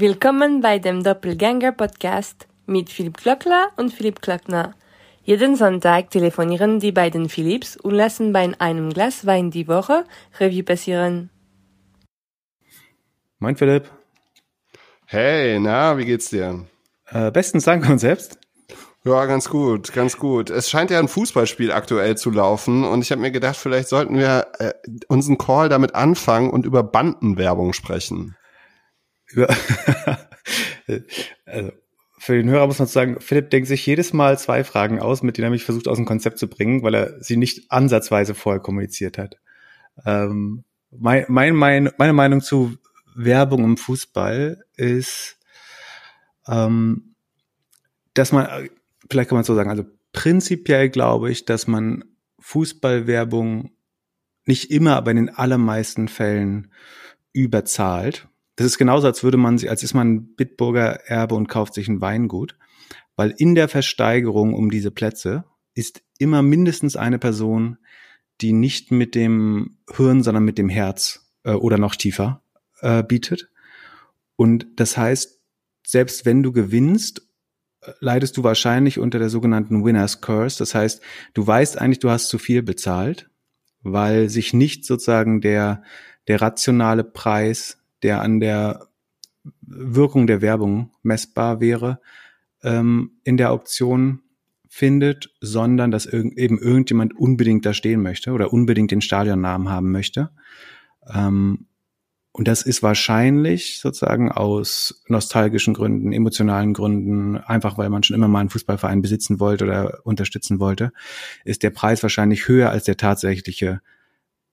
Willkommen 0.00 0.60
bei 0.60 0.78
dem 0.78 1.02
Doppelgänger 1.02 1.72
Podcast 1.72 2.46
mit 2.66 2.88
Philipp 2.88 3.16
Klöckler 3.16 3.70
und 3.76 3.92
Philipp 3.92 4.22
Klöckner. 4.22 4.76
Jeden 5.24 5.56
Sonntag 5.56 6.10
telefonieren 6.10 6.78
die 6.78 6.92
beiden 6.92 7.28
Philipps 7.28 7.76
und 7.76 7.94
lassen 7.94 8.32
bei 8.32 8.48
einem 8.60 8.92
Glas 8.92 9.26
Wein 9.26 9.50
die 9.50 9.66
Woche 9.66 10.04
Revue 10.38 10.62
passieren. 10.62 11.30
Moin 13.40 13.56
Philipp. 13.56 13.90
Hey, 15.04 15.58
na, 15.58 15.98
wie 15.98 16.04
geht's 16.04 16.30
dir? 16.30 16.64
Äh, 17.06 17.32
bestens 17.32 17.64
danke 17.64 17.90
und 17.90 17.98
selbst. 17.98 18.38
Ja, 19.02 19.26
ganz 19.26 19.48
gut, 19.48 19.92
ganz 19.92 20.16
gut. 20.16 20.48
Es 20.48 20.70
scheint 20.70 20.92
ja 20.92 21.00
ein 21.00 21.08
Fußballspiel 21.08 21.72
aktuell 21.72 22.16
zu 22.16 22.30
laufen 22.30 22.84
und 22.84 23.02
ich 23.02 23.10
habe 23.10 23.20
mir 23.20 23.32
gedacht, 23.32 23.56
vielleicht 23.56 23.88
sollten 23.88 24.16
wir 24.16 24.46
äh, 24.60 24.74
unseren 25.08 25.38
Call 25.38 25.68
damit 25.68 25.96
anfangen 25.96 26.50
und 26.50 26.66
über 26.66 26.84
Bandenwerbung 26.84 27.72
sprechen. 27.72 28.36
Über 29.30 29.48
also, 31.46 31.72
für 32.18 32.36
den 32.36 32.50
Hörer 32.50 32.66
muss 32.66 32.78
man 32.78 32.88
sagen, 32.88 33.20
Philipp 33.20 33.50
denkt 33.50 33.68
sich 33.68 33.86
jedes 33.86 34.12
Mal 34.12 34.38
zwei 34.38 34.64
Fragen 34.64 35.00
aus, 35.00 35.22
mit 35.22 35.36
denen 35.36 35.46
er 35.46 35.50
mich 35.50 35.64
versucht 35.64 35.88
aus 35.88 35.96
dem 35.96 36.06
Konzept 36.06 36.38
zu 36.38 36.48
bringen, 36.48 36.82
weil 36.82 36.94
er 36.94 37.22
sie 37.22 37.36
nicht 37.36 37.70
ansatzweise 37.70 38.34
vorher 38.34 38.60
kommuniziert 38.60 39.18
hat. 39.18 39.36
Ähm, 40.04 40.64
mein, 40.90 41.26
mein, 41.28 41.54
mein, 41.54 41.90
meine 41.96 42.12
Meinung 42.12 42.40
zu 42.40 42.76
Werbung 43.14 43.64
im 43.64 43.76
Fußball 43.76 44.64
ist, 44.76 45.38
ähm, 46.46 47.14
dass 48.14 48.32
man, 48.32 48.68
vielleicht 49.10 49.28
kann 49.28 49.36
man 49.36 49.44
so 49.44 49.54
sagen, 49.54 49.70
also 49.70 49.84
prinzipiell 50.12 50.88
glaube 50.88 51.30
ich, 51.30 51.44
dass 51.44 51.66
man 51.66 52.04
Fußballwerbung 52.40 53.70
nicht 54.44 54.70
immer, 54.70 54.96
aber 54.96 55.10
in 55.10 55.18
den 55.18 55.28
allermeisten 55.30 56.08
Fällen 56.08 56.72
überzahlt. 57.32 58.28
Das 58.58 58.66
ist 58.66 58.76
genauso, 58.76 59.06
als 59.06 59.22
würde 59.22 59.36
man 59.36 59.56
sich, 59.56 59.70
als 59.70 59.84
ist 59.84 59.94
man 59.94 60.34
Bitburger 60.34 61.06
Erbe 61.06 61.36
und 61.36 61.46
kauft 61.48 61.74
sich 61.74 61.86
ein 61.86 62.00
Weingut, 62.00 62.56
weil 63.14 63.32
in 63.38 63.54
der 63.54 63.68
Versteigerung 63.68 64.52
um 64.52 64.68
diese 64.68 64.90
Plätze 64.90 65.44
ist 65.74 66.02
immer 66.18 66.42
mindestens 66.42 66.96
eine 66.96 67.20
Person, 67.20 67.78
die 68.40 68.52
nicht 68.52 68.90
mit 68.90 69.14
dem 69.14 69.78
Hirn, 69.88 70.24
sondern 70.24 70.42
mit 70.42 70.58
dem 70.58 70.68
Herz 70.68 71.30
äh, 71.44 71.52
oder 71.52 71.78
noch 71.78 71.94
tiefer 71.94 72.42
äh, 72.80 73.04
bietet. 73.04 73.48
Und 74.34 74.66
das 74.74 74.96
heißt, 74.96 75.38
selbst 75.86 76.26
wenn 76.26 76.42
du 76.42 76.50
gewinnst, 76.50 77.22
leidest 78.00 78.36
du 78.38 78.42
wahrscheinlich 78.42 78.98
unter 78.98 79.20
der 79.20 79.30
sogenannten 79.30 79.84
Winner's 79.84 80.20
Curse. 80.20 80.58
Das 80.58 80.74
heißt, 80.74 81.00
du 81.32 81.46
weißt 81.46 81.80
eigentlich, 81.80 82.00
du 82.00 82.10
hast 82.10 82.28
zu 82.28 82.38
viel 82.38 82.64
bezahlt, 82.64 83.30
weil 83.82 84.28
sich 84.28 84.52
nicht 84.52 84.84
sozusagen 84.84 85.40
der, 85.40 85.84
der 86.26 86.42
rationale 86.42 87.04
Preis, 87.04 87.78
der 88.02 88.22
an 88.22 88.40
der 88.40 88.88
Wirkung 89.62 90.26
der 90.26 90.42
Werbung 90.42 90.92
messbar 91.02 91.60
wäre, 91.60 92.00
ähm, 92.62 93.12
in 93.24 93.36
der 93.36 93.50
Auktion 93.52 94.20
findet, 94.68 95.30
sondern 95.40 95.90
dass 95.90 96.06
irg 96.06 96.36
eben 96.36 96.58
irgendjemand 96.58 97.16
unbedingt 97.16 97.64
da 97.64 97.72
stehen 97.72 98.02
möchte 98.02 98.32
oder 98.32 98.52
unbedingt 98.52 98.90
den 98.90 99.00
Stadionnamen 99.00 99.68
haben 99.68 99.90
möchte. 99.90 100.30
Ähm, 101.12 101.66
und 102.32 102.46
das 102.46 102.62
ist 102.62 102.84
wahrscheinlich 102.84 103.80
sozusagen 103.80 104.30
aus 104.30 105.02
nostalgischen 105.08 105.74
Gründen, 105.74 106.12
emotionalen 106.12 106.72
Gründen, 106.72 107.36
einfach 107.36 107.78
weil 107.78 107.88
man 107.88 108.04
schon 108.04 108.14
immer 108.14 108.28
mal 108.28 108.40
einen 108.40 108.50
Fußballverein 108.50 109.02
besitzen 109.02 109.40
wollte 109.40 109.64
oder 109.64 110.00
unterstützen 110.04 110.60
wollte, 110.60 110.92
ist 111.44 111.64
der 111.64 111.70
Preis 111.70 112.02
wahrscheinlich 112.02 112.46
höher 112.46 112.70
als 112.70 112.84
der 112.84 112.96
tatsächliche 112.96 113.80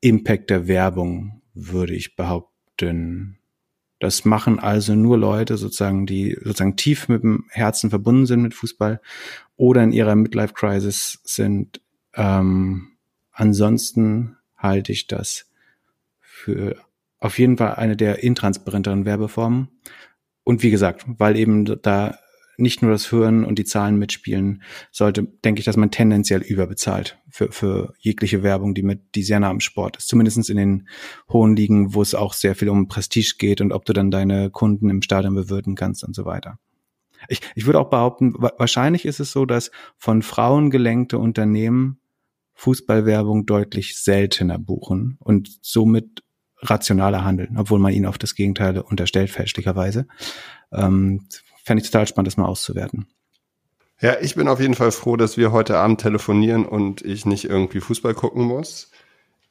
Impact 0.02 0.50
der 0.50 0.68
Werbung, 0.68 1.42
würde 1.54 1.94
ich 1.94 2.16
behaupten. 2.16 2.55
Das 4.00 4.26
machen 4.26 4.60
also 4.60 4.96
nur 4.96 5.18
Leute 5.18 5.58
sozusagen, 5.58 6.06
die 6.06 6.38
sozusagen 6.42 6.76
tief 6.76 7.08
mit 7.08 7.24
dem 7.24 7.46
Herzen 7.50 7.90
verbunden 7.90 8.26
sind 8.26 8.42
mit 8.42 8.54
Fußball 8.54 9.02
oder 9.56 9.84
in 9.84 9.92
ihrer 9.92 10.16
Midlife 10.16 10.54
Crisis 10.54 11.20
sind. 11.24 11.82
Ähm, 12.14 12.90
ansonsten 13.32 14.38
halte 14.58 14.92
ich 14.92 15.08
das 15.08 15.50
für 16.20 16.76
auf 17.20 17.40
jeden 17.40 17.58
Fall 17.58 17.76
eine 17.76 17.96
der 17.96 18.24
intransparenteren 18.24 19.06
Werbeformen. 19.06 19.70
Und 20.44 20.62
wie 20.62 20.72
gesagt, 20.72 21.06
weil 21.08 21.38
eben 21.38 21.82
da 21.82 22.20
nicht 22.58 22.82
nur 22.82 22.92
das 22.92 23.12
Hören 23.12 23.44
und 23.44 23.60
die 23.60 23.66
Zahlen 23.66 23.98
mitspielen, 23.98 24.64
sollte, 24.92 25.24
denke 25.24 25.60
ich, 25.60 25.66
dass 25.66 25.78
man 25.78 25.92
tendenziell 25.92 26.42
überbezahlt 26.42 27.20
für, 27.30 27.52
für 27.52 27.94
jegliche 28.00 28.44
Werbung, 28.44 28.74
die 28.74 28.84
mit, 28.84 29.16
die 29.16 29.24
sehr 29.24 29.40
nah 29.40 29.50
am 29.50 29.60
Sport 29.60 29.98
ist. 29.98 30.08
Zumindest 30.08 30.50
in 30.50 30.58
den 30.58 30.88
hohen 31.32 31.56
Ligen, 31.56 31.94
wo 31.94 32.02
es 32.02 32.16
auch 32.16 32.34
sehr 32.34 32.56
viel 32.56 32.70
um 32.70 32.88
Prestige 32.88 33.36
geht 33.38 33.62
und 33.62 33.72
ob 33.72 33.86
du 33.86 33.94
dann 33.94 34.12
deine 34.12 34.50
Kunden 34.50 34.90
im 34.90 35.02
Stadion 35.02 35.36
bewirten 35.36 35.76
kannst 35.76 36.04
und 36.04 36.16
so 36.16 36.26
weiter. 36.26 36.60
Ich, 37.28 37.42
ich 37.56 37.66
würde 37.66 37.80
auch 37.80 37.90
behaupten, 37.90 38.34
wahrscheinlich 38.38 39.06
ist 39.06 39.20
es 39.20 39.32
so, 39.32 39.46
dass 39.46 39.72
von 39.98 40.22
Frauen 40.22 40.70
gelenkte 40.70 41.18
Unternehmen 41.18 42.00
Fußballwerbung 42.56 43.46
deutlich 43.46 43.98
seltener 43.98 44.60
buchen 44.60 45.18
und 45.20 45.50
somit 45.62 46.24
rationaler 46.60 47.24
handeln, 47.24 47.58
obwohl 47.58 47.80
man 47.80 47.94
ihnen 47.94 48.06
auf 48.06 48.18
das 48.18 48.36
Gegenteil 48.36 48.80
unterstellt, 48.80 49.30
fälschlicherweise. 49.30 50.08
Ähm, 50.72 51.28
Fände 51.66 51.84
ich 51.84 51.92
total 51.92 52.08
spannend, 52.08 52.28
das 52.28 52.38
mal 52.38 52.46
auszuwerten. 52.46 53.08
Ja, 54.00 54.16
ich 54.22 54.36
bin 54.36 54.48
auf 54.48 54.62
jeden 54.62 54.76
Fall 54.76 54.92
froh, 54.92 55.18
dass 55.18 55.36
wir 55.36 55.52
heute 55.52 55.78
Abend 55.78 56.00
telefonieren 56.00 56.66
und 56.66 57.02
ich 57.02 57.26
nicht 57.26 57.46
irgendwie 57.46 57.82
Fußball 57.82 58.14
gucken 58.14 58.44
muss. 58.44 58.92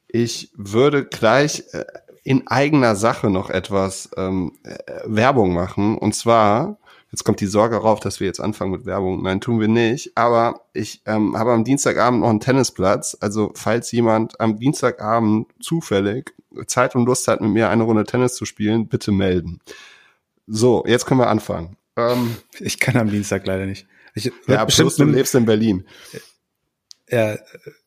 Ich 0.09 0.51
würde 0.55 1.05
gleich 1.05 1.65
äh, 1.73 1.85
in 2.23 2.47
eigener 2.47 2.97
Sache 2.97 3.31
noch 3.31 3.51
etwas 3.51 4.11
ähm, 4.17 4.53
äh, 4.63 4.77
Werbung 5.05 5.53
machen. 5.53 5.99
Und 5.99 6.15
zwar 6.15 6.79
Jetzt 7.15 7.23
kommt 7.23 7.41
die 7.41 7.47
Sorge 7.47 7.77
rauf, 7.77 8.01
dass 8.01 8.19
wir 8.19 8.27
jetzt 8.27 8.41
anfangen 8.41 8.73
mit 8.73 8.87
Werbung. 8.87 9.23
Nein, 9.23 9.41
tun 9.41 9.61
wir 9.61 9.69
nicht. 9.69 10.17
Aber 10.17 10.63
ich 10.73 11.01
ähm, 11.07 11.39
habe 11.39 11.53
am 11.53 11.63
Dienstagabend 11.63 12.23
noch 12.23 12.29
einen 12.29 12.41
Tennisplatz. 12.41 13.17
Also 13.21 13.53
falls 13.55 13.93
jemand 13.93 14.41
am 14.41 14.59
Dienstagabend 14.59 15.47
zufällig 15.61 16.35
Zeit 16.67 16.97
und 16.97 17.07
Lust 17.07 17.29
hat, 17.29 17.41
mit 17.41 17.51
mir 17.51 17.69
eine 17.69 17.85
Runde 17.85 18.03
Tennis 18.03 18.35
zu 18.35 18.45
spielen, 18.47 18.89
bitte 18.89 19.13
melden. 19.13 19.61
So, 20.49 20.83
jetzt 20.89 21.07
können 21.07 21.21
wir 21.21 21.29
anfangen. 21.29 21.77
Ähm, 21.97 22.37
ich 22.59 22.79
kann 22.81 22.97
am 22.97 23.11
Dienstag 23.11 23.47
leider 23.47 23.67
nicht. 23.67 23.87
Ich, 24.15 24.31
ja, 24.47 24.65
bestimmt 24.65 24.99
du 24.99 25.05
lebst 25.05 25.35
in 25.35 25.45
Berlin. 25.45 25.87
Ja, 27.09 27.37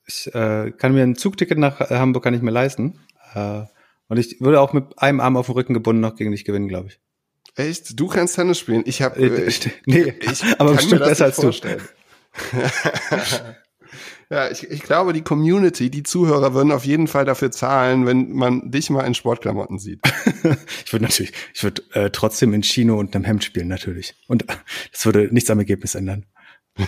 ich 0.05 0.33
äh, 0.33 0.71
kann 0.71 0.93
mir 0.93 1.03
ein 1.03 1.15
Zugticket 1.15 1.57
nach 1.57 1.79
Hamburg 1.89 2.23
kann 2.23 2.33
ich 2.33 2.41
mir 2.41 2.51
leisten. 2.51 2.99
Äh, 3.33 3.63
und 4.09 4.17
ich 4.17 4.39
würde 4.39 4.61
auch 4.61 4.73
mit 4.73 4.97
einem 4.97 5.19
Arm 5.19 5.37
auf 5.37 5.47
dem 5.47 5.55
Rücken 5.55 5.73
gebunden 5.73 6.01
noch 6.01 6.15
gegen 6.15 6.31
dich 6.31 6.45
gewinnen, 6.45 6.67
glaube 6.67 6.89
ich. 6.89 6.99
Echt? 7.55 7.99
Du 7.99 8.07
kannst 8.07 8.35
Tennis 8.35 8.59
spielen? 8.59 8.83
Ich 8.85 9.01
habe. 9.01 9.19
Äh, 9.19 9.51
nee, 9.85 10.13
ich 10.21 10.43
aber 10.59 10.73
bestimmt 10.73 11.01
besser 11.01 11.25
als 11.25 11.35
vorstellen. 11.35 11.81
du. 12.51 12.57
ja, 14.29 14.49
ich, 14.51 14.69
ich 14.69 14.83
glaube, 14.83 15.13
die 15.13 15.21
Community, 15.21 15.89
die 15.89 16.03
Zuhörer 16.03 16.53
würden 16.53 16.71
auf 16.71 16.85
jeden 16.85 17.07
Fall 17.07 17.23
dafür 17.23 17.49
zahlen, 17.49 18.05
wenn 18.05 18.33
man 18.33 18.71
dich 18.71 18.89
mal 18.89 19.05
in 19.05 19.13
Sportklamotten 19.13 19.79
sieht. 19.79 20.01
ich 20.85 20.91
würde 20.91 21.05
natürlich, 21.05 21.31
ich 21.53 21.63
würde 21.63 21.81
äh, 21.93 22.09
trotzdem 22.09 22.53
in 22.53 22.61
Chino 22.61 22.99
und 22.99 23.15
einem 23.15 23.23
Hemd 23.23 23.45
spielen, 23.45 23.69
natürlich. 23.69 24.15
Und 24.27 24.45
das 24.91 25.05
würde 25.05 25.29
nichts 25.31 25.49
am 25.49 25.59
Ergebnis 25.59 25.95
ändern. 25.95 26.25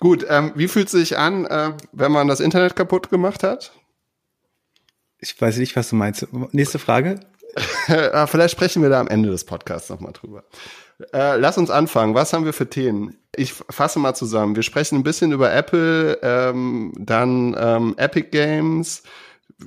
Gut, 0.00 0.24
ähm, 0.28 0.52
wie 0.54 0.68
fühlt 0.68 0.86
es 0.86 0.92
sich 0.92 1.18
an, 1.18 1.44
äh, 1.46 1.72
wenn 1.92 2.12
man 2.12 2.28
das 2.28 2.40
Internet 2.40 2.76
kaputt 2.76 3.10
gemacht 3.10 3.42
hat? 3.42 3.72
Ich 5.18 5.40
weiß 5.40 5.58
nicht, 5.58 5.76
was 5.76 5.88
du 5.88 5.96
meinst. 5.96 6.26
Nächste 6.52 6.78
Frage. 6.78 7.20
Ah, 7.86 8.26
vielleicht 8.28 8.52
sprechen 8.52 8.82
wir 8.82 8.88
da 8.88 9.00
am 9.00 9.08
Ende 9.08 9.30
des 9.30 9.44
Podcasts 9.44 9.90
nochmal 9.90 10.12
drüber. 10.12 10.44
Äh, 11.12 11.36
lass 11.36 11.58
uns 11.58 11.70
anfangen. 11.70 12.14
Was 12.14 12.32
haben 12.32 12.44
wir 12.44 12.52
für 12.52 12.68
Themen? 12.68 13.16
Ich 13.34 13.52
fasse 13.52 13.98
mal 13.98 14.14
zusammen. 14.14 14.56
Wir 14.56 14.62
sprechen 14.62 14.96
ein 14.96 15.02
bisschen 15.02 15.32
über 15.32 15.52
Apple, 15.52 16.18
ähm, 16.22 16.92
dann 16.98 17.56
ähm, 17.58 17.94
Epic 17.96 18.28
Games, 18.30 19.02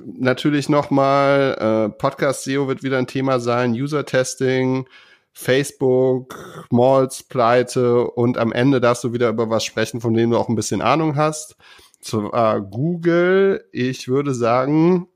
natürlich 0.04 0.68
nochmal 0.68 1.56
äh, 1.58 1.98
Podcast 1.98 2.44
SEO 2.44 2.68
wird 2.68 2.82
wieder 2.82 2.98
ein 2.98 3.06
Thema 3.06 3.40
sein, 3.40 3.72
User 3.72 4.04
Testing, 4.04 4.86
Facebook, 5.32 6.66
Malls, 6.70 7.22
Pleite 7.22 8.08
und 8.10 8.38
am 8.38 8.52
Ende 8.52 8.80
darfst 8.80 9.04
du 9.04 9.12
wieder 9.12 9.28
über 9.28 9.50
was 9.50 9.64
sprechen, 9.64 10.00
von 10.00 10.14
dem 10.14 10.30
du 10.30 10.38
auch 10.38 10.48
ein 10.48 10.56
bisschen 10.56 10.80
Ahnung 10.80 11.16
hast. 11.16 11.56
Zu 12.00 12.30
Google, 12.70 13.64
ich 13.72 14.06
würde 14.06 14.32
sagen, 14.32 15.08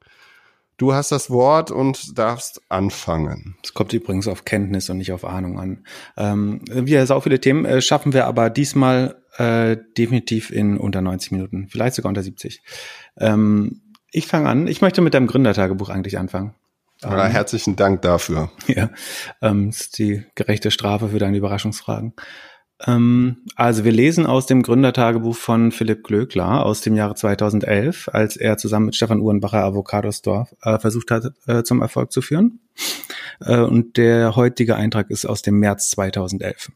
Du 0.80 0.94
hast 0.94 1.12
das 1.12 1.28
Wort 1.28 1.70
und 1.70 2.16
darfst 2.18 2.62
anfangen. 2.70 3.54
Es 3.62 3.74
kommt 3.74 3.92
übrigens 3.92 4.26
auf 4.26 4.46
Kenntnis 4.46 4.88
und 4.88 4.96
nicht 4.96 5.12
auf 5.12 5.26
Ahnung 5.26 5.60
an. 5.60 5.84
Ähm, 6.16 6.62
wir 6.66 7.04
sau 7.04 7.20
viele 7.20 7.38
Themen 7.38 7.66
äh, 7.66 7.82
schaffen 7.82 8.14
wir 8.14 8.24
aber 8.24 8.48
diesmal 8.48 9.22
äh, 9.36 9.76
definitiv 9.98 10.50
in 10.50 10.78
unter 10.78 11.02
90 11.02 11.32
Minuten, 11.32 11.68
vielleicht 11.68 11.96
sogar 11.96 12.08
unter 12.08 12.22
70. 12.22 12.62
Ähm, 13.18 13.82
ich 14.10 14.26
fange 14.26 14.48
an. 14.48 14.66
Ich 14.68 14.80
möchte 14.80 15.02
mit 15.02 15.12
deinem 15.12 15.26
Gründertagebuch 15.26 15.90
eigentlich 15.90 16.16
anfangen. 16.16 16.54
Ja, 17.02 17.26
ähm, 17.26 17.30
herzlichen 17.30 17.76
Dank 17.76 18.00
dafür. 18.00 18.50
Ja, 18.66 18.88
ähm, 19.42 19.68
ist 19.68 19.98
die 19.98 20.24
gerechte 20.34 20.70
Strafe 20.70 21.10
für 21.10 21.18
deine 21.18 21.36
Überraschungsfragen. 21.36 22.14
Ähm, 22.86 23.38
also 23.56 23.84
wir 23.84 23.92
lesen 23.92 24.26
aus 24.26 24.46
dem 24.46 24.62
Gründertagebuch 24.62 25.36
von 25.36 25.72
Philipp 25.72 26.04
Glöckler 26.04 26.64
aus 26.64 26.80
dem 26.80 26.96
Jahre 26.96 27.14
2011, 27.14 28.08
als 28.12 28.36
er 28.36 28.56
zusammen 28.56 28.86
mit 28.86 28.96
Stefan 28.96 29.20
Uhrenbacher 29.20 29.62
Avocado 29.62 30.10
Store 30.12 30.46
äh, 30.62 30.78
versucht 30.78 31.10
hat, 31.10 31.32
äh, 31.46 31.62
zum 31.62 31.82
Erfolg 31.82 32.12
zu 32.12 32.22
führen. 32.22 32.60
Äh, 33.40 33.60
und 33.60 33.96
der 33.96 34.36
heutige 34.36 34.76
Eintrag 34.76 35.10
ist 35.10 35.26
aus 35.26 35.42
dem 35.42 35.58
März 35.58 35.90
2011. 35.90 36.70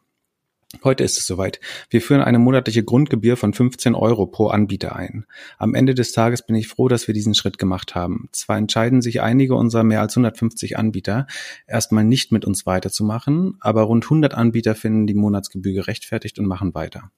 Heute 0.83 1.05
ist 1.05 1.19
es 1.19 1.27
soweit. 1.27 1.61
Wir 1.91 2.01
führen 2.01 2.21
eine 2.21 2.39
monatliche 2.39 2.83
Grundgebühr 2.83 3.37
von 3.37 3.53
15 3.53 3.95
Euro 3.95 4.27
pro 4.27 4.49
Anbieter 4.49 4.97
ein. 4.97 5.27
Am 5.59 5.75
Ende 5.75 5.95
des 5.95 6.13
Tages 6.13 6.45
bin 6.45 6.57
ich 6.57 6.69
froh, 6.69 6.89
dass 6.89 7.07
wir 7.07 7.15
diesen 7.15 7.35
Schritt 7.35 7.59
gemacht 7.59 7.95
haben. 7.95 8.29
Zwar 8.33 8.57
entscheiden 8.57 9.03
sich 9.03 9.23
einige 9.23 9.55
unserer 9.55 9.85
mehr 9.85 10.01
als 10.01 10.17
150 10.17 10.77
Anbieter 10.79 11.27
erstmal 11.67 12.05
nicht 12.05 12.33
mit 12.33 12.45
uns 12.45 12.67
weiterzumachen, 12.67 13.57
aber 13.61 13.83
rund 13.83 14.05
100 14.05 14.35
Anbieter 14.35 14.75
finden 14.75 15.07
die 15.07 15.15
Monatsgebühr 15.15 15.75
gerechtfertigt 15.75 16.39
und 16.39 16.47
machen 16.47 16.75
weiter. 16.75 17.11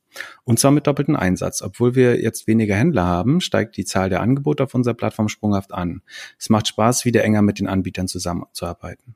Und 0.44 0.58
zwar 0.58 0.70
mit 0.70 0.86
doppeltem 0.86 1.16
Einsatz. 1.16 1.62
Obwohl 1.62 1.94
wir 1.94 2.20
jetzt 2.20 2.46
weniger 2.46 2.74
Händler 2.74 3.04
haben, 3.04 3.40
steigt 3.40 3.76
die 3.76 3.84
Zahl 3.84 4.08
der 4.08 4.20
Angebote 4.20 4.64
auf 4.64 4.74
unserer 4.74 4.94
Plattform 4.94 5.28
sprunghaft 5.28 5.72
an. 5.72 6.02
Es 6.38 6.50
macht 6.50 6.68
Spaß, 6.68 7.04
wieder 7.04 7.24
enger 7.24 7.42
mit 7.42 7.58
den 7.58 7.68
Anbietern 7.68 8.08
zusammenzuarbeiten. 8.08 9.14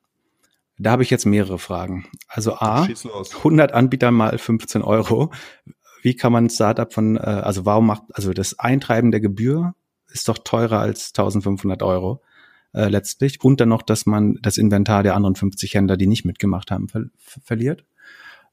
Da 0.83 0.93
habe 0.93 1.03
ich 1.03 1.11
jetzt 1.11 1.27
mehrere 1.27 1.59
Fragen. 1.59 2.07
Also 2.27 2.55
A, 2.55 2.85
100 2.85 3.73
Anbieter 3.73 4.11
mal 4.11 4.39
15 4.39 4.81
Euro. 4.81 5.31
Wie 6.03 6.17
kann 6.17 6.33
man 6.33 6.47
ein 6.47 6.51
Startup 6.51 6.91
von, 6.93 7.19
äh, 7.19 7.21
also 7.21 7.67
warum 7.67 7.87
macht, 7.87 8.05
also 8.13 8.33
das 8.33 8.59
Eintreiben 8.59 9.11
der 9.11 9.21
Gebühr 9.21 9.75
ist 10.09 10.29
doch 10.29 10.39
teurer 10.39 10.81
als 10.81 11.09
1500 11.11 11.83
Euro 11.83 12.23
äh, 12.73 12.89
letztlich. 12.89 13.45
Und 13.45 13.61
dann 13.61 13.69
noch, 13.69 13.83
dass 13.83 14.07
man 14.07 14.39
das 14.41 14.57
Inventar 14.57 15.03
der 15.03 15.15
anderen 15.15 15.35
50 15.35 15.75
Händler, 15.75 15.99
die 15.99 16.07
nicht 16.07 16.25
mitgemacht 16.25 16.71
haben, 16.71 16.89
ver 16.89 17.05
verliert. 17.45 17.85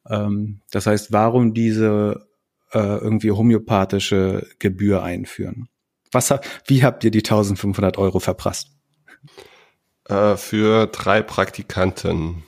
Ähm, 0.10 0.60
das 0.72 0.86
heißt, 0.86 1.14
warum 1.14 1.54
diese 1.54 2.28
äh, 2.74 2.80
irgendwie 2.80 3.32
homöopathische 3.32 4.46
Gebühr 4.60 5.02
einführen? 5.02 5.70
Was, 6.12 6.34
wie 6.66 6.84
habt 6.84 7.06
ihr 7.06 7.12
die 7.12 7.20
1500 7.20 7.98
Euro 7.98 8.20
verprasst? 8.20 8.72
Äh, 10.10 10.38
für 10.38 10.88
drei 10.88 11.22
Praktikanten 11.22 12.44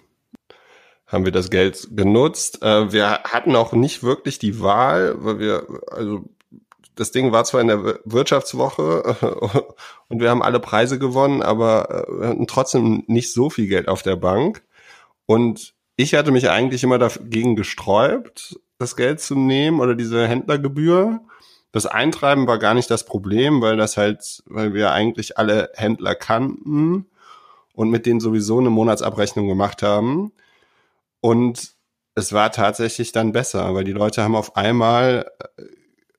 haben 1.08 1.26
wir 1.26 1.32
das 1.32 1.50
Geld 1.50 1.90
genutzt. 1.92 2.62
Äh, 2.64 2.92
wir 2.92 3.24
hatten 3.24 3.56
auch 3.56 3.74
nicht 3.74 4.04
wirklich 4.04 4.40
die 4.40 4.62
Wahl, 4.62 5.16
weil 5.18 5.40
wir, 5.40 5.68
also 5.92 6.24
das 6.96 7.12
Ding 7.12 7.32
war 7.32 7.46
zwar 7.46 7.62
in 7.62 7.68
der 7.68 8.00
Wirtschaftswoche 8.06 9.74
und 10.08 10.22
wir 10.22 10.30
haben 10.30 10.44
alle 10.44 10.60
Preise 10.60 11.00
gewonnen, 11.00 11.42
aber 11.42 11.90
äh, 12.08 12.22
wir 12.22 12.28
hatten 12.30 12.48
trotzdem 12.48 13.04
nicht 13.08 13.34
so 13.34 13.50
viel 13.50 13.68
Geld 13.68 13.88
auf 13.88 14.04
der 14.04 14.16
Bank. 14.16 14.64
Und 15.26 15.74
ich 15.96 16.16
hatte 16.16 16.32
mich 16.32 16.50
eigentlich 16.50 16.84
immer 16.84 16.98
dagegen 16.98 17.56
gesträubt, 17.56 18.60
das 18.78 18.96
Geld 18.96 19.20
zu 19.20 19.36
nehmen 19.36 19.82
oder 19.82 19.96
diese 19.96 20.28
Händlergebühr. 20.28 21.20
Das 21.72 21.86
Eintreiben 21.86 22.48
war 22.48 22.58
gar 22.58 22.74
nicht 22.74 22.90
das 22.90 23.06
Problem, 23.06 23.62
weil 23.62 23.76
das 23.76 23.98
halt, 23.98 24.44
weil 24.46 24.74
wir 24.74 24.92
eigentlich 24.92 25.38
alle 25.38 25.70
Händler 25.76 26.16
kannten 26.16 27.06
und 27.80 27.92
mit 27.92 28.06
denen 28.06 28.20
sowieso 28.20 28.60
eine 28.60 28.70
Monatsabrechnung 28.70 29.48
gemacht 29.48 29.84
haben. 29.84 30.34
Und 31.22 31.76
es 32.14 32.34
war 32.34 32.52
tatsächlich 32.52 33.14
dann 33.14 33.32
besser, 33.32 33.74
weil 33.74 33.86
die 33.86 33.94
Leute 33.94 34.22
haben 34.22 34.36
auf 34.36 34.58
einmal 34.58 35.32
äh, 35.58 35.64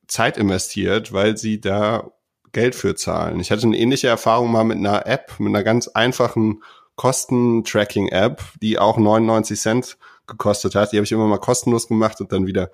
Zeit 0.06 0.38
investiert, 0.38 1.12
weil 1.12 1.36
sie 1.36 1.60
da 1.60 2.12
Geld 2.52 2.74
für 2.74 2.94
zahlen. 2.94 3.40
Ich 3.40 3.50
hatte 3.50 3.64
eine 3.64 3.76
ähnliche 3.76 4.08
Erfahrung 4.08 4.50
mal 4.50 4.64
mit 4.64 4.78
einer 4.78 5.06
App, 5.06 5.38
mit 5.38 5.48
einer 5.48 5.62
ganz 5.62 5.88
einfachen 5.88 6.62
Kostentracking-App, 6.96 8.42
die 8.62 8.78
auch 8.78 8.96
99 8.96 9.60
Cent 9.60 9.98
gekostet 10.26 10.74
hat. 10.74 10.92
Die 10.92 10.96
habe 10.96 11.04
ich 11.04 11.12
immer 11.12 11.26
mal 11.26 11.36
kostenlos 11.36 11.88
gemacht 11.88 12.22
und 12.22 12.32
dann 12.32 12.46
wieder 12.46 12.70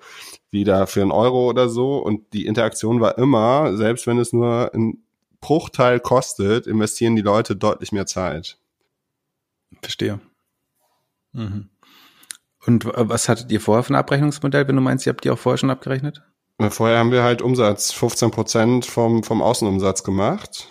wieder 0.49 0.87
für 0.87 1.01
einen 1.01 1.11
Euro 1.11 1.49
oder 1.49 1.67
so. 1.67 1.97
Und 1.97 2.31
die 2.31 2.45
Interaktion 2.45 3.01
war 3.01 3.17
immer, 3.17 3.75
selbst 3.75 4.07
wenn 4.07 4.17
es 4.17 4.31
nur 4.31 4.73
ein 4.73 5.03
Bruchteil 5.41 5.99
kostet, 5.99 6.67
investieren 6.67 7.17
die 7.17 7.21
Leute 7.21 7.57
deutlich 7.57 7.91
mehr 7.91 8.05
Zeit. 8.05 8.57
Verstehe. 9.81 10.19
Mhm. 11.33 11.69
Und 12.65 12.85
was 12.85 13.29
hattet 13.29 13.51
ihr 13.51 13.61
vorher 13.61 13.83
für 13.83 13.93
ein 13.93 13.97
Abrechnungsmodell, 13.97 14.67
wenn 14.67 14.75
du 14.75 14.81
meinst, 14.81 15.05
ihr 15.05 15.13
habt 15.13 15.23
die 15.23 15.29
auch 15.29 15.39
vorher 15.39 15.57
schon 15.57 15.69
abgerechnet? 15.69 16.21
Vorher 16.69 16.97
haben 16.97 17.11
wir 17.11 17.23
halt 17.23 17.41
Umsatz, 17.41 17.91
15 17.91 18.31
Prozent 18.31 18.85
vom, 18.85 19.23
vom 19.23 19.41
Außenumsatz 19.41 20.03
gemacht. 20.03 20.67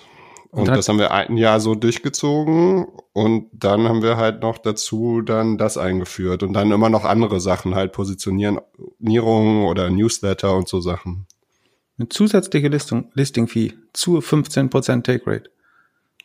Und, 0.50 0.69
und 0.69 0.76
das 0.76 0.88
haben 0.88 0.98
wir 0.98 1.12
ein 1.12 1.37
Jahr 1.37 1.60
so 1.60 1.75
durchgezogen. 1.75 2.87
Und 3.12 3.48
dann 3.52 3.88
haben 3.88 4.02
wir 4.02 4.16
halt 4.16 4.43
noch 4.43 4.58
dazu 4.58 5.22
dann 5.22 5.58
das 5.58 5.78
eingeführt. 5.78 6.42
Und 6.42 6.54
dann 6.54 6.72
immer 6.72 6.90
noch 6.90 7.04
andere 7.04 7.40
Sachen, 7.40 7.75
halt 7.75 7.92
Positionierung 7.92 9.64
oder 9.66 9.90
Newsletter 9.90 10.56
und 10.56 10.69
so 10.69 10.81
Sachen. 10.81 11.26
Eine 11.99 12.08
zusätzliche 12.08 12.69
Listung, 12.69 13.10
Listing-Fee 13.14 13.75
zu 13.92 14.19
15% 14.19 15.02
Take 15.02 15.26
Rate. 15.26 15.50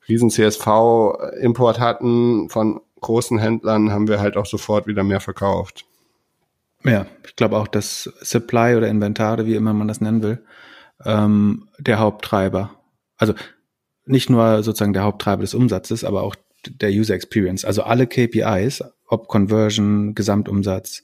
riesen 0.08 0.31
CSV-Import 0.31 1.79
hatten 1.79 2.49
von 2.49 2.80
großen 3.00 3.38
Händlern, 3.38 3.92
haben 3.92 4.09
wir 4.09 4.21
halt 4.21 4.37
auch 4.37 4.47
sofort 4.47 4.87
wieder 4.87 5.04
mehr 5.04 5.21
verkauft. 5.21 5.85
Ja, 6.85 7.07
ich 7.26 7.37
glaube 7.37 7.57
auch, 7.59 7.69
dass 7.69 8.11
Supply 8.21 8.76
oder 8.76 8.88
Inventare, 8.88 9.47
wie 9.47 9.54
immer 9.54 9.73
man 9.73 9.88
das 9.88 10.00
nennen 10.00 10.23
will, 10.23 10.45
ähm, 11.04 11.69
der 11.78 11.99
Haupttreiber, 11.99 12.71
also 13.16 13.35
nicht 14.07 14.30
nur 14.30 14.62
sozusagen 14.62 14.92
der 14.92 15.04
Haupttreiber 15.04 15.42
des 15.42 15.54
Umsatzes, 15.54 16.04
aber 16.04 16.23
auch 16.23 16.35
der 16.66 16.90
User 16.90 17.14
Experience. 17.14 17.64
Also 17.64 17.83
alle 17.83 18.07
KPIs, 18.07 18.83
ob 19.07 19.28
Conversion, 19.28 20.14
Gesamtumsatz, 20.14 21.02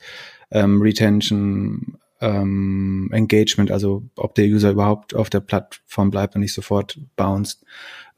ähm, 0.50 0.80
Retention, 0.80 1.98
ähm, 2.20 3.10
Engagement, 3.12 3.70
also 3.70 4.04
ob 4.16 4.34
der 4.34 4.46
User 4.46 4.70
überhaupt 4.70 5.14
auf 5.14 5.30
der 5.30 5.40
Plattform 5.40 6.10
bleibt 6.10 6.34
und 6.34 6.40
nicht 6.40 6.54
sofort 6.54 6.98
bounced, 7.16 7.64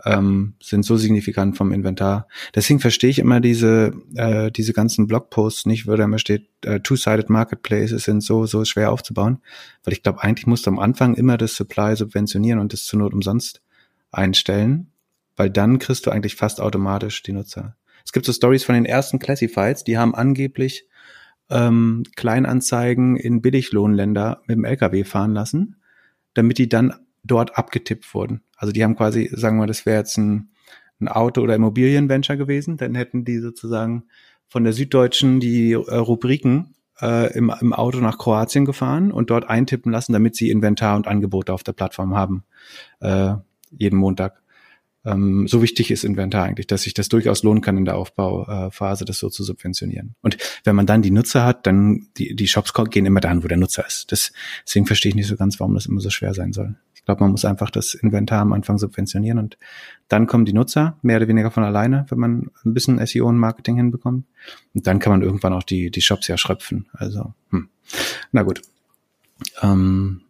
ähm, 0.04 0.54
sind 0.62 0.84
so 0.84 0.96
signifikant 0.96 1.56
vom 1.56 1.72
Inventar. 1.72 2.28
Deswegen 2.54 2.78
verstehe 2.78 3.10
ich 3.10 3.18
immer 3.18 3.40
diese 3.40 3.92
äh, 4.14 4.50
diese 4.52 4.72
ganzen 4.72 5.08
Blogposts 5.08 5.66
nicht, 5.66 5.88
wo 5.88 5.96
da 5.96 6.04
immer 6.04 6.18
steht, 6.18 6.48
äh, 6.64 6.80
two-sided 6.80 7.28
Marketplaces 7.28 8.04
sind 8.04 8.22
so 8.22 8.46
so 8.46 8.64
schwer 8.64 8.92
aufzubauen, 8.92 9.38
weil 9.82 9.94
ich 9.94 10.02
glaube, 10.02 10.22
eigentlich 10.22 10.46
musst 10.46 10.66
du 10.66 10.70
am 10.70 10.78
Anfang 10.78 11.14
immer 11.14 11.36
das 11.36 11.56
Supply 11.56 11.96
subventionieren 11.96 12.60
und 12.60 12.72
das 12.72 12.84
zur 12.84 13.00
Not 13.00 13.12
umsonst 13.12 13.62
einstellen, 14.12 14.92
weil 15.36 15.50
dann 15.50 15.78
kriegst 15.78 16.06
du 16.06 16.10
eigentlich 16.10 16.36
fast 16.36 16.60
automatisch 16.60 17.22
die 17.22 17.32
Nutzer. 17.32 17.76
Es 18.04 18.12
gibt 18.12 18.24
so 18.24 18.32
Stories 18.32 18.64
von 18.64 18.74
den 18.74 18.86
ersten 18.86 19.18
Classifieds, 19.18 19.84
die 19.84 19.98
haben 19.98 20.14
angeblich 20.14 20.86
ähm, 21.50 22.04
Kleinanzeigen 22.16 23.16
in 23.16 23.40
Billiglohnländer 23.40 24.42
mit 24.46 24.56
dem 24.56 24.64
LKW 24.64 25.04
fahren 25.04 25.32
lassen, 25.32 25.76
damit 26.34 26.58
die 26.58 26.68
dann 26.68 26.94
dort 27.24 27.56
abgetippt 27.56 28.14
wurden. 28.14 28.42
Also 28.56 28.72
die 28.72 28.82
haben 28.84 28.96
quasi, 28.96 29.30
sagen 29.32 29.58
wir, 29.58 29.66
das 29.66 29.86
wäre 29.86 29.98
jetzt 29.98 30.16
ein, 30.18 30.50
ein 31.00 31.08
Auto- 31.08 31.42
oder 31.42 31.54
Immobilienventure 31.54 32.38
gewesen, 32.38 32.76
dann 32.76 32.94
hätten 32.94 33.24
die 33.24 33.38
sozusagen 33.38 34.04
von 34.48 34.64
der 34.64 34.72
Süddeutschen 34.72 35.40
die 35.40 35.72
äh, 35.72 35.76
Rubriken 35.76 36.74
äh, 37.00 37.32
im, 37.36 37.52
im 37.60 37.72
Auto 37.72 37.98
nach 37.98 38.18
Kroatien 38.18 38.64
gefahren 38.64 39.12
und 39.12 39.30
dort 39.30 39.48
eintippen 39.48 39.92
lassen, 39.92 40.12
damit 40.12 40.36
sie 40.36 40.50
Inventar 40.50 40.96
und 40.96 41.06
Angebote 41.06 41.52
auf 41.52 41.62
der 41.62 41.72
Plattform 41.72 42.16
haben, 42.16 42.44
äh, 43.00 43.34
jeden 43.70 43.98
Montag. 43.98 44.42
Ähm, 45.08 45.48
so 45.48 45.62
wichtig 45.62 45.90
ist 45.90 46.04
Inventar 46.04 46.44
eigentlich, 46.44 46.66
dass 46.66 46.82
sich 46.82 46.94
das 46.94 47.08
durchaus 47.08 47.42
lohnen 47.42 47.62
kann 47.62 47.76
in 47.76 47.84
der 47.84 47.96
Aufbauphase, 47.96 49.04
das 49.04 49.18
so 49.18 49.28
zu 49.28 49.42
subventionieren. 49.42 50.14
Und 50.22 50.36
wenn 50.64 50.76
man 50.76 50.86
dann 50.86 51.02
die 51.02 51.10
Nutzer 51.10 51.44
hat, 51.44 51.66
dann 51.66 52.08
die, 52.16 52.34
die 52.36 52.46
Shops 52.46 52.72
gehen 52.90 53.06
immer 53.06 53.20
dahin, 53.20 53.42
wo 53.42 53.48
der 53.48 53.56
Nutzer 53.56 53.86
ist. 53.86 54.12
Das, 54.12 54.32
deswegen 54.66 54.86
verstehe 54.86 55.10
ich 55.10 55.16
nicht 55.16 55.28
so 55.28 55.36
ganz, 55.36 55.58
warum 55.60 55.74
das 55.74 55.86
immer 55.86 56.00
so 56.00 56.10
schwer 56.10 56.34
sein 56.34 56.52
soll. 56.52 56.76
Ich 56.94 57.04
glaube, 57.04 57.22
man 57.22 57.30
muss 57.30 57.44
einfach 57.44 57.70
das 57.70 57.94
Inventar 57.94 58.42
am 58.42 58.52
Anfang 58.52 58.78
subventionieren 58.78 59.38
und 59.38 59.58
dann 60.08 60.26
kommen 60.26 60.44
die 60.44 60.52
Nutzer 60.52 60.98
mehr 61.02 61.16
oder 61.16 61.28
weniger 61.28 61.50
von 61.50 61.64
alleine, 61.64 62.04
wenn 62.10 62.18
man 62.18 62.50
ein 62.64 62.74
bisschen 62.74 63.04
SEO 63.06 63.26
und 63.26 63.38
Marketing 63.38 63.76
hinbekommt. 63.76 64.26
Und 64.74 64.86
dann 64.86 64.98
kann 64.98 65.12
man 65.12 65.22
irgendwann 65.22 65.54
auch 65.54 65.62
die, 65.62 65.90
die 65.90 66.02
Shops 66.02 66.28
ja 66.28 66.36
schröpfen. 66.36 66.86
Also, 66.92 67.32
hm. 67.50 67.68
na 68.32 68.42
gut. 68.42 68.62
Ähm, 69.62 70.22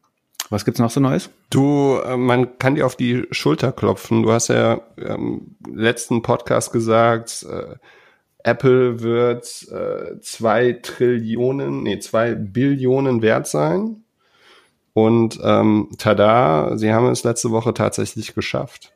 was 0.51 0.65
gibt's 0.65 0.81
noch 0.81 0.91
so 0.91 1.01
Neues? 1.01 1.31
Du, 1.51 1.99
äh, 2.05 2.17
man 2.17 2.59
kann 2.59 2.75
dir 2.75 2.87
auf 2.87 2.97
die 2.97 3.27
Schulter 3.31 3.73
klopfen. 3.73 4.23
Du 4.23 4.33
hast 4.33 4.49
ja 4.49 4.81
im 4.97 5.57
letzten 5.67 6.23
Podcast 6.23 6.73
gesagt, 6.73 7.47
äh, 7.51 7.77
Apple 8.45 9.01
wird 9.01 9.69
äh, 9.71 10.21
zwei 10.21 10.73
Trillionen, 10.73 11.83
nee, 11.83 11.99
zwei 11.99 12.35
Billionen 12.35 13.21
wert 13.21 13.47
sein. 13.47 14.05
Und 14.95 15.39
ähm, 15.43 15.91
tada, 15.99 16.77
sie 16.77 16.93
haben 16.93 17.07
es 17.07 17.25
letzte 17.25 17.51
Woche 17.51 17.75
tatsächlich 17.75 18.35
geschafft. 18.35 18.93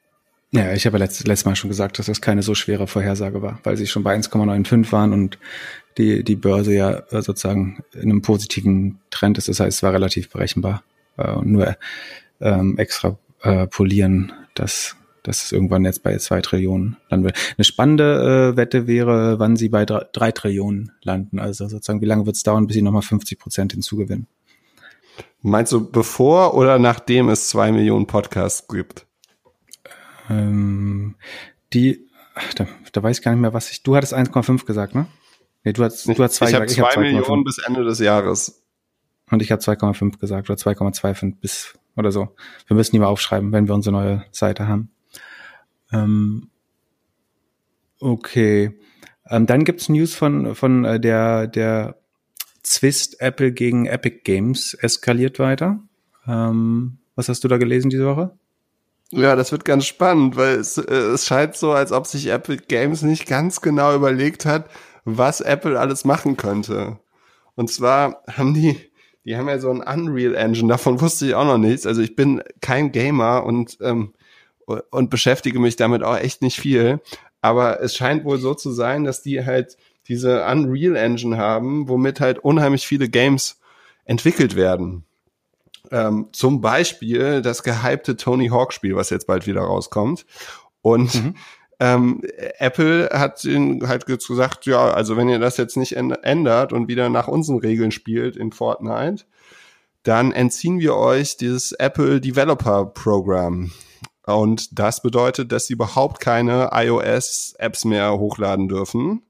Ja, 0.51 0.73
ich 0.73 0.85
habe 0.85 0.99
letztes, 0.99 1.27
letztes 1.27 1.47
Mal 1.47 1.57
schon 1.57 1.71
gesagt, 1.71 1.99
dass 1.99 2.07
das 2.07 2.21
keine 2.21 2.43
so 2.43 2.55
schwere 2.55 2.87
Vorhersage 2.87 3.41
war, 3.41 3.59
weil 3.63 3.77
sie 3.77 3.87
schon 3.87 4.03
bei 4.03 4.15
1,95 4.15 4.93
waren 4.93 5.13
und 5.13 5.39
die, 5.99 6.25
die 6.25 6.37
Börse 6.37 6.75
ja 6.75 6.91
äh, 7.11 7.23
sozusagen 7.23 7.85
in 7.95 8.03
einem 8.03 8.23
positiven 8.23 9.01
Trend 9.11 9.39
ist. 9.39 9.49
Das 9.49 9.61
heißt, 9.61 9.79
es 9.79 9.83
war 9.83 9.93
relativ 9.93 10.31
berechenbar 10.31 10.83
äh, 11.19 11.37
nur 11.43 11.77
ähm, 12.41 12.79
extra 12.79 13.19
äh, 13.43 13.67
polieren, 13.67 14.33
dass 14.55 14.97
dass 15.23 15.45
es 15.45 15.53
irgendwann 15.53 15.85
jetzt 15.85 16.03
bei 16.03 16.17
zwei 16.19 16.41
Trillionen 16.41 16.97
landen 17.09 17.27
wird. 17.27 17.39
Eine 17.57 17.65
spannende 17.65 18.53
äh, 18.53 18.57
Wette 18.57 18.87
wäre, 18.87 19.39
wann 19.39 19.57
sie 19.57 19.69
bei 19.69 19.85
drei, 19.85 20.05
drei 20.13 20.33
Trillionen 20.33 20.93
landen. 21.03 21.39
Also 21.39 21.69
sozusagen, 21.69 22.01
wie 22.01 22.07
lange 22.07 22.27
wird 22.27 22.37
es 22.37 22.43
dauern, 22.43 22.67
bis 22.67 22.75
sie 22.75 22.83
nochmal 22.83 23.03
50 23.03 23.39
Prozent 23.39 23.73
hinzugewinnen? 23.73 24.27
Meinst 25.43 25.73
du 25.73 25.91
bevor 25.91 26.55
oder 26.55 26.79
nachdem 26.79 27.29
es 27.29 27.49
zwei 27.49 27.73
Millionen 27.73 28.07
Podcasts 28.07 28.67
gibt? 28.69 29.07
Ähm, 30.31 31.17
die, 31.73 32.09
ach, 32.35 32.55
da, 32.55 32.67
da 32.93 33.03
weiß 33.03 33.19
ich 33.19 33.25
gar 33.25 33.33
nicht 33.33 33.41
mehr, 33.41 33.55
was 33.55 33.71
ich. 33.71 33.83
Du 33.83 33.97
hattest 33.97 34.15
1,5 34.15 34.65
gesagt, 34.65 34.95
ne? 34.95 35.07
Nee, 35.65 35.73
du 35.73 35.85
hast, 35.85 36.07
du 36.07 36.23
hast 36.23 36.35
zwei 36.35 36.47
ich 36.47 36.53
gesagt. 36.53 36.71
Ich 36.71 36.81
habe 36.81 36.93
zwei 36.93 37.01
Millionen 37.01 37.45
bis 37.45 37.59
Ende 37.59 37.85
des 37.85 37.99
Jahres. 37.99 38.62
Und 39.33 39.41
ich 39.41 39.51
habe 39.51 39.63
2,5 39.63 40.19
gesagt 40.19 40.51
oder 40.51 40.59
2,25 40.59 41.37
bis 41.41 41.75
oder 41.97 42.13
so. 42.13 42.35
Wir 42.67 42.77
müssen 42.77 42.93
die 42.93 42.99
mal 42.99 43.07
aufschreiben, 43.07 43.51
wenn 43.53 43.67
wir 43.67 43.75
unsere 43.75 43.97
neue 43.97 44.25
Seite 44.31 44.69
haben. 44.69 44.91
Ähm, 45.91 46.51
okay. 47.99 48.79
Ähm, 49.29 49.47
dann 49.47 49.65
gibt's 49.65 49.89
News 49.89 50.15
von, 50.15 50.55
von 50.55 50.85
äh, 50.85 51.01
der, 51.01 51.47
der 51.47 51.97
Zwist 52.63 53.23
Apple 53.23 53.53
gegen 53.53 53.87
Epic 53.87 54.21
Games 54.25 54.75
eskaliert 54.75 55.39
weiter. 55.39 55.81
Ähm, 56.27 56.99
was 57.17 57.31
hast 57.31 57.43
du 57.43 57.49
da 57.49 57.57
gelesen 57.57 57.89
diese 57.89 58.07
Woche? 58.07 58.37
Ja, 59.13 59.35
das 59.35 59.51
wird 59.51 59.65
ganz 59.65 59.87
spannend, 59.87 60.37
weil 60.37 60.57
es, 60.57 60.77
äh, 60.77 60.93
es 60.93 61.27
scheint 61.27 61.57
so, 61.57 61.73
als 61.73 61.91
ob 61.91 62.07
sich 62.07 62.27
Epic 62.27 62.65
Games 62.69 63.01
nicht 63.01 63.27
ganz 63.27 63.63
genau 63.63 63.95
überlegt 63.95 64.45
hat, 64.45 64.69
was 65.07 65.41
Apple 65.41 65.81
alles 65.81 66.05
machen 66.05 66.37
könnte. 66.37 66.99
Und 67.55 67.71
zwar 67.71 68.23
haben 68.29 68.53
die 68.53 68.92
die 69.25 69.37
haben 69.37 69.49
ja 69.49 69.59
so 69.59 69.71
ein 69.71 69.81
Unreal 69.81 70.35
Engine, 70.35 70.69
davon 70.69 71.01
wusste 71.01 71.27
ich 71.27 71.35
auch 71.35 71.45
noch 71.45 71.59
nichts. 71.59 71.87
Also 71.87 72.01
ich 72.03 72.17
bin 72.17 72.43
kein 72.61 72.93
Gamer 72.93 73.45
und, 73.45 73.79
ähm, 73.81 74.15
und 74.91 75.11
beschäftige 75.11 75.61
mich 75.61 75.77
damit 75.77 76.03
auch 76.03 76.17
echt 76.17 76.43
nicht 76.43 76.59
viel. 76.59 77.01
Aber 77.41 77.81
es 77.81 77.97
scheint 77.97 78.25
wohl 78.25 78.39
so 78.39 78.55
zu 78.55 78.71
sein, 78.73 79.05
dass 79.05 79.23
die 79.23 79.45
halt 79.45 79.77
diese 80.09 80.45
Unreal 80.47 80.97
Engine 80.97 81.37
haben, 81.37 81.89
womit 81.89 82.21
halt 82.21 82.39
unheimlich 82.39 82.87
viele 82.87 83.09
Games 83.09 83.61
entwickelt 84.05 84.57
werden. 84.57 85.05
Ähm, 85.91 86.29
zum 86.33 86.61
Beispiel 86.61 87.43
das 87.43 87.63
gehypte 87.63 88.17
Tony 88.17 88.49
Hawk 88.49 88.73
Spiel, 88.73 88.97
was 88.97 89.11
jetzt 89.11 89.27
bald 89.27 89.47
wieder 89.47 89.61
rauskommt. 89.61 90.27
Und 90.81 91.15
mhm. 91.15 91.35
Ähm, 91.83 92.23
Apple 92.59 93.09
hat 93.13 93.45
ihnen 93.45 93.89
halt 93.89 94.07
gesagt, 94.07 94.67
ja, 94.67 94.93
also 94.93 95.17
wenn 95.17 95.29
ihr 95.29 95.41
das 95.41 95.57
jetzt 95.57 95.77
nicht 95.77 95.97
ändert 95.97 96.73
und 96.73 96.87
wieder 96.87 97.09
nach 97.09 97.27
unseren 97.27 97.59
Regeln 97.59 97.91
spielt 97.91 98.37
in 98.37 98.53
Fortnite, 98.53 99.25
dann 100.05 100.31
entziehen 100.31 100.79
wir 100.79 100.95
euch 100.95 101.37
dieses 101.37 101.73
Apple 101.73 102.21
Developer 102.21 102.87
Program. 102.87 103.73
Und 104.25 104.79
das 104.79 105.03
bedeutet, 105.03 105.51
dass 105.51 105.67
sie 105.67 105.73
überhaupt 105.73 106.21
keine 106.21 106.71
iOS-Apps 106.73 107.85
mehr 107.85 108.17
hochladen 108.17 108.69
dürfen 108.69 109.23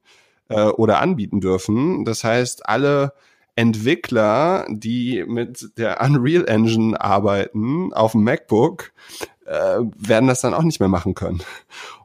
äh, 0.51 0.67
oder 0.67 1.01
anbieten 1.01 1.41
dürfen. 1.41 2.05
Das 2.05 2.23
heißt, 2.23 2.69
alle 2.69 3.15
Entwickler, 3.57 4.67
die 4.69 5.25
mit 5.27 5.79
der 5.79 6.03
Unreal 6.03 6.47
Engine 6.47 7.01
arbeiten 7.01 7.95
auf 7.95 8.13
dem 8.13 8.25
MacBook, 8.25 8.93
äh, 9.47 9.79
werden 9.97 10.29
das 10.29 10.43
dann 10.43 10.55
auch 10.55 10.63
nicht 10.63 10.81
mehr 10.81 10.89
machen 10.89 11.15
können. 11.15 11.43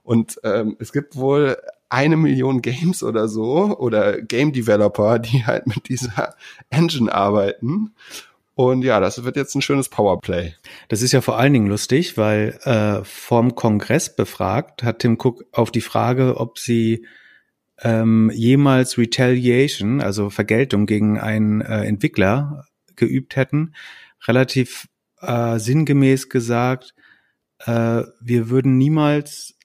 Und 0.07 0.39
ähm, 0.45 0.77
es 0.79 0.93
gibt 0.93 1.17
wohl 1.17 1.57
eine 1.89 2.15
Million 2.15 2.61
Games 2.61 3.03
oder 3.03 3.27
so 3.27 3.77
oder 3.77 4.21
Game 4.21 4.53
Developer, 4.53 5.19
die 5.19 5.45
halt 5.45 5.67
mit 5.67 5.89
dieser 5.89 6.33
Engine 6.69 7.13
arbeiten. 7.13 7.93
Und 8.55 8.83
ja, 8.83 9.01
das 9.01 9.21
wird 9.25 9.35
jetzt 9.35 9.53
ein 9.53 9.61
schönes 9.61 9.89
Powerplay. 9.89 10.53
Das 10.87 11.01
ist 11.01 11.11
ja 11.11 11.19
vor 11.19 11.37
allen 11.37 11.51
Dingen 11.51 11.67
lustig, 11.67 12.15
weil 12.17 12.57
äh, 12.63 13.03
vom 13.03 13.55
Kongress 13.55 14.15
befragt 14.15 14.81
hat 14.81 14.99
Tim 14.99 15.17
Cook 15.21 15.43
auf 15.51 15.71
die 15.71 15.81
Frage, 15.81 16.37
ob 16.37 16.57
sie 16.57 17.05
ähm, 17.81 18.31
jemals 18.33 18.97
Retaliation, 18.97 19.99
also 19.99 20.29
Vergeltung 20.29 20.85
gegen 20.85 21.19
einen 21.19 21.59
äh, 21.59 21.83
Entwickler 21.83 22.63
geübt 22.95 23.35
hätten, 23.35 23.73
relativ 24.25 24.87
äh, 25.19 25.59
sinngemäß 25.59 26.29
gesagt, 26.29 26.95
äh, 27.65 28.03
wir 28.21 28.49
würden 28.49 28.77
niemals 28.77 29.56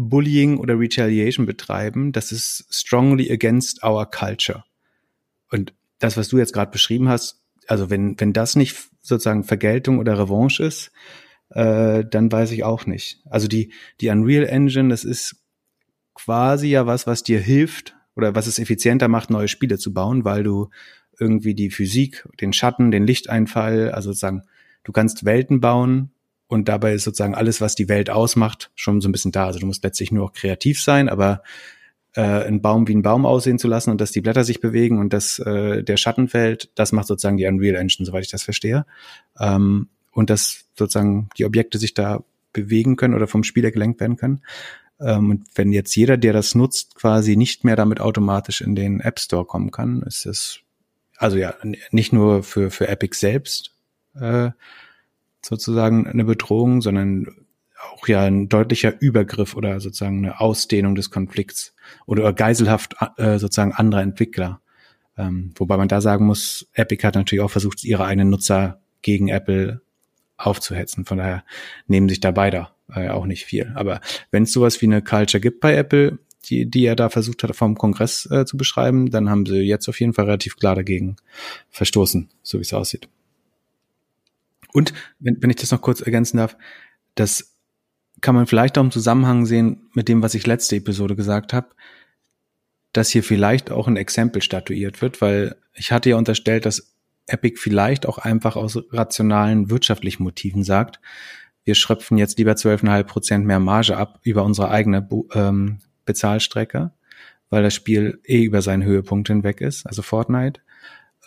Bullying 0.00 0.58
oder 0.58 0.78
Retaliation 0.78 1.44
betreiben, 1.44 2.12
das 2.12 2.30
ist 2.30 2.66
strongly 2.70 3.32
against 3.32 3.82
our 3.82 4.08
culture. 4.08 4.62
Und 5.50 5.74
das, 5.98 6.16
was 6.16 6.28
du 6.28 6.38
jetzt 6.38 6.52
gerade 6.52 6.70
beschrieben 6.70 7.08
hast, 7.08 7.42
also 7.66 7.90
wenn, 7.90 8.18
wenn 8.20 8.32
das 8.32 8.54
nicht 8.54 8.76
sozusagen 9.02 9.42
Vergeltung 9.42 9.98
oder 9.98 10.16
Revanche 10.16 10.62
ist, 10.62 10.92
äh, 11.50 12.04
dann 12.08 12.30
weiß 12.30 12.52
ich 12.52 12.62
auch 12.62 12.86
nicht. 12.86 13.20
Also 13.28 13.48
die, 13.48 13.72
die 14.00 14.08
Unreal 14.08 14.46
Engine, 14.46 14.88
das 14.88 15.02
ist 15.02 15.42
quasi 16.14 16.68
ja 16.68 16.86
was, 16.86 17.08
was 17.08 17.24
dir 17.24 17.40
hilft 17.40 17.96
oder 18.14 18.36
was 18.36 18.46
es 18.46 18.60
effizienter 18.60 19.08
macht, 19.08 19.30
neue 19.30 19.48
Spiele 19.48 19.78
zu 19.78 19.92
bauen, 19.92 20.24
weil 20.24 20.44
du 20.44 20.70
irgendwie 21.18 21.54
die 21.54 21.70
Physik, 21.70 22.28
den 22.40 22.52
Schatten, 22.52 22.92
den 22.92 23.04
Lichteinfall, 23.04 23.90
also 23.90 24.10
sozusagen, 24.10 24.42
du 24.84 24.92
kannst 24.92 25.24
Welten 25.24 25.60
bauen, 25.60 26.12
und 26.48 26.68
dabei 26.68 26.94
ist 26.94 27.04
sozusagen 27.04 27.34
alles, 27.34 27.60
was 27.60 27.74
die 27.74 27.88
Welt 27.88 28.10
ausmacht, 28.10 28.70
schon 28.74 29.00
so 29.00 29.08
ein 29.08 29.12
bisschen 29.12 29.32
da. 29.32 29.46
Also 29.46 29.60
du 29.60 29.66
musst 29.66 29.84
letztlich 29.84 30.10
nur 30.10 30.24
auch 30.24 30.32
kreativ 30.32 30.82
sein, 30.82 31.08
aber 31.08 31.42
äh, 32.14 32.22
einen 32.22 32.62
Baum 32.62 32.88
wie 32.88 32.94
ein 32.94 33.02
Baum 33.02 33.26
aussehen 33.26 33.58
zu 33.58 33.68
lassen 33.68 33.90
und 33.90 34.00
dass 34.00 34.12
die 34.12 34.22
Blätter 34.22 34.44
sich 34.44 34.60
bewegen 34.60 34.98
und 34.98 35.12
dass 35.12 35.38
äh, 35.38 35.84
der 35.84 35.98
Schatten 35.98 36.26
fällt, 36.26 36.70
das 36.74 36.92
macht 36.92 37.06
sozusagen 37.06 37.36
die 37.36 37.46
Unreal 37.46 37.76
Engine, 37.76 38.06
soweit 38.06 38.24
ich 38.24 38.30
das 38.30 38.42
verstehe. 38.42 38.86
Ähm, 39.38 39.88
und 40.12 40.30
dass 40.30 40.64
sozusagen 40.74 41.28
die 41.38 41.44
Objekte 41.44 41.78
sich 41.78 41.94
da 41.94 42.24
bewegen 42.52 42.96
können 42.96 43.14
oder 43.14 43.28
vom 43.28 43.44
Spieler 43.44 43.70
gelenkt 43.70 44.00
werden 44.00 44.16
können. 44.16 44.40
Ähm, 45.00 45.30
und 45.30 45.44
wenn 45.54 45.70
jetzt 45.70 45.94
jeder, 45.94 46.16
der 46.16 46.32
das 46.32 46.54
nutzt, 46.54 46.94
quasi 46.94 47.36
nicht 47.36 47.62
mehr 47.62 47.76
damit 47.76 48.00
automatisch 48.00 48.62
in 48.62 48.74
den 48.74 49.00
App 49.00 49.20
Store 49.20 49.44
kommen 49.44 49.70
kann, 49.70 50.02
ist 50.02 50.26
das 50.26 50.60
also 51.18 51.36
ja 51.36 51.54
nicht 51.90 52.12
nur 52.12 52.42
für 52.42 52.70
für 52.70 52.88
Epic 52.88 53.16
selbst 53.18 53.74
äh, 54.14 54.50
sozusagen 55.48 56.06
eine 56.06 56.24
Bedrohung, 56.24 56.82
sondern 56.82 57.26
auch 57.92 58.06
ja 58.08 58.24
ein 58.24 58.48
deutlicher 58.48 59.00
Übergriff 59.00 59.54
oder 59.54 59.80
sozusagen 59.80 60.18
eine 60.18 60.40
Ausdehnung 60.40 60.94
des 60.94 61.10
Konflikts 61.10 61.74
oder 62.06 62.32
Geiselhaft 62.32 62.96
äh, 63.16 63.38
sozusagen 63.38 63.72
anderer 63.72 64.02
Entwickler. 64.02 64.60
Ähm, 65.16 65.52
wobei 65.56 65.76
man 65.76 65.88
da 65.88 66.00
sagen 66.00 66.26
muss, 66.26 66.68
Epic 66.74 67.06
hat 67.06 67.14
natürlich 67.14 67.42
auch 67.42 67.50
versucht, 67.50 67.84
ihre 67.84 68.04
eigenen 68.04 68.30
Nutzer 68.30 68.80
gegen 69.02 69.28
Apple 69.28 69.80
aufzuhetzen. 70.36 71.04
Von 71.04 71.18
daher 71.18 71.44
nehmen 71.86 72.08
sich 72.08 72.20
da 72.20 72.30
beide 72.30 72.68
äh, 72.92 73.08
auch 73.08 73.26
nicht 73.26 73.44
viel. 73.44 73.72
Aber 73.74 74.00
wenn 74.30 74.44
es 74.44 74.52
sowas 74.52 74.80
wie 74.80 74.86
eine 74.86 75.02
Culture 75.02 75.40
gibt 75.40 75.60
bei 75.60 75.74
Apple, 75.74 76.18
die, 76.44 76.70
die 76.70 76.84
er 76.84 76.96
da 76.96 77.08
versucht 77.08 77.42
hat, 77.42 77.54
vom 77.56 77.76
Kongress 77.76 78.28
äh, 78.30 78.44
zu 78.44 78.56
beschreiben, 78.56 79.10
dann 79.10 79.28
haben 79.28 79.46
sie 79.46 79.60
jetzt 79.60 79.88
auf 79.88 80.00
jeden 80.00 80.14
Fall 80.14 80.26
relativ 80.26 80.56
klar 80.56 80.74
dagegen 80.74 81.16
verstoßen, 81.70 82.28
so 82.42 82.58
wie 82.58 82.62
es 82.62 82.72
aussieht. 82.72 83.08
Und 84.72 84.92
wenn, 85.18 85.42
wenn 85.42 85.50
ich 85.50 85.56
das 85.56 85.70
noch 85.70 85.82
kurz 85.82 86.00
ergänzen 86.00 86.38
darf, 86.38 86.56
das 87.14 87.56
kann 88.20 88.34
man 88.34 88.46
vielleicht 88.46 88.78
auch 88.78 88.82
im 88.82 88.90
Zusammenhang 88.90 89.46
sehen 89.46 89.88
mit 89.94 90.08
dem, 90.08 90.22
was 90.22 90.34
ich 90.34 90.46
letzte 90.46 90.76
Episode 90.76 91.16
gesagt 91.16 91.52
habe, 91.52 91.68
dass 92.92 93.10
hier 93.10 93.22
vielleicht 93.22 93.70
auch 93.70 93.86
ein 93.86 93.96
Exempel 93.96 94.42
statuiert 94.42 95.02
wird, 95.02 95.20
weil 95.20 95.56
ich 95.74 95.92
hatte 95.92 96.10
ja 96.10 96.16
unterstellt, 96.16 96.66
dass 96.66 96.94
Epic 97.26 97.58
vielleicht 97.60 98.06
auch 98.06 98.18
einfach 98.18 98.56
aus 98.56 98.82
rationalen 98.90 99.70
wirtschaftlichen 99.70 100.22
Motiven 100.22 100.64
sagt, 100.64 101.00
wir 101.64 101.74
schröpfen 101.74 102.16
jetzt 102.16 102.38
lieber 102.38 102.52
12,5 102.52 103.02
Prozent 103.04 103.46
mehr 103.46 103.60
Marge 103.60 103.96
ab 103.96 104.20
über 104.22 104.42
unsere 104.42 104.70
eigene 104.70 105.06
ähm, 105.34 105.80
Bezahlstrecke, 106.06 106.92
weil 107.50 107.62
das 107.62 107.74
Spiel 107.74 108.20
eh 108.24 108.42
über 108.42 108.62
seinen 108.62 108.84
Höhepunkt 108.84 109.28
hinweg 109.28 109.60
ist, 109.60 109.86
also 109.86 110.00
Fortnite. 110.00 110.62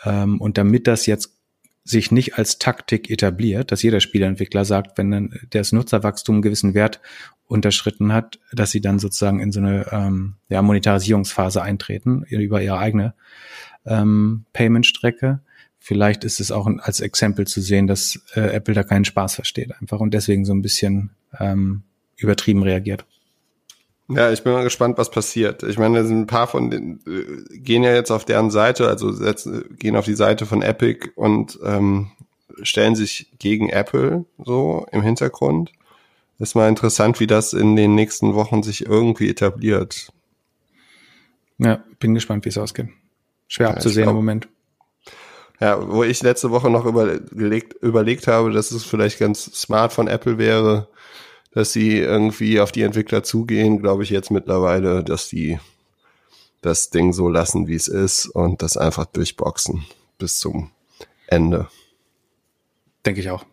Ähm, 0.03 0.41
und 0.41 0.57
damit 0.57 0.87
das 0.87 1.05
jetzt 1.05 1.40
sich 1.83 2.11
nicht 2.11 2.37
als 2.37 2.59
Taktik 2.59 3.09
etabliert, 3.09 3.71
dass 3.71 3.81
jeder 3.81 3.99
Spieleentwickler 3.99 4.65
sagt, 4.65 4.97
wenn 4.97 5.11
dann 5.11 5.39
das 5.49 5.71
Nutzerwachstum 5.71 6.35
einen 6.35 6.41
gewissen 6.41 6.73
Wert 6.73 7.01
unterschritten 7.47 8.13
hat, 8.13 8.39
dass 8.53 8.71
sie 8.71 8.81
dann 8.81 8.99
sozusagen 8.99 9.39
in 9.39 9.51
so 9.51 9.59
eine 9.59 9.87
ähm, 9.91 10.35
ja, 10.49 10.61
Monetarisierungsphase 10.61 11.61
eintreten 11.61 12.23
über 12.29 12.61
ihre 12.61 12.77
eigene 12.77 13.13
ähm, 13.85 14.45
Payment-Strecke. 14.53 15.41
Vielleicht 15.79 16.23
ist 16.23 16.39
es 16.39 16.51
auch 16.51 16.67
als 16.77 16.99
Exempel 17.01 17.47
zu 17.47 17.59
sehen, 17.59 17.87
dass 17.87 18.23
äh, 18.35 18.41
Apple 18.41 18.75
da 18.75 18.83
keinen 18.83 19.05
Spaß 19.05 19.35
versteht 19.35 19.73
einfach 19.81 19.99
und 19.99 20.13
deswegen 20.13 20.45
so 20.45 20.53
ein 20.53 20.61
bisschen 20.61 21.09
ähm, 21.39 21.81
übertrieben 22.15 22.61
reagiert. 22.61 23.05
Ja, 24.15 24.31
ich 24.31 24.43
bin 24.43 24.53
mal 24.53 24.63
gespannt, 24.63 24.97
was 24.97 25.11
passiert. 25.11 25.63
Ich 25.63 25.77
meine, 25.77 25.99
ein 25.99 26.27
paar 26.27 26.47
von 26.47 26.69
den 26.69 26.99
äh, 27.07 27.57
gehen 27.57 27.83
ja 27.83 27.93
jetzt 27.93 28.11
auf 28.11 28.25
deren 28.25 28.51
Seite, 28.51 28.87
also 28.87 29.11
setzen, 29.11 29.75
gehen 29.77 29.95
auf 29.95 30.05
die 30.05 30.15
Seite 30.15 30.45
von 30.45 30.61
Epic 30.61 31.09
und 31.15 31.59
ähm, 31.63 32.11
stellen 32.63 32.95
sich 32.95 33.31
gegen 33.39 33.69
Apple 33.69 34.25
so 34.43 34.85
im 34.91 35.01
Hintergrund. 35.01 35.71
Ist 36.39 36.55
mal 36.55 36.69
interessant, 36.69 37.19
wie 37.19 37.27
das 37.27 37.53
in 37.53 37.75
den 37.75 37.93
nächsten 37.93 38.33
Wochen 38.33 38.63
sich 38.63 38.85
irgendwie 38.85 39.29
etabliert. 39.29 40.11
Ja, 41.59 41.83
bin 41.99 42.15
gespannt, 42.15 42.45
wie 42.45 42.49
es 42.49 42.57
ausgeht. 42.57 42.89
Schwer 43.47 43.67
ja, 43.67 43.73
abzusehen 43.73 44.05
glaub, 44.05 44.13
im 44.13 44.17
Moment. 44.17 44.47
Ja, 45.59 45.87
wo 45.87 46.03
ich 46.03 46.23
letzte 46.23 46.49
Woche 46.49 46.71
noch 46.71 46.85
überlegt, 46.85 47.73
überlegt 47.83 48.25
habe, 48.25 48.51
dass 48.51 48.71
es 48.71 48.83
vielleicht 48.83 49.19
ganz 49.19 49.45
smart 49.53 49.93
von 49.93 50.07
Apple 50.07 50.39
wäre, 50.39 50.87
dass 51.53 51.73
sie 51.73 51.97
irgendwie 51.97 52.59
auf 52.59 52.71
die 52.71 52.81
Entwickler 52.81 53.23
zugehen, 53.23 53.79
glaube 53.79 54.03
ich 54.03 54.09
jetzt 54.09 54.31
mittlerweile, 54.31 55.03
dass 55.03 55.27
die 55.27 55.59
das 56.61 56.89
Ding 56.89 57.11
so 57.11 57.27
lassen, 57.27 57.67
wie 57.67 57.75
es 57.75 57.87
ist 57.87 58.27
und 58.27 58.61
das 58.61 58.77
einfach 58.77 59.05
durchboxen 59.05 59.85
bis 60.17 60.39
zum 60.39 60.71
Ende. 61.27 61.67
Denke 63.05 63.19
ich 63.19 63.31
auch. 63.31 63.45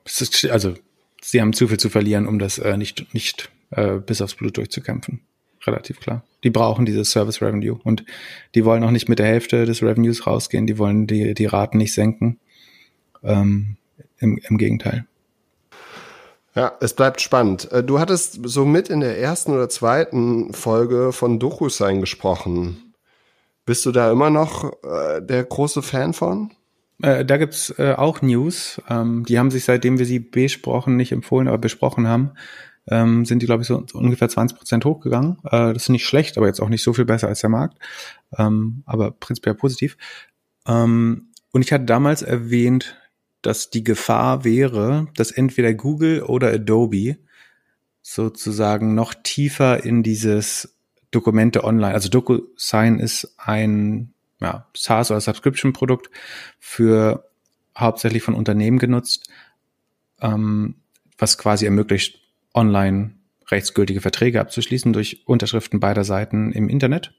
Also, 0.50 0.75
sie 1.23 1.40
haben 1.40 1.55
zu 1.55 1.69
viel 1.69 1.78
zu 1.78 1.88
verlieren, 1.88 2.26
um 2.26 2.38
das 2.38 2.59
äh, 2.59 2.76
nicht, 2.76 3.14
nicht 3.14 3.50
äh, 3.71 3.97
bis 3.97 4.21
aufs 4.21 4.35
Blut 4.35 4.59
durchzukämpfen. 4.59 5.23
Relativ 5.67 6.00
klar. 6.00 6.23
Die 6.45 6.50
brauchen 6.50 6.87
dieses 6.87 7.11
Service 7.11 7.43
Revenue 7.43 7.81
und 7.83 8.05
die 8.55 8.64
wollen 8.64 8.85
auch 8.85 8.90
nicht 8.90 9.09
mit 9.09 9.19
der 9.19 9.26
Hälfte 9.26 9.64
des 9.64 9.83
Revenues 9.83 10.26
rausgehen. 10.26 10.67
Die 10.67 10.78
wollen 10.78 11.07
die, 11.07 11.35
die 11.35 11.47
Raten 11.47 11.78
nicht 11.78 11.95
senken. 11.95 12.38
Ähm, 13.25 13.76
im, 14.19 14.38
Im 14.49 14.59
Gegenteil. 14.59 15.07
Ja, 16.59 16.73
es 16.81 16.93
bleibt 16.93 17.21
spannend. 17.21 17.71
Äh, 17.71 17.85
du 17.85 18.00
hattest 18.00 18.41
so 18.43 18.65
mit 18.65 18.91
in 18.91 18.99
der 18.99 19.21
ersten 19.21 19.53
oder 19.53 19.69
zweiten 19.69 20.53
Folge 20.53 21.12
von 21.12 21.38
DokuSign 21.38 22.00
gesprochen. 22.00 22.95
Bist 23.65 23.87
du 23.87 23.93
da 23.93 24.11
immer 24.11 24.29
noch 24.29 24.73
äh, 24.83 25.23
der 25.23 25.45
große 25.45 25.83
Fan 25.83 26.15
von? 26.15 26.50
Äh, 27.00 27.25
da 27.25 27.37
gibt's 27.37 27.73
äh, 27.79 27.95
auch 27.97 28.23
News. 28.23 28.83
Ähm, 28.88 29.25
die 29.25 29.38
haben 29.38 29.53
sich, 29.53 29.67
seitdem 29.67 30.00
wir 30.00 30.05
sie 30.05 30.19
besprochen, 30.19 30.97
nicht 30.97 31.12
empfohlen, 31.12 31.47
aber 31.47 31.59
besprochen 31.59 32.09
haben, 32.09 32.33
ähm, 32.88 33.25
sind 33.25 33.41
die, 33.41 33.47
glaube 33.47 33.62
ich, 33.62 33.69
so, 33.69 33.85
so, 33.87 33.97
ungefähr 33.97 34.29
20 34.29 34.59
Prozent 34.59 34.85
hochgegangen. 34.85 35.37
Äh, 35.45 35.75
das 35.75 35.85
ist 35.85 35.91
nicht 35.91 36.07
schlecht, 36.07 36.37
aber 36.38 36.49
jetzt 36.49 36.61
auch 36.61 36.71
nicht 36.71 36.83
so 36.83 36.93
viel 36.93 37.05
besser 37.05 37.29
als 37.29 37.41
der 37.41 37.50
Markt. 37.50 37.79
Ähm, 38.37 38.83
aber 38.85 39.12
prinzipiell 39.12 39.55
positiv. 39.55 39.97
Ähm, 40.67 41.29
und 41.53 41.62
ich 41.62 41.73
hatte 41.73 41.85
damals 41.85 42.23
erwähnt, 42.23 42.97
dass 43.42 43.71
die 43.71 43.85
Gefahr 43.85 44.45
wäre, 44.45 45.09
dass 45.14 45.30
entweder 45.30 45.75
Google 45.75 46.23
oder 46.23 46.52
Adobe 46.52 47.18
sozusagen 48.02 48.95
noch 48.95 49.14
tiefer 49.14 49.85
in 49.85 50.02
dieses 50.02 50.76
Dokumente 51.11 51.64
online, 51.64 51.95
also 51.95 52.09
DocuSign 52.09 52.99
ist 52.99 53.35
ein 53.38 54.12
ja, 54.40 54.66
SaaS 54.75 55.11
oder 55.11 55.21
Subscription 55.21 55.73
Produkt 55.73 56.11
für 56.59 57.28
hauptsächlich 57.76 58.23
von 58.23 58.35
Unternehmen 58.35 58.78
genutzt, 58.78 59.28
ähm, 60.21 60.76
was 61.16 61.38
quasi 61.38 61.64
ermöglicht, 61.64 62.21
online 62.54 63.14
rechtsgültige 63.50 64.00
Verträge 64.00 64.40
abzuschließen 64.40 64.92
durch 64.92 65.23
Unterschriften 65.26 65.80
beider 65.80 66.04
Seiten 66.04 66.52
im 66.52 66.68
Internet. 66.68 67.14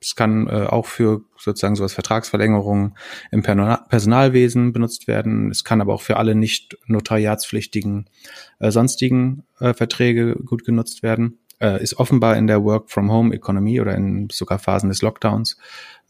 Es 0.00 0.16
kann 0.16 0.48
äh, 0.48 0.66
auch 0.66 0.86
für 0.86 1.22
sozusagen 1.38 1.76
sowas 1.76 1.94
Vertragsverlängerungen 1.94 2.96
im 3.30 3.42
Personalwesen 3.42 4.72
benutzt 4.72 5.08
werden. 5.08 5.50
Es 5.50 5.64
kann 5.64 5.80
aber 5.80 5.94
auch 5.94 6.02
für 6.02 6.18
alle 6.18 6.34
nicht 6.34 6.76
notariatspflichtigen 6.86 8.10
äh, 8.58 8.70
sonstigen 8.70 9.44
äh, 9.60 9.72
Verträge 9.72 10.34
gut 10.34 10.64
genutzt 10.64 11.02
werden. 11.02 11.38
Äh, 11.60 11.82
ist 11.82 11.98
offenbar 11.98 12.36
in 12.36 12.46
der 12.46 12.64
Work-from-Home-Economy 12.64 13.80
oder 13.80 13.94
in 13.94 14.28
sogar 14.30 14.58
Phasen 14.58 14.90
des 14.90 15.00
Lockdowns 15.00 15.56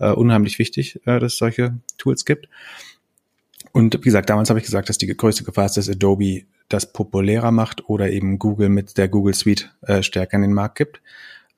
äh, 0.01 0.11
unheimlich 0.11 0.59
wichtig, 0.59 1.01
äh, 1.07 1.21
dass 1.21 1.35
es 1.35 1.39
solche 1.39 1.79
Tools 1.99 2.25
gibt. 2.25 2.49
Und 3.71 3.95
wie 3.95 4.01
gesagt, 4.01 4.31
damals 4.31 4.51
habe 4.51 4.59
ich 4.59 4.65
gesagt, 4.65 4.89
dass 4.89 4.99
die 4.99 5.07
größte 5.07 5.45
Gefahr 5.45 5.67
ist, 5.67 5.77
dass 5.77 5.89
Adobe 5.89 6.43
das 6.69 6.93
populärer 6.93 7.53
macht 7.53 7.89
oder 7.89 8.11
eben 8.11 8.39
Google 8.39 8.69
mit 8.69 8.97
der 8.99 9.09
Google 9.09 9.35
Suite 9.35 9.75
stärker 10.01 10.37
in 10.37 10.43
den 10.43 10.53
Markt 10.53 10.77
gibt. 10.77 11.03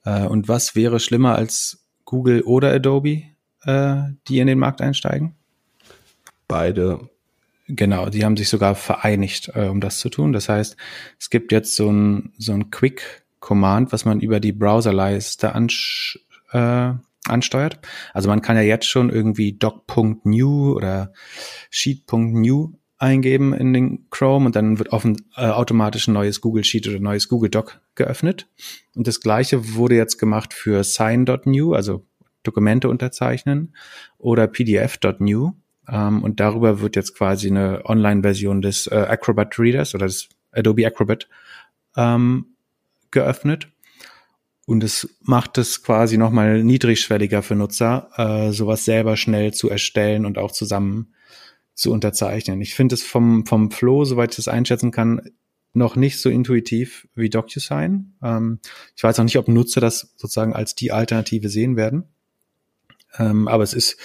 Und 0.04 0.48
was 0.48 0.74
wäre 0.74 0.98
schlimmer 0.98 1.36
als 1.36 1.85
Google 2.06 2.40
oder 2.42 2.72
Adobe, 2.72 3.24
äh, 3.64 3.96
die 4.26 4.38
in 4.38 4.46
den 4.46 4.58
Markt 4.58 4.80
einsteigen? 4.80 5.34
Beide. 6.48 7.10
Genau, 7.68 8.08
die 8.08 8.24
haben 8.24 8.36
sich 8.36 8.48
sogar 8.48 8.74
vereinigt, 8.74 9.50
äh, 9.54 9.66
um 9.66 9.80
das 9.80 9.98
zu 9.98 10.08
tun. 10.08 10.32
Das 10.32 10.48
heißt, 10.48 10.76
es 11.18 11.30
gibt 11.30 11.52
jetzt 11.52 11.76
so 11.76 11.90
ein, 11.90 12.32
so 12.38 12.52
ein 12.52 12.70
Quick-Command, 12.70 13.92
was 13.92 14.04
man 14.04 14.20
über 14.20 14.40
die 14.40 14.52
Browserleiste 14.52 15.54
ansch 15.54 16.20
äh, 16.52 16.92
ansteuert. 17.28 17.80
Also 18.14 18.28
man 18.28 18.40
kann 18.40 18.56
ja 18.56 18.62
jetzt 18.62 18.88
schon 18.88 19.10
irgendwie 19.10 19.52
doc.new 19.52 20.74
oder 20.74 21.12
sheet.new 21.70 22.72
eingeben 22.98 23.52
in 23.52 23.72
den 23.72 24.08
Chrome 24.10 24.46
und 24.46 24.56
dann 24.56 24.78
wird 24.78 24.90
offen, 24.90 25.28
äh, 25.36 25.46
automatisch 25.46 26.08
ein 26.08 26.14
neues 26.14 26.40
Google 26.40 26.64
Sheet 26.64 26.88
oder 26.88 27.00
neues 27.00 27.28
Google 27.28 27.50
Doc 27.50 27.80
geöffnet. 27.94 28.48
Und 28.94 29.06
das 29.06 29.20
gleiche 29.20 29.74
wurde 29.74 29.96
jetzt 29.96 30.18
gemacht 30.18 30.54
für 30.54 30.82
sign.new, 30.82 31.74
also 31.74 32.06
Dokumente 32.42 32.88
unterzeichnen, 32.88 33.74
oder 34.18 34.46
pdf.new. 34.46 35.52
Ähm, 35.88 36.22
und 36.22 36.40
darüber 36.40 36.80
wird 36.80 36.96
jetzt 36.96 37.14
quasi 37.16 37.48
eine 37.48 37.82
Online-Version 37.84 38.62
des 38.62 38.86
äh, 38.86 38.94
Acrobat 38.94 39.58
Readers 39.58 39.94
oder 39.94 40.06
des 40.06 40.28
Adobe 40.52 40.86
Acrobat 40.86 41.28
ähm, 41.96 42.56
geöffnet. 43.10 43.68
Und 44.64 44.82
es 44.82 45.16
macht 45.22 45.58
es 45.58 45.82
quasi 45.82 46.18
nochmal 46.18 46.64
niedrigschwelliger 46.64 47.42
für 47.42 47.54
Nutzer, 47.54 48.10
äh, 48.16 48.52
sowas 48.52 48.84
selber 48.84 49.16
schnell 49.16 49.54
zu 49.54 49.70
erstellen 49.70 50.26
und 50.26 50.38
auch 50.38 50.50
zusammen 50.50 51.12
zu 51.76 51.92
unterzeichnen. 51.92 52.60
Ich 52.60 52.74
finde 52.74 52.94
es 52.94 53.02
vom, 53.02 53.46
vom 53.46 53.70
Flow, 53.70 54.04
soweit 54.04 54.32
ich 54.32 54.36
das 54.36 54.48
einschätzen 54.48 54.90
kann, 54.90 55.30
noch 55.74 55.94
nicht 55.94 56.18
so 56.18 56.30
intuitiv 56.30 57.06
wie 57.14 57.28
DocuSign. 57.28 58.14
Ähm, 58.22 58.58
ich 58.96 59.04
weiß 59.04 59.20
auch 59.20 59.24
nicht, 59.24 59.38
ob 59.38 59.46
Nutzer 59.46 59.80
das 59.80 60.14
sozusagen 60.16 60.54
als 60.54 60.74
die 60.74 60.90
Alternative 60.90 61.50
sehen 61.50 61.76
werden. 61.76 62.04
Ähm, 63.18 63.46
aber 63.46 63.62
es 63.62 63.74
ist, 63.74 63.98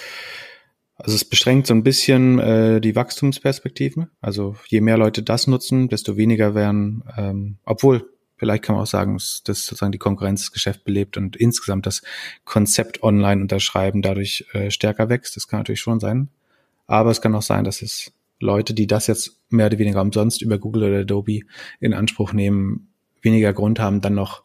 also 0.96 1.14
es 1.14 1.24
beschränkt 1.24 1.66
so 1.66 1.74
ein 1.74 1.82
bisschen 1.82 2.38
äh, 2.38 2.80
die 2.80 2.94
Wachstumsperspektiven. 2.94 4.10
Also 4.20 4.54
je 4.68 4.82
mehr 4.82 4.98
Leute 4.98 5.22
das 5.22 5.46
nutzen, 5.46 5.88
desto 5.88 6.18
weniger 6.18 6.54
werden, 6.54 7.02
ähm, 7.16 7.56
obwohl 7.64 8.06
vielleicht 8.36 8.64
kann 8.64 8.74
man 8.74 8.82
auch 8.82 8.88
sagen, 8.88 9.14
dass, 9.14 9.42
dass 9.44 9.64
sozusagen 9.64 9.92
die 9.92 9.98
Konkurrenz 9.98 10.42
das 10.42 10.52
Geschäft 10.52 10.84
belebt 10.84 11.16
und 11.16 11.36
insgesamt 11.36 11.86
das 11.86 12.02
Konzept 12.44 13.02
online 13.02 13.40
unterschreiben 13.40 14.02
dadurch 14.02 14.44
äh, 14.52 14.70
stärker 14.70 15.08
wächst. 15.08 15.36
Das 15.36 15.48
kann 15.48 15.60
natürlich 15.60 15.80
schon 15.80 16.00
sein. 16.00 16.28
Aber 16.92 17.10
es 17.10 17.22
kann 17.22 17.34
auch 17.34 17.40
sein, 17.40 17.64
dass 17.64 17.80
es 17.80 18.12
Leute, 18.38 18.74
die 18.74 18.86
das 18.86 19.06
jetzt 19.06 19.40
mehr 19.48 19.64
oder 19.64 19.78
weniger 19.78 20.02
umsonst 20.02 20.42
über 20.42 20.58
Google 20.58 20.90
oder 20.90 21.00
Adobe 21.00 21.40
in 21.80 21.94
Anspruch 21.94 22.34
nehmen, 22.34 22.92
weniger 23.22 23.54
Grund 23.54 23.80
haben, 23.80 24.02
dann 24.02 24.14
noch 24.14 24.42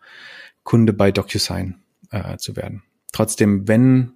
Kunde 0.64 0.94
bei 0.94 1.12
DocuSign 1.12 1.76
äh, 2.12 2.38
zu 2.38 2.56
werden. 2.56 2.84
Trotzdem, 3.12 3.68
wenn 3.68 4.14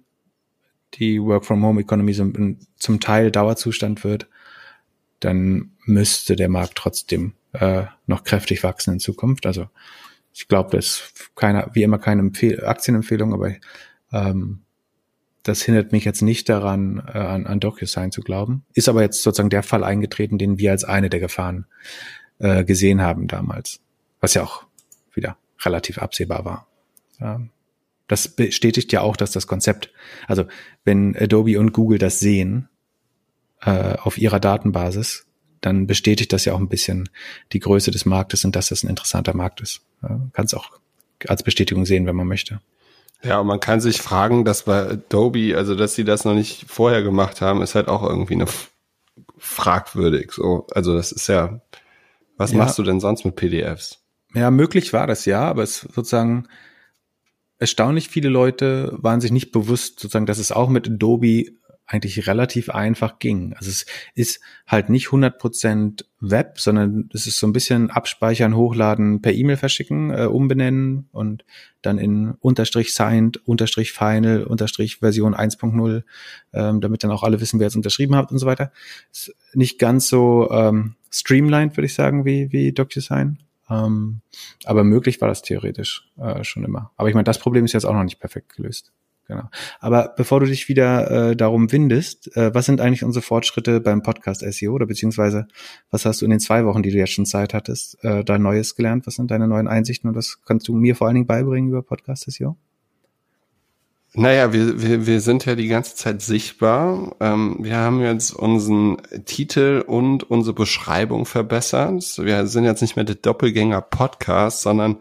die 0.94 1.20
Work-from-Home-Economy 1.20 2.14
so 2.14 2.32
zum 2.76 3.00
Teil 3.00 3.30
Dauerzustand 3.30 4.02
wird, 4.02 4.28
dann 5.20 5.72
müsste 5.84 6.34
der 6.34 6.48
Markt 6.48 6.76
trotzdem 6.76 7.34
äh, 7.52 7.84
noch 8.06 8.24
kräftig 8.24 8.62
wachsen 8.62 8.94
in 8.94 8.98
Zukunft. 8.98 9.44
Also 9.44 9.68
ich 10.32 10.48
glaube, 10.48 10.74
das 10.74 10.86
ist 10.86 11.36
keine, 11.36 11.68
wie 11.74 11.82
immer 11.82 11.98
keine 11.98 12.22
Empfehl 12.22 12.64
Aktienempfehlung, 12.64 13.34
aber 13.34 13.52
ähm, 14.10 14.62
das 15.42 15.62
hindert 15.62 15.92
mich 15.92 16.04
jetzt 16.04 16.22
nicht 16.22 16.48
daran, 16.48 17.02
äh, 17.12 17.18
an, 17.18 17.46
an 17.46 17.60
DocuSign 17.60 18.12
zu 18.12 18.20
glauben. 18.20 18.64
Ist 18.74 18.88
aber 18.88 19.02
jetzt 19.02 19.22
sozusagen 19.22 19.50
der 19.50 19.62
Fall 19.62 19.84
eingetreten, 19.84 20.38
den 20.38 20.58
wir 20.58 20.70
als 20.70 20.84
eine 20.84 21.10
der 21.10 21.20
Gefahren 21.20 21.66
äh, 22.38 22.64
gesehen 22.64 23.02
haben 23.02 23.28
damals. 23.28 23.80
Was 24.20 24.34
ja 24.34 24.42
auch 24.42 24.64
wieder 25.14 25.36
relativ 25.60 25.98
absehbar 25.98 26.44
war. 26.44 26.66
Ähm, 27.20 27.50
das 28.08 28.28
bestätigt 28.28 28.92
ja 28.92 29.00
auch, 29.00 29.16
dass 29.16 29.32
das 29.32 29.46
Konzept, 29.46 29.90
also 30.26 30.44
wenn 30.84 31.16
Adobe 31.16 31.58
und 31.58 31.72
Google 31.72 31.98
das 31.98 32.20
sehen, 32.20 32.68
äh, 33.62 33.94
auf 33.96 34.18
ihrer 34.18 34.40
Datenbasis, 34.40 35.26
dann 35.60 35.86
bestätigt 35.86 36.32
das 36.32 36.44
ja 36.44 36.52
auch 36.54 36.58
ein 36.58 36.68
bisschen 36.68 37.08
die 37.52 37.60
Größe 37.60 37.90
des 37.90 38.04
Marktes 38.04 38.44
und 38.44 38.56
dass 38.56 38.68
das 38.68 38.82
ein 38.82 38.90
interessanter 38.90 39.34
Markt 39.34 39.60
ist. 39.60 39.82
Ja, 40.02 40.20
Kann 40.32 40.44
es 40.44 40.54
auch 40.54 40.72
als 41.28 41.42
Bestätigung 41.42 41.86
sehen, 41.86 42.04
wenn 42.06 42.16
man 42.16 42.26
möchte. 42.26 42.60
Ja, 43.22 43.40
und 43.40 43.46
man 43.46 43.60
kann 43.60 43.80
sich 43.80 44.02
fragen, 44.02 44.44
dass 44.44 44.64
bei 44.64 44.90
Adobe, 44.90 45.56
also 45.56 45.74
dass 45.74 45.94
sie 45.94 46.04
das 46.04 46.24
noch 46.24 46.34
nicht 46.34 46.64
vorher 46.68 47.02
gemacht 47.02 47.40
haben, 47.40 47.62
ist 47.62 47.74
halt 47.74 47.88
auch 47.88 48.02
irgendwie 48.02 48.34
eine 48.34 48.46
fragwürdig. 49.38 50.32
So, 50.32 50.66
also 50.72 50.96
das 50.96 51.12
ist 51.12 51.28
ja, 51.28 51.60
was 52.36 52.52
ja. 52.52 52.58
machst 52.58 52.78
du 52.78 52.82
denn 52.82 53.00
sonst 53.00 53.24
mit 53.24 53.36
PDFs? 53.36 54.00
Ja, 54.34 54.50
möglich 54.50 54.92
war 54.92 55.06
das 55.06 55.24
ja, 55.24 55.42
aber 55.42 55.62
es 55.62 55.80
sozusagen 55.80 56.48
erstaunlich 57.58 58.08
viele 58.08 58.28
Leute 58.28 58.92
waren 58.96 59.20
sich 59.20 59.30
nicht 59.30 59.52
bewusst, 59.52 60.00
sozusagen, 60.00 60.26
dass 60.26 60.38
es 60.38 60.50
auch 60.50 60.68
mit 60.68 60.88
Adobe 60.88 61.44
eigentlich 61.92 62.26
relativ 62.26 62.70
einfach 62.70 63.18
ging. 63.18 63.52
Also 63.54 63.70
es 63.70 63.84
ist 64.14 64.40
halt 64.66 64.88
nicht 64.88 65.08
100% 65.08 66.04
Web, 66.20 66.58
sondern 66.58 67.10
es 67.12 67.26
ist 67.26 67.38
so 67.38 67.46
ein 67.46 67.52
bisschen 67.52 67.90
abspeichern, 67.90 68.56
hochladen, 68.56 69.20
per 69.20 69.34
E-Mail 69.34 69.58
verschicken, 69.58 70.10
äh, 70.10 70.24
umbenennen 70.24 71.08
und 71.12 71.44
dann 71.82 71.98
in 71.98 72.30
Unterstrich 72.40 72.94
signed, 72.94 73.46
Unterstrich 73.46 73.92
final, 73.92 74.44
Unterstrich 74.44 74.98
Version 74.98 75.34
1.0, 75.34 76.02
ähm, 76.54 76.80
damit 76.80 77.04
dann 77.04 77.10
auch 77.10 77.22
alle 77.22 77.40
wissen, 77.40 77.60
wer 77.60 77.66
es 77.66 77.76
unterschrieben 77.76 78.16
hat 78.16 78.32
und 78.32 78.38
so 78.38 78.46
weiter. 78.46 78.72
Ist 79.10 79.34
nicht 79.52 79.78
ganz 79.78 80.08
so 80.08 80.50
ähm, 80.50 80.94
streamlined, 81.10 81.76
würde 81.76 81.86
ich 81.86 81.94
sagen, 81.94 82.24
wie, 82.24 82.50
wie 82.52 82.72
DocuSign. 82.72 83.38
Ähm, 83.68 84.22
aber 84.64 84.82
möglich 84.82 85.20
war 85.20 85.28
das 85.28 85.42
theoretisch 85.42 86.08
äh, 86.16 86.42
schon 86.42 86.64
immer. 86.64 86.90
Aber 86.96 87.10
ich 87.10 87.14
meine, 87.14 87.24
das 87.24 87.38
Problem 87.38 87.66
ist 87.66 87.74
jetzt 87.74 87.84
auch 87.84 87.94
noch 87.94 88.04
nicht 88.04 88.18
perfekt 88.18 88.56
gelöst. 88.56 88.92
Genau. 89.32 89.48
Aber 89.80 90.12
bevor 90.14 90.40
du 90.40 90.46
dich 90.46 90.68
wieder 90.68 91.30
äh, 91.30 91.36
darum 91.36 91.72
windest, 91.72 92.36
äh, 92.36 92.54
was 92.54 92.66
sind 92.66 92.82
eigentlich 92.82 93.02
unsere 93.02 93.22
Fortschritte 93.22 93.80
beim 93.80 94.02
Podcast 94.02 94.42
SEO 94.42 94.72
oder 94.72 94.84
beziehungsweise 94.84 95.48
was 95.90 96.04
hast 96.04 96.20
du 96.20 96.26
in 96.26 96.32
den 96.32 96.40
zwei 96.40 96.66
Wochen, 96.66 96.82
die 96.82 96.90
du 96.90 96.98
jetzt 96.98 97.12
schon 97.12 97.24
Zeit 97.24 97.54
hattest, 97.54 98.02
äh, 98.04 98.24
da 98.24 98.38
Neues 98.38 98.76
gelernt? 98.76 99.06
Was 99.06 99.14
sind 99.14 99.30
deine 99.30 99.48
neuen 99.48 99.68
Einsichten 99.68 100.10
und 100.10 100.16
was 100.16 100.42
kannst 100.44 100.68
du 100.68 100.74
mir 100.74 100.94
vor 100.94 101.06
allen 101.06 101.14
Dingen 101.14 101.26
beibringen 101.26 101.70
über 101.70 101.82
Podcast 101.82 102.30
SEO? 102.30 102.56
Naja, 104.14 104.52
wir, 104.52 104.82
wir, 104.82 105.06
wir 105.06 105.22
sind 105.22 105.46
ja 105.46 105.54
die 105.54 105.68
ganze 105.68 105.96
Zeit 105.96 106.20
sichtbar. 106.20 107.16
Ähm, 107.20 107.56
wir 107.60 107.78
haben 107.78 108.02
jetzt 108.02 108.32
unseren 108.32 108.98
Titel 109.24 109.82
und 109.86 110.30
unsere 110.30 110.54
Beschreibung 110.54 111.24
verbessert. 111.24 112.18
Wir 112.18 112.46
sind 112.46 112.64
jetzt 112.64 112.82
nicht 112.82 112.96
mehr 112.96 113.06
der 113.06 113.14
Doppelgänger-Podcast, 113.14 114.60
sondern 114.60 114.98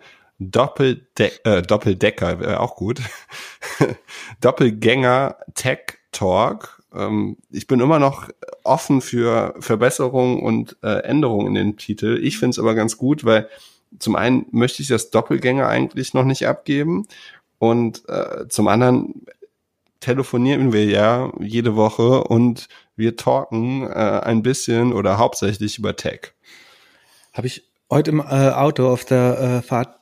Doppelde 0.50 1.32
äh, 1.44 1.62
Doppeldecker, 1.62 2.40
wäre 2.40 2.62
auch 2.62 2.76
gut. 2.76 3.00
Doppelgänger 4.42 5.38
Tech 5.54 6.00
Talk. 6.12 6.82
Ähm, 6.96 7.38
ich 7.52 7.68
bin 7.68 7.80
immer 7.80 8.00
noch 8.00 8.28
offen 8.64 9.02
für 9.02 9.54
Verbesserungen 9.60 10.42
und 10.42 10.78
äh, 10.82 11.04
Änderungen 11.04 11.48
in 11.48 11.54
den 11.54 11.78
Titel. 11.78 12.20
Ich 12.24 12.40
finde 12.40 12.56
es 12.56 12.60
aber 12.60 12.74
ganz 12.74 12.98
gut, 12.98 13.24
weil 13.24 13.50
zum 14.00 14.16
einen 14.16 14.48
möchte 14.52 14.82
ich 14.82 14.88
das 14.88 15.12
Doppelgänger 15.12 15.68
eigentlich 15.68 16.16
noch 16.16 16.24
nicht 16.24 16.48
abgeben 16.48 17.08
und 17.60 18.10
äh, 18.10 18.48
zum 18.48 18.68
anderen 18.68 19.26
telefonieren 20.00 20.74
wir 20.74 20.86
ja 20.86 21.32
jede 21.40 21.76
Woche 21.76 22.24
und 22.24 22.68
wir 22.96 23.16
talken 23.16 23.84
äh, 23.84 24.22
ein 24.24 24.42
bisschen 24.42 24.92
oder 24.92 25.20
hauptsächlich 25.20 25.78
über 25.78 25.96
Tech. 25.96 26.34
Habe 27.34 27.46
ich 27.46 27.70
heute 27.92 28.10
im 28.10 28.20
äh, 28.22 28.24
Auto 28.24 28.88
auf 28.90 29.06
der 29.06 29.40
äh, 29.40 29.62
Fahrt 29.62 30.01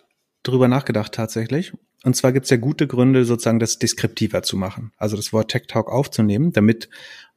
drüber 0.50 0.68
nachgedacht 0.68 1.14
tatsächlich. 1.14 1.74
Und 2.04 2.16
zwar 2.16 2.32
gibt 2.32 2.46
es 2.46 2.50
ja 2.50 2.58
gute 2.58 2.88
Gründe, 2.88 3.26
sozusagen 3.26 3.60
das 3.60 3.80
deskriptiver 3.80 4.44
zu 4.44 4.58
machen. 4.58 4.92
Also 4.98 5.16
das 5.16 5.34
Wort 5.34 5.52
Tech 5.52 5.64
Talk 5.68 5.92
aufzunehmen, 5.92 6.52
damit 6.54 6.90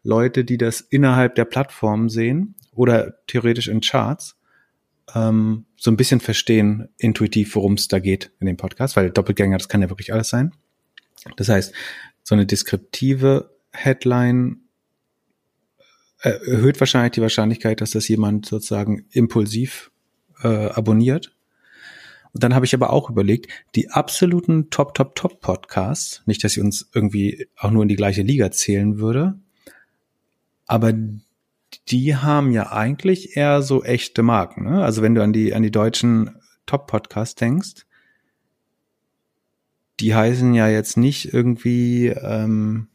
Leute, 0.02 0.44
die 0.44 0.58
das 0.58 0.80
innerhalb 0.80 1.34
der 1.34 1.44
Plattform 1.44 2.08
sehen 2.08 2.54
oder 2.72 3.14
theoretisch 3.26 3.68
in 3.68 3.80
Charts, 3.80 4.36
ähm, 5.14 5.66
so 5.76 5.90
ein 5.90 5.96
bisschen 5.96 6.20
verstehen 6.20 6.88
intuitiv, 6.96 7.54
worum 7.56 7.74
es 7.74 7.88
da 7.88 7.98
geht 7.98 8.32
in 8.40 8.46
dem 8.46 8.56
Podcast, 8.56 8.96
weil 8.96 9.10
Doppelgänger, 9.10 9.58
das 9.58 9.68
kann 9.68 9.82
ja 9.82 9.90
wirklich 9.90 10.12
alles 10.12 10.28
sein. 10.28 10.52
Das 11.36 11.48
heißt, 11.48 11.72
so 12.22 12.34
eine 12.34 12.46
deskriptive 12.46 13.50
Headline 13.72 14.62
äh, 16.20 16.30
erhöht 16.30 16.78
wahrscheinlich 16.80 17.12
die 17.12 17.22
Wahrscheinlichkeit, 17.22 17.80
dass 17.80 17.90
das 17.90 18.08
jemand 18.08 18.46
sozusagen 18.46 19.06
impulsiv 19.10 19.90
äh, 20.42 20.48
abonniert 20.48 21.34
und 22.34 22.42
dann 22.42 22.54
habe 22.54 22.64
ich 22.64 22.74
aber 22.74 22.92
auch 22.92 23.10
überlegt, 23.10 23.48
die 23.74 23.90
absoluten 23.90 24.70
Top, 24.70 24.94
Top, 24.94 25.14
Top 25.14 25.40
Podcasts, 25.40 26.22
nicht, 26.26 26.42
dass 26.42 26.52
sie 26.52 26.60
uns 26.60 26.88
irgendwie 26.94 27.46
auch 27.58 27.70
nur 27.70 27.82
in 27.82 27.88
die 27.88 27.96
gleiche 27.96 28.22
Liga 28.22 28.50
zählen 28.50 28.98
würde, 28.98 29.34
aber 30.66 30.94
die 31.88 32.16
haben 32.16 32.52
ja 32.52 32.72
eigentlich 32.72 33.36
eher 33.36 33.62
so 33.62 33.82
echte 33.82 34.22
Marken. 34.22 34.64
Ne? 34.64 34.82
Also 34.82 35.02
wenn 35.02 35.14
du 35.14 35.22
an 35.22 35.32
die, 35.32 35.54
an 35.54 35.62
die 35.62 35.70
deutschen 35.70 36.36
Top 36.66 36.86
Podcasts 36.86 37.34
denkst, 37.34 37.86
die 40.00 40.14
heißen 40.14 40.54
ja 40.54 40.68
jetzt 40.68 40.96
nicht 40.96 41.32
irgendwie 41.32 42.08
ähm, 42.08 42.88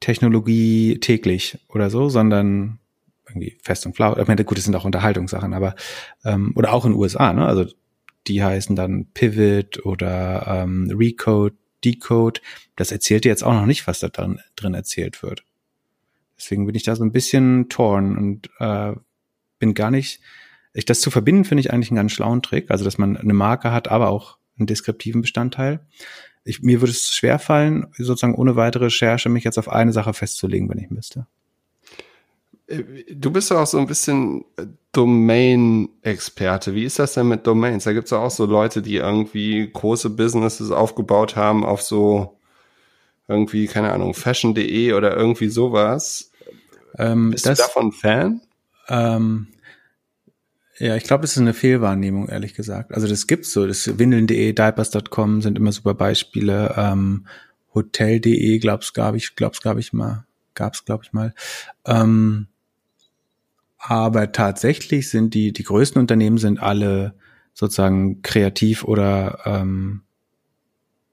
Technologie 0.00 0.98
täglich 1.00 1.58
oder 1.68 1.90
so, 1.90 2.08
sondern 2.08 2.78
irgendwie 3.26 3.58
fest 3.62 3.84
und 3.84 3.96
flau. 3.96 4.16
Ich 4.16 4.26
meine, 4.26 4.44
gut, 4.44 4.56
das 4.56 4.64
sind 4.64 4.76
auch 4.76 4.84
Unterhaltungssachen, 4.84 5.52
aber 5.52 5.74
ähm, 6.24 6.52
oder 6.54 6.72
auch 6.72 6.84
in 6.84 6.92
den 6.92 7.00
USA, 7.00 7.32
ne? 7.32 7.44
Also 7.44 7.66
die 8.28 8.42
heißen 8.42 8.76
dann 8.76 9.06
Pivot 9.12 9.84
oder 9.84 10.46
ähm, 10.46 10.92
Recode, 10.94 11.56
Decode. 11.84 12.40
Das 12.76 12.92
erzählt 12.92 13.24
dir 13.24 13.28
jetzt 13.28 13.44
auch 13.44 13.54
noch 13.54 13.66
nicht, 13.66 13.86
was 13.86 14.00
da 14.00 14.08
drin, 14.08 14.40
drin 14.56 14.74
erzählt 14.74 15.22
wird. 15.22 15.44
Deswegen 16.36 16.66
bin 16.66 16.74
ich 16.74 16.84
da 16.84 16.94
so 16.94 17.04
ein 17.04 17.12
bisschen 17.12 17.68
torn 17.68 18.16
und 18.16 18.50
äh, 18.60 18.92
bin 19.58 19.74
gar 19.74 19.90
nicht. 19.90 20.20
Ich, 20.72 20.84
das 20.84 21.00
zu 21.00 21.10
verbinden, 21.10 21.44
finde 21.44 21.60
ich 21.60 21.72
eigentlich 21.72 21.90
einen 21.90 21.96
ganz 21.96 22.12
schlauen 22.12 22.42
Trick. 22.42 22.70
Also, 22.70 22.84
dass 22.84 22.98
man 22.98 23.16
eine 23.16 23.34
Marke 23.34 23.72
hat, 23.72 23.88
aber 23.88 24.10
auch 24.10 24.38
einen 24.58 24.66
deskriptiven 24.66 25.22
Bestandteil. 25.22 25.80
Ich, 26.44 26.62
mir 26.62 26.80
würde 26.80 26.92
es 26.92 27.14
schwerfallen, 27.14 27.88
sozusagen 27.96 28.34
ohne 28.34 28.56
weitere 28.56 28.84
Recherche 28.84 29.28
mich 29.28 29.44
jetzt 29.44 29.58
auf 29.58 29.68
eine 29.68 29.92
Sache 29.92 30.14
festzulegen, 30.14 30.68
wenn 30.68 30.78
ich 30.78 30.90
müsste. 30.90 31.26
Äh, 32.68 32.84
du 33.10 33.30
bist 33.30 33.50
ja 33.50 33.60
auch 33.60 33.66
so 33.66 33.78
ein 33.78 33.86
bisschen 33.86 34.44
äh, 34.56 34.66
Domain-Experte. 34.92 36.74
Wie 36.74 36.84
ist 36.84 36.98
das 36.98 37.14
denn 37.14 37.28
mit 37.28 37.46
Domains? 37.46 37.84
Da 37.84 37.92
gibt 37.92 38.06
es 38.06 38.10
ja 38.10 38.18
auch 38.18 38.30
so 38.30 38.46
Leute, 38.46 38.82
die 38.82 38.96
irgendwie 38.96 39.68
große 39.72 40.10
Businesses 40.10 40.70
aufgebaut 40.70 41.36
haben 41.36 41.64
auf 41.64 41.82
so 41.82 42.38
irgendwie, 43.26 43.66
keine 43.66 43.92
Ahnung, 43.92 44.14
fashion.de 44.14 44.92
oder 44.92 45.16
irgendwie 45.16 45.48
sowas. 45.48 46.30
Ähm, 46.96 47.30
bist 47.30 47.46
das, 47.46 47.58
du 47.58 47.64
davon 47.64 47.92
Fan? 47.92 48.40
Ähm, 48.88 49.48
ja, 50.78 50.96
ich 50.96 51.04
glaube, 51.04 51.22
das 51.22 51.32
ist 51.32 51.38
eine 51.38 51.54
Fehlwahrnehmung, 51.54 52.28
ehrlich 52.28 52.54
gesagt. 52.54 52.94
Also 52.94 53.06
das 53.06 53.26
gibt's 53.26 53.52
so. 53.52 53.66
Das 53.66 53.98
Windeln.de, 53.98 54.52
Diapers.com 54.52 55.42
sind 55.42 55.58
immer 55.58 55.72
super 55.72 55.94
Beispiele. 55.94 56.74
Ähm, 56.76 57.26
Hotel.de, 57.74 58.58
glaub's, 58.58 58.92
glaube 58.92 59.18
ich, 59.18 59.36
glaub's, 59.36 59.60
glaube 59.60 59.80
ich 59.80 59.92
mal, 59.92 60.26
gab's, 60.54 60.84
glaube 60.84 61.04
ich 61.04 61.12
mal. 61.12 61.34
Ähm, 61.84 62.48
aber 63.78 64.32
tatsächlich 64.32 65.08
sind 65.08 65.34
die, 65.34 65.52
die 65.52 65.62
größten 65.62 66.00
Unternehmen 66.00 66.38
sind 66.38 66.60
alle 66.60 67.14
sozusagen 67.54 68.22
kreativ 68.22 68.84
oder 68.84 69.40
ähm, 69.44 70.02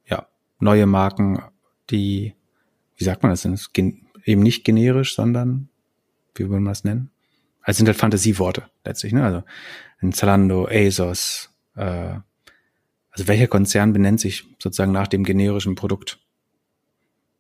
ja, 0.06 0.28
neue 0.60 0.86
Marken, 0.86 1.42
die, 1.90 2.34
wie 2.98 3.04
sagt 3.04 3.24
man 3.24 3.32
das 3.32 3.44
denn, 3.44 3.60
eben 4.26 4.42
nicht 4.42 4.64
generisch, 4.64 5.16
sondern 5.16 5.70
wie 6.34 6.44
würde 6.44 6.56
man 6.56 6.66
das 6.66 6.84
nennen? 6.84 7.12
Also 7.62 7.78
sind 7.78 7.88
halt 7.88 7.98
Fantasieworte 7.98 8.64
letztlich, 8.84 9.14
ne? 9.14 9.24
Also 9.24 9.44
ein 10.02 10.14
Zalando, 10.14 10.68
ASOS, 10.68 11.50
äh, 11.76 12.20
also 13.12 13.28
welcher 13.28 13.48
Konzern 13.48 13.94
benennt 13.94 14.20
sich 14.20 14.46
sozusagen 14.60 14.92
nach 14.92 15.08
dem 15.08 15.24
generischen 15.24 15.76
Produkt? 15.76 16.20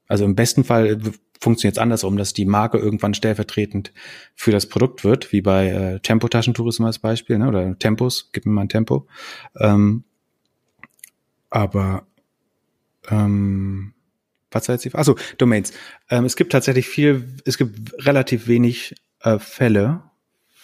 Also 0.07 0.25
im 0.25 0.35
besten 0.35 0.63
Fall 0.63 0.99
funktioniert 1.39 1.77
es 1.77 1.81
andersrum, 1.81 2.17
dass 2.17 2.33
die 2.33 2.45
Marke 2.45 2.77
irgendwann 2.77 3.13
stellvertretend 3.13 3.91
für 4.35 4.51
das 4.51 4.67
Produkt 4.67 5.03
wird, 5.03 5.31
wie 5.31 5.41
bei 5.41 5.69
äh, 5.69 5.99
Tempo-Taschentourismus 5.99 6.87
als 6.87 6.99
Beispiel, 6.99 7.37
ne? 7.37 7.47
oder 7.47 7.77
Tempos, 7.77 8.29
gib 8.31 8.45
mir 8.45 8.51
mal 8.51 8.61
ein 8.61 8.69
Tempo. 8.69 9.07
Ähm, 9.59 10.03
aber 11.49 12.07
ähm, 13.09 13.93
was 14.51 14.67
jetzt 14.67 14.85
die 14.85 14.93
Achso, 14.93 15.15
Domains. 15.37 15.73
Ähm, 16.09 16.25
es 16.25 16.35
gibt 16.35 16.51
tatsächlich 16.51 16.87
viel, 16.87 17.27
es 17.45 17.57
gibt 17.57 17.93
relativ 18.05 18.47
wenig 18.47 18.95
äh, 19.21 19.37
Fälle, 19.37 20.03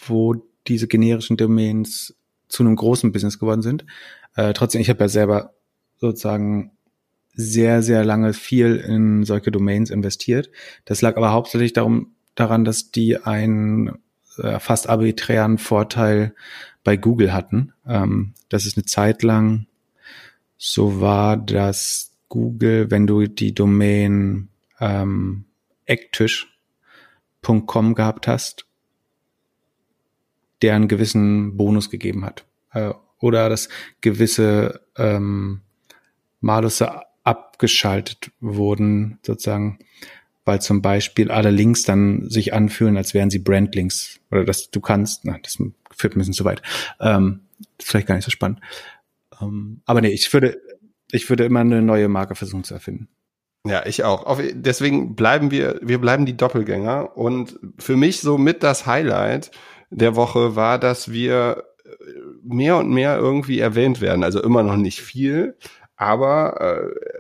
wo 0.07 0.35
diese 0.67 0.87
generischen 0.87 1.37
Domains 1.37 2.15
zu 2.47 2.63
einem 2.63 2.75
großen 2.75 3.11
Business 3.11 3.37
geworden 3.37 3.61
sind. 3.61 3.85
Äh, 4.35 4.53
trotzdem, 4.53 4.81
ich 4.81 4.89
habe 4.89 5.01
ja 5.01 5.09
selber 5.09 5.53
sozusagen 5.97 6.71
sehr, 7.33 7.81
sehr 7.81 8.03
lange 8.03 8.33
viel 8.33 8.75
in 8.75 9.23
solche 9.23 9.51
Domains 9.51 9.89
investiert. 9.89 10.49
Das 10.85 11.01
lag 11.01 11.17
aber 11.17 11.31
hauptsächlich 11.31 11.73
darum, 11.73 12.13
daran, 12.35 12.65
dass 12.65 12.91
die 12.91 13.17
einen 13.17 13.97
äh, 14.37 14.59
fast 14.59 14.89
arbiträren 14.89 15.57
Vorteil 15.57 16.35
bei 16.83 16.97
Google 16.97 17.33
hatten. 17.33 17.73
Ähm, 17.87 18.33
das 18.49 18.65
ist 18.65 18.77
eine 18.77 18.85
Zeit 18.85 19.23
lang 19.23 19.67
so 20.57 21.01
war, 21.01 21.37
dass 21.37 22.11
Google, 22.29 22.91
wenn 22.91 23.07
du 23.07 23.27
die 23.27 23.53
Domain 23.53 24.49
ähm, 24.79 25.45
ecktisch.com 25.85 27.95
gehabt 27.95 28.27
hast, 28.27 28.65
der 30.61 30.75
einen 30.75 30.87
gewissen 30.87 31.57
Bonus 31.57 31.89
gegeben 31.89 32.25
hat. 32.25 32.45
Äh, 32.73 32.93
oder 33.19 33.49
dass 33.49 33.69
gewisse 34.01 34.81
ähm, 34.97 35.61
Malusse 36.39 37.01
abgeschaltet 37.23 38.31
wurden, 38.39 39.19
sozusagen, 39.25 39.79
weil 40.45 40.61
zum 40.61 40.81
Beispiel 40.81 41.31
alle 41.31 41.51
Links 41.51 41.83
dann 41.83 42.29
sich 42.29 42.53
anfühlen, 42.53 42.97
als 42.97 43.13
wären 43.13 43.29
sie 43.29 43.39
Brandlinks. 43.39 44.19
Oder 44.31 44.45
dass 44.45 44.71
du 44.71 44.81
kannst, 44.81 45.25
na, 45.25 45.37
das 45.41 45.57
führt 45.91 46.15
ein 46.15 46.19
bisschen 46.19 46.33
zu 46.33 46.45
weit. 46.45 46.61
Ähm, 46.99 47.41
vielleicht 47.79 48.07
gar 48.07 48.15
nicht 48.15 48.25
so 48.25 48.31
spannend. 48.31 48.59
Ähm, 49.41 49.81
aber 49.85 50.01
nee, 50.01 50.09
ich 50.09 50.31
würde, 50.33 50.59
ich 51.11 51.29
würde 51.29 51.45
immer 51.45 51.59
eine 51.59 51.81
neue 51.81 52.07
Marke 52.07 52.35
versuchen 52.35 52.63
zu 52.63 52.73
erfinden. 52.73 53.07
Ja, 53.65 53.85
ich 53.85 54.03
auch. 54.03 54.25
Auf, 54.25 54.41
deswegen 54.53 55.15
bleiben 55.15 55.51
wir, 55.51 55.79
wir 55.83 56.01
bleiben 56.01 56.25
die 56.25 56.37
Doppelgänger. 56.37 57.15
Und 57.15 57.59
für 57.77 57.95
mich 57.95 58.21
so 58.21 58.39
mit 58.39 58.63
das 58.63 58.87
Highlight 58.87 59.51
der 59.91 60.15
Woche 60.15 60.55
war, 60.55 60.79
dass 60.79 61.11
wir 61.11 61.63
mehr 62.43 62.77
und 62.77 62.89
mehr 62.89 63.17
irgendwie 63.17 63.59
erwähnt 63.59 64.01
werden. 64.01 64.23
Also 64.23 64.41
immer 64.41 64.63
noch 64.63 64.77
nicht 64.77 65.01
viel, 65.01 65.55
aber 66.01 66.59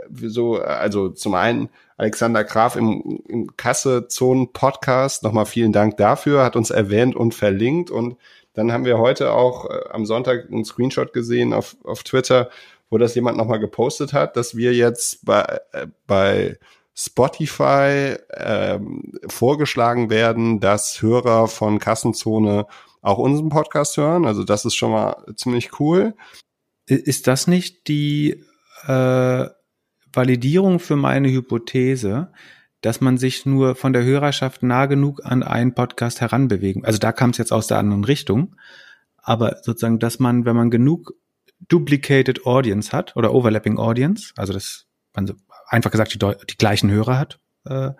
äh, 0.09 0.27
so, 0.27 0.55
also 0.55 1.09
zum 1.09 1.35
einen 1.35 1.69
Alexander 1.97 2.43
Graf 2.43 2.75
im, 2.75 3.21
im 3.27 3.55
Kasse-Zonen-Podcast, 3.55 5.21
nochmal 5.21 5.45
vielen 5.45 5.71
Dank 5.71 5.97
dafür, 5.97 6.43
hat 6.43 6.55
uns 6.55 6.71
erwähnt 6.71 7.15
und 7.15 7.35
verlinkt. 7.35 7.91
Und 7.91 8.17
dann 8.53 8.71
haben 8.71 8.85
wir 8.85 8.97
heute 8.97 9.33
auch 9.33 9.69
äh, 9.69 9.89
am 9.91 10.07
Sonntag 10.07 10.47
einen 10.51 10.65
Screenshot 10.65 11.13
gesehen 11.13 11.53
auf, 11.53 11.77
auf 11.83 12.01
Twitter, 12.01 12.49
wo 12.89 12.97
das 12.97 13.13
jemand 13.13 13.37
nochmal 13.37 13.59
gepostet 13.59 14.13
hat, 14.13 14.35
dass 14.35 14.57
wir 14.57 14.73
jetzt 14.73 15.23
bei, 15.25 15.61
äh, 15.73 15.85
bei 16.07 16.57
Spotify 16.95 18.15
ähm, 18.33 19.13
vorgeschlagen 19.27 20.09
werden, 20.09 20.59
dass 20.59 21.03
Hörer 21.03 21.47
von 21.47 21.77
Kassenzone 21.77 22.65
auch 23.03 23.19
unseren 23.19 23.49
Podcast 23.49 23.95
hören. 23.97 24.25
Also 24.25 24.43
das 24.43 24.65
ist 24.65 24.73
schon 24.75 24.91
mal 24.91 25.23
ziemlich 25.35 25.79
cool. 25.79 26.15
Ist 26.87 27.27
das 27.27 27.45
nicht 27.45 27.87
die 27.87 28.43
äh, 28.87 29.49
Validierung 30.13 30.79
für 30.79 30.95
meine 30.95 31.29
Hypothese, 31.29 32.31
dass 32.81 32.99
man 33.01 33.17
sich 33.17 33.45
nur 33.45 33.75
von 33.75 33.93
der 33.93 34.03
Hörerschaft 34.03 34.63
nah 34.63 34.87
genug 34.87 35.25
an 35.25 35.43
einen 35.43 35.73
Podcast 35.73 36.21
heranbewegen? 36.21 36.83
Also 36.83 36.97
da 36.97 37.11
kam 37.11 37.29
es 37.29 37.37
jetzt 37.37 37.53
aus 37.53 37.67
der 37.67 37.77
anderen 37.77 38.03
Richtung. 38.03 38.55
Aber 39.17 39.57
sozusagen, 39.61 39.99
dass 39.99 40.19
man, 40.19 40.45
wenn 40.45 40.55
man 40.55 40.71
genug 40.71 41.13
duplicated 41.67 42.45
Audience 42.45 42.91
hat 42.91 43.15
oder 43.15 43.33
overlapping 43.33 43.77
Audience, 43.77 44.33
also 44.35 44.51
das 44.51 44.87
man 45.13 45.31
einfach 45.67 45.91
gesagt 45.91 46.13
die, 46.13 46.19
die 46.19 46.57
gleichen 46.57 46.89
Hörer 46.89 47.19
hat, 47.19 47.39
äh, 47.65 47.91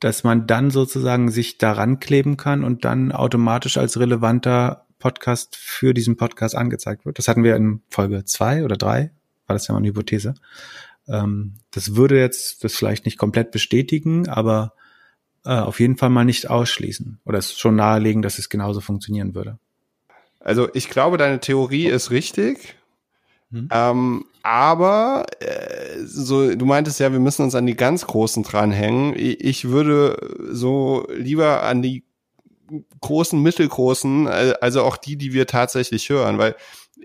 dass 0.00 0.22
man 0.22 0.46
dann 0.46 0.70
sozusagen 0.70 1.30
sich 1.30 1.58
daran 1.58 1.98
kleben 1.98 2.36
kann 2.36 2.62
und 2.62 2.84
dann 2.84 3.10
automatisch 3.10 3.78
als 3.78 3.98
relevanter 3.98 4.86
Podcast 4.98 5.56
für 5.56 5.94
diesen 5.94 6.16
Podcast 6.16 6.54
angezeigt 6.54 7.04
wird. 7.04 7.18
Das 7.18 7.28
hatten 7.28 7.44
wir 7.44 7.56
in 7.56 7.82
Folge 7.88 8.24
zwei 8.24 8.64
oder 8.64 8.76
drei, 8.76 9.12
war 9.48 9.54
das 9.54 9.66
ja 9.66 9.72
mal 9.72 9.78
eine 9.78 9.88
Hypothese. 9.88 10.34
Ähm, 11.08 11.54
das 11.70 11.96
würde 11.96 12.18
jetzt 12.18 12.62
das 12.64 12.74
vielleicht 12.74 13.04
nicht 13.04 13.18
komplett 13.18 13.50
bestätigen, 13.50 14.28
aber 14.28 14.74
äh, 15.44 15.58
auf 15.58 15.80
jeden 15.80 15.96
Fall 15.96 16.10
mal 16.10 16.24
nicht 16.24 16.50
ausschließen 16.50 17.20
oder 17.24 17.38
es 17.38 17.58
schon 17.58 17.76
nahelegen, 17.76 18.22
dass 18.22 18.38
es 18.38 18.48
genauso 18.48 18.80
funktionieren 18.80 19.34
würde. 19.34 19.58
Also 20.40 20.68
ich 20.74 20.90
glaube, 20.90 21.16
deine 21.16 21.40
Theorie 21.40 21.86
ist 21.86 22.10
richtig. 22.10 22.76
Hm. 23.50 23.68
Ähm, 23.72 24.24
aber 24.42 25.26
äh, 25.40 26.04
so, 26.04 26.54
du 26.54 26.66
meintest 26.66 27.00
ja, 27.00 27.12
wir 27.12 27.18
müssen 27.18 27.42
uns 27.42 27.54
an 27.54 27.66
die 27.66 27.76
ganz 27.76 28.06
Großen 28.06 28.42
dranhängen. 28.42 29.14
Ich 29.16 29.68
würde 29.68 30.16
so 30.50 31.06
lieber 31.10 31.62
an 31.62 31.82
die 31.82 32.04
großen, 33.00 33.42
mittelgroßen, 33.42 34.28
also 34.28 34.82
auch 34.82 34.98
die, 34.98 35.16
die 35.16 35.32
wir 35.32 35.46
tatsächlich 35.46 36.08
hören, 36.10 36.38
weil 36.38 36.54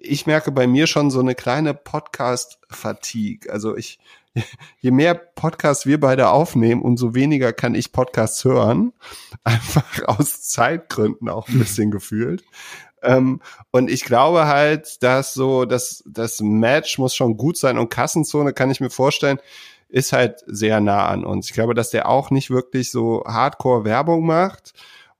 ich 0.03 0.27
merke 0.27 0.51
bei 0.51 0.67
mir 0.67 0.85
schon 0.85 1.09
so 1.09 1.19
eine 1.19 1.33
kleine 1.33 1.73
Podcast-Fatigue. 1.73 3.51
Also 3.51 3.75
ich, 3.75 3.99
je 4.81 4.91
mehr 4.91 5.15
Podcasts 5.15 5.85
wir 5.85 5.99
beide 5.99 6.29
aufnehmen, 6.29 6.81
umso 6.81 7.15
weniger 7.15 7.53
kann 7.53 7.73
ich 7.73 7.91
Podcasts 7.91 8.43
hören. 8.43 8.93
Einfach 9.43 10.03
aus 10.07 10.43
Zeitgründen 10.43 11.29
auch 11.29 11.47
ein 11.47 11.57
bisschen 11.57 11.89
gefühlt. 11.91 12.43
Ähm, 13.01 13.41
und 13.71 13.89
ich 13.89 14.03
glaube 14.03 14.47
halt, 14.47 15.01
dass 15.03 15.33
so, 15.33 15.65
dass 15.65 16.03
das 16.05 16.41
Match 16.41 16.97
muss 16.99 17.15
schon 17.15 17.37
gut 17.37 17.57
sein 17.57 17.77
und 17.77 17.89
Kassenzone 17.89 18.53
kann 18.53 18.71
ich 18.71 18.81
mir 18.81 18.89
vorstellen, 18.89 19.39
ist 19.89 20.13
halt 20.13 20.43
sehr 20.47 20.79
nah 20.79 21.07
an 21.07 21.23
uns. 21.23 21.47
Ich 21.47 21.53
glaube, 21.53 21.73
dass 21.75 21.91
der 21.91 22.09
auch 22.09 22.31
nicht 22.31 22.49
wirklich 22.49 22.91
so 22.91 23.23
Hardcore 23.25 23.85
Werbung 23.85 24.25
macht 24.25 24.73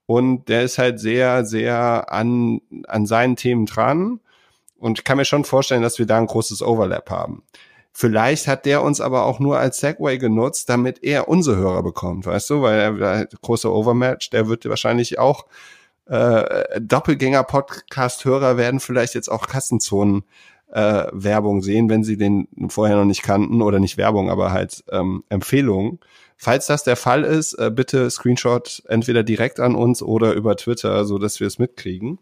und 0.06 0.48
der 0.48 0.62
ist 0.62 0.78
halt 0.78 0.98
sehr, 0.98 1.44
sehr 1.44 2.10
an, 2.12 2.60
an 2.88 3.06
seinen 3.06 3.36
Themen 3.36 3.66
dran. 3.66 4.20
Und 4.84 4.98
ich 4.98 5.04
kann 5.04 5.16
mir 5.16 5.24
schon 5.24 5.44
vorstellen, 5.44 5.82
dass 5.82 5.98
wir 5.98 6.04
da 6.04 6.18
ein 6.18 6.26
großes 6.26 6.62
Overlap 6.62 7.10
haben. 7.10 7.42
Vielleicht 7.90 8.48
hat 8.48 8.66
der 8.66 8.82
uns 8.82 9.00
aber 9.00 9.24
auch 9.24 9.38
nur 9.40 9.58
als 9.58 9.78
Segway 9.78 10.18
genutzt, 10.18 10.68
damit 10.68 11.02
er 11.02 11.28
unsere 11.28 11.56
Hörer 11.56 11.82
bekommt, 11.82 12.26
weißt 12.26 12.50
du, 12.50 12.60
weil 12.60 13.00
er 13.00 13.26
große 13.40 13.72
Overmatch, 13.72 14.30
der 14.30 14.48
wird 14.48 14.68
wahrscheinlich 14.68 15.18
auch 15.18 15.46
äh, 16.06 16.80
Doppelgänger-Podcast-Hörer 16.80 18.58
werden 18.58 18.80
vielleicht 18.80 19.14
jetzt 19.14 19.30
auch 19.30 19.46
Kassenzonen 19.46 20.24
äh, 20.70 21.06
Werbung 21.12 21.62
sehen, 21.62 21.88
wenn 21.88 22.04
sie 22.04 22.18
den 22.18 22.48
vorher 22.68 22.96
noch 22.96 23.06
nicht 23.06 23.22
kannten 23.22 23.62
oder 23.62 23.78
nicht 23.78 23.96
Werbung, 23.96 24.28
aber 24.28 24.52
halt 24.52 24.84
ähm, 24.90 25.24
Empfehlungen. 25.30 26.00
Falls 26.36 26.66
das 26.66 26.84
der 26.84 26.96
Fall 26.96 27.24
ist, 27.24 27.54
äh, 27.54 27.70
bitte 27.70 28.10
Screenshot 28.10 28.82
entweder 28.88 29.22
direkt 29.22 29.60
an 29.60 29.74
uns 29.74 30.02
oder 30.02 30.34
über 30.34 30.56
Twitter, 30.56 31.06
so 31.06 31.18
dass 31.18 31.40
wir 31.40 31.46
es 31.46 31.58
mitkriegen. 31.58 32.18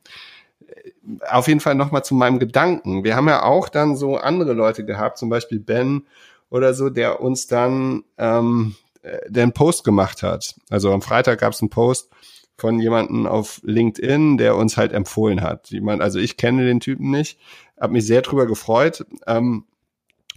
Auf 1.29 1.48
jeden 1.48 1.61
Fall 1.61 1.75
nochmal 1.75 2.05
zu 2.05 2.14
meinem 2.14 2.38
Gedanken. 2.38 3.05
Wir 3.05 3.16
haben 3.16 3.29
ja 3.29 3.42
auch 3.42 3.68
dann 3.68 3.96
so 3.96 4.16
andere 4.16 4.53
Leute 4.53 4.85
gehabt, 4.85 5.18
zum 5.18 5.29
Beispiel 5.29 5.59
Ben 5.59 6.07
oder 6.51 6.75
so, 6.75 6.90
der 6.90 7.20
uns 7.20 7.46
dann 7.46 8.05
ähm, 8.18 8.77
äh, 9.03 9.18
den 9.31 9.53
Post 9.53 9.85
gemacht 9.85 10.22
hat. 10.22 10.55
Also 10.70 10.92
am 10.92 11.03
Freitag 11.03 11.40
gab 11.40 11.53
es 11.53 11.61
einen 11.61 11.70
Post, 11.70 12.11
von 12.62 12.79
jemanden 12.79 13.27
auf 13.27 13.61
LinkedIn, 13.64 14.38
der 14.38 14.57
uns 14.57 14.77
halt 14.77 14.92
empfohlen 14.92 15.40
hat. 15.40 15.70
Jemand, 15.70 16.03
also 16.03 16.18
ich 16.18 16.37
kenne 16.37 16.64
den 16.64 16.81
Typen 16.81 17.11
nicht, 17.11 17.38
habe 17.81 17.94
mich 17.94 18.07
sehr 18.07 18.22
drüber 18.22 18.46
gefreut. 18.46 19.05
Ähm, 19.27 19.64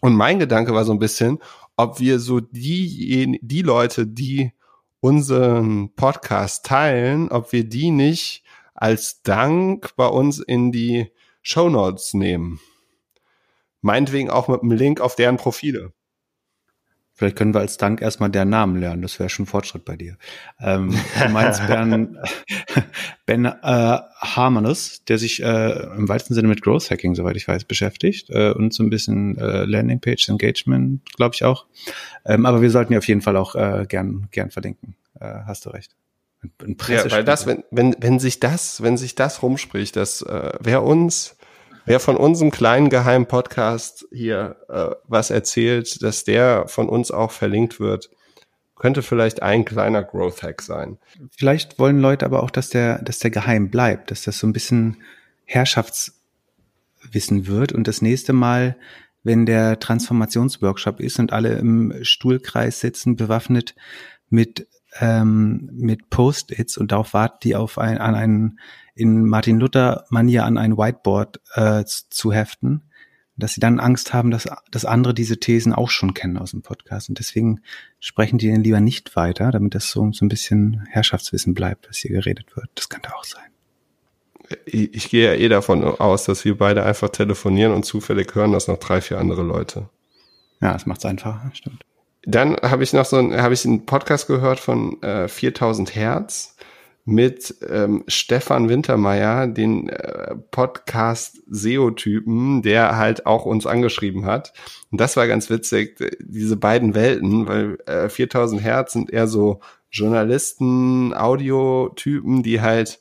und 0.02 0.16
mein 0.16 0.40
Gedanke 0.40 0.74
war 0.74 0.86
so 0.86 0.92
ein 0.92 1.00
bisschen, 1.00 1.40
ob 1.78 2.00
wir 2.00 2.20
so 2.20 2.40
die, 2.40 3.38
die 3.42 3.62
Leute, 3.62 4.08
die 4.08 4.54
unseren 5.02 5.94
Podcast 5.96 6.66
teilen, 6.66 7.30
ob 7.30 7.52
wir 7.52 7.64
die 7.64 7.92
nicht 7.92 8.44
als 8.76 9.24
Dank 9.24 9.96
bei 9.96 10.08
uns 10.08 10.40
in 10.40 10.72
die 10.72 11.12
Show 11.42 11.70
Notes 11.70 12.14
nehmen. 12.14 12.60
Meinetwegen 13.82 14.30
auch 14.30 14.48
mit 14.48 14.62
einem 14.62 14.72
Link 14.72 15.02
auf 15.02 15.16
deren 15.16 15.38
Profile. 15.38 15.94
Vielleicht 17.18 17.38
können 17.38 17.54
wir 17.54 17.62
als 17.62 17.78
Dank 17.78 18.02
erstmal 18.02 18.30
der 18.30 18.44
Namen 18.44 18.76
lernen. 18.76 19.02
Das 19.02 19.20
wäre 19.20 19.30
schon 19.30 19.46
Fortschritt 19.46 19.86
bei 19.86 19.96
dir. 19.96 20.18
Ähm, 20.60 20.94
du 21.18 21.30
meinst 21.30 21.66
Ben, 21.66 22.18
ben 23.26 23.46
äh, 23.46 23.54
Harmonus, 23.62 25.06
der 25.06 25.18
sich 25.18 25.42
äh, 25.42 25.96
im 25.96 26.10
weitesten 26.10 26.34
Sinne 26.34 26.50
mit 26.50 26.62
Growth 26.62 26.92
Hacking, 26.92 27.16
soweit 27.16 27.38
ich 27.38 27.48
weiß, 27.48 27.64
beschäftigt 27.64 28.30
äh, 28.32 28.52
und 28.52 28.74
so 28.74 28.84
ein 28.84 28.90
bisschen 28.90 29.38
äh, 29.38 29.64
Landing 29.64 30.02
Page 30.02 30.28
Engagement, 30.28 31.10
glaube 31.16 31.36
ich 31.36 31.46
auch. 31.46 31.68
Ähm, 32.26 32.46
aber 32.46 32.62
wir 32.62 32.70
sollten 32.70 32.92
ja 32.92 33.00
auf 33.00 33.08
jeden 33.08 33.22
Fall 33.22 33.38
auch 33.38 33.56
äh, 33.56 33.86
gern 33.88 34.28
gern 34.32 34.52
verlinken. 34.52 34.98
Äh, 35.18 35.44
hast 35.46 35.66
du 35.66 35.70
recht. 35.70 35.96
Ein, 36.62 36.76
ein 36.80 36.88
ja, 36.88 37.12
weil 37.12 37.24
das, 37.24 37.46
wenn, 37.46 37.64
wenn, 37.72 37.96
wenn 38.00 38.20
sich 38.20 38.40
das, 38.40 38.82
wenn 38.82 38.98
sich 38.98 39.16
das 39.16 39.42
rumspricht, 39.42 39.96
dass 39.96 40.22
äh, 40.22 40.52
wer 40.60 40.84
uns 40.84 41.36
wer 41.86 42.00
von 42.00 42.18
unserem 42.18 42.52
kleinen 42.52 42.90
geheimen 42.90 43.28
Podcast 43.28 44.08
hier 44.12 44.58
äh, 44.70 44.96
was 45.08 45.30
erzählt, 45.30 46.02
dass 46.02 46.24
der 46.24 46.68
von 46.68 46.90
uns 46.90 47.12
auch 47.12 47.32
verlinkt 47.32 47.80
wird, 47.80 48.10
könnte 48.76 49.02
vielleicht 49.02 49.42
ein 49.42 49.66
kleiner 49.66 50.04
Growth 50.04 50.44
Hack 50.44 50.62
sein. 50.62 50.98
Vielleicht 51.32 51.80
wollen 51.80 52.00
Leute 52.00 52.26
aber 52.26 52.44
auch, 52.44 52.52
dass 52.52 52.70
der, 52.70 53.02
dass 53.02 53.20
der 53.20 53.32
geheim 53.32 53.70
bleibt, 53.70 54.12
dass 54.12 54.24
das 54.24 54.40
so 54.40 54.48
ein 54.48 54.54
bisschen 54.54 54.98
Herrschaftswissen 55.46 57.48
wird 57.48 57.72
und 57.72 57.88
das 57.88 58.02
nächste 58.02 58.34
Mal, 58.34 58.76
wenn 59.24 59.46
der 59.46 59.80
Transformationsworkshop 59.80 61.00
ist 61.00 61.20
und 61.20 61.32
alle 61.32 61.58
im 61.58 61.94
Stuhlkreis 62.02 62.80
sitzen, 62.80 63.16
bewaffnet 63.16 63.76
mit 64.30 64.68
ähm, 65.00 65.70
mit 65.74 66.10
Post-its 66.10 66.78
und 66.78 66.92
darauf 66.92 67.14
warten 67.14 67.38
die 67.44 67.56
auf 67.56 67.78
ein, 67.78 67.98
an 67.98 68.16
einen 68.16 68.60
in 68.96 69.28
Martin 69.28 69.60
Luther 69.60 70.06
Manier 70.10 70.46
an 70.46 70.58
ein 70.58 70.78
Whiteboard 70.78 71.42
äh, 71.54 71.84
zu 71.86 72.32
heften, 72.32 72.84
dass 73.36 73.54
sie 73.54 73.60
dann 73.60 73.80
Angst 73.80 74.14
haben, 74.14 74.32
dass, 74.32 74.48
dass 74.72 74.86
andere 74.86 75.14
diese 75.14 75.38
Thesen 75.38 75.74
auch 75.74 75.90
schon 75.90 76.14
kennen 76.14 76.38
aus 76.38 76.52
dem 76.52 76.62
Podcast. 76.62 77.10
Und 77.10 77.20
deswegen 77.20 77.60
sprechen 78.00 78.38
die 78.38 78.50
dann 78.50 78.64
lieber 78.64 78.80
nicht 78.80 79.16
weiter, 79.18 79.52
damit 79.52 79.76
das 79.76 79.90
so, 79.90 80.10
so 80.14 80.24
ein 80.24 80.30
bisschen 80.30 80.86
Herrschaftswissen 80.90 81.54
bleibt, 81.54 81.90
was 81.90 81.98
hier 81.98 82.12
geredet 82.12 82.56
wird. 82.56 82.70
Das 82.76 82.88
könnte 82.88 83.14
auch 83.14 83.26
sein. 83.26 83.44
Ich, 84.66 84.94
ich 84.94 85.10
gehe 85.10 85.26
ja 85.26 85.38
eh 85.38 85.50
davon 85.50 85.84
aus, 85.84 86.24
dass 86.24 86.46
wir 86.46 86.58
beide 86.58 86.84
einfach 86.86 87.10
telefonieren 87.10 87.74
und 87.74 87.84
zufällig 87.84 88.34
hören 88.36 88.54
das 88.54 88.68
noch 88.68 88.78
drei, 88.78 89.02
vier 89.02 89.20
andere 89.20 89.44
Leute. 89.44 89.90
Ja, 90.62 90.72
das 90.72 90.86
macht's 90.86 91.06
einfacher, 91.06 91.52
stimmt. 91.54 91.84
Dann 92.26 92.56
habe 92.58 92.84
ich 92.84 92.94
noch 92.94 93.06
so 93.06 93.18
ein, 93.18 93.40
habe 93.42 93.54
ich 93.54 93.66
einen 93.66 93.86
Podcast 93.86 94.28
gehört 94.28 94.60
von 94.60 95.02
äh, 95.02 95.28
4000 95.28 95.96
Hertz 95.96 96.56
mit 97.06 97.56
ähm, 97.70 98.04
Stefan 98.08 98.68
Wintermeyer, 98.68 99.46
den 99.46 99.90
äh, 99.90 100.36
Podcast 100.50 101.40
SEO-Typen, 101.48 102.64
der 102.64 102.98
halt 102.98 103.28
auch 103.28 103.46
uns 103.46 103.68
angeschrieben 103.68 104.26
hat. 104.26 104.54
Und 104.92 105.00
das 105.00 105.16
war 105.16 105.28
ganz 105.28 105.52
witzig, 105.52 106.00
diese 106.20 106.58
beiden 106.58 106.96
Welten, 106.96 107.48
weil 107.48 107.78
äh, 107.86 108.10
4000 108.10 108.64
Hertz 108.64 108.94
sind 108.94 109.12
eher 109.12 109.28
so 109.28 109.60
Journalisten, 109.92 111.14
Audiotypen, 111.14 112.42
die 112.42 112.62
halt 112.62 113.00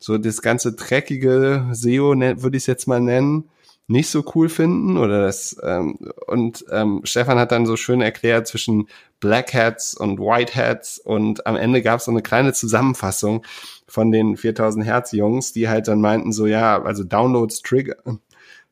so 0.00 0.18
das 0.18 0.42
ganze 0.42 0.72
dreckige 0.72 1.66
SEO, 1.72 2.16
ne, 2.16 2.42
würde 2.42 2.56
ich 2.56 2.64
es 2.64 2.66
jetzt 2.66 2.88
mal 2.88 3.00
nennen, 3.00 3.48
nicht 3.90 4.08
so 4.08 4.24
cool 4.34 4.48
finden 4.48 4.96
oder 4.96 5.22
das 5.22 5.56
ähm, 5.64 5.98
und 6.28 6.64
ähm, 6.70 7.00
Stefan 7.02 7.40
hat 7.40 7.50
dann 7.50 7.66
so 7.66 7.76
schön 7.76 8.00
erklärt 8.00 8.46
zwischen 8.46 8.88
Black 9.18 9.52
Hats 9.52 9.94
und 9.94 10.20
White 10.20 10.54
Hats 10.54 10.98
und 10.98 11.44
am 11.44 11.56
Ende 11.56 11.82
gab 11.82 11.98
es 11.98 12.04
so 12.04 12.12
eine 12.12 12.22
kleine 12.22 12.52
Zusammenfassung 12.52 13.44
von 13.88 14.12
den 14.12 14.36
4000 14.36 14.84
Hertz 14.84 15.10
Jungs, 15.10 15.52
die 15.52 15.68
halt 15.68 15.88
dann 15.88 16.00
meinten 16.00 16.30
so 16.32 16.46
ja, 16.46 16.80
also 16.80 17.02
Downloads 17.02 17.62
Trigger 17.62 17.96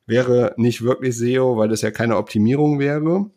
wäre 0.07 0.55
nicht 0.57 0.83
wirklich 0.83 1.17
SEO, 1.17 1.59
weil 1.59 1.69
das 1.69 1.83
ja 1.83 1.91
keine 1.91 2.17
Optimierung 2.17 2.79
wäre. 2.79 3.29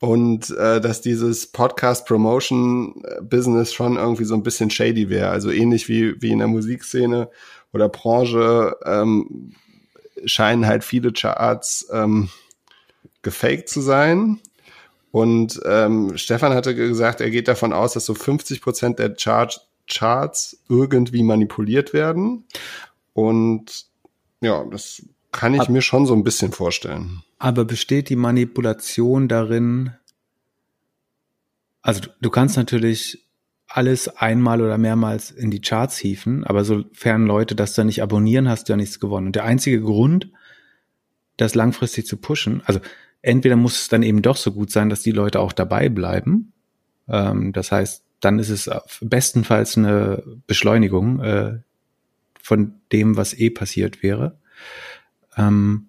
Und 0.00 0.50
äh, 0.50 0.82
dass 0.82 1.00
dieses 1.00 1.50
Podcast 1.50 2.06
Promotion 2.06 3.02
Business 3.22 3.72
schon 3.72 3.96
irgendwie 3.96 4.24
so 4.24 4.34
ein 4.34 4.42
bisschen 4.42 4.68
shady 4.68 5.08
wäre, 5.08 5.30
also 5.30 5.50
ähnlich 5.50 5.88
wie 5.88 6.20
wie 6.20 6.30
in 6.30 6.40
der 6.40 6.48
Musikszene 6.48 7.30
oder 7.72 7.88
Branche 7.88 8.76
ähm, 8.84 9.54
scheinen 10.24 10.66
halt 10.66 10.84
viele 10.84 11.12
Charts 11.12 11.88
ähm, 11.92 12.30
gefaked 13.22 13.68
zu 13.68 13.80
sein. 13.80 14.40
Und 15.10 15.60
ähm, 15.64 16.16
Stefan 16.16 16.52
hatte 16.52 16.74
gesagt, 16.74 17.20
er 17.20 17.30
geht 17.30 17.48
davon 17.48 17.72
aus, 17.72 17.94
dass 17.94 18.04
so 18.06 18.14
50 18.14 18.60
Prozent 18.60 18.98
der 18.98 19.14
Chart 19.14 19.66
Charts 19.88 20.62
irgendwie 20.68 21.22
manipuliert 21.22 21.92
werden. 21.92 22.44
Und 23.12 23.86
ja, 24.40 24.64
das 24.64 25.02
kann 25.32 25.54
ich 25.54 25.60
Ab 25.60 25.68
mir 25.68 25.82
schon 25.82 26.06
so 26.06 26.14
ein 26.14 26.24
bisschen 26.24 26.52
vorstellen. 26.52 27.22
Aber 27.38 27.64
besteht 27.64 28.08
die 28.08 28.16
Manipulation 28.16 29.28
darin, 29.28 29.92
also 31.82 32.02
du 32.20 32.30
kannst 32.30 32.56
natürlich 32.56 33.25
alles 33.76 34.08
einmal 34.08 34.62
oder 34.62 34.78
mehrmals 34.78 35.30
in 35.30 35.50
die 35.50 35.60
Charts 35.60 35.98
hieven, 35.98 36.44
aber 36.44 36.64
sofern 36.64 37.26
Leute 37.26 37.54
das 37.54 37.74
dann 37.74 37.86
nicht 37.86 38.02
abonnieren, 38.02 38.48
hast 38.48 38.68
du 38.68 38.72
ja 38.72 38.76
nichts 38.76 39.00
gewonnen. 39.00 39.26
Und 39.26 39.36
der 39.36 39.44
einzige 39.44 39.82
Grund, 39.82 40.30
das 41.36 41.54
langfristig 41.54 42.06
zu 42.06 42.16
pushen, 42.16 42.62
also 42.64 42.80
entweder 43.20 43.56
muss 43.56 43.82
es 43.82 43.88
dann 43.88 44.02
eben 44.02 44.22
doch 44.22 44.36
so 44.36 44.52
gut 44.52 44.70
sein, 44.70 44.88
dass 44.88 45.02
die 45.02 45.12
Leute 45.12 45.40
auch 45.40 45.52
dabei 45.52 45.90
bleiben. 45.90 46.54
Ähm, 47.06 47.52
das 47.52 47.70
heißt, 47.70 48.02
dann 48.20 48.38
ist 48.38 48.48
es 48.48 48.70
bestenfalls 49.02 49.76
eine 49.76 50.22
Beschleunigung 50.46 51.20
äh, 51.20 51.58
von 52.40 52.74
dem, 52.92 53.18
was 53.18 53.34
eh 53.34 53.50
passiert 53.50 54.02
wäre. 54.02 54.38
Ähm, 55.36 55.88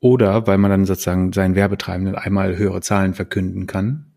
oder 0.00 0.48
weil 0.48 0.58
man 0.58 0.72
dann 0.72 0.84
sozusagen 0.84 1.32
seinen 1.32 1.54
Werbetreibenden 1.54 2.16
einmal 2.16 2.56
höhere 2.56 2.80
Zahlen 2.80 3.14
verkünden 3.14 3.68
kann, 3.68 4.13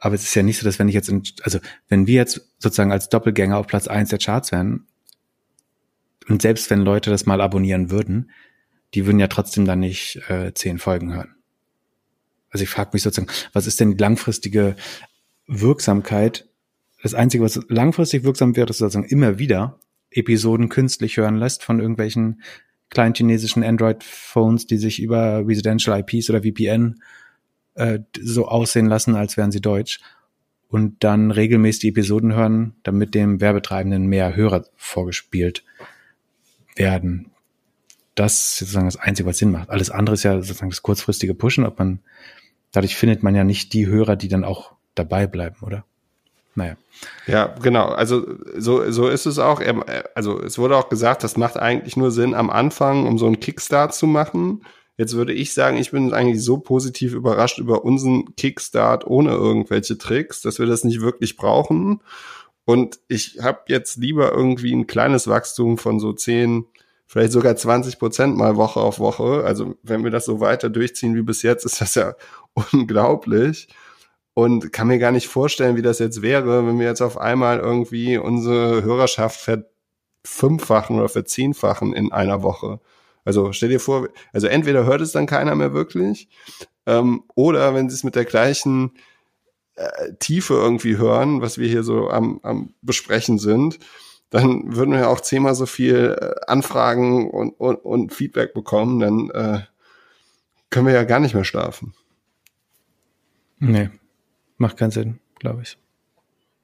aber 0.00 0.14
es 0.14 0.24
ist 0.24 0.34
ja 0.34 0.42
nicht 0.42 0.58
so, 0.58 0.64
dass 0.64 0.78
wenn 0.78 0.88
ich 0.88 0.94
jetzt, 0.94 1.08
in, 1.08 1.22
also 1.42 1.58
wenn 1.88 2.06
wir 2.06 2.14
jetzt 2.14 2.40
sozusagen 2.58 2.90
als 2.90 3.10
Doppelgänger 3.10 3.58
auf 3.58 3.66
Platz 3.66 3.86
eins 3.86 4.08
der 4.08 4.18
Charts 4.18 4.50
wären, 4.50 4.86
und 6.28 6.42
selbst 6.42 6.70
wenn 6.70 6.80
Leute 6.80 7.10
das 7.10 7.26
mal 7.26 7.40
abonnieren 7.40 7.90
würden, 7.90 8.30
die 8.94 9.06
würden 9.06 9.18
ja 9.18 9.28
trotzdem 9.28 9.64
dann 9.64 9.80
nicht 9.80 10.20
äh, 10.28 10.52
zehn 10.54 10.78
Folgen 10.78 11.12
hören. 11.14 11.34
Also 12.50 12.64
ich 12.64 12.70
frage 12.70 12.90
mich 12.92 13.02
sozusagen, 13.02 13.30
was 13.52 13.66
ist 13.66 13.78
denn 13.78 13.92
die 13.92 14.02
langfristige 14.02 14.74
Wirksamkeit? 15.46 16.48
Das 17.02 17.14
Einzige, 17.14 17.44
was 17.44 17.60
langfristig 17.68 18.24
wirksam 18.24 18.56
wäre, 18.56 18.68
ist 18.68 18.78
sozusagen 18.78 19.08
immer 19.08 19.38
wieder 19.38 19.78
Episoden 20.10 20.68
künstlich 20.68 21.16
hören 21.16 21.36
lässt 21.36 21.62
von 21.62 21.80
irgendwelchen 21.80 22.42
kleinen 22.90 23.14
chinesischen 23.14 23.62
Android-Phones, 23.62 24.66
die 24.66 24.76
sich 24.76 25.00
über 25.00 25.46
Residential 25.46 26.00
IPs 26.00 26.28
oder 26.30 26.42
VPN 26.42 27.00
äh, 27.80 28.00
so 28.20 28.46
aussehen 28.46 28.86
lassen, 28.86 29.16
als 29.16 29.36
wären 29.36 29.50
sie 29.50 29.60
deutsch 29.60 30.00
und 30.68 31.02
dann 31.02 31.30
regelmäßig 31.30 31.80
die 31.80 31.88
Episoden 31.88 32.34
hören, 32.34 32.74
damit 32.82 33.14
dem 33.14 33.40
Werbetreibenden 33.40 34.06
mehr 34.06 34.36
Hörer 34.36 34.66
vorgespielt 34.76 35.64
werden. 36.76 37.30
Das 38.14 38.34
ist 38.34 38.58
sozusagen 38.58 38.86
das 38.86 38.96
Einzige, 38.96 39.28
was 39.28 39.38
Sinn 39.38 39.50
macht. 39.50 39.70
Alles 39.70 39.90
andere 39.90 40.14
ist 40.14 40.22
ja 40.22 40.36
sozusagen 40.36 40.70
das 40.70 40.82
kurzfristige 40.82 41.34
Pushen, 41.34 41.64
ob 41.64 41.78
man, 41.78 42.00
dadurch 42.70 42.96
findet 42.96 43.22
man 43.22 43.34
ja 43.34 43.44
nicht 43.44 43.72
die 43.72 43.86
Hörer, 43.86 44.16
die 44.16 44.28
dann 44.28 44.44
auch 44.44 44.72
dabei 44.94 45.26
bleiben, 45.26 45.56
oder? 45.62 45.84
Naja. 46.54 46.76
Ja, 47.26 47.54
genau. 47.62 47.86
Also 47.86 48.26
so, 48.56 48.90
so 48.90 49.08
ist 49.08 49.24
es 49.24 49.38
auch. 49.38 49.62
Also 50.14 50.42
es 50.42 50.58
wurde 50.58 50.76
auch 50.76 50.90
gesagt, 50.90 51.24
das 51.24 51.38
macht 51.38 51.56
eigentlich 51.56 51.96
nur 51.96 52.10
Sinn 52.10 52.34
am 52.34 52.50
Anfang, 52.50 53.06
um 53.06 53.16
so 53.16 53.26
einen 53.26 53.40
Kickstart 53.40 53.94
zu 53.94 54.06
machen. 54.06 54.62
Jetzt 55.00 55.14
würde 55.14 55.32
ich 55.32 55.54
sagen, 55.54 55.78
ich 55.78 55.92
bin 55.92 56.12
eigentlich 56.12 56.44
so 56.44 56.58
positiv 56.58 57.14
überrascht 57.14 57.58
über 57.58 57.86
unseren 57.86 58.36
Kickstart 58.36 59.06
ohne 59.06 59.30
irgendwelche 59.30 59.96
Tricks, 59.96 60.42
dass 60.42 60.58
wir 60.58 60.66
das 60.66 60.84
nicht 60.84 61.00
wirklich 61.00 61.38
brauchen. 61.38 62.02
Und 62.66 63.00
ich 63.08 63.38
habe 63.40 63.60
jetzt 63.68 63.96
lieber 63.96 64.30
irgendwie 64.30 64.74
ein 64.74 64.86
kleines 64.86 65.26
Wachstum 65.26 65.78
von 65.78 66.00
so 66.00 66.12
10, 66.12 66.66
vielleicht 67.06 67.32
sogar 67.32 67.56
20 67.56 67.98
Prozent 67.98 68.36
mal 68.36 68.56
Woche 68.56 68.80
auf 68.80 68.98
Woche. 68.98 69.42
Also 69.42 69.74
wenn 69.82 70.04
wir 70.04 70.10
das 70.10 70.26
so 70.26 70.38
weiter 70.40 70.68
durchziehen 70.68 71.14
wie 71.14 71.22
bis 71.22 71.40
jetzt, 71.40 71.64
ist 71.64 71.80
das 71.80 71.94
ja 71.94 72.12
unglaublich. 72.72 73.68
Und 74.34 74.70
kann 74.70 74.88
mir 74.88 74.98
gar 74.98 75.12
nicht 75.12 75.28
vorstellen, 75.28 75.76
wie 75.76 75.82
das 75.82 75.98
jetzt 75.98 76.20
wäre, 76.20 76.66
wenn 76.66 76.78
wir 76.78 76.86
jetzt 76.86 77.00
auf 77.00 77.16
einmal 77.16 77.58
irgendwie 77.58 78.18
unsere 78.18 78.82
Hörerschaft 78.82 79.40
verfünffachen 80.22 80.98
oder 80.98 81.08
verzehnfachen 81.08 81.94
in 81.94 82.12
einer 82.12 82.42
Woche. 82.42 82.80
Also 83.24 83.52
stell 83.52 83.68
dir 83.68 83.80
vor, 83.80 84.08
also 84.32 84.46
entweder 84.46 84.84
hört 84.84 85.00
es 85.00 85.12
dann 85.12 85.26
keiner 85.26 85.54
mehr 85.54 85.72
wirklich, 85.72 86.28
ähm, 86.86 87.24
oder 87.34 87.74
wenn 87.74 87.88
sie 87.88 87.94
es 87.94 88.04
mit 88.04 88.14
der 88.14 88.24
gleichen 88.24 88.92
äh, 89.74 90.14
Tiefe 90.18 90.54
irgendwie 90.54 90.96
hören, 90.96 91.40
was 91.40 91.58
wir 91.58 91.68
hier 91.68 91.82
so 91.82 92.10
am, 92.10 92.40
am 92.42 92.74
besprechen 92.82 93.38
sind, 93.38 93.78
dann 94.30 94.76
würden 94.76 94.94
wir 94.94 95.08
auch 95.08 95.20
zehnmal 95.20 95.54
so 95.54 95.66
viel 95.66 96.16
äh, 96.20 96.34
Anfragen 96.46 97.30
und, 97.30 97.52
und, 97.58 97.76
und 97.76 98.14
Feedback 98.14 98.54
bekommen, 98.54 99.00
dann 99.00 99.30
äh, 99.30 99.60
können 100.70 100.86
wir 100.86 100.94
ja 100.94 101.04
gar 101.04 101.20
nicht 101.20 101.34
mehr 101.34 101.44
schlafen. 101.44 101.94
Nee, 103.58 103.90
macht 104.56 104.78
keinen 104.78 104.92
Sinn, 104.92 105.20
glaube 105.38 105.62
ich. 105.62 105.76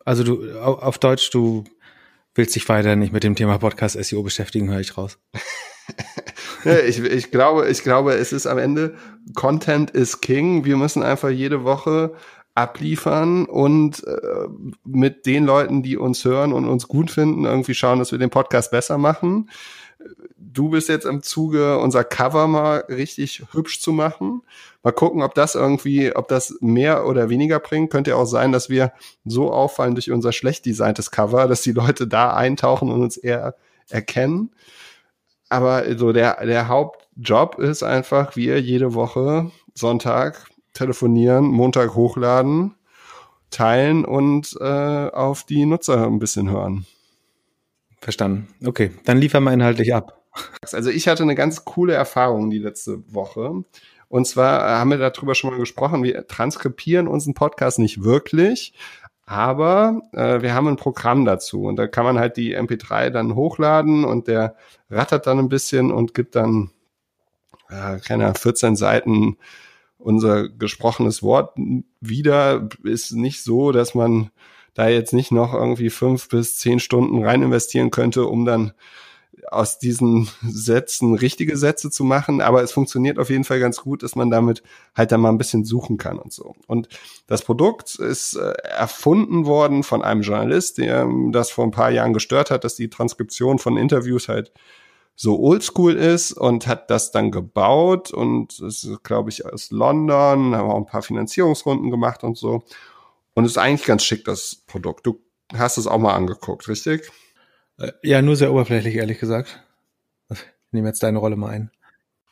Also 0.05 0.23
du, 0.23 0.59
auf 0.61 0.99
Deutsch, 0.99 1.31
du 1.31 1.64
willst 2.35 2.55
dich 2.55 2.69
weiter 2.69 2.97
nicht 2.97 3.12
mit 3.12 3.25
dem 3.25 3.35
Thema 3.35 3.59
Podcast 3.59 4.03
SEO 4.03 4.23
beschäftigen, 4.23 4.71
höre 4.71 4.81
ich 4.81 4.97
raus. 4.97 5.19
ich, 6.87 7.01
ich 7.01 7.31
glaube, 7.31 7.68
ich 7.68 7.83
glaube, 7.83 8.14
es 8.14 8.33
ist 8.33 8.46
am 8.46 8.59
Ende 8.59 8.94
Content 9.35 9.90
is 9.90 10.20
King. 10.20 10.64
Wir 10.64 10.77
müssen 10.77 11.03
einfach 11.03 11.31
jede 11.31 11.64
Woche 11.64 12.14
abliefern 12.55 13.44
und 13.44 14.03
äh, 14.07 14.49
mit 14.85 15.27
den 15.27 15.44
Leuten, 15.44 15.83
die 15.83 15.96
uns 15.96 16.25
hören 16.25 16.53
und 16.53 16.66
uns 16.66 16.88
gut 16.88 17.11
finden, 17.11 17.44
irgendwie 17.44 17.75
schauen, 17.75 17.99
dass 17.99 18.12
wir 18.12 18.18
den 18.18 18.31
Podcast 18.31 18.70
besser 18.70 18.96
machen. 18.96 19.51
Du 20.38 20.70
bist 20.70 20.88
jetzt 20.88 21.05
im 21.05 21.22
Zuge, 21.22 21.79
unser 21.79 22.03
Cover 22.03 22.46
mal 22.46 22.85
richtig 22.88 23.44
hübsch 23.53 23.81
zu 23.81 23.92
machen. 23.92 24.42
Mal 24.83 24.92
gucken, 24.92 25.22
ob 25.22 25.35
das 25.35 25.55
irgendwie, 25.55 26.16
ob 26.16 26.29
das 26.29 26.57
mehr 26.61 27.07
oder 27.07 27.29
weniger 27.29 27.61
bringt. 27.61 27.90
Könnte 27.90 28.12
ja 28.12 28.16
auch 28.16 28.27
sein, 28.27 28.53
dass 28.53 28.70
wir 28.70 28.92
so 29.27 29.53
auffallen 29.53 29.94
durch 29.94 30.11
unser 30.11 30.33
schlecht 30.33 30.64
designtes 30.64 31.11
Cover, 31.11 31.49
dass 31.49 31.61
die 31.61 31.72
Leute 31.72 32.07
da 32.07 32.35
eintauchen 32.35 32.90
und 32.90 33.03
uns 33.03 33.18
eher 33.18 33.57
erkennen 33.90 34.51
aber 35.48 35.96
so 35.98 36.12
der, 36.12 36.44
der 36.44 36.68
Hauptjob 36.68 37.59
ist 37.59 37.82
einfach, 37.82 38.37
wir 38.37 38.61
jede 38.61 38.94
Woche 38.94 39.50
Sonntag 39.74 40.46
telefonieren, 40.72 41.46
Montag 41.46 41.94
hochladen, 41.94 42.74
teilen 43.50 44.04
und 44.04 44.56
äh, 44.61 44.64
auf 44.64 45.44
die 45.44 45.64
Nutzer 45.66 46.06
ein 46.06 46.18
bisschen 46.18 46.50
hören. 46.50 46.87
Verstanden. 48.00 48.48
Okay, 48.64 48.92
dann 49.04 49.18
liefern 49.18 49.44
wir 49.44 49.52
inhaltlich 49.52 49.94
ab. 49.94 50.22
Also 50.72 50.90
ich 50.90 51.09
hatte 51.09 51.22
eine 51.22 51.35
ganz 51.35 51.64
coole 51.64 51.94
Erfahrung 51.94 52.50
die 52.50 52.59
letzte 52.59 53.02
Woche. 53.12 53.64
Und 54.09 54.26
zwar 54.26 54.78
haben 54.78 54.90
wir 54.90 54.98
darüber 54.98 55.35
schon 55.35 55.50
mal 55.50 55.59
gesprochen, 55.59 56.02
wir 56.02 56.26
transkribieren 56.26 57.09
unseren 57.09 57.35
Podcast 57.35 57.78
nicht 57.78 58.04
wirklich, 58.04 58.74
aber 59.26 60.02
äh, 60.12 60.40
wir 60.40 60.54
haben 60.54 60.68
ein 60.68 60.76
Programm 60.76 61.24
dazu 61.24 61.64
und 61.64 61.77
da 61.77 61.88
kann 61.88 62.04
man 62.04 62.18
halt 62.18 62.37
die 62.37 62.56
MP3 62.56 63.10
dann 63.10 63.35
hochladen 63.35 64.04
und 64.04 64.29
der 64.29 64.56
rattert 64.88 65.27
dann 65.27 65.40
ein 65.40 65.48
bisschen 65.48 65.90
und 65.90 66.14
gibt 66.14 66.37
dann, 66.37 66.70
äh, 67.68 67.98
keine 67.98 68.33
14 68.35 68.77
Seiten 68.77 69.37
unser 69.98 70.48
gesprochenes 70.48 71.22
Wort 71.22 71.56
wieder. 72.00 72.68
Ist 72.85 73.12
nicht 73.12 73.42
so, 73.42 73.72
dass 73.72 73.94
man 73.94 74.31
da 74.74 74.88
jetzt 74.88 75.12
nicht 75.12 75.33
noch 75.33 75.54
irgendwie 75.54 75.90
fünf 75.90 76.29
bis 76.29 76.58
zehn 76.58 76.79
Stunden 76.79 77.24
rein 77.24 77.42
investieren 77.42 77.90
könnte, 77.90 78.27
um 78.27 78.44
dann 78.44 78.72
aus 79.51 79.79
diesen 79.79 80.29
Sätzen 80.42 81.15
richtige 81.15 81.57
Sätze 81.57 81.90
zu 81.90 82.05
machen, 82.05 82.40
aber 82.40 82.63
es 82.63 82.73
funktioniert 82.73 83.19
auf 83.19 83.31
jeden 83.31 83.44
Fall 83.44 83.61
ganz 83.61 83.79
gut, 83.79 84.03
dass 84.03 84.17
man 84.17 84.31
damit 84.31 84.63
halt 84.94 85.13
dann 85.13 85.21
mal 85.21 85.31
ein 85.31 85.38
bisschen 85.38 85.65
suchen 85.65 85.97
kann 85.97 86.19
und 86.19 86.33
so. 86.33 86.55
Und 86.67 86.88
das 87.27 87.42
Produkt 87.42 87.97
ist 87.97 88.35
äh, 88.35 88.53
erfunden 88.63 89.47
worden 89.47 89.83
von 89.83 90.03
einem 90.03 90.23
Journalist, 90.23 90.79
der 90.79 91.03
ähm, 91.03 91.33
das 91.33 91.51
vor 91.51 91.65
ein 91.65 91.71
paar 91.71 91.90
Jahren 91.90 92.13
gestört 92.13 92.51
hat, 92.51 92.65
dass 92.65 92.75
die 92.75 92.90
Transkription 92.90 93.59
von 93.59 93.77
Interviews 93.77 94.29
halt 94.29 94.53
so 95.17 95.40
oldschool 95.40 95.94
ist 95.94 96.33
und 96.33 96.67
hat 96.67 96.90
das 96.90 97.11
dann 97.11 97.31
gebaut 97.31 98.11
und 98.11 98.61
ist, 98.61 98.87
glaube 99.03 99.31
ich, 99.31 99.47
aus 99.47 99.71
London, 99.71 100.55
haben 100.55 100.71
auch 100.71 100.77
ein 100.77 100.87
paar 100.87 101.03
Finanzierungsrunden 101.03 101.90
gemacht 101.90 102.23
und 102.23 102.37
so. 102.37 102.63
Und 103.35 103.44
es 103.44 103.53
ist 103.53 103.59
eigentlich 103.59 103.87
ganz 103.87 104.05
schick, 104.05 104.25
das 104.25 104.63
Produkt. 104.67 105.07
Du 105.07 105.21
hast 105.55 105.79
es 105.79 105.87
auch 105.87 105.99
mal 105.99 106.15
angeguckt, 106.15 106.69
richtig? 106.69 107.11
Äh, 107.79 107.92
ja, 108.02 108.22
nur 108.22 108.37
sehr 108.37 108.52
oberflächlich, 108.52 108.96
ehrlich 108.96 109.18
gesagt. 109.18 109.62
Ich 110.31 110.38
nehme 110.72 110.88
jetzt 110.88 111.02
deine 111.02 111.18
Rolle 111.18 111.37
mal 111.37 111.50
ein. 111.50 111.70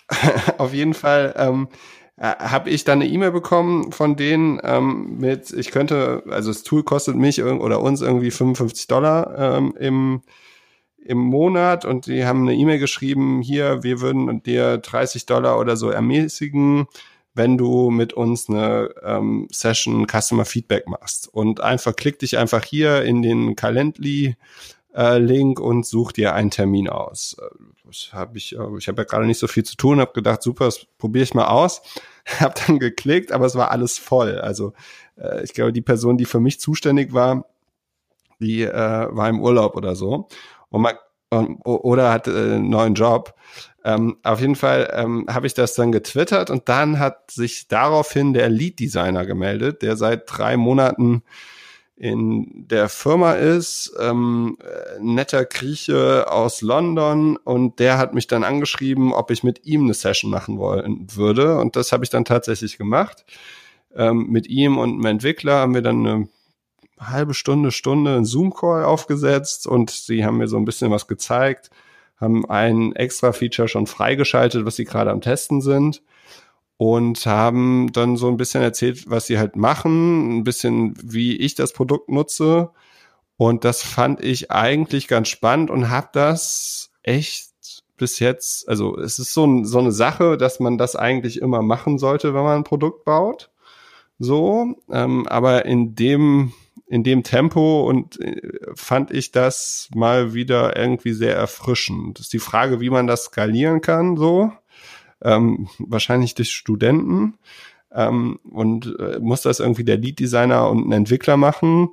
Auf 0.58 0.74
jeden 0.74 0.94
Fall 0.94 1.34
ähm, 1.36 1.68
äh, 2.16 2.34
habe 2.36 2.70
ich 2.70 2.84
dann 2.84 3.00
eine 3.00 3.10
E-Mail 3.10 3.32
bekommen 3.32 3.92
von 3.92 4.16
denen 4.16 4.60
ähm, 4.62 5.18
mit, 5.18 5.50
ich 5.52 5.70
könnte, 5.70 6.22
also 6.28 6.50
das 6.50 6.62
Tool 6.62 6.82
kostet 6.82 7.16
mich 7.16 7.42
oder 7.42 7.80
uns 7.80 8.00
irgendwie 8.02 8.30
55 8.30 8.86
Dollar 8.86 9.56
ähm, 9.56 9.74
im 9.78 10.22
im 11.04 11.18
Monat 11.18 11.84
und 11.84 12.06
die 12.06 12.24
haben 12.24 12.42
eine 12.42 12.54
E-Mail 12.54 12.78
geschrieben, 12.78 13.42
hier, 13.42 13.82
wir 13.82 14.00
würden 14.00 14.42
dir 14.42 14.78
30 14.78 15.26
Dollar 15.26 15.58
oder 15.58 15.76
so 15.76 15.90
ermäßigen, 15.90 16.86
wenn 17.34 17.58
du 17.58 17.90
mit 17.90 18.14
uns 18.14 18.48
eine 18.48 18.88
ähm, 19.02 19.46
Session 19.52 20.06
Customer 20.06 20.46
Feedback 20.46 20.88
machst. 20.88 21.28
Und 21.28 21.60
einfach 21.60 21.94
klick 21.94 22.18
dich 22.20 22.38
einfach 22.38 22.64
hier 22.64 23.02
in 23.02 23.20
den 23.22 23.54
Calendly 23.54 24.36
äh, 24.94 25.18
Link 25.18 25.60
und 25.60 25.86
such 25.86 26.12
dir 26.12 26.34
einen 26.34 26.50
Termin 26.50 26.88
aus. 26.88 27.36
Äh, 27.40 27.54
das 27.86 28.10
habe 28.12 28.38
ich, 28.38 28.56
äh, 28.56 28.78
ich 28.78 28.88
habe 28.88 29.02
ja 29.02 29.04
gerade 29.04 29.26
nicht 29.26 29.38
so 29.38 29.46
viel 29.46 29.64
zu 29.64 29.76
tun, 29.76 30.00
habe 30.00 30.12
gedacht, 30.12 30.42
super, 30.42 30.66
das 30.66 30.86
probiere 30.98 31.24
ich 31.24 31.34
mal 31.34 31.46
aus. 31.46 31.82
habe 32.40 32.54
dann 32.66 32.78
geklickt, 32.78 33.32
aber 33.32 33.46
es 33.46 33.54
war 33.54 33.70
alles 33.70 33.98
voll. 33.98 34.38
Also 34.38 34.72
ich 35.44 35.52
glaube, 35.52 35.72
die 35.72 35.80
Person, 35.80 36.18
die 36.18 36.24
für 36.24 36.40
mich 36.40 36.58
zuständig 36.58 37.12
war, 37.12 37.44
die 38.40 38.62
äh, 38.62 38.72
war 38.72 39.28
im 39.28 39.40
Urlaub 39.40 39.76
oder 39.76 39.94
so 39.94 40.26
und 40.70 40.82
man, 40.82 40.96
oder 41.64 42.12
hat 42.12 42.28
äh, 42.28 42.30
einen 42.30 42.70
neuen 42.70 42.94
Job. 42.94 43.34
Ähm, 43.84 44.16
auf 44.22 44.40
jeden 44.40 44.56
Fall 44.56 44.90
ähm, 44.94 45.26
habe 45.28 45.46
ich 45.46 45.54
das 45.54 45.74
dann 45.74 45.92
getwittert 45.92 46.50
und 46.50 46.68
dann 46.68 46.98
hat 46.98 47.30
sich 47.30 47.68
daraufhin 47.68 48.32
der 48.32 48.48
Lead 48.48 48.80
Designer 48.80 49.26
gemeldet, 49.26 49.82
der 49.82 49.96
seit 49.96 50.24
drei 50.26 50.56
Monaten 50.56 51.22
in 51.96 52.66
der 52.66 52.88
Firma 52.88 53.34
ist, 53.34 53.94
ähm, 54.00 54.58
netter 54.98 55.44
Grieche 55.44 56.30
aus 56.30 56.60
London 56.60 57.36
und 57.36 57.78
der 57.78 57.98
hat 57.98 58.14
mich 58.14 58.26
dann 58.26 58.42
angeschrieben, 58.42 59.12
ob 59.12 59.30
ich 59.30 59.44
mit 59.44 59.64
ihm 59.64 59.84
eine 59.84 59.94
Session 59.94 60.30
machen 60.30 60.58
wollen 60.58 61.06
würde 61.14 61.58
und 61.58 61.76
das 61.76 61.92
habe 61.92 62.04
ich 62.04 62.10
dann 62.10 62.24
tatsächlich 62.24 62.78
gemacht. 62.78 63.24
Ähm, 63.94 64.26
mit 64.28 64.48
ihm 64.48 64.76
und 64.76 64.94
einem 64.94 65.06
Entwickler 65.06 65.54
haben 65.54 65.74
wir 65.74 65.82
dann 65.82 66.04
eine 66.04 66.28
halbe 66.98 67.32
Stunde, 67.32 67.70
Stunde 67.70 68.16
einen 68.16 68.24
Zoom-Call 68.24 68.84
aufgesetzt 68.84 69.68
und 69.68 69.90
sie 69.90 70.24
haben 70.24 70.38
mir 70.38 70.48
so 70.48 70.56
ein 70.56 70.64
bisschen 70.64 70.90
was 70.90 71.06
gezeigt, 71.06 71.70
haben 72.16 72.48
ein 72.50 72.94
extra 72.96 73.32
Feature 73.32 73.68
schon 73.68 73.86
freigeschaltet, 73.86 74.64
was 74.64 74.76
sie 74.76 74.84
gerade 74.84 75.12
am 75.12 75.20
Testen 75.20 75.60
sind 75.60 76.02
und 76.76 77.24
haben 77.26 77.92
dann 77.92 78.16
so 78.16 78.28
ein 78.28 78.36
bisschen 78.36 78.62
erzählt, 78.62 79.08
was 79.08 79.26
sie 79.26 79.38
halt 79.38 79.56
machen, 79.56 80.38
ein 80.38 80.44
bisschen 80.44 80.94
wie 81.02 81.36
ich 81.36 81.54
das 81.54 81.72
Produkt 81.72 82.08
nutze 82.08 82.70
und 83.36 83.64
das 83.64 83.82
fand 83.82 84.22
ich 84.22 84.50
eigentlich 84.50 85.08
ganz 85.08 85.28
spannend 85.28 85.70
und 85.70 85.90
habe 85.90 86.08
das 86.12 86.90
echt 87.02 87.50
bis 87.96 88.18
jetzt, 88.18 88.68
also 88.68 88.98
es 88.98 89.18
ist 89.18 89.34
so, 89.34 89.64
so 89.64 89.78
eine 89.78 89.92
Sache, 89.92 90.36
dass 90.36 90.60
man 90.60 90.78
das 90.78 90.96
eigentlich 90.96 91.40
immer 91.40 91.62
machen 91.62 91.98
sollte, 91.98 92.34
wenn 92.34 92.42
man 92.42 92.58
ein 92.58 92.64
Produkt 92.64 93.04
baut. 93.04 93.50
So, 94.18 94.76
ähm, 94.90 95.26
aber 95.28 95.64
in 95.64 95.94
dem 95.94 96.52
in 96.86 97.02
dem 97.02 97.22
Tempo 97.22 97.88
und 97.88 98.20
äh, 98.20 98.40
fand 98.74 99.10
ich 99.10 99.32
das 99.32 99.88
mal 99.94 100.34
wieder 100.34 100.76
irgendwie 100.76 101.12
sehr 101.12 101.34
erfrischend. 101.34 102.18
Das 102.18 102.26
ist 102.26 102.32
die 102.32 102.38
Frage, 102.38 102.80
wie 102.80 102.90
man 102.90 103.06
das 103.06 103.24
skalieren 103.24 103.80
kann, 103.80 104.16
so. 104.16 104.52
Ähm, 105.24 105.68
wahrscheinlich 105.78 106.34
durch 106.34 106.52
Studenten. 106.52 107.34
Ähm, 107.92 108.38
und 108.50 108.94
äh, 108.98 109.18
muss 109.20 109.42
das 109.42 109.60
irgendwie 109.60 109.84
der 109.84 109.96
Lead-Designer 109.96 110.68
und 110.68 110.88
ein 110.88 110.92
Entwickler 110.92 111.36
machen. 111.36 111.88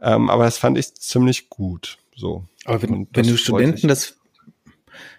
Ähm, 0.00 0.30
aber 0.30 0.44
das 0.44 0.58
fand 0.58 0.78
ich 0.78 0.94
ziemlich 0.94 1.50
gut. 1.50 1.98
So. 2.16 2.44
Aber 2.64 2.82
wenn, 2.82 3.08
wenn 3.12 3.26
du 3.26 3.36
Studenten 3.36 3.88
das, 3.88 4.16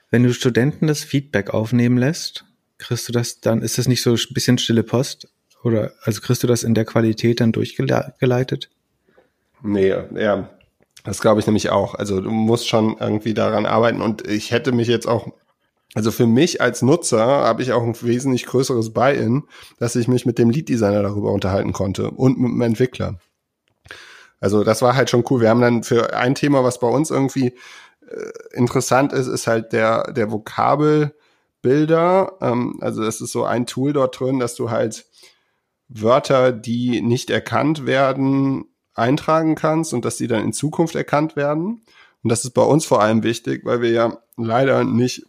wenn 0.09 0.23
du 0.23 0.33
Studenten 0.33 0.87
das 0.87 1.03
Feedback 1.03 1.53
aufnehmen 1.53 1.97
lässt, 1.97 2.45
kriegst 2.77 3.07
du 3.07 3.13
das, 3.13 3.41
dann 3.41 3.61
ist 3.61 3.77
das 3.77 3.87
nicht 3.87 4.01
so 4.01 4.11
ein 4.11 4.33
bisschen 4.33 4.57
stille 4.57 4.83
Post? 4.83 5.27
Oder 5.63 5.93
also 6.03 6.21
kriegst 6.21 6.43
du 6.43 6.47
das 6.47 6.63
in 6.63 6.73
der 6.73 6.85
Qualität 6.85 7.39
dann 7.39 7.51
durchgeleitet? 7.51 8.69
Nee, 9.61 9.93
ja. 10.15 10.49
Das 11.03 11.21
glaube 11.21 11.39
ich 11.39 11.47
nämlich 11.47 11.69
auch. 11.69 11.95
Also 11.95 12.21
du 12.21 12.29
musst 12.29 12.67
schon 12.67 12.97
irgendwie 12.99 13.33
daran 13.33 13.65
arbeiten 13.65 14.01
und 14.01 14.27
ich 14.27 14.51
hätte 14.51 14.71
mich 14.71 14.87
jetzt 14.87 15.07
auch, 15.07 15.31
also 15.93 16.11
für 16.11 16.27
mich 16.27 16.61
als 16.61 16.81
Nutzer 16.81 17.19
habe 17.19 17.61
ich 17.61 17.73
auch 17.73 17.83
ein 17.83 18.01
wesentlich 18.01 18.45
größeres 18.45 18.93
Buy-in, 18.93 19.43
dass 19.77 19.97
ich 19.97 20.07
mich 20.07 20.25
mit 20.25 20.37
dem 20.37 20.49
Lead-Designer 20.49 21.03
darüber 21.03 21.33
unterhalten 21.33 21.73
konnte 21.73 22.11
und 22.11 22.39
mit 22.39 22.51
dem 22.51 22.61
Entwickler. 22.61 23.19
Also 24.39 24.63
das 24.63 24.81
war 24.81 24.95
halt 24.95 25.09
schon 25.09 25.25
cool. 25.29 25.41
Wir 25.41 25.49
haben 25.49 25.59
dann 25.61 25.83
für 25.83 26.15
ein 26.15 26.33
Thema, 26.33 26.63
was 26.63 26.79
bei 26.79 26.87
uns 26.87 27.11
irgendwie 27.11 27.53
äh, 28.07 28.31
interessant 28.53 29.11
ist, 29.13 29.27
ist 29.27 29.47
halt 29.47 29.73
der, 29.73 30.13
der 30.13 30.31
Vokabelbilder. 30.31 32.37
Ähm, 32.41 32.79
also 32.81 33.03
das 33.03 33.21
ist 33.21 33.33
so 33.33 33.43
ein 33.43 33.67
Tool 33.67 33.93
dort 33.93 34.19
drin, 34.19 34.39
dass 34.39 34.55
du 34.55 34.71
halt 34.71 35.05
Wörter, 35.89 36.51
die 36.53 37.01
nicht 37.01 37.29
erkannt 37.29 37.85
werden, 37.85 38.65
eintragen 38.93 39.55
kannst 39.55 39.93
und 39.93 40.05
dass 40.05 40.17
die 40.17 40.27
dann 40.27 40.43
in 40.43 40.53
Zukunft 40.53 40.95
erkannt 40.95 41.35
werden. 41.35 41.83
Und 42.23 42.29
das 42.29 42.45
ist 42.45 42.51
bei 42.51 42.63
uns 42.63 42.85
vor 42.85 43.01
allem 43.01 43.23
wichtig, 43.23 43.65
weil 43.65 43.81
wir 43.81 43.91
ja 43.91 44.17
leider 44.37 44.83
nicht 44.83 45.25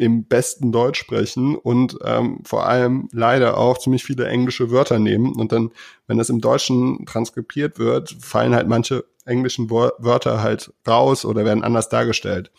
im 0.00 0.24
besten 0.24 0.72
Deutsch 0.72 0.98
sprechen 0.98 1.56
und 1.56 1.98
ähm, 2.02 2.38
vor 2.44 2.66
allem 2.66 3.10
leider 3.12 3.58
auch 3.58 3.76
ziemlich 3.76 4.02
viele 4.02 4.26
englische 4.26 4.70
Wörter 4.70 4.98
nehmen. 4.98 5.34
Und 5.36 5.52
dann, 5.52 5.72
wenn 6.06 6.16
das 6.16 6.30
im 6.30 6.40
Deutschen 6.40 7.04
transkribiert 7.04 7.78
wird, 7.78 8.16
fallen 8.18 8.54
halt 8.54 8.66
manche 8.66 9.04
englischen 9.26 9.68
Wörter 9.68 10.42
halt 10.42 10.72
raus 10.88 11.26
oder 11.26 11.44
werden 11.44 11.62
anders 11.62 11.90
dargestellt. 11.90 12.50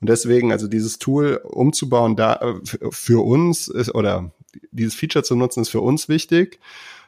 Und 0.00 0.08
deswegen, 0.08 0.52
also 0.52 0.68
dieses 0.68 1.00
Tool 1.00 1.40
umzubauen, 1.42 2.14
da 2.14 2.34
äh, 2.34 2.54
für 2.92 3.24
uns 3.24 3.66
ist, 3.66 3.92
oder 3.92 4.30
dieses 4.70 4.94
Feature 4.94 5.24
zu 5.24 5.34
nutzen, 5.34 5.62
ist 5.62 5.70
für 5.70 5.80
uns 5.80 6.08
wichtig. 6.08 6.60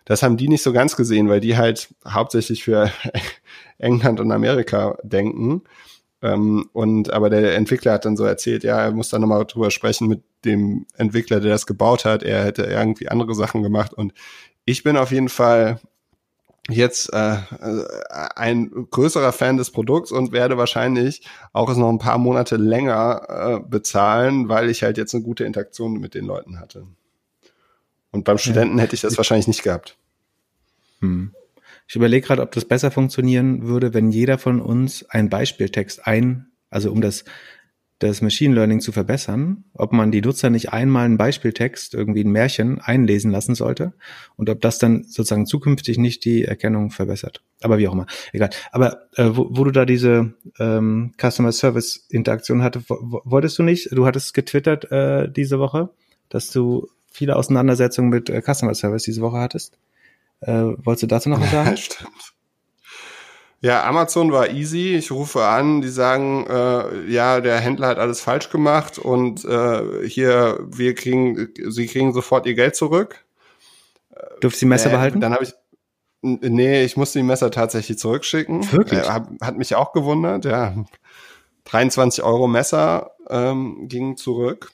Das 0.06 0.24
haben 0.24 0.36
die 0.36 0.48
nicht 0.48 0.64
so 0.64 0.72
ganz 0.72 0.96
gesehen, 0.96 1.28
weil 1.28 1.38
die 1.40 1.56
halt 1.56 1.94
hauptsächlich 2.04 2.64
für 2.64 2.90
England 3.78 4.18
und 4.18 4.32
Amerika 4.32 4.98
denken. 5.04 5.62
Ähm, 6.20 6.68
und 6.72 7.12
aber 7.12 7.30
der 7.30 7.54
Entwickler 7.54 7.92
hat 7.92 8.04
dann 8.04 8.16
so 8.16 8.24
erzählt, 8.24 8.64
ja, 8.64 8.80
er 8.80 8.92
muss 8.92 9.08
da 9.08 9.18
nochmal 9.18 9.44
drüber 9.44 9.70
sprechen 9.70 10.08
mit 10.08 10.22
dem 10.44 10.86
Entwickler, 10.96 11.40
der 11.40 11.50
das 11.50 11.66
gebaut 11.66 12.04
hat. 12.04 12.22
Er 12.22 12.44
hätte 12.44 12.64
irgendwie 12.64 13.08
andere 13.08 13.34
Sachen 13.34 13.62
gemacht. 13.62 13.92
Und 13.92 14.12
ich 14.64 14.82
bin 14.82 14.96
auf 14.96 15.12
jeden 15.12 15.28
Fall 15.28 15.80
jetzt 16.68 17.12
äh, 17.12 17.38
ein 18.36 18.70
größerer 18.90 19.32
Fan 19.32 19.56
des 19.56 19.70
Produkts 19.70 20.12
und 20.12 20.32
werde 20.32 20.58
wahrscheinlich 20.58 21.26
auch 21.52 21.70
es 21.70 21.78
noch 21.78 21.88
ein 21.88 21.98
paar 21.98 22.18
Monate 22.18 22.56
länger 22.56 23.22
äh, 23.64 23.68
bezahlen, 23.68 24.48
weil 24.48 24.68
ich 24.68 24.82
halt 24.82 24.98
jetzt 24.98 25.14
eine 25.14 25.24
gute 25.24 25.44
Interaktion 25.44 25.94
mit 25.94 26.14
den 26.14 26.26
Leuten 26.26 26.60
hatte. 26.60 26.86
Und 28.10 28.24
beim 28.24 28.38
Studenten 28.38 28.76
ja. 28.76 28.84
hätte 28.84 28.94
ich 28.94 29.00
das 29.00 29.16
wahrscheinlich 29.16 29.48
nicht 29.48 29.62
gehabt. 29.62 29.96
Hm. 31.00 31.32
Ich 31.88 31.96
überlege 31.96 32.26
gerade, 32.26 32.42
ob 32.42 32.52
das 32.52 32.66
besser 32.66 32.90
funktionieren 32.90 33.66
würde, 33.66 33.94
wenn 33.94 34.10
jeder 34.10 34.36
von 34.36 34.60
uns 34.60 35.08
einen 35.08 35.30
Beispieltext 35.30 36.06
ein, 36.06 36.48
also 36.68 36.92
um 36.92 37.00
das, 37.00 37.24
das 37.98 38.20
Machine 38.20 38.54
Learning 38.54 38.80
zu 38.80 38.92
verbessern, 38.92 39.64
ob 39.72 39.92
man 39.94 40.12
die 40.12 40.20
Nutzer 40.20 40.50
nicht 40.50 40.70
einmal 40.70 41.06
einen 41.06 41.16
Beispieltext, 41.16 41.94
irgendwie 41.94 42.24
ein 42.24 42.30
Märchen 42.30 42.78
einlesen 42.78 43.30
lassen 43.30 43.54
sollte 43.54 43.94
und 44.36 44.50
ob 44.50 44.60
das 44.60 44.78
dann 44.78 45.04
sozusagen 45.04 45.46
zukünftig 45.46 45.96
nicht 45.96 46.26
die 46.26 46.44
Erkennung 46.44 46.90
verbessert. 46.90 47.42
Aber 47.62 47.78
wie 47.78 47.88
auch 47.88 47.94
immer, 47.94 48.06
egal. 48.34 48.50
Aber 48.70 49.08
äh, 49.16 49.30
wo, 49.30 49.48
wo 49.50 49.64
du 49.64 49.70
da 49.70 49.86
diese 49.86 50.34
ähm, 50.58 51.14
Customer 51.18 51.52
Service 51.52 52.06
Interaktion 52.10 52.62
hatte, 52.62 52.82
wolltest 52.86 53.58
du 53.58 53.62
nicht? 53.62 53.88
Du 53.92 54.04
hattest 54.04 54.34
getwittert 54.34 54.92
äh, 54.92 55.32
diese 55.32 55.58
Woche, 55.58 55.88
dass 56.28 56.50
du 56.50 56.88
viele 57.10 57.34
Auseinandersetzungen 57.36 58.10
mit 58.10 58.28
äh, 58.28 58.42
Customer 58.42 58.74
Service 58.74 59.04
diese 59.04 59.22
Woche 59.22 59.38
hattest. 59.38 59.78
Äh, 60.40 60.72
wolltest 60.78 61.04
du 61.04 61.06
dazu 61.06 61.28
noch 61.28 61.40
was 61.40 61.50
sagen? 61.50 61.76
Stimmt. 61.76 62.34
Ja, 63.60 63.84
Amazon 63.84 64.30
war 64.30 64.50
easy. 64.50 64.94
Ich 64.94 65.10
rufe 65.10 65.44
an, 65.44 65.80
die 65.80 65.88
sagen, 65.88 66.46
äh, 66.48 67.06
ja, 67.06 67.40
der 67.40 67.58
Händler 67.58 67.88
hat 67.88 67.98
alles 67.98 68.20
falsch 68.20 68.50
gemacht 68.50 68.98
und 68.98 69.44
äh, 69.44 70.06
hier, 70.06 70.60
wir 70.64 70.94
kriegen, 70.94 71.48
sie 71.68 71.86
kriegen 71.88 72.12
sofort 72.12 72.46
ihr 72.46 72.54
Geld 72.54 72.76
zurück. 72.76 73.24
Dürft 74.42 74.58
sie 74.58 74.66
Messer 74.66 74.90
äh, 74.90 74.92
behalten? 74.92 75.20
Dann 75.20 75.34
habe 75.34 75.42
ich, 75.42 75.54
nee, 76.22 76.84
ich 76.84 76.96
musste 76.96 77.18
die 77.18 77.24
Messer 77.24 77.50
tatsächlich 77.50 77.98
zurückschicken. 77.98 78.70
Wirklich? 78.72 79.00
Äh, 79.00 79.08
hat, 79.08 79.28
hat 79.40 79.56
mich 79.58 79.74
auch 79.74 79.92
gewundert, 79.92 80.44
ja. 80.44 80.74
23 81.64 82.22
Euro 82.22 82.46
Messer 82.46 83.10
ähm, 83.28 83.88
ging 83.88 84.16
zurück. 84.16 84.70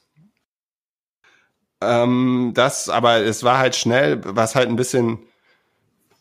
Ähm, 1.80 2.52
das, 2.54 2.88
aber 2.88 3.16
es 3.16 3.42
war 3.42 3.58
halt 3.58 3.76
schnell, 3.76 4.20
was 4.24 4.54
halt 4.54 4.68
ein 4.68 4.76
bisschen, 4.76 5.18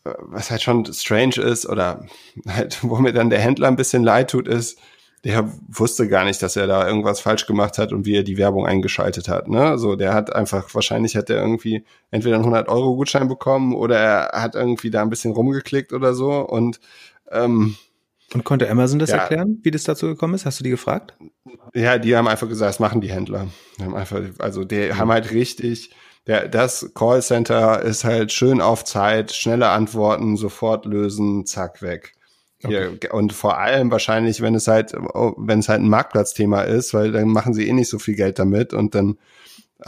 was 0.04 0.50
halt 0.50 0.62
schon 0.62 0.84
strange 0.92 1.36
ist 1.36 1.66
oder 1.66 2.06
halt, 2.46 2.78
wo 2.82 2.96
mir 2.96 3.12
dann 3.12 3.30
der 3.30 3.40
Händler 3.40 3.68
ein 3.68 3.76
bisschen 3.76 4.04
leid 4.04 4.30
tut, 4.30 4.48
ist, 4.48 4.78
der 5.24 5.50
wusste 5.68 6.06
gar 6.06 6.24
nicht, 6.24 6.42
dass 6.42 6.54
er 6.54 6.66
da 6.66 6.86
irgendwas 6.86 7.20
falsch 7.20 7.46
gemacht 7.46 7.78
hat 7.78 7.92
und 7.92 8.04
wie 8.04 8.16
er 8.16 8.24
die 8.24 8.36
Werbung 8.36 8.66
eingeschaltet 8.66 9.28
hat. 9.28 9.48
Ne? 9.48 9.78
So, 9.78 9.96
der 9.96 10.12
hat 10.12 10.34
einfach, 10.34 10.74
wahrscheinlich 10.74 11.16
hat 11.16 11.30
er 11.30 11.40
irgendwie 11.40 11.84
entweder 12.10 12.36
einen 12.36 12.44
100-Euro-Gutschein 12.44 13.26
bekommen 13.26 13.74
oder 13.74 13.98
er 13.98 14.42
hat 14.42 14.54
irgendwie 14.54 14.90
da 14.90 15.00
ein 15.00 15.08
bisschen 15.08 15.32
rumgeklickt 15.32 15.94
oder 15.94 16.12
so 16.14 16.40
und 16.40 16.78
ähm, 17.30 17.76
und 18.34 18.42
konnte 18.42 18.68
Amazon 18.68 18.98
das 18.98 19.10
ja. 19.10 19.18
erklären, 19.18 19.60
wie 19.62 19.70
das 19.70 19.84
dazu 19.84 20.06
gekommen 20.06 20.34
ist? 20.34 20.44
Hast 20.44 20.58
du 20.58 20.64
die 20.64 20.70
gefragt? 20.70 21.14
Ja, 21.72 21.98
die 21.98 22.16
haben 22.16 22.26
einfach 22.26 22.48
gesagt, 22.48 22.68
das 22.68 22.80
machen 22.80 23.00
die 23.00 23.10
Händler. 23.10 23.46
Die 23.78 23.84
haben 23.84 23.94
einfach, 23.94 24.20
also 24.38 24.64
die 24.64 24.88
mhm. 24.88 24.98
haben 24.98 25.12
halt 25.12 25.30
richtig, 25.30 25.90
der, 26.26 26.48
das 26.48 26.92
Callcenter 26.94 27.82
ist 27.82 28.04
halt 28.04 28.32
schön 28.32 28.60
auf 28.60 28.84
Zeit, 28.84 29.32
schnelle 29.32 29.68
Antworten, 29.68 30.36
sofort 30.36 30.86
lösen, 30.86 31.46
zack, 31.46 31.82
weg. 31.82 32.12
Okay. 32.62 32.96
Hier, 33.00 33.14
und 33.14 33.32
vor 33.34 33.58
allem 33.58 33.90
wahrscheinlich, 33.90 34.40
wenn 34.40 34.54
es 34.54 34.68
halt, 34.68 34.92
wenn 34.92 35.58
es 35.58 35.68
halt 35.68 35.82
ein 35.82 35.88
Marktplatzthema 35.88 36.62
ist, 36.62 36.94
weil 36.94 37.12
dann 37.12 37.28
machen 37.28 37.52
sie 37.52 37.68
eh 37.68 37.72
nicht 37.72 37.90
so 37.90 37.98
viel 37.98 38.14
Geld 38.14 38.38
damit 38.38 38.72
und 38.72 38.94
dann 38.94 39.18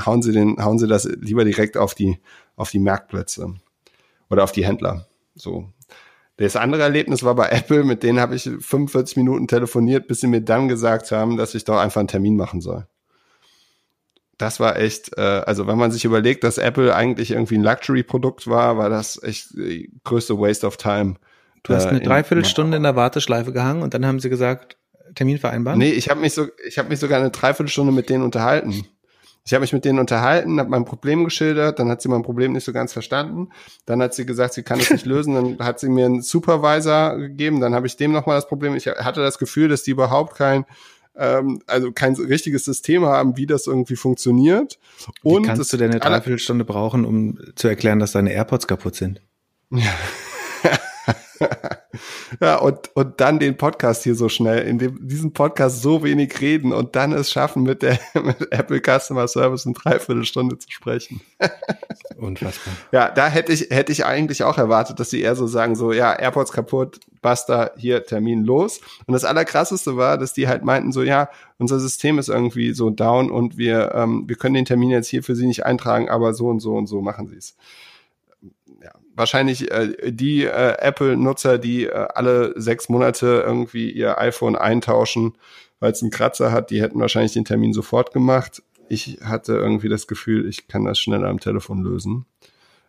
hauen 0.04 0.20
sie 0.20 0.32
den, 0.32 0.62
hauen 0.62 0.78
sie 0.78 0.86
das 0.86 1.04
lieber 1.04 1.44
direkt 1.44 1.78
auf 1.78 1.94
die, 1.94 2.18
auf 2.54 2.70
die 2.70 2.78
Marktplätze 2.78 3.54
oder 4.28 4.44
auf 4.44 4.52
die 4.52 4.66
Händler. 4.66 5.06
So. 5.34 5.70
Das 6.36 6.56
andere 6.56 6.82
Erlebnis 6.82 7.22
war 7.22 7.34
bei 7.34 7.48
Apple, 7.48 7.82
mit 7.82 8.02
denen 8.02 8.20
habe 8.20 8.34
ich 8.34 8.42
45 8.42 9.16
Minuten 9.16 9.48
telefoniert, 9.48 10.06
bis 10.06 10.20
sie 10.20 10.26
mir 10.26 10.42
dann 10.42 10.68
gesagt 10.68 11.12
haben, 11.12 11.38
dass 11.38 11.54
ich 11.54 11.64
doch 11.64 11.78
einfach 11.78 12.00
einen 12.00 12.08
Termin 12.08 12.36
machen 12.36 12.60
soll. 12.60 12.86
Das 14.38 14.60
war 14.60 14.78
echt, 14.78 15.16
äh, 15.16 15.20
also 15.20 15.66
wenn 15.66 15.78
man 15.78 15.90
sich 15.90 16.04
überlegt, 16.04 16.44
dass 16.44 16.58
Apple 16.58 16.94
eigentlich 16.94 17.30
irgendwie 17.30 17.56
ein 17.56 17.62
Luxury-Produkt 17.62 18.46
war, 18.46 18.76
war 18.76 18.90
das 18.90 19.22
echt 19.22 19.54
die 19.54 19.90
größte 20.04 20.38
Waste 20.38 20.66
of 20.66 20.76
Time 20.76 21.16
Du 21.66 21.74
hast 21.74 21.86
eine 21.86 22.00
Dreiviertelstunde 22.00 22.76
in 22.76 22.84
der 22.84 22.94
Warteschleife 22.94 23.52
gehangen 23.52 23.82
und 23.82 23.92
dann 23.92 24.06
haben 24.06 24.20
sie 24.20 24.30
gesagt, 24.30 24.76
Termin 25.14 25.38
vereinbaren? 25.38 25.78
Nee, 25.78 25.90
ich 25.90 26.08
habe 26.08 26.20
mich 26.20 26.32
so, 26.32 26.46
ich 26.66 26.78
habe 26.78 26.88
mich 26.88 27.00
sogar 27.00 27.18
eine 27.18 27.30
Dreiviertelstunde 27.30 27.92
mit 27.92 28.08
denen 28.08 28.22
unterhalten. 28.22 28.84
Ich 29.44 29.52
habe 29.52 29.60
mich 29.60 29.72
mit 29.72 29.84
denen 29.84 29.98
unterhalten, 29.98 30.58
habe 30.58 30.70
mein 30.70 30.84
Problem 30.84 31.24
geschildert, 31.24 31.78
dann 31.78 31.88
hat 31.88 32.02
sie 32.02 32.08
mein 32.08 32.22
Problem 32.22 32.52
nicht 32.52 32.64
so 32.64 32.72
ganz 32.72 32.92
verstanden. 32.92 33.50
Dann 33.84 34.02
hat 34.02 34.14
sie 34.14 34.26
gesagt, 34.26 34.54
sie 34.54 34.62
kann 34.62 34.80
es 34.80 34.90
nicht 34.90 35.06
lösen. 35.06 35.34
Dann 35.34 35.64
hat 35.64 35.78
sie 35.78 35.88
mir 35.88 36.06
einen 36.06 36.22
Supervisor 36.22 37.16
gegeben. 37.16 37.60
Dann 37.60 37.74
habe 37.74 37.86
ich 37.86 37.96
dem 37.96 38.12
nochmal 38.12 38.36
das 38.36 38.48
Problem. 38.48 38.74
Ich 38.74 38.86
hatte 38.86 39.20
das 39.20 39.38
Gefühl, 39.38 39.68
dass 39.68 39.84
die 39.84 39.92
überhaupt 39.92 40.36
kein, 40.36 40.66
ähm, 41.18 41.60
also 41.66 41.92
kein 41.92 42.14
richtiges 42.14 42.64
System 42.64 43.04
haben, 43.04 43.36
wie 43.36 43.46
das 43.46 43.66
irgendwie 43.66 43.96
funktioniert. 43.96 44.78
Und 45.22 45.42
wie 45.42 45.46
kannst 45.46 45.72
du 45.72 45.76
denn 45.76 45.90
eine 45.90 46.00
Dreiviertelstunde 46.00 46.64
brauchen, 46.64 47.04
um 47.04 47.38
zu 47.54 47.68
erklären, 47.68 47.98
dass 47.98 48.12
deine 48.12 48.32
AirPods 48.32 48.66
kaputt 48.66 48.96
sind? 48.96 49.20
Ja. 49.70 49.94
ja, 52.40 52.56
und, 52.56 52.90
und 52.94 53.20
dann 53.20 53.38
den 53.38 53.56
Podcast 53.56 54.02
hier 54.02 54.14
so 54.14 54.28
schnell, 54.28 54.66
in 54.66 54.78
dem, 54.78 55.06
diesem 55.06 55.32
Podcast 55.32 55.82
so 55.82 56.02
wenig 56.02 56.40
reden 56.40 56.72
und 56.72 56.96
dann 56.96 57.12
es 57.12 57.30
schaffen, 57.30 57.62
mit 57.62 57.82
der 57.82 57.98
mit 58.14 58.52
Apple 58.52 58.80
Customer 58.80 59.28
Service 59.28 59.66
eine 59.66 59.74
Dreiviertelstunde 59.74 60.58
zu 60.58 60.70
sprechen. 60.70 61.20
Unfassbar. 62.18 62.74
Ja, 62.92 63.10
da 63.10 63.28
hätte 63.28 63.52
ich, 63.52 63.70
hätte 63.70 63.92
ich 63.92 64.04
eigentlich 64.04 64.44
auch 64.44 64.58
erwartet, 64.58 65.00
dass 65.00 65.10
sie 65.10 65.20
eher 65.20 65.36
so 65.36 65.46
sagen, 65.46 65.76
so, 65.76 65.92
ja, 65.92 66.12
AirPods 66.12 66.52
kaputt, 66.52 67.00
basta, 67.22 67.70
hier, 67.76 68.04
Termin 68.04 68.44
los. 68.44 68.80
Und 69.06 69.12
das 69.14 69.24
Allerkrasseste 69.24 69.96
war, 69.96 70.18
dass 70.18 70.32
die 70.32 70.48
halt 70.48 70.64
meinten, 70.64 70.92
so, 70.92 71.02
ja, 71.02 71.28
unser 71.58 71.78
System 71.78 72.18
ist 72.18 72.28
irgendwie 72.28 72.72
so 72.72 72.90
down 72.90 73.30
und 73.30 73.56
wir, 73.56 73.94
ähm, 73.94 74.24
wir 74.26 74.36
können 74.36 74.54
den 74.54 74.64
Termin 74.64 74.90
jetzt 74.90 75.08
hier 75.08 75.22
für 75.22 75.34
sie 75.34 75.46
nicht 75.46 75.64
eintragen, 75.64 76.08
aber 76.08 76.34
so 76.34 76.48
und 76.48 76.60
so 76.60 76.74
und 76.74 76.86
so 76.86 77.00
machen 77.00 77.28
sie 77.28 77.36
es 77.36 77.56
wahrscheinlich 79.16 79.70
äh, 79.70 80.12
die 80.12 80.44
äh, 80.44 80.76
Apple-Nutzer, 80.78 81.58
die 81.58 81.86
äh, 81.86 82.06
alle 82.14 82.52
sechs 82.60 82.88
Monate 82.88 83.42
irgendwie 83.44 83.90
ihr 83.90 84.18
iPhone 84.18 84.56
eintauschen, 84.56 85.34
weil 85.80 85.92
es 85.92 86.02
einen 86.02 86.10
Kratzer 86.10 86.52
hat, 86.52 86.70
die 86.70 86.80
hätten 86.80 87.00
wahrscheinlich 87.00 87.32
den 87.32 87.44
Termin 87.44 87.72
sofort 87.72 88.12
gemacht. 88.12 88.62
Ich 88.88 89.18
hatte 89.24 89.54
irgendwie 89.54 89.88
das 89.88 90.06
Gefühl, 90.06 90.48
ich 90.48 90.68
kann 90.68 90.84
das 90.84 90.98
schneller 90.98 91.28
am 91.28 91.40
Telefon 91.40 91.82
lösen. 91.82 92.26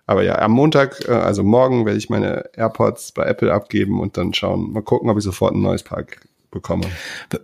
Aber 0.06 0.24
ja, 0.24 0.40
am 0.40 0.52
Montag, 0.52 1.08
äh, 1.08 1.12
also 1.12 1.44
morgen, 1.44 1.86
werde 1.86 1.98
ich 1.98 2.10
meine 2.10 2.50
AirPods 2.54 3.14
bei 3.14 3.24
Apple 3.24 3.52
abgeben 3.52 4.00
und 4.00 4.18
dann 4.18 4.34
schauen, 4.34 4.72
mal 4.72 4.84
gucken, 4.84 5.10
ob 5.10 5.18
ich 5.18 5.24
sofort 5.24 5.56
ein 5.56 5.62
neues 5.62 5.84
Pack 5.84 6.28
bekomme. 6.52 6.86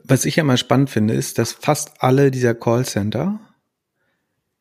Was 0.03 0.25
ich 0.25 0.37
ja 0.37 0.43
mal 0.43 0.57
spannend 0.57 0.89
finde, 0.89 1.13
ist, 1.13 1.37
dass 1.37 1.51
fast 1.51 1.91
alle 1.99 2.31
dieser 2.31 2.55
Callcenter 2.55 3.39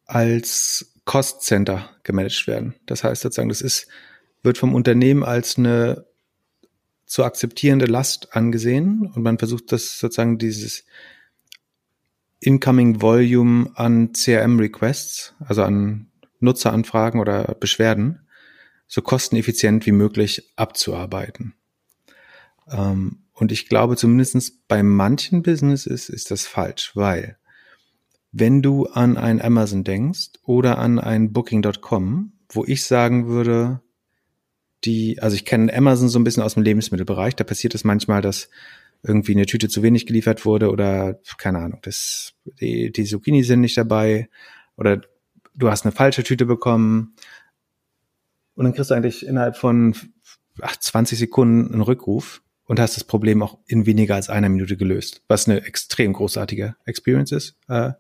als 0.06 0.92
Cost 1.04 1.42
Center 1.42 1.90
gemanagt 2.02 2.46
werden. 2.46 2.74
Das 2.86 3.04
heißt 3.04 3.22
sozusagen, 3.22 3.48
das 3.48 3.62
ist 3.62 3.88
wird 4.42 4.58
vom 4.58 4.74
Unternehmen 4.74 5.22
als 5.22 5.58
eine 5.58 6.06
zu 7.06 7.24
akzeptierende 7.24 7.86
Last 7.86 8.34
angesehen 8.34 9.10
und 9.14 9.22
man 9.22 9.38
versucht 9.38 9.72
das 9.72 9.98
sozusagen 9.98 10.38
dieses 10.38 10.84
Incoming 12.40 13.00
Volume 13.00 13.70
an 13.74 14.12
CRM 14.12 14.58
Requests, 14.58 15.34
also 15.40 15.62
an 15.62 16.08
Nutzeranfragen 16.40 17.20
oder 17.20 17.56
Beschwerden, 17.60 18.26
so 18.88 19.00
kosteneffizient 19.00 19.86
wie 19.86 19.92
möglich 19.92 20.52
abzuarbeiten. 20.56 21.54
Ähm, 22.68 23.20
und 23.32 23.52
ich 23.52 23.68
glaube, 23.68 23.96
zumindest 23.96 24.66
bei 24.68 24.82
manchen 24.82 25.42
Businesses 25.42 26.08
ist 26.08 26.30
das 26.30 26.46
falsch, 26.46 26.92
weil 26.94 27.38
wenn 28.32 28.62
du 28.62 28.86
an 28.86 29.16
ein 29.16 29.40
Amazon 29.40 29.84
denkst 29.84 30.30
oder 30.44 30.78
an 30.78 30.98
ein 30.98 31.32
Booking.com, 31.32 32.32
wo 32.48 32.64
ich 32.64 32.84
sagen 32.84 33.28
würde, 33.28 33.80
die, 34.84 35.20
also 35.20 35.34
ich 35.34 35.44
kenne 35.44 35.72
Amazon 35.72 36.08
so 36.08 36.18
ein 36.18 36.24
bisschen 36.24 36.42
aus 36.42 36.54
dem 36.54 36.62
Lebensmittelbereich, 36.62 37.36
da 37.36 37.44
passiert 37.44 37.74
es 37.74 37.84
manchmal, 37.84 38.22
dass 38.22 38.48
irgendwie 39.02 39.32
eine 39.32 39.46
Tüte 39.46 39.68
zu 39.68 39.82
wenig 39.82 40.06
geliefert 40.06 40.44
wurde 40.44 40.70
oder 40.70 41.20
keine 41.38 41.58
Ahnung, 41.58 41.80
das, 41.82 42.34
die, 42.60 42.92
die 42.92 43.04
Zucchini 43.04 43.42
sind 43.42 43.60
nicht 43.60 43.76
dabei 43.76 44.28
oder 44.76 45.00
du 45.54 45.70
hast 45.70 45.84
eine 45.84 45.92
falsche 45.92 46.22
Tüte 46.22 46.46
bekommen 46.46 47.14
und 48.54 48.64
dann 48.64 48.74
kriegst 48.74 48.90
du 48.90 48.94
eigentlich 48.94 49.26
innerhalb 49.26 49.56
von 49.56 49.94
ach, 50.60 50.76
20 50.76 51.18
Sekunden 51.18 51.72
einen 51.72 51.82
Rückruf 51.82 52.42
und 52.64 52.80
hast 52.80 52.96
das 52.96 53.04
Problem 53.04 53.42
auch 53.42 53.58
in 53.66 53.86
weniger 53.86 54.14
als 54.14 54.30
einer 54.30 54.48
Minute 54.48 54.76
gelöst, 54.76 55.22
was 55.28 55.48
eine 55.48 55.64
extrem 55.64 56.12
großartige 56.12 56.76
Experience 56.84 57.32
ist. 57.32 57.56
Äh, 57.68 57.92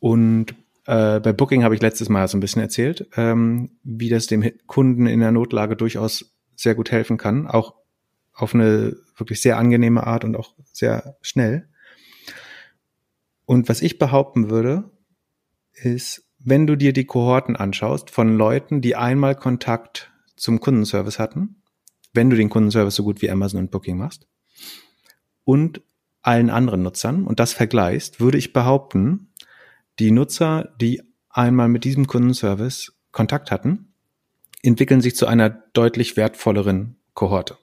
und 0.00 0.54
äh, 0.88 1.20
bei 1.20 1.34
Booking 1.34 1.64
habe 1.64 1.74
ich 1.74 1.82
letztes 1.82 2.08
Mal 2.08 2.26
so 2.28 2.38
ein 2.38 2.40
bisschen 2.40 2.62
erzählt, 2.62 3.08
ähm, 3.14 3.72
wie 3.84 4.08
das 4.08 4.26
dem 4.26 4.42
Kunden 4.66 5.06
in 5.06 5.20
der 5.20 5.32
Notlage 5.32 5.76
durchaus 5.76 6.34
sehr 6.56 6.74
gut 6.74 6.90
helfen 6.90 7.18
kann, 7.18 7.46
auch 7.46 7.74
auf 8.32 8.54
eine 8.54 8.96
wirklich 9.14 9.42
sehr 9.42 9.58
angenehme 9.58 10.06
Art 10.06 10.24
und 10.24 10.34
auch 10.34 10.54
sehr 10.72 11.18
schnell. 11.20 11.68
Und 13.44 13.68
was 13.68 13.82
ich 13.82 13.98
behaupten 13.98 14.48
würde, 14.48 14.90
ist, 15.74 16.24
wenn 16.38 16.66
du 16.66 16.74
dir 16.74 16.94
die 16.94 17.04
Kohorten 17.04 17.54
anschaust 17.54 18.10
von 18.10 18.38
Leuten, 18.38 18.80
die 18.80 18.96
einmal 18.96 19.34
Kontakt 19.34 20.10
zum 20.36 20.58
Kundenservice 20.58 21.18
hatten, 21.18 21.62
wenn 22.14 22.30
du 22.30 22.36
den 22.36 22.48
Kundenservice 22.48 22.94
so 22.94 23.04
gut 23.04 23.20
wie 23.20 23.30
Amazon 23.30 23.60
und 23.60 23.70
Booking 23.70 23.98
machst, 23.98 24.26
und 25.44 25.82
allen 26.22 26.48
anderen 26.48 26.82
Nutzern 26.82 27.24
und 27.24 27.40
das 27.40 27.52
vergleichst, 27.52 28.20
würde 28.20 28.38
ich 28.38 28.54
behaupten, 28.54 29.28
die 29.98 30.10
Nutzer, 30.10 30.74
die 30.80 31.02
einmal 31.30 31.68
mit 31.68 31.84
diesem 31.84 32.06
Kundenservice 32.06 32.92
Kontakt 33.12 33.50
hatten, 33.50 33.92
entwickeln 34.62 35.00
sich 35.00 35.16
zu 35.16 35.26
einer 35.26 35.50
deutlich 35.72 36.16
wertvolleren 36.16 36.96
Kohorte. 37.14 37.58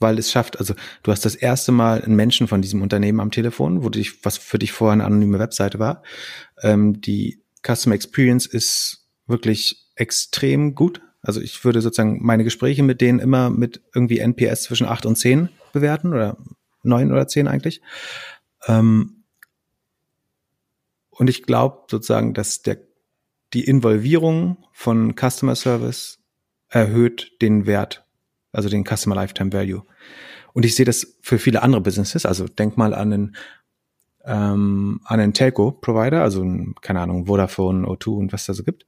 Weil 0.00 0.18
es 0.18 0.30
schafft, 0.30 0.58
also 0.58 0.74
du 1.02 1.10
hast 1.10 1.24
das 1.24 1.34
erste 1.34 1.72
Mal 1.72 2.02
einen 2.02 2.14
Menschen 2.14 2.46
von 2.46 2.62
diesem 2.62 2.82
Unternehmen 2.82 3.20
am 3.20 3.30
Telefon, 3.30 3.82
wo 3.82 3.88
dich, 3.88 4.24
was 4.24 4.38
für 4.38 4.58
dich 4.58 4.72
vorher 4.72 4.92
eine 4.92 5.04
anonyme 5.04 5.38
Webseite 5.38 5.78
war. 5.78 6.02
Ähm, 6.62 7.00
die 7.00 7.42
Customer 7.66 7.94
Experience 7.94 8.46
ist 8.46 9.08
wirklich 9.26 9.88
extrem 9.96 10.74
gut. 10.74 11.00
Also 11.22 11.40
ich 11.40 11.64
würde 11.64 11.80
sozusagen 11.80 12.24
meine 12.24 12.44
Gespräche 12.44 12.84
mit 12.84 13.00
denen 13.00 13.18
immer 13.18 13.50
mit 13.50 13.82
irgendwie 13.92 14.18
NPS 14.18 14.62
zwischen 14.62 14.86
acht 14.86 15.04
und 15.04 15.16
zehn 15.16 15.48
bewerten 15.72 16.12
oder 16.14 16.36
neun 16.82 17.10
oder 17.10 17.26
zehn 17.26 17.48
eigentlich. 17.48 17.80
Ähm, 18.66 19.17
und 21.18 21.28
ich 21.28 21.42
glaube 21.42 21.84
sozusagen, 21.90 22.32
dass 22.32 22.62
der, 22.62 22.78
die 23.52 23.64
Involvierung 23.64 24.64
von 24.72 25.14
Customer 25.16 25.56
Service 25.56 26.20
erhöht 26.68 27.32
den 27.42 27.66
Wert, 27.66 28.06
also 28.52 28.68
den 28.68 28.84
Customer 28.84 29.16
Lifetime 29.16 29.52
Value. 29.52 29.82
Und 30.54 30.64
ich 30.64 30.76
sehe 30.76 30.86
das 30.86 31.18
für 31.20 31.38
viele 31.38 31.62
andere 31.62 31.80
Businesses. 31.80 32.24
Also 32.24 32.46
denk 32.46 32.76
mal 32.76 32.94
an 32.94 33.12
einen, 33.12 33.36
ähm, 34.24 35.00
an 35.04 35.20
einen 35.20 35.34
Telco-Provider, 35.34 36.22
also 36.22 36.42
ein, 36.42 36.76
keine 36.80 37.00
Ahnung, 37.00 37.26
Vodafone, 37.26 37.86
O2 37.86 38.16
und 38.16 38.32
was 38.32 38.46
da 38.46 38.54
so 38.54 38.62
gibt. 38.62 38.86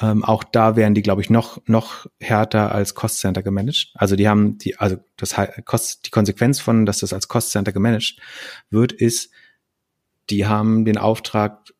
Ähm, 0.00 0.24
auch 0.24 0.44
da 0.44 0.76
wären 0.76 0.94
die, 0.94 1.02
glaube 1.02 1.20
ich, 1.20 1.28
noch, 1.28 1.60
noch 1.66 2.06
härter 2.20 2.72
als 2.72 2.94
Cost 2.94 3.20
Center 3.20 3.42
gemanagt. 3.42 3.92
Also 3.94 4.16
die 4.16 4.28
haben 4.28 4.56
die, 4.56 4.78
also 4.78 4.96
das 5.16 5.34
Kost, 5.66 6.06
die 6.06 6.10
Konsequenz 6.10 6.58
von, 6.58 6.86
dass 6.86 7.00
das 7.00 7.12
als 7.12 7.28
Cost 7.28 7.50
Center 7.50 7.72
gemanagt 7.72 8.16
wird, 8.70 8.92
ist, 8.92 9.30
die 10.30 10.46
haben 10.46 10.84
den 10.84 10.98
Auftrag, 10.98 11.72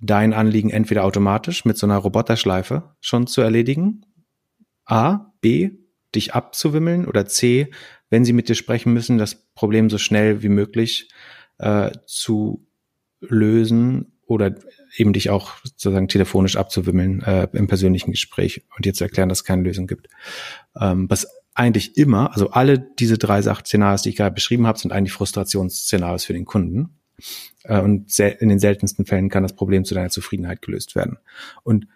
dein 0.00 0.32
Anliegen 0.32 0.70
entweder 0.70 1.04
automatisch 1.04 1.64
mit 1.64 1.78
so 1.78 1.86
einer 1.86 1.98
Roboterschleife 1.98 2.94
schon 3.00 3.26
zu 3.26 3.40
erledigen. 3.40 4.04
A, 4.84 5.32
B, 5.40 5.70
dich 6.14 6.34
abzuwimmeln 6.34 7.06
oder 7.06 7.26
C, 7.26 7.70
wenn 8.10 8.24
sie 8.24 8.32
mit 8.32 8.48
dir 8.48 8.54
sprechen 8.54 8.92
müssen, 8.92 9.16
das 9.16 9.34
Problem 9.54 9.88
so 9.88 9.98
schnell 9.98 10.42
wie 10.42 10.48
möglich 10.48 11.08
äh, 11.58 11.92
zu 12.06 12.66
lösen 13.20 14.18
oder 14.26 14.54
eben 14.96 15.12
dich 15.12 15.30
auch 15.30 15.56
sozusagen 15.62 16.08
telefonisch 16.08 16.56
abzuwimmeln 16.56 17.22
äh, 17.22 17.48
im 17.52 17.68
persönlichen 17.68 18.10
Gespräch 18.10 18.66
und 18.76 18.84
dir 18.84 18.94
zu 18.94 19.04
erklären, 19.04 19.28
dass 19.28 19.38
es 19.38 19.44
keine 19.44 19.62
Lösung 19.62 19.86
gibt. 19.86 20.08
Ähm, 20.78 21.08
was 21.08 21.26
eigentlich 21.54 21.96
immer, 21.96 22.32
also 22.32 22.50
alle 22.50 22.78
diese 22.78 23.18
drei 23.18 23.42
Szenarios, 23.42 24.02
die 24.02 24.10
ich 24.10 24.16
gerade 24.16 24.34
beschrieben 24.34 24.66
habe, 24.66 24.78
sind 24.78 24.92
eigentlich 24.92 25.12
Frustrationsszenarios 25.12 26.24
für 26.24 26.32
den 26.32 26.44
Kunden. 26.44 26.98
Äh, 27.64 27.80
und 27.80 28.18
in 28.18 28.48
den 28.48 28.58
seltensten 28.58 29.06
Fällen 29.06 29.28
kann 29.28 29.42
das 29.42 29.54
Problem 29.54 29.84
zu 29.84 29.94
deiner 29.94 30.10
Zufriedenheit 30.10 30.62
gelöst 30.62 30.94
werden. 30.94 31.18
Und 31.62 31.86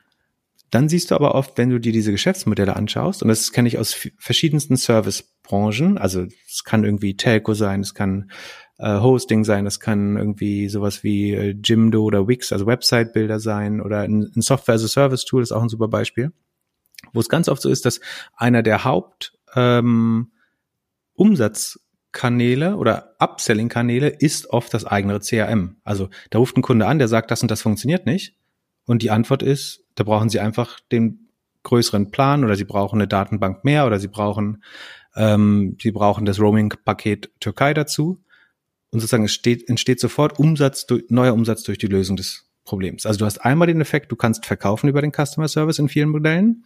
dann 0.71 0.89
siehst 0.89 1.11
du 1.11 1.15
aber 1.15 1.35
oft, 1.35 1.59
wenn 1.59 1.71
du 1.71 1.79
dir 1.79 1.93
diese 1.93 2.11
Geschäftsmodelle 2.11 2.75
anschaust, 2.75 3.23
und 3.23 3.29
das 3.29 3.53
kenne 3.53 3.69
ich 3.69 3.79
aus 3.79 3.95
verschiedensten 4.19 4.77
Servicebranchen, 4.77 5.97
also 5.97 6.27
es 6.47 6.65
kann 6.65 6.85
irgendwie 6.85 7.17
Telco 7.17 7.55
sein, 7.55 7.81
es 7.81 7.95
kann 7.95 8.31
äh, 8.79 8.99
Hosting 8.99 9.45
sein, 9.45 9.67
es 9.67 9.81
kann 9.81 10.17
irgendwie 10.17 10.69
sowas 10.69 11.03
wie 11.03 11.33
äh, 11.33 11.57
Jimdo 11.65 12.03
oder 12.03 12.27
Wix, 12.27 12.53
also 12.53 12.67
Website-Bilder 12.67 13.39
sein 13.39 13.81
oder 13.81 14.01
ein, 14.01 14.31
ein 14.35 14.43
Software-as-a-Service-Tool 14.43 15.43
ist 15.43 15.53
auch 15.53 15.63
ein 15.63 15.69
super 15.69 15.89
Beispiel, 15.89 16.33
wo 17.13 17.21
es 17.21 17.29
ganz 17.29 17.49
oft 17.49 17.63
so 17.63 17.71
ist, 17.71 17.87
dass 17.87 18.01
einer 18.37 18.63
der 18.63 18.85
Haupt 18.85 19.39
ähm, 19.55 20.33
Umsatzkanäle 22.17 22.77
oder 22.77 23.15
Upselling-Kanäle 23.19 24.09
ist 24.09 24.51
oft 24.51 24.73
das 24.73 24.85
eigene 24.85 25.21
CRM. 25.21 25.77
Also 25.85 26.09
da 26.31 26.39
ruft 26.39 26.57
ein 26.57 26.63
Kunde 26.63 26.87
an, 26.87 26.99
der 26.99 27.09
sagt, 27.09 27.31
das 27.31 27.43
und 27.43 27.51
das 27.51 27.63
funktioniert 27.63 28.07
nicht. 28.07 28.35
Und 28.87 29.03
die 29.03 29.11
Antwort 29.11 29.43
ist, 29.43 29.85
da 29.95 30.05
brauchen 30.05 30.31
Sie 30.31 30.41
einfach 30.41 30.81
den 30.93 31.29
größeren 31.63 32.11
Plan 32.11 32.45
oder 32.45 32.57
Sie 32.57 32.65
brauchen 32.65 32.97
eine 32.97 33.09
Datenbank 33.09 33.65
mehr 33.65 33.87
oder 33.87 33.99
Sie 33.99 34.09
brauchen 34.09 34.63
ähm, 35.15 35.77
Sie 35.81 35.93
brauchen 35.93 36.25
das 36.25 36.41
Roaming-Paket 36.41 37.31
Türkei 37.41 37.75
dazu. 37.75 38.23
Und 38.91 39.01
sozusagen 39.01 39.25
es 39.25 39.35
steht, 39.35 39.69
entsteht 39.69 40.01
sofort 40.01 40.39
Umsatz, 40.39 40.87
neuer 41.09 41.35
Umsatz 41.35 41.65
durch 41.65 41.79
die 41.79 41.89
Lösung 41.89 42.17
des 42.17 42.49
Problems. 42.65 43.05
Also 43.05 43.19
du 43.19 43.25
hast 43.25 43.39
einmal 43.39 43.67
den 43.67 43.81
Effekt, 43.81 44.11
du 44.11 44.17
kannst 44.17 44.47
verkaufen 44.47 44.89
über 44.89 45.03
den 45.03 45.13
Customer 45.13 45.49
Service 45.49 45.79
in 45.79 45.89
vielen 45.89 46.09
Modellen. 46.09 46.65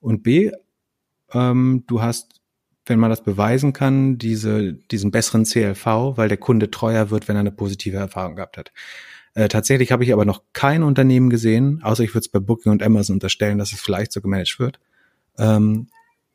Und 0.00 0.22
B, 0.22 0.50
ähm, 1.32 1.84
du 1.86 2.02
hast, 2.02 2.40
wenn 2.88 2.98
man 2.98 3.10
das 3.10 3.22
beweisen 3.22 3.72
kann, 3.72 4.18
diese, 4.18 4.72
diesen 4.72 5.10
besseren 5.10 5.44
CLV, 5.44 5.86
weil 6.16 6.28
der 6.28 6.38
Kunde 6.38 6.70
treuer 6.70 7.10
wird, 7.10 7.28
wenn 7.28 7.36
er 7.36 7.40
eine 7.40 7.52
positive 7.52 7.96
Erfahrung 7.96 8.36
gehabt 8.36 8.56
hat. 8.56 8.72
Äh, 9.34 9.48
tatsächlich 9.48 9.92
habe 9.92 10.04
ich 10.04 10.12
aber 10.12 10.24
noch 10.24 10.42
kein 10.52 10.82
Unternehmen 10.82 11.30
gesehen, 11.30 11.82
außer 11.82 12.02
ich 12.02 12.10
würde 12.10 12.20
es 12.20 12.28
bei 12.28 12.38
Booking 12.38 12.72
und 12.72 12.82
Amazon 12.82 13.14
unterstellen, 13.14 13.58
dass 13.58 13.72
es 13.72 13.80
vielleicht 13.80 14.12
so 14.12 14.20
gemanagt 14.20 14.58
wird, 14.58 14.80
ähm, 15.38 15.88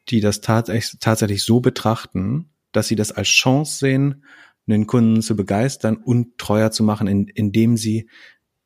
die 0.10 0.22
das 0.22 0.42
tatsächlich, 0.42 1.00
tatsächlich 1.00 1.44
so 1.44 1.60
betrachten, 1.60 2.50
dass 2.72 2.88
sie 2.88 2.96
das 2.96 3.12
als 3.12 3.28
Chance 3.28 3.78
sehen, 3.78 4.24
einen 4.68 4.88
Kunden 4.88 5.22
zu 5.22 5.36
begeistern 5.36 5.98
und 5.98 6.38
treuer 6.38 6.72
zu 6.72 6.84
machen, 6.84 7.08
in, 7.08 7.28
indem 7.28 7.76
sie 7.76 8.10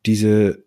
diese 0.06 0.64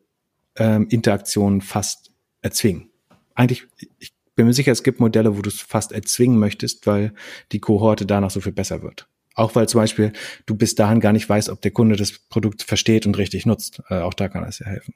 ähm, 0.57 0.87
Interaktion 0.89 1.61
fast 1.61 2.11
erzwingen. 2.41 2.89
Eigentlich, 3.33 3.67
ich 3.99 4.13
bin 4.35 4.47
mir 4.47 4.53
sicher, 4.53 4.71
es 4.71 4.83
gibt 4.83 4.99
Modelle, 4.99 5.37
wo 5.37 5.41
du 5.41 5.49
es 5.49 5.61
fast 5.61 5.91
erzwingen 5.91 6.39
möchtest, 6.39 6.87
weil 6.87 7.13
die 7.51 7.59
Kohorte 7.59 8.05
danach 8.05 8.31
so 8.31 8.41
viel 8.41 8.53
besser 8.53 8.81
wird. 8.81 9.07
Auch 9.35 9.55
weil 9.55 9.67
zum 9.67 9.79
Beispiel 9.79 10.13
du 10.45 10.55
bis 10.55 10.75
dahin 10.75 10.99
gar 10.99 11.13
nicht 11.13 11.27
weißt, 11.27 11.49
ob 11.49 11.61
der 11.61 11.71
Kunde 11.71 11.95
das 11.95 12.11
Produkt 12.11 12.63
versteht 12.63 13.05
und 13.05 13.17
richtig 13.17 13.45
nutzt. 13.45 13.81
Äh, 13.89 13.99
auch 13.99 14.13
da 14.13 14.29
kann 14.29 14.43
es 14.43 14.59
ja 14.59 14.67
helfen. 14.67 14.93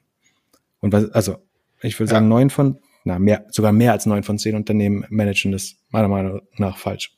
Und 0.80 0.92
was, 0.92 1.10
also, 1.10 1.38
ich 1.80 1.98
würde 1.98 2.10
sagen, 2.10 2.28
neun 2.28 2.50
von, 2.50 2.78
na, 3.04 3.18
mehr, 3.18 3.46
sogar 3.50 3.72
mehr 3.72 3.92
als 3.92 4.06
neun 4.06 4.22
von 4.22 4.38
zehn 4.38 4.56
Unternehmen 4.56 5.04
managen 5.08 5.52
das 5.52 5.76
meiner 5.90 6.08
Meinung 6.08 6.42
nach 6.56 6.76
falsch. 6.76 7.16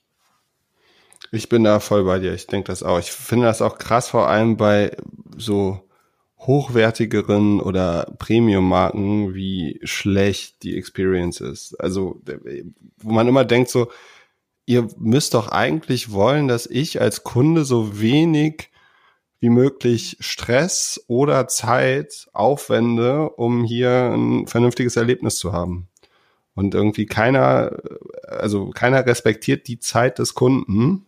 Ich 1.33 1.49
bin 1.49 1.65
da 1.65 1.81
voll 1.81 2.05
bei 2.05 2.19
dir. 2.19 2.33
Ich 2.33 2.47
denke 2.47 2.69
das 2.69 2.83
auch. 2.83 2.99
Ich 2.99 3.11
finde 3.11 3.47
das 3.47 3.61
auch 3.61 3.79
krass, 3.79 4.09
vor 4.09 4.29
allem 4.29 4.57
bei 4.57 4.97
so 5.37 5.88
hochwertigeren 6.41 7.61
oder 7.61 8.15
Premium-Marken, 8.19 9.35
wie 9.35 9.81
schlecht 9.83 10.63
die 10.63 10.77
Experience 10.77 11.41
ist. 11.41 11.75
Also, 11.81 12.21
wo 12.99 13.13
man 13.13 13.29
immer 13.29 13.45
denkt 13.45 13.71
so, 13.71 13.91
ihr 14.65 14.89
müsst 14.99 15.35
doch 15.35 15.49
eigentlich 15.49 16.13
wollen, 16.13 16.47
dass 16.49 16.67
ich 16.67 17.01
als 17.01 17.25
Kunde 17.25 17.65
so 17.65 18.01
wenig 18.01 18.71
wie 19.41 19.51
möglich 19.51 20.17
Stress 20.21 21.05
oder 21.07 21.49
Zeit 21.49 22.29
aufwende, 22.33 23.31
um 23.31 23.65
hier 23.65 24.13
ein 24.15 24.47
vernünftiges 24.47 24.97
Erlebnis 24.97 25.37
zu 25.37 25.53
haben. 25.53 25.89
Und 26.55 26.75
irgendwie 26.75 27.07
keiner, 27.07 27.79
also 28.27 28.71
keiner 28.71 29.07
respektiert 29.07 29.69
die 29.69 29.79
Zeit 29.79 30.19
des 30.19 30.35
Kunden 30.35 31.07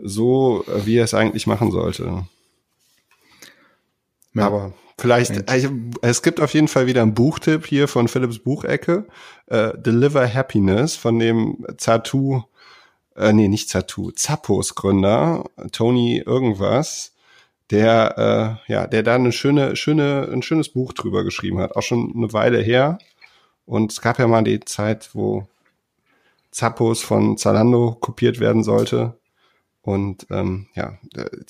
so, 0.00 0.64
wie 0.84 0.96
er 0.96 1.04
es 1.04 1.14
eigentlich 1.14 1.46
machen 1.46 1.72
sollte. 1.72 2.26
Ja. 4.34 4.46
Aber 4.46 4.72
vielleicht, 4.98 5.48
also, 5.48 5.68
es 6.00 6.22
gibt 6.22 6.40
auf 6.40 6.54
jeden 6.54 6.68
Fall 6.68 6.86
wieder 6.86 7.02
einen 7.02 7.14
Buchtipp 7.14 7.66
hier 7.66 7.88
von 7.88 8.08
Philips 8.08 8.38
Buchecke, 8.38 9.06
äh, 9.46 9.72
Deliver 9.78 10.32
Happiness 10.32 10.96
von 10.96 11.18
dem 11.18 11.66
Zatu 11.76 12.42
äh, 13.16 13.32
nee, 13.32 13.48
nicht 13.48 13.68
Zatu, 13.68 14.10
Zappos 14.12 14.74
Gründer, 14.74 15.44
Tony 15.72 16.22
irgendwas, 16.24 17.14
der, 17.70 18.58
äh, 18.68 18.72
ja, 18.72 18.86
der 18.86 19.02
da 19.02 19.14
eine 19.14 19.32
schöne, 19.32 19.76
schöne, 19.76 20.28
ein 20.32 20.42
schönes 20.42 20.70
Buch 20.70 20.92
drüber 20.92 21.24
geschrieben 21.24 21.58
hat, 21.58 21.76
auch 21.76 21.82
schon 21.82 22.12
eine 22.14 22.32
Weile 22.32 22.60
her. 22.60 22.98
Und 23.66 23.92
es 23.92 24.00
gab 24.00 24.18
ja 24.18 24.26
mal 24.26 24.42
die 24.44 24.60
Zeit, 24.60 25.10
wo 25.14 25.46
Zappos 26.50 27.02
von 27.02 27.38
Zalando 27.38 27.96
kopiert 28.00 28.40
werden 28.40 28.62
sollte. 28.62 29.16
Und 29.82 30.26
ähm, 30.30 30.68
ja, 30.74 30.98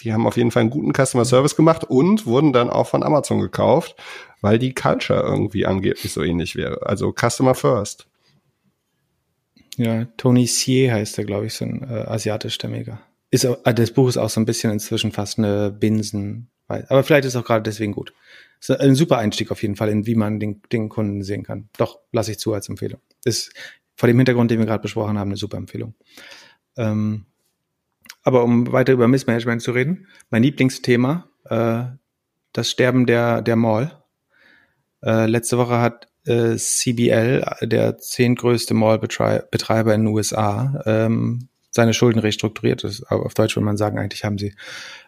die 0.01 0.13
haben 0.13 0.27
auf 0.27 0.39
jeden 0.39 0.51
Fall 0.51 0.63
einen 0.63 0.71
guten 0.71 0.93
Customer 0.93 1.25
Service 1.25 1.55
gemacht 1.55 1.85
und 1.85 2.27
wurden 2.27 2.53
dann 2.55 2.71
auch 2.71 2.89
von 2.89 3.03
Amazon 3.03 3.41
gekauft, 3.41 3.95
weil 4.41 4.59
die 4.59 4.75
Culture 4.75 5.21
irgendwie 5.21 5.67
angeblich 5.67 6.13
so 6.13 6.23
ähnlich 6.23 6.57
wäre. 6.57 6.87
Also 6.87 7.13
Customer 7.13 7.55
First. 7.55 8.07
Ja, 9.77 10.07
Tony 10.17 10.47
Sier 10.47 10.93
heißt 10.95 11.19
er, 11.19 11.25
glaube 11.25 11.47
ich, 11.47 11.55
so 11.55 11.67
ein 11.67 11.83
äh, 11.83 12.05
asiatischstämmiger. 12.07 13.01
Ist, 13.31 13.45
äh, 13.45 13.75
das 13.75 13.91
Buch 13.91 14.09
ist 14.09 14.17
auch 14.17 14.31
so 14.31 14.41
ein 14.41 14.47
bisschen 14.47 14.73
inzwischen 14.73 15.13
fast 15.13 15.39
eine 15.39 15.71
Binsen, 15.71 16.49
aber 16.69 17.05
vielleicht 17.05 17.27
ist 17.27 17.37
auch 17.37 17.45
gerade 17.45 17.63
deswegen 17.63 17.93
gut. 17.93 18.15
Ist 18.61 18.71
ein 18.71 18.95
super 18.95 19.19
Einstieg 19.19 19.51
auf 19.51 19.61
jeden 19.63 19.77
Fall, 19.77 19.89
in 19.89 20.07
wie 20.07 20.15
man 20.15 20.41
den, 20.41 20.63
den 20.71 20.89
Kunden 20.89 21.23
sehen 21.23 21.43
kann. 21.43 21.69
Doch, 21.77 21.99
lasse 22.13 22.31
ich 22.31 22.39
zu 22.39 22.55
als 22.55 22.69
Empfehlung. 22.69 23.01
Ist 23.25 23.53
vor 23.97 24.07
dem 24.07 24.17
Hintergrund, 24.17 24.51
den 24.51 24.59
wir 24.59 24.67
gerade 24.67 24.83
besprochen 24.83 25.19
haben, 25.19 25.29
eine 25.29 25.37
super 25.37 25.57
Empfehlung. 25.57 25.95
Ähm, 26.77 27.27
aber 28.23 28.45
um 28.45 28.73
weiter 28.73 28.93
über 28.93 29.09
Missmanagement 29.09 29.63
zu 29.63 29.73
reden, 29.73 30.07
mein 30.31 30.43
Lieblingsthema, 30.43 31.29
äh, 31.45 31.85
das 32.53 32.71
Sterben 32.71 33.07
der, 33.07 33.43
der 33.43 33.57
Mall. 33.57 34.03
Äh, 35.03 35.27
letzte 35.27 35.59
Woche 35.59 35.81
hat 35.81 36.09
äh, 36.27 36.57
CBL, 36.57 37.45
der 37.63 37.99
zehntgrößte 37.99 38.75
Mall-Betreiber 38.75 39.95
in 39.95 40.03
den 40.03 40.15
USA, 40.15 40.83
ähm, 40.87 41.49
seine 41.71 41.95
Schulden 41.95 42.21
restrukturiert. 42.21 42.85
Das, 42.85 43.03
auf 43.05 43.35
Deutsch 43.35 43.57
würde 43.57 43.65
man 43.65 43.77
sagen, 43.77 43.99
eigentlich 43.99 44.25
haben 44.25 44.39
sie 44.39 44.55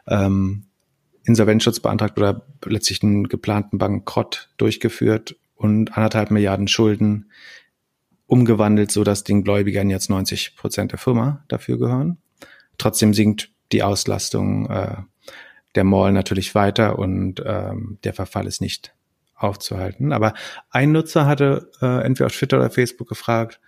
ähm, 0.08 0.64
Insolvenzschutz 1.24 1.80
beantragt 1.80 2.18
oder 2.18 2.44
letztlich 2.64 3.02
einen 3.02 3.28
geplanten 3.28 3.78
Bankrott 3.78 4.50
durchgeführt 4.56 5.36
und 5.54 5.96
anderthalb 5.96 6.30
Milliarden 6.30 6.68
Schulden 6.68 7.30
umgewandelt, 8.26 8.90
so 8.90 9.04
dass 9.04 9.24
den 9.24 9.44
Gläubigern 9.44 9.90
jetzt 9.90 10.10
90 10.10 10.56
Prozent 10.56 10.92
der 10.92 10.98
Firma 10.98 11.44
dafür 11.48 11.78
gehören. 11.78 12.18
Trotzdem 12.78 13.14
sinkt 13.14 13.50
die 13.72 13.82
Auslastung 13.82 14.70
äh, 14.70 14.96
der 15.74 15.84
Mall 15.84 16.12
natürlich 16.12 16.54
weiter 16.54 16.98
und 16.98 17.42
ähm, 17.44 17.98
der 18.04 18.14
Verfall 18.14 18.46
ist 18.46 18.60
nicht 18.60 18.94
aufzuhalten. 19.34 20.12
Aber 20.12 20.34
ein 20.70 20.92
Nutzer 20.92 21.26
hatte 21.26 21.70
äh, 21.82 22.04
entweder 22.04 22.26
auf 22.26 22.32
Twitter 22.32 22.58
oder 22.58 22.70
Facebook 22.70 23.08
gefragt, 23.08 23.60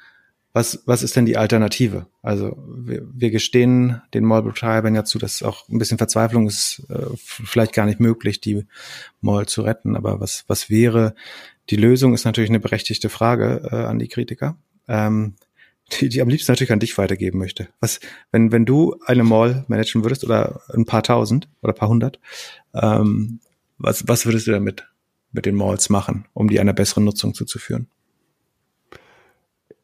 was, 0.52 0.82
was 0.86 1.02
ist 1.02 1.14
denn 1.16 1.26
die 1.26 1.36
Alternative? 1.36 2.06
Also 2.22 2.56
wir, 2.66 3.02
wir 3.12 3.30
gestehen 3.30 4.00
den 4.14 4.24
Mall-Betreibern 4.24 4.94
ja 4.94 5.04
zu, 5.04 5.18
dass 5.18 5.42
auch 5.42 5.68
ein 5.68 5.78
bisschen 5.78 5.98
Verzweiflung 5.98 6.46
ist, 6.46 6.86
äh, 6.88 7.08
vielleicht 7.16 7.74
gar 7.74 7.84
nicht 7.84 8.00
möglich, 8.00 8.40
die 8.40 8.64
Mall 9.20 9.46
zu 9.46 9.60
retten. 9.60 9.96
Aber 9.96 10.18
was, 10.18 10.44
was 10.46 10.70
wäre 10.70 11.14
die 11.68 11.76
Lösung, 11.76 12.14
ist 12.14 12.24
natürlich 12.24 12.48
eine 12.48 12.60
berechtigte 12.60 13.10
Frage 13.10 13.68
äh, 13.70 13.74
an 13.74 13.98
die 13.98 14.08
Kritiker. 14.08 14.56
Ähm, 14.88 15.34
die, 15.92 16.08
die 16.08 16.20
am 16.20 16.28
liebsten 16.28 16.52
natürlich 16.52 16.72
an 16.72 16.80
dich 16.80 16.98
weitergeben 16.98 17.38
möchte. 17.38 17.68
Was, 17.80 18.00
wenn, 18.32 18.52
wenn 18.52 18.66
du 18.66 18.96
eine 19.06 19.24
Mall 19.24 19.64
managen 19.68 20.04
würdest 20.04 20.24
oder 20.24 20.60
ein 20.74 20.84
paar 20.84 21.02
tausend 21.02 21.48
oder 21.62 21.72
ein 21.72 21.78
paar 21.78 21.88
hundert, 21.88 22.18
ähm, 22.74 23.40
was, 23.78 24.08
was 24.08 24.26
würdest 24.26 24.46
du 24.46 24.52
damit 24.52 24.86
mit 25.32 25.46
den 25.46 25.54
Malls 25.54 25.90
machen, 25.90 26.26
um 26.32 26.48
die 26.48 26.60
einer 26.60 26.72
besseren 26.72 27.04
Nutzung 27.04 27.34
zuzuführen? 27.34 27.88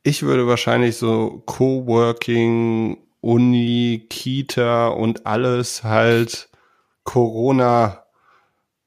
ich 0.03 0.22
würde 0.22 0.46
wahrscheinlich 0.46 0.96
so 0.96 1.42
Coworking, 1.46 2.98
Uni, 3.20 4.07
Kita 4.09 4.88
und 4.88 5.26
alles 5.26 5.84
halt 5.84 6.48
Corona 7.05 8.05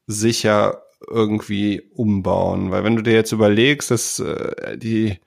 sicher 0.08 0.84
irgendwie 1.08 1.84
umbauen. 1.94 2.72
Weil 2.72 2.84
wenn 2.84 2.96
du 2.96 3.02
dir 3.02 3.14
jetzt 3.14 3.32
überlegst, 3.32 3.92
dass 3.92 4.20
äh, 4.20 4.78
die 4.78 5.20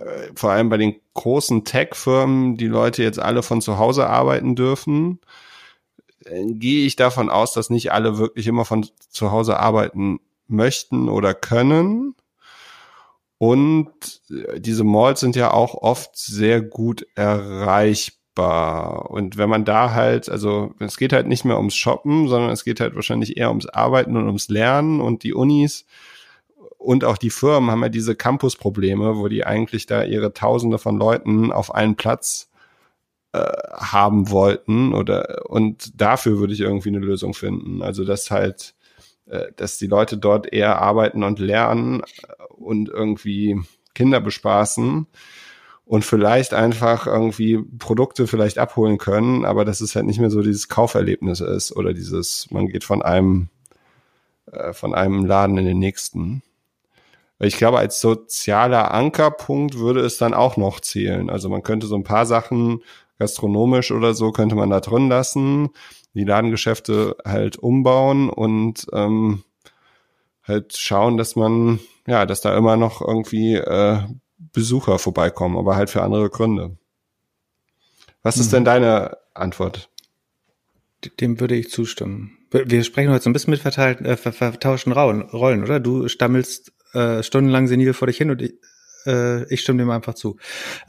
äh, 0.00 0.30
vor 0.34 0.50
allem 0.50 0.68
bei 0.68 0.76
den 0.76 0.96
großen 1.14 1.64
Tech-Firmen 1.64 2.56
die 2.56 2.66
Leute 2.66 3.02
jetzt 3.02 3.18
alle 3.18 3.42
von 3.42 3.60
zu 3.60 3.78
Hause 3.78 4.08
arbeiten 4.08 4.54
dürfen, 4.54 5.20
äh, 6.24 6.44
gehe 6.46 6.86
ich 6.86 6.96
davon 6.96 7.30
aus, 7.30 7.52
dass 7.52 7.70
nicht 7.70 7.92
alle 7.92 8.18
wirklich 8.18 8.46
immer 8.46 8.64
von 8.64 8.86
zu 9.10 9.30
Hause 9.30 9.58
arbeiten 9.58 10.20
möchten 10.48 11.08
oder 11.08 11.34
können. 11.34 12.14
Und 13.38 13.90
äh, 14.30 14.60
diese 14.60 14.84
Malls 14.84 15.20
sind 15.20 15.36
ja 15.36 15.52
auch 15.52 15.74
oft 15.74 16.16
sehr 16.16 16.62
gut 16.62 17.06
erreichbar. 17.14 19.10
Und 19.10 19.36
wenn 19.36 19.48
man 19.48 19.64
da 19.64 19.92
halt, 19.92 20.28
also 20.28 20.74
es 20.78 20.96
geht 20.96 21.12
halt 21.12 21.26
nicht 21.26 21.44
mehr 21.44 21.56
ums 21.56 21.76
Shoppen, 21.76 22.28
sondern 22.28 22.50
es 22.50 22.64
geht 22.64 22.80
halt 22.80 22.94
wahrscheinlich 22.94 23.36
eher 23.36 23.48
ums 23.48 23.66
Arbeiten 23.66 24.16
und 24.16 24.26
ums 24.26 24.48
Lernen 24.48 25.00
und 25.00 25.22
die 25.22 25.34
Unis 25.34 25.86
und 26.86 27.04
auch 27.04 27.18
die 27.18 27.30
Firmen 27.30 27.70
haben 27.70 27.82
ja 27.82 27.88
diese 27.88 28.14
Campus-Probleme, 28.14 29.16
wo 29.16 29.26
die 29.26 29.44
eigentlich 29.44 29.86
da 29.86 30.04
ihre 30.04 30.32
Tausende 30.32 30.78
von 30.78 30.96
Leuten 30.96 31.50
auf 31.50 31.74
einen 31.74 31.96
Platz 31.96 32.48
äh, 33.32 33.40
haben 33.74 34.30
wollten 34.30 34.94
oder 34.94 35.50
und 35.50 36.00
dafür 36.00 36.38
würde 36.38 36.52
ich 36.52 36.60
irgendwie 36.60 36.90
eine 36.90 37.00
Lösung 37.00 37.34
finden. 37.34 37.82
Also 37.82 38.04
dass 38.04 38.30
halt, 38.30 38.74
äh, 39.26 39.46
dass 39.56 39.78
die 39.78 39.88
Leute 39.88 40.16
dort 40.16 40.52
eher 40.52 40.80
arbeiten 40.80 41.24
und 41.24 41.40
lernen 41.40 42.02
äh, 42.02 42.44
und 42.54 42.88
irgendwie 42.88 43.60
Kinder 43.96 44.20
bespaßen 44.20 45.08
und 45.86 46.04
vielleicht 46.04 46.54
einfach 46.54 47.08
irgendwie 47.08 47.58
Produkte 47.80 48.28
vielleicht 48.28 48.58
abholen 48.58 48.98
können, 48.98 49.44
aber 49.44 49.64
dass 49.64 49.80
es 49.80 49.96
halt 49.96 50.06
nicht 50.06 50.20
mehr 50.20 50.30
so 50.30 50.40
dieses 50.40 50.68
Kauferlebnis 50.68 51.40
ist 51.40 51.74
oder 51.74 51.92
dieses, 51.92 52.48
man 52.52 52.68
geht 52.68 52.84
von 52.84 53.02
einem 53.02 53.48
äh, 54.52 54.72
von 54.72 54.94
einem 54.94 55.24
Laden 55.24 55.58
in 55.58 55.64
den 55.66 55.80
nächsten. 55.80 56.42
Ich 57.38 57.56
glaube, 57.58 57.78
als 57.78 58.00
sozialer 58.00 58.92
Ankerpunkt 58.92 59.78
würde 59.78 60.00
es 60.00 60.16
dann 60.16 60.32
auch 60.32 60.56
noch 60.56 60.80
zählen. 60.80 61.28
Also 61.28 61.48
man 61.48 61.62
könnte 61.62 61.86
so 61.86 61.94
ein 61.94 62.04
paar 62.04 62.24
Sachen 62.24 62.82
gastronomisch 63.18 63.92
oder 63.92 64.14
so 64.14 64.32
könnte 64.32 64.56
man 64.56 64.70
da 64.70 64.80
drin 64.80 65.08
lassen, 65.08 65.70
die 66.14 66.24
Ladengeschäfte 66.24 67.16
halt 67.24 67.56
umbauen 67.56 68.30
und 68.30 68.86
ähm, 68.92 69.42
halt 70.42 70.76
schauen, 70.76 71.16
dass 71.16 71.36
man, 71.36 71.80
ja, 72.06 72.26
dass 72.26 72.40
da 72.40 72.56
immer 72.56 72.76
noch 72.76 73.00
irgendwie 73.02 73.54
äh, 73.54 74.00
Besucher 74.52 74.98
vorbeikommen, 74.98 75.58
aber 75.58 75.76
halt 75.76 75.90
für 75.90 76.02
andere 76.02 76.30
Gründe. 76.30 76.76
Was 78.22 78.38
ist 78.38 78.48
mhm. 78.48 78.56
denn 78.56 78.64
deine 78.64 79.18
Antwort? 79.34 79.90
Dem 81.20 81.38
würde 81.40 81.54
ich 81.54 81.70
zustimmen. 81.70 82.38
Wir 82.50 82.84
sprechen 82.84 83.10
heute 83.10 83.24
so 83.24 83.30
ein 83.30 83.32
bisschen 83.32 83.50
mit 83.50 83.64
äh, 83.64 84.16
vertauschten 84.16 84.92
Rollen, 84.92 85.62
oder? 85.62 85.80
Du 85.80 86.08
stammelst 86.08 86.72
äh, 86.96 87.22
stundenlang 87.22 87.68
senil 87.68 87.92
vor 87.92 88.06
dich 88.06 88.16
hin 88.16 88.30
und 88.30 88.42
ich, 88.42 88.54
äh, 89.06 89.44
ich 89.52 89.60
stimme 89.60 89.78
dem 89.78 89.90
einfach 89.90 90.14
zu. 90.14 90.36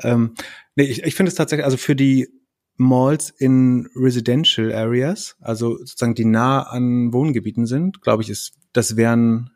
Ähm, 0.02 0.36
nee, 0.76 0.86
ich, 0.86 1.04
ich 1.04 1.16
finde 1.16 1.30
es 1.30 1.36
tatsächlich, 1.36 1.66
also 1.66 1.78
für 1.78 1.96
die 1.96 2.30
Malls 2.78 3.30
in 3.30 3.90
Residential 3.96 4.72
Areas, 4.72 5.36
also 5.42 5.78
sozusagen 5.78 6.16
die 6.16 6.26
nah 6.26 6.62
an 6.62 7.12
Wohngebieten 7.12 7.66
sind, 7.66 8.02
glaube 8.02 8.24
ich, 8.24 8.30
ist, 8.30 8.54
das 8.72 8.96
wären 8.96 9.50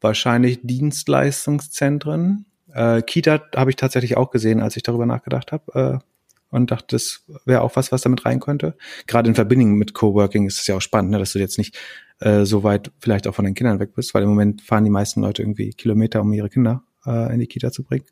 wahrscheinlich 0.00 0.60
Dienstleistungszentren. 0.62 2.46
Äh, 2.72 3.02
Kita 3.02 3.42
habe 3.54 3.70
ich 3.70 3.76
tatsächlich 3.76 4.16
auch 4.16 4.30
gesehen, 4.30 4.60
als 4.60 4.76
ich 4.76 4.82
darüber 4.82 5.06
nachgedacht 5.06 5.52
habe. 5.52 6.00
Äh, 6.02 6.04
und 6.52 6.72
dachte, 6.72 6.96
das 6.96 7.24
wäre 7.44 7.60
auch 7.60 7.76
was, 7.76 7.92
was 7.92 8.02
damit 8.02 8.26
rein 8.26 8.40
könnte. 8.40 8.76
Gerade 9.06 9.28
in 9.28 9.36
Verbindung 9.36 9.74
mit 9.74 9.94
Coworking 9.94 10.48
ist 10.48 10.58
es 10.58 10.66
ja 10.66 10.76
auch 10.76 10.80
spannend, 10.80 11.12
ne, 11.12 11.18
dass 11.18 11.32
du 11.32 11.38
jetzt 11.38 11.58
nicht 11.58 11.78
äh, 12.20 12.44
so 12.44 12.62
weit 12.62 12.92
vielleicht 12.98 13.26
auch 13.26 13.34
von 13.34 13.44
den 13.44 13.54
Kindern 13.54 13.80
weg 13.80 13.94
bist, 13.94 14.14
weil 14.14 14.22
im 14.22 14.28
Moment 14.28 14.62
fahren 14.62 14.84
die 14.84 14.90
meisten 14.90 15.20
Leute 15.20 15.42
irgendwie 15.42 15.70
Kilometer, 15.70 16.20
um 16.20 16.32
ihre 16.32 16.48
Kinder 16.48 16.84
äh, 17.06 17.32
in 17.32 17.40
die 17.40 17.46
Kita 17.46 17.72
zu 17.72 17.82
bringen. 17.82 18.04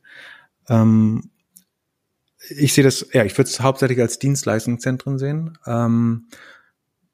Ähm, 0.69 1.31
ich 2.51 2.73
sehe 2.73 2.85
das, 2.85 3.07
ja, 3.13 3.25
ich 3.25 3.37
würde 3.37 3.51
es 3.51 3.61
hauptsächlich 3.61 4.01
als 4.01 4.19
Dienstleistungszentren 4.19 5.19
sehen. 5.19 5.59
Ähm, 5.67 6.29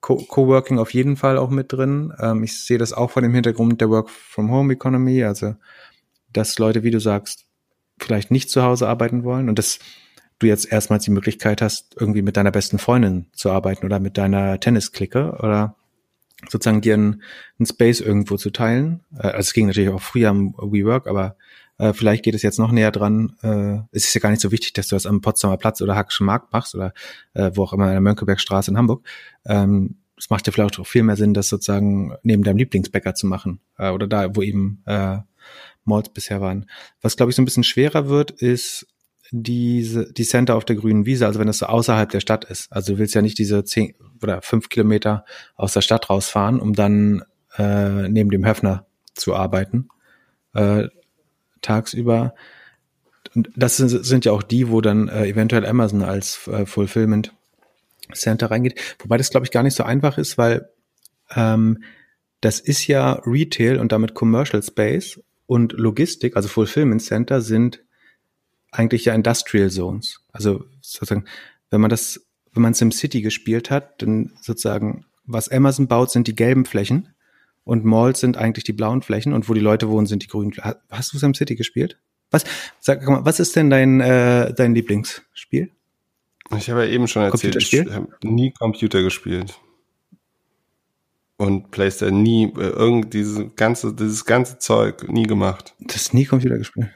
Co 0.01 0.17
Coworking 0.17 0.79
auf 0.79 0.93
jeden 0.93 1.17
Fall 1.17 1.39
auch 1.39 1.51
mit 1.51 1.73
drin. 1.73 2.13
Ähm, 2.21 2.45
ich 2.45 2.61
sehe 2.61 2.79
das 2.79 2.93
auch 2.93 3.11
vor 3.11 3.23
dem 3.23 3.33
Hintergrund 3.33 3.81
der 3.81 3.89
Work-from-Home-Economy, 3.89 5.25
also 5.25 5.57
dass 6.33 6.59
Leute, 6.59 6.83
wie 6.83 6.91
du 6.91 7.01
sagst, 7.01 7.47
vielleicht 7.99 8.31
nicht 8.31 8.51
zu 8.51 8.63
Hause 8.63 8.89
arbeiten 8.89 9.25
wollen 9.25 9.49
und 9.49 9.59
das 9.59 9.79
du 10.41 10.47
jetzt 10.47 10.71
erstmals 10.71 11.05
die 11.05 11.13
Möglichkeit 11.13 11.63
hast, 11.63 11.97
irgendwie 11.99 12.23
mit 12.23 12.37
deiner 12.37 12.51
besten 12.51 12.79
Freundin 12.79 13.27
zu 13.33 13.51
arbeiten 13.51 13.87
oder 13.87 14.01
mit 14.01 14.19
deiner 14.19 14.61
Tennisklicke 14.61 15.39
oder 15.39 15.77
sozusagen 16.49 16.81
dir 16.81 16.95
einen, 16.95 17.23
einen 17.59 17.67
Space 17.67 18.01
irgendwo 18.01 18.37
zu 18.37 18.51
teilen. 18.51 19.01
Äh, 19.17 19.29
also 19.29 19.39
es 19.39 19.53
ging 19.53 19.67
natürlich 19.67 19.91
auch 19.91 20.03
früher 20.03 20.31
am 20.31 20.55
WeWork, 20.55 21.07
aber 21.07 21.37
äh, 21.79 21.93
vielleicht 21.93 22.25
geht 22.25 22.35
es 22.35 22.43
jetzt 22.43 22.59
noch 22.59 22.73
näher 22.73 22.91
dran. 22.91 23.37
Äh, 23.43 23.87
es 23.97 24.05
ist 24.07 24.15
ja 24.15 24.21
gar 24.21 24.31
nicht 24.31 24.43
so 24.43 24.53
wichtig, 24.53 24.73
dass 24.75 24.89
du 24.89 24.97
das 24.97 25.07
am 25.07 25.21
Potsdamer 25.21 25.57
Platz 25.57 25.81
oder 25.83 25.97
Hackischen 25.97 26.27
Markt 26.27 26.53
machst 26.53 26.75
oder 26.75 26.93
äh, 27.35 27.51
wo 27.55 27.65
auch 27.65 27.73
immer 27.73 27.87
in 27.87 27.93
der 27.93 28.01
Mönckebergstraße 28.01 28.71
in 28.71 28.79
Hamburg. 28.79 29.07
Ähm, 29.45 29.97
es 30.17 30.31
macht 30.31 30.47
dir 30.47 30.53
vielleicht 30.53 30.79
auch 30.79 30.87
viel 30.87 31.03
mehr 31.03 31.17
Sinn, 31.17 31.35
das 31.35 31.49
sozusagen 31.49 32.15
neben 32.23 32.45
deinem 32.45 32.59
Lieblingsbäcker 32.59 33.15
zu 33.15 33.27
machen 33.27 33.61
äh, 33.79 33.91
oder 33.91 34.07
da, 34.07 34.35
wo 34.37 34.43
eben 34.43 34.83
äh, 34.87 35.19
Malls 35.85 36.09
bisher 36.11 36.41
waren. 36.41 36.67
Was 37.03 37.17
glaube 37.17 37.31
ich 37.31 37.37
so 37.37 37.43
ein 37.43 37.45
bisschen 37.45 37.65
schwerer 37.65 38.09
wird, 38.09 38.31
ist 38.31 38.87
diese, 39.31 40.13
die 40.13 40.25
Center 40.25 40.57
auf 40.57 40.65
der 40.65 40.77
grünen 40.77 41.07
Wiese, 41.07 41.27
also 41.27 41.41
wenn 41.41 41.47
das 41.47 41.59
so 41.59 41.67
außerhalb 41.67 42.11
der 42.11 42.21
Stadt 42.21 42.45
ist. 42.45 42.73
Also 42.73 42.93
du 42.93 42.99
willst 42.99 43.15
ja 43.15 43.23
nicht 43.23 43.39
diese 43.39 43.65
zehn 43.65 43.95
oder 44.23 44.43
fünf 44.43 44.69
Kilometer 44.69 45.25
aus 45.57 45.73
der 45.73 45.81
Stadt 45.81 46.11
rausfahren, 46.11 46.61
um 46.61 46.75
dann 46.75 47.25
äh, 47.57 48.09
neben 48.09 48.31
dem 48.31 48.47
Höfner 48.47 48.87
zu 49.15 49.35
arbeiten, 49.35 49.89
äh, 50.55 50.89
tagsüber. 51.63 52.35
Und 53.35 53.51
das 53.57 53.77
sind, 53.77 53.89
sind 53.89 54.25
ja 54.25 54.33
auch 54.33 54.43
die, 54.43 54.71
wo 54.71 54.81
dann 54.81 55.09
äh, 55.09 55.27
eventuell 55.27 55.67
Amazon 55.67 56.03
als 56.03 56.47
äh, 56.49 56.67
Fulfillment 56.67 57.35
Center 58.13 58.51
reingeht. 58.51 58.79
Wobei 58.99 59.17
das, 59.17 59.31
glaube 59.31 59.47
ich, 59.47 59.51
gar 59.51 59.63
nicht 59.63 59.75
so 59.75 59.83
einfach 59.83 60.19
ist, 60.19 60.37
weil 60.37 60.69
ähm, 61.35 61.83
das 62.41 62.61
ist 62.61 62.87
ja 62.87 63.23
Retail 63.25 63.79
und 63.79 63.93
damit 63.93 64.15
Commercial 64.15 64.63
Space 64.63 65.19
und 65.47 65.73
Logistik, 65.73 66.37
also 66.37 66.49
Fulfillment 66.49 67.03
Center 67.03 67.41
sind 67.41 67.84
eigentlich 68.75 69.07
ja 69.07 69.15
Industrial 69.15 69.71
Zones. 69.71 70.21
Also 70.33 70.65
sozusagen, 70.81 71.25
wenn 71.71 71.81
man 71.81 71.91
das, 71.91 72.27
wenn 72.53 72.63
man 72.63 72.75
SimCity 72.75 73.23
gespielt 73.23 73.71
hat, 73.71 74.03
dann 74.03 74.33
sozusagen, 74.41 75.07
was 75.25 75.49
Amazon 75.49 75.89
baut, 75.89 76.11
sind 76.11 76.27
die 76.27 76.35
gelben 76.35 76.65
Flächen 76.65 77.09
und 77.65 77.85
Malls 77.85 78.21
sind 78.21 78.37
eigentlich 78.37 78.65
die 78.65 78.73
blauen 78.73 79.03
Flächen 79.03 79.33
und 79.33 79.49
wo 79.49 79.55
die 79.55 79.61
Leute 79.61 79.89
wohnen, 79.89 80.07
sind 80.07 80.23
die 80.23 80.27
grünen. 80.27 80.53
Hast 80.91 81.13
du 81.13 81.19
SimCity 81.19 81.55
gespielt? 81.55 81.99
Was, 82.31 82.45
sag 82.81 83.07
mal, 83.09 83.25
was 83.25 83.41
ist 83.41 83.55
denn 83.57 83.71
dein, 83.71 84.01
äh, 84.01 84.53
dein 84.53 84.75
Lieblingsspiel? 84.75 85.71
Ich 86.57 86.69
habe 86.69 86.85
ja 86.85 86.91
eben 86.91 87.09
schon 87.09 87.23
erzählt, 87.23 87.57
ich 87.57 87.73
habe 87.91 88.09
nie 88.23 88.53
Computer 88.53 89.03
gespielt. 89.03 89.59
Und 91.37 91.71
PlayStation 91.71 92.23
nie, 92.23 92.45
äh, 92.57 92.69
irgend 92.69 93.15
dieses 93.15 93.57
ganze, 93.57 93.95
dieses 93.95 94.25
ganze 94.25 94.59
Zeug 94.59 95.09
nie 95.09 95.25
gemacht. 95.25 95.75
Das 95.81 95.97
ist 95.97 96.15
nie 96.15 96.27
Computer 96.27 96.59
gespielt. 96.59 96.91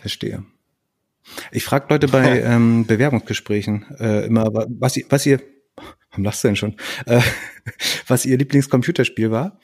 Verstehe. 0.00 0.44
Ich 1.52 1.64
frage 1.64 1.86
Leute 1.90 2.08
bei 2.08 2.40
ähm, 2.42 2.86
Bewerbungsgesprächen 2.86 3.86
äh, 3.98 4.26
immer, 4.26 4.50
was 4.52 4.96
ihr, 4.96 5.06
was 5.08 5.26
ihr, 5.26 5.40
warum 6.10 6.24
lachst 6.24 6.44
du 6.44 6.48
denn 6.48 6.56
schon, 6.56 6.76
äh, 7.06 7.20
was 8.06 8.24
ihr 8.24 8.38
Lieblingscomputerspiel 8.38 9.30
war. 9.30 9.58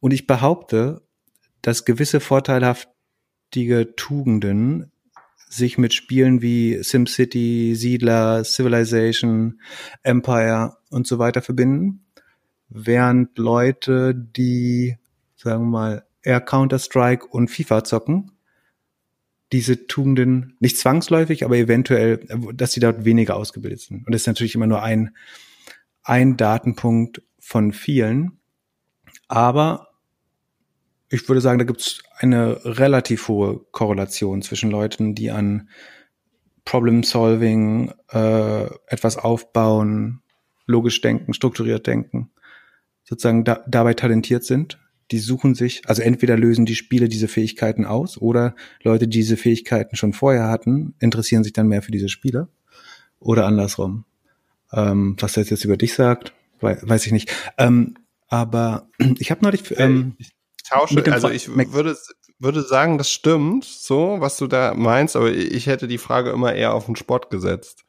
Und 0.00 0.12
ich 0.12 0.26
behaupte, 0.26 1.02
dass 1.62 1.84
gewisse 1.84 2.20
vorteilhaftige 2.20 3.94
Tugenden 3.96 4.92
sich 5.48 5.78
mit 5.78 5.94
Spielen 5.94 6.42
wie 6.42 6.82
SimCity, 6.82 7.74
Siedler, 7.74 8.44
Civilization, 8.44 9.60
Empire 10.02 10.76
und 10.90 11.06
so 11.06 11.18
weiter 11.18 11.42
verbinden, 11.42 12.06
während 12.68 13.38
Leute, 13.38 14.14
die, 14.14 14.96
sagen 15.36 15.64
wir 15.64 15.70
mal, 15.70 16.06
eher 16.22 16.40
Counter-Strike 16.40 17.26
und 17.26 17.50
FIFA 17.50 17.84
zocken, 17.84 18.32
diese 19.52 19.86
Tugenden 19.86 20.56
nicht 20.60 20.76
zwangsläufig, 20.76 21.44
aber 21.44 21.56
eventuell, 21.56 22.18
dass 22.54 22.72
sie 22.72 22.80
dort 22.80 23.04
weniger 23.04 23.36
ausgebildet 23.36 23.80
sind. 23.80 24.06
Und 24.06 24.12
das 24.12 24.22
ist 24.22 24.26
natürlich 24.26 24.54
immer 24.54 24.66
nur 24.66 24.82
ein, 24.82 25.16
ein 26.02 26.36
Datenpunkt 26.36 27.22
von 27.38 27.72
vielen. 27.72 28.40
Aber 29.28 29.88
ich 31.10 31.26
würde 31.28 31.40
sagen, 31.40 31.58
da 31.58 31.64
gibt 31.64 31.80
es 31.80 32.02
eine 32.18 32.60
relativ 32.64 33.28
hohe 33.28 33.60
Korrelation 33.70 34.42
zwischen 34.42 34.70
Leuten, 34.70 35.14
die 35.14 35.30
an 35.30 35.70
Problem 36.64 37.02
Solving, 37.02 37.92
äh, 38.10 38.66
etwas 38.88 39.16
aufbauen, 39.16 40.20
logisch 40.66 41.00
denken, 41.00 41.32
strukturiert 41.32 41.86
denken, 41.86 42.30
sozusagen 43.04 43.44
da, 43.44 43.64
dabei 43.66 43.94
talentiert 43.94 44.44
sind, 44.44 44.78
die 45.10 45.18
suchen 45.18 45.54
sich, 45.54 45.82
also 45.86 46.02
entweder 46.02 46.36
lösen 46.36 46.66
die 46.66 46.74
Spiele 46.74 47.08
diese 47.08 47.28
Fähigkeiten 47.28 47.84
aus 47.84 48.18
oder 48.18 48.54
Leute, 48.82 49.08
die 49.08 49.18
diese 49.18 49.36
Fähigkeiten 49.36 49.96
schon 49.96 50.12
vorher 50.12 50.48
hatten, 50.48 50.94
interessieren 50.98 51.44
sich 51.44 51.52
dann 51.52 51.68
mehr 51.68 51.82
für 51.82 51.92
diese 51.92 52.08
Spiele 52.08 52.48
oder 53.18 53.46
andersrum. 53.46 54.04
Ähm, 54.72 55.16
was 55.18 55.36
er 55.36 55.44
jetzt 55.44 55.64
über 55.64 55.76
dich 55.76 55.94
sagt, 55.94 56.34
weiß 56.60 57.06
ich 57.06 57.12
nicht. 57.12 57.32
Ähm, 57.56 57.94
aber 58.28 58.88
ich 59.18 59.30
habe 59.30 59.42
neulich 59.42 59.78
ähm, 59.78 60.14
ich 60.18 60.30
tausche, 60.68 61.02
also 61.12 61.30
ich 61.30 61.48
würde 61.48 61.96
würde 62.38 62.62
sagen, 62.62 62.98
das 62.98 63.10
stimmt, 63.10 63.64
so 63.64 64.16
was 64.20 64.36
du 64.36 64.46
da 64.46 64.74
meinst, 64.74 65.16
aber 65.16 65.32
ich 65.32 65.66
hätte 65.66 65.88
die 65.88 65.98
Frage 65.98 66.30
immer 66.30 66.54
eher 66.54 66.72
auf 66.74 66.86
den 66.86 66.96
Sport 66.96 67.30
gesetzt. 67.30 67.84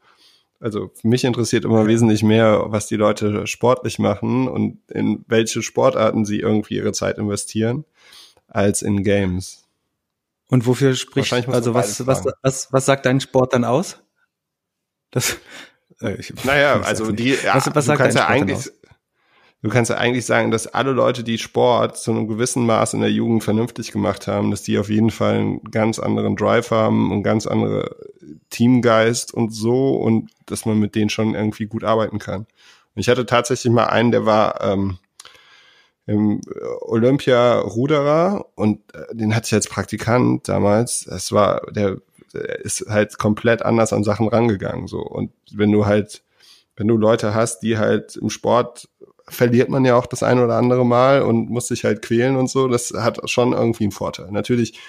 Also 0.60 0.91
mich 1.03 1.24
interessiert 1.24 1.64
immer 1.64 1.88
wesentlich 1.88 2.22
mehr, 2.22 2.66
was 2.68 2.88
die 2.88 2.97
Leute 2.97 3.47
sportlich 3.47 3.97
machen 3.97 4.47
und 4.47 4.80
in 4.91 5.24
welche 5.28 5.62
Sportarten 5.62 6.26
sie 6.26 6.39
irgendwie 6.39 6.76
ihre 6.76 6.91
Zeit 6.91 7.18
investieren, 7.18 7.86
als 8.47 8.82
in 8.82 9.03
Games. 9.03 9.64
Und 10.49 10.66
wofür 10.66 10.95
spricht, 10.95 11.32
also 11.47 11.74
was, 11.74 12.05
was, 12.05 12.26
was, 12.41 12.74
was 12.74 12.86
sagt 12.86 13.05
dein 13.05 13.22
Sport 13.22 13.53
dann 13.53 13.64
aus? 13.64 14.01
Das, 15.12 15.38
äh, 16.01 16.16
ich, 16.16 16.34
naja, 16.43 16.82
also 16.84 17.12
die, 17.12 17.36
ja, 17.36 17.55
was, 17.55 17.74
was 17.74 17.86
du 17.86 17.95
kannst 17.95 18.18
ja 18.18 18.28
eigentlich, 18.28 18.72
du 19.62 19.70
kannst 19.70 19.89
ja 19.89 19.97
eigentlich 19.97 20.26
sagen, 20.26 20.51
dass 20.51 20.68
alle 20.68 20.91
Leute, 20.91 21.24
die 21.24 21.38
Sport 21.38 21.97
zu 21.97 22.12
einem 22.12 22.28
gewissen 22.28 22.66
Maß 22.66 22.93
in 22.93 23.01
der 23.01 23.12
Jugend 23.12 23.43
vernünftig 23.43 23.91
gemacht 23.91 24.28
haben, 24.28 24.51
dass 24.51 24.64
die 24.64 24.78
auf 24.78 24.89
jeden 24.89 25.12
Fall 25.12 25.36
einen 25.36 25.64
ganz 25.64 25.99
anderen 25.99 26.36
Drive 26.36 26.72
haben 26.72 27.12
und 27.12 27.24
ganz 27.24 27.45
andere 27.45 27.95
Teamgeist 28.49 29.34
und 29.34 29.53
so 29.53 29.95
und 29.95 30.32
dass 30.45 30.66
man 30.66 30.80
mit 30.80 30.95
denen 30.95 31.10
schon 31.10 31.36
irgendwie 31.36 31.66
gut 31.66 31.84
arbeiten 31.84 32.20
kann. 32.20 32.41
Und 32.95 33.01
ich 33.01 33.10
hatte 33.10 33.26
tatsächlich 33.26 33.72
mal 33.72 33.86
einen, 33.86 34.12
der 34.12 34.26
war 34.26 34.62
ähm, 34.62 34.97
im 36.05 36.41
Olympia-Ruderer 36.82 38.45
und 38.55 38.80
äh, 38.95 39.16
den 39.16 39.36
hatte 39.36 39.45
ich 39.47 39.53
als 39.53 39.68
Praktikant 39.68 40.47
damals. 40.47 41.05
Das 41.07 41.32
war, 41.32 41.62
der, 41.72 41.97
der 42.34 42.60
ist 42.60 42.86
halt 42.89 43.20
komplett 43.20 43.62
anders 43.62 43.93
an 43.93 44.03
Sachen 44.03 44.28
rangegangen. 44.28 44.88
So. 44.88 45.01
Und 45.01 45.32
wenn 45.51 45.72
du 45.72 45.86
halt, 45.86 46.24
wenn 46.76 46.88
du 46.88 46.97
Leute 46.97 47.36
hast, 47.36 47.60
die 47.60 47.78
halt 47.78 48.16
im 48.16 48.32
Sport 48.32 48.89
verliert 49.30 49.70
man 49.70 49.86
ja 49.86 49.96
auch 49.96 50.06
das 50.06 50.24
ein 50.24 50.40
oder 50.40 50.56
andere 50.56 50.86
Mal 50.86 51.22
und 51.22 51.50
muss 51.50 51.68
sich 51.68 51.84
halt 51.84 52.02
quälen 52.02 52.36
und 52.36 52.50
so. 52.50 52.68
Das 52.68 52.92
hat 52.92 53.30
schon 53.30 53.54
irgendwie 53.54 53.86
einen 53.86 53.92
Vorteil. 53.92 54.32
Natürlich, 54.32 54.80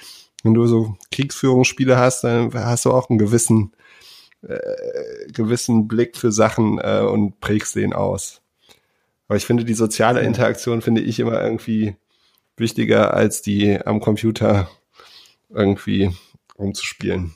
wenn 0.42 0.54
du 0.54 0.66
so 0.66 0.96
Kriegsführungsspiele 1.10 1.96
hast, 1.96 2.24
dann 2.24 2.52
hast 2.54 2.84
du 2.84 2.92
auch 2.92 3.10
einen 3.10 3.18
gewissen, 3.18 3.72
äh, 4.42 4.58
gewissen 5.32 5.88
Blick 5.88 6.16
für 6.16 6.32
Sachen 6.32 6.78
äh, 6.78 7.00
und 7.00 7.40
prägst 7.40 7.76
den 7.76 7.92
aus. 7.92 8.40
Aber 9.28 9.36
ich 9.36 9.46
finde, 9.46 9.64
die 9.64 9.74
soziale 9.74 10.22
Interaktion 10.22 10.82
finde 10.82 11.02
ich 11.02 11.20
immer 11.20 11.40
irgendwie 11.40 11.96
wichtiger 12.56 13.14
als 13.14 13.42
die 13.42 13.78
am 13.84 14.00
Computer 14.00 14.68
irgendwie 15.48 16.10
rumzuspielen. 16.58 17.34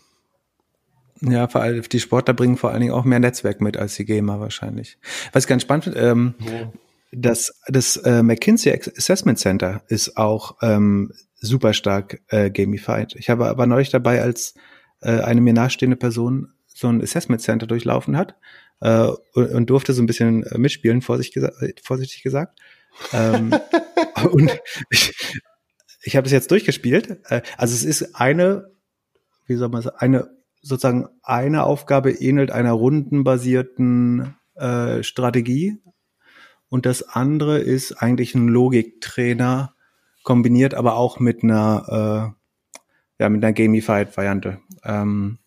Ja, 1.20 1.48
vor 1.48 1.62
allem 1.62 1.82
die 1.82 2.00
Sportler 2.00 2.34
bringen 2.34 2.56
vor 2.56 2.70
allen 2.70 2.80
Dingen 2.80 2.92
auch 2.92 3.04
mehr 3.04 3.20
Netzwerk 3.20 3.60
mit 3.60 3.76
als 3.76 3.94
die 3.94 4.04
Gamer 4.04 4.40
wahrscheinlich. 4.40 4.98
Was 5.32 5.44
ich 5.44 5.48
ganz 5.48 5.62
spannend 5.62 5.84
finde, 5.84 6.00
ähm, 6.00 6.34
ja. 6.40 6.72
Das, 7.16 7.60
das 7.68 7.96
äh, 7.98 8.22
McKinsey 8.22 8.72
Assessment 8.72 9.38
Center 9.38 9.82
ist 9.88 10.16
auch 10.16 10.56
ähm, 10.62 11.12
super 11.36 11.72
stark 11.72 12.20
äh, 12.28 12.50
gamified. 12.50 13.14
Ich 13.16 13.30
habe 13.30 13.46
aber 13.46 13.66
neulich 13.66 13.90
dabei, 13.90 14.22
als 14.22 14.54
äh, 15.00 15.20
eine 15.20 15.40
mir 15.40 15.52
nahestehende 15.52 15.96
Person 15.96 16.52
so 16.66 16.88
ein 16.88 17.02
Assessment 17.02 17.40
Center 17.40 17.66
durchlaufen 17.66 18.16
hat 18.16 18.36
äh, 18.80 19.08
und, 19.34 19.52
und 19.52 19.70
durfte 19.70 19.92
so 19.92 20.02
ein 20.02 20.06
bisschen 20.06 20.42
äh, 20.44 20.58
mitspielen, 20.58 21.02
vorsichtig, 21.02 21.34
gesa 21.34 21.52
vorsichtig 21.82 22.22
gesagt. 22.22 22.58
ähm, 23.12 23.54
und 24.30 24.58
ich, 24.90 25.14
ich 26.02 26.16
habe 26.16 26.26
es 26.26 26.32
jetzt 26.32 26.50
durchgespielt. 26.50 27.18
Äh, 27.28 27.42
also 27.56 27.74
es 27.74 27.84
ist 27.84 28.14
eine, 28.16 28.70
wie 29.46 29.56
soll 29.56 29.68
man 29.68 29.82
sagen, 29.82 29.96
eine 29.98 30.30
sozusagen 30.64 31.08
eine 31.22 31.64
Aufgabe 31.64 32.10
ähnelt 32.10 32.50
einer 32.50 32.72
rundenbasierten 32.72 34.34
äh, 34.54 35.02
Strategie, 35.02 35.78
und 36.74 36.86
das 36.86 37.04
andere 37.04 37.60
ist 37.60 37.92
eigentlich 37.92 38.34
ein 38.34 38.48
Logiktrainer 38.48 39.76
kombiniert, 40.24 40.74
aber 40.74 40.96
auch 40.96 41.20
mit 41.20 41.44
einer, 41.44 42.34
äh, 43.16 43.22
ja, 43.22 43.28
mit 43.28 43.44
einer 43.44 43.52
gamified 43.52 44.16
Variante. 44.16 44.58
Ähm, 44.82 45.38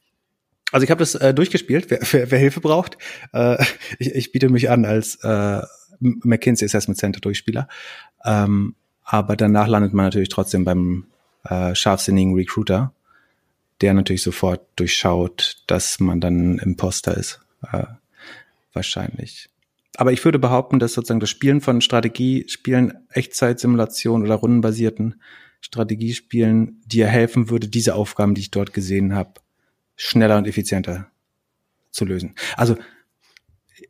also 0.72 0.86
ich 0.86 0.90
habe 0.90 1.00
das 1.00 1.16
äh, 1.16 1.34
durchgespielt. 1.34 1.90
Wer, 1.90 2.00
wer, 2.12 2.32
wer 2.32 2.40
Hilfe 2.40 2.62
braucht, 2.62 2.98
äh, 3.34 3.62
ich, 4.00 4.16
ich 4.16 4.32
biete 4.32 4.48
mich 4.48 4.70
an 4.70 4.86
als 4.86 5.16
äh, 5.22 5.64
McKinsey 6.00 6.64
Assessment 6.64 6.98
Center 6.98 7.20
Durchspieler. 7.20 7.68
Ähm, 8.24 8.76
aber 9.04 9.36
danach 9.36 9.68
landet 9.68 9.94
man 9.94 10.06
natürlich 10.06 10.30
trotzdem 10.30 10.64
beim 10.64 11.08
äh, 11.44 11.76
scharfsinnigen 11.76 12.36
Recruiter, 12.36 12.94
der 13.82 13.94
natürlich 13.94 14.24
sofort 14.24 14.66
durchschaut, 14.78 15.62
dass 15.68 16.00
man 16.00 16.22
dann 16.22 16.58
Imposter 16.60 17.18
ist. 17.18 17.42
Äh, 17.70 17.84
wahrscheinlich 18.72 19.50
aber 19.98 20.14
ich 20.14 20.24
würde 20.24 20.38
behaupten, 20.38 20.78
dass 20.78 20.94
sozusagen 20.94 21.20
das 21.20 21.32
Spielen 21.32 21.60
von 21.60 21.82
Strategiespielen, 21.82 22.94
Echtzeitsimulation 23.10 24.22
oder 24.22 24.36
rundenbasierten 24.36 25.22
Strategiespielen 25.60 26.84
dir 26.86 27.08
helfen 27.08 27.50
würde, 27.50 27.68
diese 27.68 27.96
Aufgaben, 27.96 28.36
die 28.36 28.42
ich 28.42 28.52
dort 28.52 28.74
gesehen 28.74 29.16
habe, 29.16 29.34
schneller 29.96 30.38
und 30.38 30.48
effizienter 30.48 31.08
zu 31.90 32.06
lösen. 32.06 32.36
Also 32.56 32.78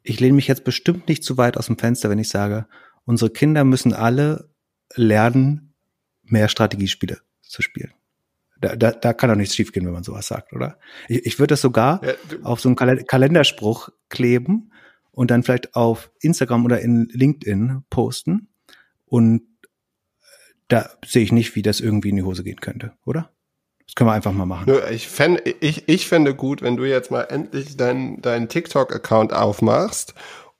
ich 0.01 0.21
lehne 0.21 0.35
mich 0.35 0.47
jetzt 0.47 0.63
bestimmt 0.63 1.09
nicht 1.09 1.25
zu 1.25 1.35
weit 1.35 1.57
aus 1.57 1.65
dem 1.65 1.77
Fenster, 1.77 2.09
wenn 2.09 2.19
ich 2.19 2.29
sage, 2.29 2.67
unsere 3.03 3.29
Kinder 3.29 3.65
müssen 3.65 3.91
alle 3.91 4.49
lernen, 4.95 5.73
mehr 6.23 6.47
Strategiespiele 6.47 7.19
zu 7.41 7.61
spielen. 7.61 7.91
Da, 8.61 8.77
da, 8.77 8.91
da 8.91 9.13
kann 9.13 9.29
doch 9.29 9.35
nichts 9.35 9.55
schiefgehen, 9.55 9.85
wenn 9.85 9.93
man 9.93 10.03
sowas 10.03 10.27
sagt, 10.27 10.53
oder? 10.53 10.79
Ich, 11.09 11.25
ich 11.25 11.39
würde 11.39 11.51
das 11.51 11.61
sogar 11.61 12.01
ja, 12.01 12.13
auf 12.43 12.61
so 12.61 12.69
einen 12.69 12.77
Kalenderspruch 12.77 13.89
kleben 14.07 14.71
und 15.17 15.31
dann 15.31 15.41
vielleicht 15.41 15.73
auf 15.73 16.11
Instagram 16.19 16.63
oder 16.63 16.79
in 16.79 17.09
LinkedIn 17.11 17.83
posten. 17.89 18.49
Und 19.07 19.41
da 20.67 20.91
sehe 21.03 21.23
ich 21.23 21.31
nicht, 21.31 21.55
wie 21.55 21.63
das 21.63 21.79
irgendwie 21.79 22.09
in 22.09 22.17
die 22.17 22.21
Hose 22.21 22.43
gehen 22.43 22.61
könnte, 22.61 22.93
oder? 23.03 23.31
Das 23.87 23.95
können 23.95 24.11
wir 24.11 24.13
einfach 24.13 24.31
mal 24.31 24.45
machen. 24.45 24.71
Ich 24.91 25.07
fände, 25.07 25.41
ich, 25.59 25.89
ich 25.89 26.07
fände 26.07 26.35
gut, 26.35 26.61
wenn 26.61 26.77
du 26.77 26.85
jetzt 26.85 27.09
mal 27.09 27.23
endlich 27.23 27.77
deinen 27.77 28.21
dein 28.21 28.47
TikTok-Account 28.47 29.33
aufmachst 29.33 30.13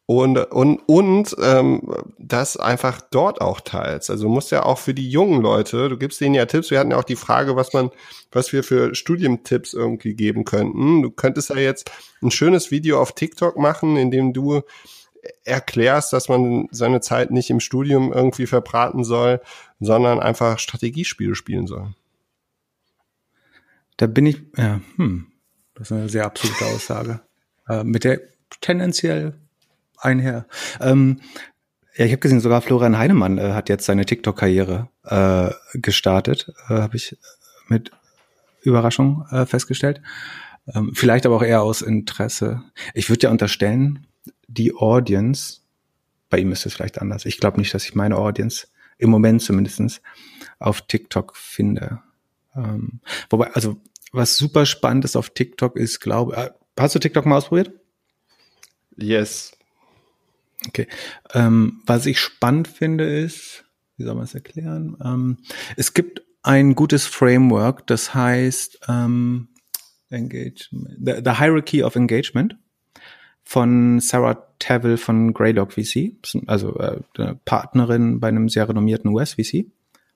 und 0.08 0.38
und 0.38 0.80
und 0.88 1.36
ähm, 1.41 1.82
das 2.18 2.55
einfach 2.55 3.01
dort 3.12 3.41
auch 3.41 3.60
teilst. 3.60 4.10
Also 4.10 4.24
du 4.24 4.30
musst 4.30 4.51
ja 4.51 4.64
auch 4.64 4.78
für 4.78 4.93
die 4.93 5.10
jungen 5.10 5.41
Leute, 5.41 5.89
du 5.89 5.97
gibst 5.97 6.22
denen 6.22 6.34
ja 6.34 6.45
Tipps. 6.45 6.72
Wir 6.72 6.80
hatten 6.80 6.91
ja 6.91 6.97
auch 6.97 7.03
die 7.03 7.18
Frage, 7.18 7.58
was 7.58 7.74
man, 7.74 7.91
was 8.32 8.53
wir 8.53 8.64
für 8.64 8.95
Studientipps 8.95 9.74
irgendwie 9.74 10.16
geben 10.16 10.45
könnten. 10.45 11.01
Du 11.01 11.12
könntest 11.12 11.49
ja 11.49 11.58
jetzt 11.58 11.91
ein 12.22 12.32
schönes 12.32 12.72
Video 12.72 13.01
auf 13.01 13.16
TikTok 13.16 13.58
machen, 13.58 13.97
in 13.97 14.10
dem 14.10 14.32
du 14.32 14.62
erklärst, 15.43 16.14
dass 16.14 16.30
man 16.30 16.70
seine 16.72 17.01
Zeit 17.01 17.30
nicht 17.30 17.49
im 17.49 17.60
Studium 17.60 18.14
irgendwie 18.14 18.47
verbraten 18.47 19.03
soll, 19.03 19.41
sondern 19.82 20.22
einfach 20.22 20.58
Strategiespiele 20.58 21.36
spielen 21.36 21.68
soll. 21.68 21.93
Da 23.97 24.08
bin 24.08 24.26
ich, 24.26 24.41
ja, 24.55 24.80
hm, 24.95 25.28
das 25.76 25.91
ist 25.91 25.97
eine 25.97 26.08
sehr 26.08 26.26
absolute 26.26 26.66
Aussage. 26.66 27.20
Äh, 27.68 27.84
mit 27.84 28.05
der 28.05 28.22
tendenziell 28.62 29.34
einher. 29.98 30.45
Ähm, 30.80 31.22
ja, 31.95 32.06
ich 32.06 32.12
habe 32.12 32.20
gesehen, 32.20 32.39
sogar 32.39 32.62
Florian 32.62 32.98
Heinemann 32.98 33.38
äh, 33.38 33.54
hat 33.54 33.70
jetzt 33.70 33.86
seine 33.86 34.06
TikTok-Karriere 34.06 34.89
äh, 35.04 35.80
gestartet, 35.80 36.54
äh, 36.70 36.76
habe 36.76 36.95
ich 36.95 37.18
mit 37.68 37.91
Überraschung 38.62 39.26
äh, 39.32 39.45
festgestellt. 39.45 40.02
Ähm, 40.74 40.91
vielleicht 40.93 41.26
aber 41.26 41.38
auch 41.38 41.43
eher 41.43 41.64
aus 41.64 41.82
Interesse. 41.82 42.62
Ich 42.93 43.10
würde 43.10 43.24
ja 43.24 43.32
unterstellen, 43.32 44.06
die 44.48 44.76
Audience, 44.76 45.62
bei 46.30 46.39
ihm 46.39 46.52
ist 46.52 46.66
es 46.66 46.74
vielleicht 46.74 47.02
anders. 47.02 47.26
Ich 47.26 47.39
glaube 47.39 47.60
nicht, 47.60 47.74
dass 47.74 47.86
ich 47.86 47.95
meine 47.95 48.18
Audience 48.18 48.68
im 48.98 49.10
Moment 49.10 49.41
zumindestens 49.41 50.02
auf 50.60 50.82
TikTok 50.82 51.36
finde. 51.36 52.02
Ähm, 52.56 53.00
wobei, 53.30 53.52
also 53.54 53.78
was 54.12 54.38
super 54.38 54.66
spannend 54.66 55.06
ist 55.06 55.16
auf 55.16 55.30
TikTok 55.30 55.78
ist, 55.78 56.00
glaube, 56.00 56.36
äh, 56.36 56.50
hast 56.80 56.95
du 56.95 57.00
TikTok 57.00 57.26
mal 57.26 57.38
ausprobiert? 57.38 57.72
Yes. 58.95 59.57
Okay. 60.66 60.88
Ähm, 61.34 61.82
was 61.86 62.05
ich 62.05 62.20
spannend 62.20 62.68
finde 62.68 63.05
ist, 63.05 63.66
wie 63.97 64.03
soll 64.03 64.16
man 64.16 64.24
es 64.24 64.34
erklären? 64.34 64.97
Ähm, 65.03 65.38
es 65.76 65.93
gibt 65.93 66.24
ein 66.43 66.76
gutes 66.76 67.05
Framework, 67.05 67.86
das 67.88 68.14
heißt 68.14 68.80
ähm, 68.88 69.49
Engagement, 70.10 70.97
the, 71.03 71.14
the 71.24 71.38
Hierarchy 71.38 71.84
of 71.84 71.95
Engagement 71.95 72.55
von 73.43 73.99
Sarah 73.99 74.47
Tavill 74.60 74.97
von 74.97 75.34
Greylock 75.34 75.74
VC, 75.74 76.16
also 76.47 76.78
äh, 76.80 76.99
Partnerin 77.45 78.20
bei 78.20 78.30
einem 78.30 78.49
sehr 78.49 78.68
renommierten 78.68 79.12
US-VC, 79.12 79.53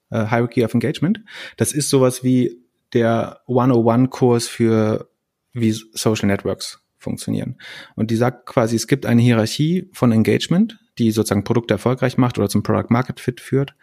äh, 0.10 0.28
Hierarchy 0.28 0.64
of 0.64 0.74
Engagement. 0.74 1.22
Das 1.58 1.72
ist 1.74 1.90
sowas 1.90 2.24
wie 2.24 2.62
der 2.94 3.42
101-Kurs 3.48 4.48
für 4.48 5.10
wie 5.54 5.72
Social 5.72 6.28
Networks 6.28 6.81
funktionieren. 7.02 7.58
Und 7.96 8.12
die 8.12 8.16
sagt 8.16 8.46
quasi, 8.46 8.76
es 8.76 8.88
gibt 8.88 9.06
eine 9.06 9.22
Hierarchie 9.22 9.90
von 9.94 10.12
Engagement, 10.12 10.80
die 10.98 11.12
sozusagen 11.12 11.44
Produkte 11.44 11.74
erfolgreich 11.74 12.18
macht 12.18 12.38
oder 12.38 12.50
zum 12.50 12.64
Product 12.64 12.90
Market 12.90 13.20
Fit 13.20 13.42
führt. 13.42 13.76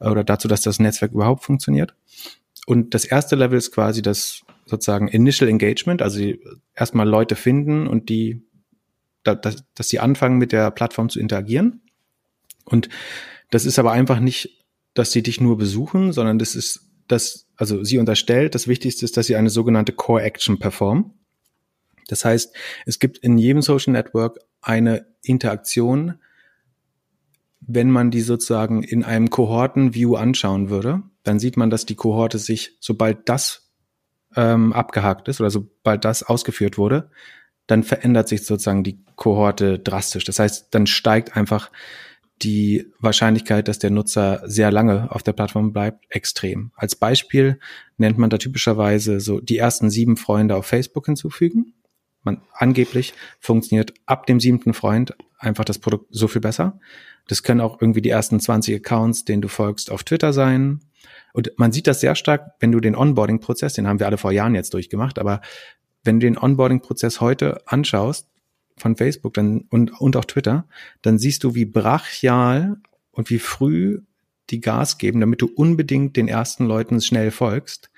oder 0.00 0.24
dazu, 0.24 0.48
dass 0.48 0.62
das 0.62 0.80
Netzwerk 0.80 1.12
überhaupt 1.12 1.44
funktioniert. 1.44 1.94
Und 2.66 2.94
das 2.94 3.04
erste 3.04 3.36
Level 3.36 3.58
ist 3.58 3.72
quasi 3.72 4.02
das 4.02 4.42
sozusagen 4.66 5.08
Initial 5.08 5.48
Engagement, 5.48 6.02
also 6.02 6.20
erstmal 6.74 7.08
Leute 7.08 7.36
finden 7.36 7.86
und 7.86 8.08
die, 8.08 8.42
dass, 9.22 9.64
dass 9.74 9.88
sie 9.88 10.00
anfangen 10.00 10.38
mit 10.38 10.52
der 10.52 10.70
Plattform 10.70 11.08
zu 11.08 11.20
interagieren. 11.20 11.82
Und 12.64 12.88
das 13.50 13.66
ist 13.66 13.78
aber 13.78 13.92
einfach 13.92 14.20
nicht, 14.20 14.64
dass 14.94 15.12
sie 15.12 15.22
dich 15.22 15.40
nur 15.40 15.58
besuchen, 15.58 16.12
sondern 16.12 16.38
das 16.38 16.54
ist, 16.54 16.90
dass, 17.08 17.48
also 17.56 17.82
sie 17.84 17.98
unterstellt, 17.98 18.54
das 18.54 18.68
Wichtigste 18.68 19.04
ist, 19.04 19.16
dass 19.16 19.26
sie 19.26 19.36
eine 19.36 19.50
sogenannte 19.50 19.92
Core 19.92 20.22
Action 20.22 20.58
performen. 20.58 21.12
Das 22.08 22.24
heißt, 22.24 22.54
es 22.86 22.98
gibt 22.98 23.18
in 23.18 23.38
jedem 23.38 23.62
Social 23.62 23.92
Network 23.92 24.38
eine 24.60 25.06
Interaktion, 25.22 26.14
wenn 27.60 27.90
man 27.90 28.10
die 28.10 28.20
sozusagen 28.20 28.82
in 28.82 29.04
einem 29.04 29.30
Kohorten-View 29.30 30.16
anschauen 30.16 30.68
würde, 30.68 31.02
dann 31.22 31.38
sieht 31.38 31.56
man, 31.56 31.70
dass 31.70 31.86
die 31.86 31.94
Kohorte 31.94 32.38
sich, 32.38 32.76
sobald 32.80 33.28
das 33.28 33.70
ähm, 34.34 34.72
abgehakt 34.72 35.28
ist 35.28 35.40
oder 35.40 35.50
sobald 35.50 36.04
das 36.04 36.22
ausgeführt 36.22 36.78
wurde, 36.78 37.10
dann 37.66 37.84
verändert 37.84 38.28
sich 38.28 38.44
sozusagen 38.44 38.82
die 38.82 39.04
Kohorte 39.14 39.78
drastisch. 39.78 40.24
Das 40.24 40.38
heißt, 40.38 40.74
dann 40.74 40.86
steigt 40.86 41.36
einfach 41.36 41.70
die 42.42 42.90
Wahrscheinlichkeit, 42.98 43.68
dass 43.68 43.78
der 43.78 43.90
Nutzer 43.90 44.42
sehr 44.44 44.72
lange 44.72 45.12
auf 45.12 45.22
der 45.22 45.32
Plattform 45.32 45.72
bleibt, 45.72 46.04
extrem. 46.08 46.72
Als 46.74 46.96
Beispiel 46.96 47.60
nennt 47.98 48.18
man 48.18 48.30
da 48.30 48.38
typischerweise 48.38 49.20
so 49.20 49.40
die 49.40 49.58
ersten 49.58 49.90
sieben 49.90 50.16
Freunde 50.16 50.56
auf 50.56 50.66
Facebook 50.66 51.06
hinzufügen. 51.06 51.74
Man 52.22 52.40
angeblich 52.54 53.14
funktioniert 53.40 53.94
ab 54.06 54.26
dem 54.26 54.40
siebten 54.40 54.74
Freund 54.74 55.14
einfach 55.38 55.64
das 55.64 55.78
Produkt 55.78 56.06
so 56.10 56.28
viel 56.28 56.40
besser. 56.40 56.78
Das 57.26 57.42
können 57.42 57.60
auch 57.60 57.80
irgendwie 57.80 58.02
die 58.02 58.10
ersten 58.10 58.40
20 58.40 58.76
Accounts, 58.76 59.24
denen 59.24 59.42
du 59.42 59.48
folgst, 59.48 59.90
auf 59.90 60.04
Twitter 60.04 60.32
sein. 60.32 60.80
Und 61.32 61.50
man 61.56 61.72
sieht 61.72 61.86
das 61.86 62.00
sehr 62.00 62.14
stark, 62.14 62.52
wenn 62.60 62.72
du 62.72 62.80
den 62.80 62.94
Onboarding-Prozess, 62.94 63.74
den 63.74 63.88
haben 63.88 63.98
wir 63.98 64.06
alle 64.06 64.18
vor 64.18 64.32
Jahren 64.32 64.54
jetzt 64.54 64.74
durchgemacht, 64.74 65.18
aber 65.18 65.40
wenn 66.04 66.20
du 66.20 66.26
den 66.26 66.38
Onboarding-Prozess 66.38 67.20
heute 67.20 67.66
anschaust 67.66 68.28
von 68.76 68.96
Facebook 68.96 69.34
dann, 69.34 69.66
und, 69.70 70.00
und 70.00 70.16
auch 70.16 70.24
Twitter, 70.24 70.66
dann 71.00 71.18
siehst 71.18 71.44
du, 71.44 71.54
wie 71.54 71.64
brachial 71.64 72.76
und 73.12 73.30
wie 73.30 73.38
früh 73.38 74.00
die 74.50 74.60
Gas 74.60 74.98
geben, 74.98 75.20
damit 75.20 75.40
du 75.40 75.46
unbedingt 75.46 76.16
den 76.16 76.28
ersten 76.28 76.66
Leuten 76.66 77.00
schnell 77.00 77.30
folgst. 77.30 77.90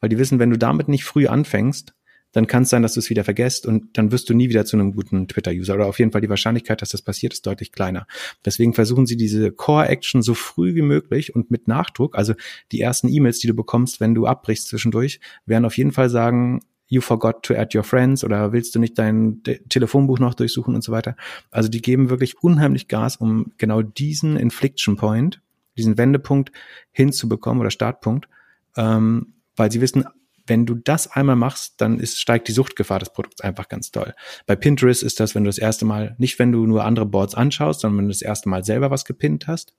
Weil 0.00 0.08
die 0.08 0.18
wissen, 0.18 0.38
wenn 0.38 0.50
du 0.50 0.58
damit 0.58 0.88
nicht 0.88 1.04
früh 1.04 1.28
anfängst, 1.28 1.94
dann 2.32 2.46
kann 2.46 2.64
es 2.64 2.70
sein, 2.70 2.82
dass 2.82 2.94
du 2.94 3.00
es 3.00 3.10
wieder 3.10 3.24
vergesst 3.24 3.66
und 3.66 3.96
dann 3.96 4.10
wirst 4.10 4.28
du 4.28 4.34
nie 4.34 4.48
wieder 4.48 4.64
zu 4.64 4.76
einem 4.76 4.94
guten 4.94 5.28
Twitter-User. 5.28 5.74
Oder 5.74 5.86
auf 5.86 5.98
jeden 5.98 6.12
Fall 6.12 6.20
die 6.20 6.28
Wahrscheinlichkeit, 6.28 6.82
dass 6.82 6.90
das 6.90 7.02
passiert, 7.02 7.32
ist 7.32 7.46
deutlich 7.46 7.72
kleiner. 7.72 8.06
Deswegen 8.44 8.74
versuchen 8.74 9.06
sie 9.06 9.16
diese 9.16 9.52
Core-Action 9.52 10.22
so 10.22 10.34
früh 10.34 10.74
wie 10.74 10.82
möglich 10.82 11.34
und 11.34 11.50
mit 11.50 11.68
Nachdruck, 11.68 12.16
also 12.16 12.34
die 12.72 12.80
ersten 12.80 13.08
E-Mails, 13.08 13.38
die 13.38 13.46
du 13.46 13.54
bekommst, 13.54 14.00
wenn 14.00 14.14
du 14.14 14.26
abbrichst 14.26 14.68
zwischendurch, 14.68 15.20
werden 15.46 15.64
auf 15.64 15.76
jeden 15.76 15.92
Fall 15.92 16.10
sagen, 16.10 16.60
you 16.92 17.00
forgot 17.00 17.42
to 17.42 17.54
add 17.54 17.76
your 17.76 17.84
friends 17.84 18.22
oder 18.22 18.52
willst 18.52 18.74
du 18.74 18.78
nicht 18.78 18.98
dein 18.98 19.42
Telefonbuch 19.70 20.18
noch 20.18 20.34
durchsuchen 20.34 20.74
und 20.74 20.84
so 20.84 20.92
weiter. 20.92 21.16
Also 21.50 21.70
die 21.70 21.80
geben 21.80 22.10
wirklich 22.10 22.42
unheimlich 22.42 22.86
Gas, 22.86 23.16
um 23.16 23.52
genau 23.56 23.80
diesen 23.80 24.36
Infliction 24.36 24.96
Point, 24.96 25.40
diesen 25.78 25.96
Wendepunkt 25.96 26.52
hinzubekommen 26.90 27.62
oder 27.62 27.70
Startpunkt, 27.70 28.28
ähm, 28.76 29.32
weil 29.56 29.72
sie 29.72 29.80
wissen, 29.80 30.04
wenn 30.46 30.66
du 30.66 30.74
das 30.74 31.10
einmal 31.10 31.36
machst, 31.36 31.74
dann 31.78 31.98
ist, 31.98 32.20
steigt 32.20 32.48
die 32.48 32.52
Suchtgefahr 32.52 32.98
des 32.98 33.12
Produkts 33.12 33.42
einfach 33.42 33.68
ganz 33.68 33.90
toll. 33.90 34.14
Bei 34.46 34.56
Pinterest 34.56 35.02
ist 35.02 35.20
das, 35.20 35.34
wenn 35.34 35.44
du 35.44 35.48
das 35.48 35.58
erste 35.58 35.84
Mal, 35.84 36.14
nicht 36.18 36.38
wenn 36.38 36.52
du 36.52 36.66
nur 36.66 36.84
andere 36.84 37.06
Boards 37.06 37.34
anschaust, 37.34 37.80
sondern 37.80 37.98
wenn 37.98 38.04
du 38.06 38.12
das 38.12 38.22
erste 38.22 38.48
Mal 38.48 38.64
selber 38.64 38.90
was 38.90 39.04
gepinnt 39.04 39.46
hast. 39.46 39.74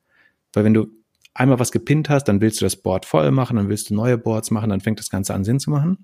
Weil 0.53 0.63
wenn 0.63 0.73
du 0.73 0.87
einmal 1.33 1.59
was 1.59 1.71
gepinnt 1.71 2.09
hast, 2.09 2.25
dann 2.25 2.41
willst 2.41 2.61
du 2.61 2.65
das 2.65 2.75
Board 2.75 3.05
voll 3.05 3.31
machen, 3.31 3.57
dann 3.57 3.69
willst 3.69 3.89
du 3.89 3.95
neue 3.95 4.17
Boards 4.17 4.51
machen, 4.51 4.69
dann 4.69 4.81
fängt 4.81 4.99
das 4.99 5.09
Ganze 5.09 5.33
an 5.33 5.43
Sinn 5.43 5.59
zu 5.59 5.69
machen. 5.69 5.97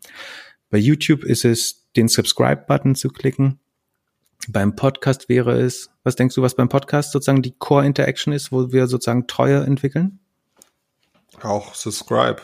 Bei 0.70 0.78
YouTube 0.78 1.24
ist 1.24 1.46
es, 1.46 1.88
den 1.96 2.08
Subscribe-Button 2.08 2.96
zu 2.96 3.10
klicken. 3.10 3.60
Beim 4.48 4.76
Podcast 4.76 5.28
wäre 5.28 5.60
es, 5.60 5.90
was 6.04 6.16
denkst 6.16 6.36
du, 6.36 6.42
was 6.42 6.56
beim 6.56 6.70
Podcast 6.70 7.12
sozusagen 7.12 7.42
die 7.42 7.56
Core 7.58 7.86
Interaction 7.86 8.32
ist, 8.34 8.52
wo 8.52 8.72
wir 8.72 8.88
sozusagen 8.88 9.28
Treue 9.28 9.64
entwickeln? 9.64 10.20
Auch 11.42 11.74
Subscribe. 11.74 12.42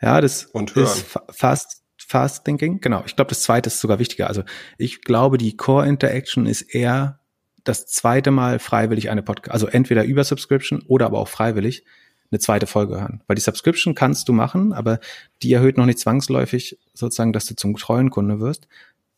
Ja, 0.00 0.20
das 0.20 0.50
ist 0.74 1.18
fast 1.30 1.82
Fast 2.08 2.44
Thinking. 2.44 2.80
Genau. 2.80 3.02
Ich 3.04 3.16
glaube, 3.16 3.30
das 3.30 3.42
zweite 3.42 3.66
ist 3.66 3.80
sogar 3.80 3.98
wichtiger. 3.98 4.28
Also 4.28 4.44
ich 4.78 5.02
glaube, 5.02 5.38
die 5.38 5.56
Core 5.56 5.88
Interaction 5.88 6.46
ist 6.46 6.62
eher 6.62 7.18
das 7.64 7.86
zweite 7.86 8.30
Mal 8.30 8.60
freiwillig 8.60 9.10
eine 9.10 9.22
Podcast, 9.22 9.52
also 9.52 9.66
entweder 9.66 10.04
über 10.04 10.22
Subscription 10.22 10.84
oder 10.86 11.06
aber 11.06 11.18
auch 11.18 11.26
freiwillig 11.26 11.84
eine 12.30 12.38
zweite 12.38 12.68
Folge 12.68 12.94
hören. 13.00 13.22
Weil 13.26 13.34
die 13.34 13.42
Subscription 13.42 13.96
kannst 13.96 14.28
du 14.28 14.32
machen, 14.32 14.72
aber 14.72 15.00
die 15.42 15.52
erhöht 15.52 15.78
noch 15.78 15.86
nicht 15.86 15.98
zwangsläufig 15.98 16.78
sozusagen, 16.94 17.32
dass 17.32 17.46
du 17.46 17.56
zum 17.56 17.76
treuen 17.76 18.10
Kunde 18.10 18.38
wirst. 18.38 18.68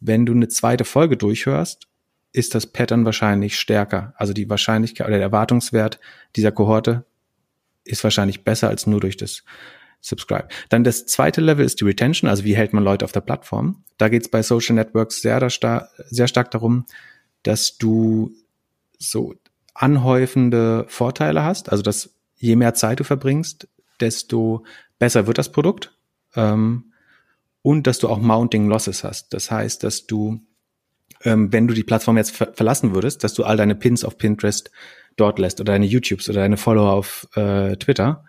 Wenn 0.00 0.24
du 0.24 0.32
eine 0.32 0.48
zweite 0.48 0.84
Folge 0.84 1.18
durchhörst, 1.18 1.88
ist 2.32 2.54
das 2.54 2.66
Pattern 2.66 3.04
wahrscheinlich 3.04 3.58
stärker. 3.58 4.14
Also 4.16 4.32
die 4.32 4.48
Wahrscheinlichkeit 4.48 5.06
oder 5.06 5.16
der 5.16 5.26
Erwartungswert 5.26 6.00
dieser 6.36 6.52
Kohorte 6.52 7.04
ist 7.84 8.02
wahrscheinlich 8.02 8.44
besser 8.44 8.68
als 8.68 8.86
nur 8.86 9.00
durch 9.00 9.18
das 9.18 9.44
Subscribe. 10.00 10.48
Dann 10.68 10.84
das 10.84 11.06
zweite 11.06 11.40
Level 11.40 11.64
ist 11.64 11.80
die 11.80 11.84
Retention, 11.84 12.28
also 12.28 12.44
wie 12.44 12.56
hält 12.56 12.72
man 12.72 12.84
Leute 12.84 13.04
auf 13.04 13.12
der 13.12 13.20
Plattform. 13.20 13.84
Da 13.96 14.08
geht 14.08 14.22
es 14.22 14.30
bei 14.30 14.42
Social 14.42 14.74
Networks 14.74 15.20
sehr, 15.20 15.46
sehr 15.48 16.28
stark 16.28 16.50
darum, 16.50 16.86
dass 17.42 17.78
du 17.78 18.32
so 18.98 19.34
anhäufende 19.74 20.86
Vorteile 20.88 21.44
hast, 21.44 21.70
also 21.70 21.82
dass 21.82 22.14
je 22.36 22.56
mehr 22.56 22.74
Zeit 22.74 23.00
du 23.00 23.04
verbringst, 23.04 23.68
desto 24.00 24.64
besser 24.98 25.26
wird 25.26 25.38
das 25.38 25.52
Produkt 25.52 25.96
ähm, 26.34 26.92
und 27.62 27.86
dass 27.86 27.98
du 27.98 28.08
auch 28.08 28.18
Mounting 28.18 28.68
Losses 28.68 29.04
hast. 29.04 29.34
Das 29.34 29.50
heißt, 29.50 29.82
dass 29.82 30.06
du, 30.06 30.40
ähm, 31.22 31.52
wenn 31.52 31.68
du 31.68 31.74
die 31.74 31.84
Plattform 31.84 32.16
jetzt 32.16 32.36
ver 32.36 32.52
verlassen 32.54 32.94
würdest, 32.94 33.24
dass 33.24 33.34
du 33.34 33.44
all 33.44 33.56
deine 33.56 33.74
Pins 33.74 34.04
auf 34.04 34.18
Pinterest 34.18 34.70
dort 35.16 35.38
lässt 35.38 35.60
oder 35.60 35.72
deine 35.72 35.86
YouTubes 35.86 36.28
oder 36.28 36.40
deine 36.40 36.56
Follower 36.56 36.92
auf 36.92 37.28
äh, 37.34 37.76
Twitter 37.76 38.24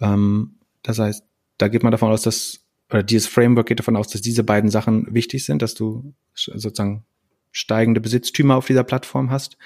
ähm, 0.00 0.56
das 0.84 1.00
heißt, 1.00 1.24
da 1.58 1.66
geht 1.66 1.82
man 1.82 1.90
davon 1.90 2.12
aus, 2.12 2.22
dass, 2.22 2.60
oder 2.90 3.02
dieses 3.02 3.26
Framework 3.26 3.66
geht 3.66 3.80
davon 3.80 3.96
aus, 3.96 4.08
dass 4.08 4.20
diese 4.20 4.44
beiden 4.44 4.70
Sachen 4.70 5.12
wichtig 5.12 5.44
sind, 5.44 5.62
dass 5.62 5.74
du 5.74 6.14
sozusagen 6.34 7.04
steigende 7.50 8.00
Besitztümer 8.00 8.56
auf 8.56 8.66
dieser 8.66 8.84
Plattform 8.84 9.30
hast 9.30 9.56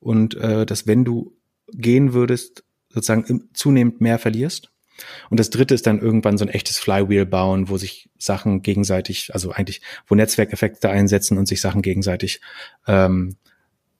und 0.00 0.34
äh, 0.34 0.66
dass 0.66 0.86
wenn 0.86 1.04
du 1.04 1.36
gehen 1.72 2.12
würdest, 2.12 2.64
sozusagen 2.88 3.48
zunehmend 3.54 4.00
mehr 4.00 4.18
verlierst. 4.18 4.70
Und 5.28 5.40
das 5.40 5.50
dritte 5.50 5.74
ist 5.74 5.86
dann 5.86 6.00
irgendwann 6.00 6.38
so 6.38 6.44
ein 6.44 6.50
echtes 6.50 6.78
Flywheel 6.78 7.26
bauen, 7.26 7.68
wo 7.68 7.76
sich 7.78 8.10
Sachen 8.16 8.62
gegenseitig, 8.62 9.34
also 9.34 9.50
eigentlich, 9.50 9.80
wo 10.06 10.14
Netzwerkeffekte 10.14 10.88
einsetzen 10.88 11.36
und 11.36 11.46
sich 11.46 11.60
Sachen 11.60 11.82
gegenseitig 11.82 12.40
ähm, 12.86 13.36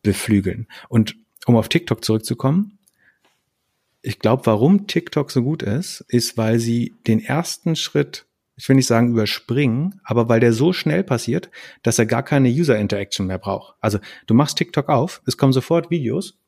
beflügeln. 0.03 0.69
Und 0.89 1.17
um 1.47 1.57
auf 1.57 1.69
TikTok 1.69 2.05
zurückzukommen, 2.05 2.79
ich 4.05 4.19
glaube, 4.19 4.45
warum 4.45 4.87
TikTok 4.87 5.31
so 5.31 5.43
gut 5.43 5.63
ist, 5.63 6.05
ist, 6.09 6.37
weil 6.37 6.59
sie 6.59 6.95
den 7.07 7.21
ersten 7.21 7.75
Schritt, 7.75 8.27
ich 8.55 8.69
will 8.69 8.77
nicht 8.77 8.87
sagen 8.87 9.13
überspringen, 9.13 9.99
aber 10.05 10.29
weil 10.29 10.41
der 10.41 10.53
so 10.53 10.75
schnell 10.75 11.03
passiert, 11.03 11.51
dass 11.83 11.99
er 11.99 12.05
gar 12.05 12.23
keine 12.23 12.51
User 12.51 12.79
Interaction 12.79 13.27
mehr 13.27 13.39
braucht. 13.39 13.77
Also 13.81 13.99
du 14.27 14.35
machst 14.35 14.59
TikTok 14.59 14.91
auf, 14.91 15.23
es 15.27 15.39
kommen 15.39 15.55
sofort 15.55 15.91
Videos 15.91 16.39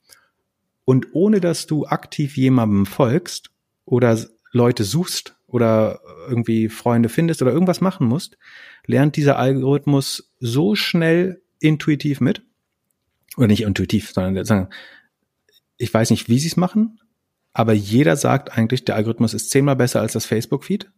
und 0.84 1.14
ohne 1.14 1.40
dass 1.40 1.66
du 1.66 1.86
aktiv 1.86 2.36
jemandem 2.36 2.84
folgst 2.84 3.50
oder 3.86 4.18
Leute 4.52 4.84
suchst 4.84 5.34
oder 5.46 6.00
irgendwie 6.28 6.68
Freunde 6.68 7.08
findest 7.08 7.40
oder 7.40 7.52
irgendwas 7.52 7.80
machen 7.80 8.06
musst, 8.06 8.36
lernt 8.84 9.16
dieser 9.16 9.38
Algorithmus 9.38 10.30
so 10.40 10.74
schnell 10.74 11.40
intuitiv 11.58 12.20
mit. 12.20 12.42
Oder 13.38 13.46
nicht 13.46 13.62
intuitiv, 13.62 14.12
sondern 14.12 14.44
sagen, 14.44 14.68
ich 15.78 15.92
weiß 15.92 16.10
nicht, 16.10 16.28
wie 16.28 16.38
sie 16.38 16.48
es 16.48 16.56
machen, 16.56 17.00
aber 17.58 17.72
jeder 17.72 18.16
sagt 18.16 18.58
eigentlich, 18.58 18.84
der 18.84 18.96
Algorithmus 18.96 19.32
ist 19.32 19.50
zehnmal 19.50 19.76
besser 19.76 20.02
als 20.02 20.12
das 20.12 20.26
Facebook-Feed. 20.26 20.90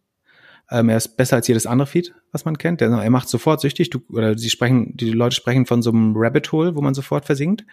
Ähm, 0.69 0.89
er 0.89 0.97
ist 0.97 1.15
besser 1.15 1.37
als 1.37 1.47
jedes 1.47 1.65
andere 1.65 1.87
Feed, 1.87 2.13
was 2.33 2.43
man 2.43 2.57
kennt. 2.57 2.81
Er 2.81 3.09
macht 3.09 3.29
sofort 3.29 3.61
süchtig. 3.61 3.91
Du, 3.91 4.01
oder 4.09 4.37
sie 4.37 4.49
sprechen, 4.49 4.91
die 4.97 5.11
Leute 5.11 5.37
sprechen 5.37 5.65
von 5.65 5.81
so 5.81 5.89
einem 5.91 6.15
Rabbit 6.17 6.51
Hole, 6.51 6.75
wo 6.75 6.81
man 6.81 6.93
sofort 6.93 7.25
versinkt. 7.25 7.63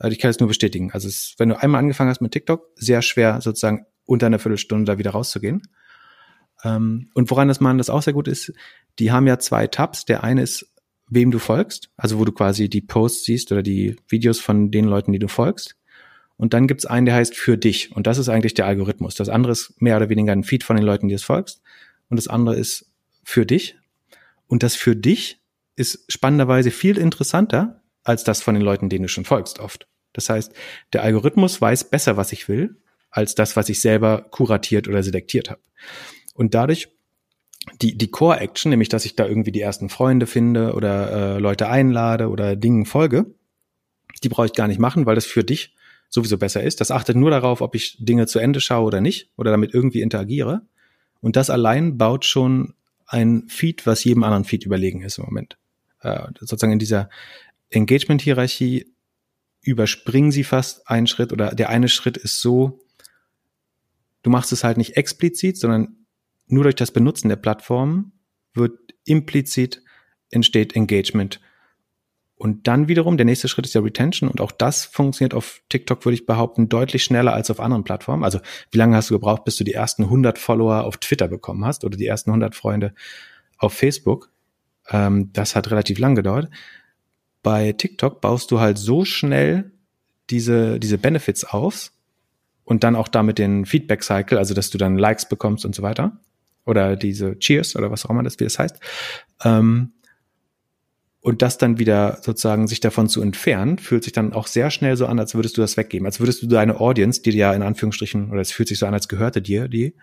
Also 0.00 0.12
ich 0.12 0.18
kann 0.18 0.32
es 0.32 0.40
nur 0.40 0.48
bestätigen. 0.48 0.90
Also 0.90 1.06
es, 1.06 1.36
wenn 1.38 1.50
du 1.50 1.62
einmal 1.62 1.78
angefangen 1.78 2.10
hast 2.10 2.20
mit 2.22 2.32
TikTok, 2.32 2.72
sehr 2.74 3.02
schwer 3.02 3.40
sozusagen 3.40 3.86
unter 4.04 4.26
einer 4.26 4.40
Viertelstunde 4.40 4.84
da 4.84 4.98
wieder 4.98 5.12
rauszugehen. 5.12 5.62
Ähm, 6.64 7.10
und 7.14 7.30
woran 7.30 7.46
das 7.46 7.60
man 7.60 7.78
das 7.78 7.88
auch 7.88 8.02
sehr 8.02 8.14
gut 8.14 8.26
ist, 8.26 8.52
die 8.98 9.12
haben 9.12 9.28
ja 9.28 9.38
zwei 9.38 9.68
Tabs. 9.68 10.06
Der 10.06 10.24
eine 10.24 10.42
ist, 10.42 10.74
wem 11.08 11.30
du 11.30 11.38
folgst, 11.38 11.90
also 11.96 12.18
wo 12.18 12.24
du 12.24 12.32
quasi 12.32 12.68
die 12.68 12.80
Posts 12.80 13.26
siehst 13.26 13.52
oder 13.52 13.62
die 13.62 13.94
Videos 14.08 14.40
von 14.40 14.72
den 14.72 14.86
Leuten, 14.86 15.12
die 15.12 15.20
du 15.20 15.28
folgst. 15.28 15.76
Und 16.36 16.52
dann 16.52 16.66
gibt's 16.66 16.86
einen, 16.86 17.06
der 17.06 17.14
heißt 17.14 17.36
für 17.36 17.56
dich. 17.56 17.94
Und 17.94 18.06
das 18.06 18.18
ist 18.18 18.28
eigentlich 18.28 18.54
der 18.54 18.66
Algorithmus. 18.66 19.14
Das 19.14 19.28
andere 19.28 19.52
ist 19.52 19.80
mehr 19.80 19.96
oder 19.96 20.08
weniger 20.08 20.32
ein 20.32 20.44
Feed 20.44 20.64
von 20.64 20.76
den 20.76 20.84
Leuten, 20.84 21.08
die 21.08 21.14
es 21.14 21.22
folgst. 21.22 21.62
Und 22.08 22.16
das 22.16 22.28
andere 22.28 22.56
ist 22.56 22.90
für 23.22 23.46
dich. 23.46 23.76
Und 24.46 24.62
das 24.62 24.74
für 24.74 24.96
dich 24.96 25.40
ist 25.76 26.04
spannenderweise 26.12 26.70
viel 26.70 26.98
interessanter 26.98 27.82
als 28.02 28.24
das 28.24 28.42
von 28.42 28.54
den 28.54 28.62
Leuten, 28.62 28.88
denen 28.88 29.04
du 29.04 29.08
schon 29.08 29.24
folgst 29.24 29.58
oft. 29.58 29.86
Das 30.12 30.28
heißt, 30.28 30.52
der 30.92 31.02
Algorithmus 31.02 31.60
weiß 31.60 31.90
besser, 31.90 32.16
was 32.16 32.32
ich 32.32 32.48
will, 32.48 32.76
als 33.10 33.34
das, 33.34 33.56
was 33.56 33.68
ich 33.68 33.80
selber 33.80 34.26
kuratiert 34.30 34.88
oder 34.88 35.02
selektiert 35.02 35.50
habe. 35.50 35.60
Und 36.34 36.54
dadurch 36.54 36.88
die, 37.80 37.96
die 37.96 38.10
Core-Action, 38.10 38.70
nämlich 38.70 38.88
dass 38.88 39.04
ich 39.04 39.16
da 39.16 39.26
irgendwie 39.26 39.52
die 39.52 39.60
ersten 39.60 39.88
Freunde 39.88 40.26
finde 40.26 40.74
oder 40.74 41.36
äh, 41.36 41.38
Leute 41.38 41.68
einlade 41.68 42.28
oder 42.28 42.56
Dingen 42.56 42.84
folge, 42.84 43.26
die 44.22 44.28
brauche 44.28 44.46
ich 44.46 44.52
gar 44.52 44.68
nicht 44.68 44.80
machen, 44.80 45.06
weil 45.06 45.14
das 45.14 45.26
für 45.26 45.44
dich 45.44 45.74
sowieso 46.14 46.38
besser 46.38 46.62
ist. 46.62 46.80
Das 46.80 46.90
achtet 46.90 47.16
nur 47.16 47.30
darauf, 47.30 47.60
ob 47.60 47.74
ich 47.74 47.96
Dinge 47.98 48.26
zu 48.26 48.38
Ende 48.38 48.60
schaue 48.60 48.86
oder 48.86 49.00
nicht 49.00 49.30
oder 49.36 49.50
damit 49.50 49.74
irgendwie 49.74 50.00
interagiere. 50.00 50.62
Und 51.20 51.36
das 51.36 51.50
allein 51.50 51.98
baut 51.98 52.24
schon 52.24 52.74
ein 53.06 53.48
Feed, 53.48 53.86
was 53.86 54.04
jedem 54.04 54.22
anderen 54.22 54.44
Feed 54.44 54.64
überlegen 54.64 55.02
ist 55.02 55.18
im 55.18 55.24
Moment. 55.24 55.58
Äh, 56.00 56.28
sozusagen 56.40 56.72
in 56.72 56.78
dieser 56.78 57.10
Engagement-Hierarchie 57.70 58.92
überspringen 59.62 60.30
sie 60.30 60.44
fast 60.44 60.88
einen 60.88 61.06
Schritt 61.06 61.32
oder 61.32 61.54
der 61.54 61.68
eine 61.68 61.88
Schritt 61.88 62.16
ist 62.16 62.40
so, 62.40 62.80
du 64.22 64.30
machst 64.30 64.52
es 64.52 64.62
halt 64.62 64.76
nicht 64.78 64.96
explizit, 64.96 65.58
sondern 65.58 65.96
nur 66.46 66.62
durch 66.62 66.76
das 66.76 66.92
Benutzen 66.92 67.28
der 67.28 67.36
Plattform 67.36 68.12
wird 68.52 68.94
implizit 69.04 69.82
entsteht 70.30 70.76
Engagement. 70.76 71.40
Und 72.44 72.68
dann 72.68 72.88
wiederum, 72.88 73.16
der 73.16 73.24
nächste 73.24 73.48
Schritt 73.48 73.64
ist 73.64 73.72
ja 73.72 73.80
Retention 73.80 74.28
und 74.28 74.38
auch 74.42 74.52
das 74.52 74.84
funktioniert 74.84 75.32
auf 75.32 75.62
TikTok, 75.70 76.04
würde 76.04 76.12
ich 76.12 76.26
behaupten, 76.26 76.68
deutlich 76.68 77.02
schneller 77.02 77.32
als 77.32 77.50
auf 77.50 77.58
anderen 77.58 77.84
Plattformen. 77.84 78.22
Also 78.22 78.38
wie 78.70 78.76
lange 78.76 78.96
hast 78.96 79.08
du 79.08 79.14
gebraucht, 79.14 79.44
bis 79.46 79.56
du 79.56 79.64
die 79.64 79.72
ersten 79.72 80.02
100 80.02 80.38
Follower 80.38 80.84
auf 80.84 80.98
Twitter 80.98 81.26
bekommen 81.26 81.64
hast 81.64 81.84
oder 81.84 81.96
die 81.96 82.04
ersten 82.04 82.28
100 82.28 82.54
Freunde 82.54 82.94
auf 83.56 83.72
Facebook? 83.72 84.30
Ähm, 84.90 85.30
das 85.32 85.56
hat 85.56 85.70
relativ 85.70 85.98
lang 85.98 86.16
gedauert. 86.16 86.50
Bei 87.42 87.72
TikTok 87.72 88.20
baust 88.20 88.50
du 88.50 88.60
halt 88.60 88.76
so 88.76 89.06
schnell 89.06 89.72
diese, 90.28 90.78
diese 90.78 90.98
Benefits 90.98 91.44
auf 91.44 91.92
und 92.64 92.84
dann 92.84 92.94
auch 92.94 93.08
damit 93.08 93.38
den 93.38 93.64
Feedback-Cycle, 93.64 94.36
also 94.36 94.52
dass 94.52 94.68
du 94.68 94.76
dann 94.76 94.98
Likes 94.98 95.26
bekommst 95.26 95.64
und 95.64 95.74
so 95.74 95.82
weiter 95.82 96.20
oder 96.66 96.96
diese 96.96 97.38
Cheers 97.38 97.74
oder 97.74 97.90
was 97.90 98.04
auch 98.04 98.10
immer 98.10 98.22
das, 98.22 98.38
wie 98.38 98.44
das 98.44 98.58
heißt. 98.58 98.78
Ähm, 99.44 99.93
und 101.24 101.40
das 101.40 101.56
dann 101.56 101.78
wieder 101.78 102.18
sozusagen 102.20 102.68
sich 102.68 102.80
davon 102.80 103.08
zu 103.08 103.22
entfernen, 103.22 103.78
fühlt 103.78 104.04
sich 104.04 104.12
dann 104.12 104.34
auch 104.34 104.46
sehr 104.46 104.70
schnell 104.70 104.94
so 104.98 105.06
an, 105.06 105.18
als 105.18 105.34
würdest 105.34 105.56
du 105.56 105.62
das 105.62 105.78
weggeben. 105.78 106.04
Als 106.04 106.20
würdest 106.20 106.42
du 106.42 106.46
deine 106.46 106.78
Audience, 106.78 107.22
die 107.22 107.30
dir 107.30 107.38
ja 107.38 107.52
in 107.54 107.62
Anführungsstrichen, 107.62 108.30
oder 108.30 108.42
es 108.42 108.52
fühlt 108.52 108.68
sich 108.68 108.78
so 108.78 108.84
an, 108.84 108.92
als 108.92 109.08
gehörte 109.08 109.40
dir, 109.40 109.66
die, 109.66 109.94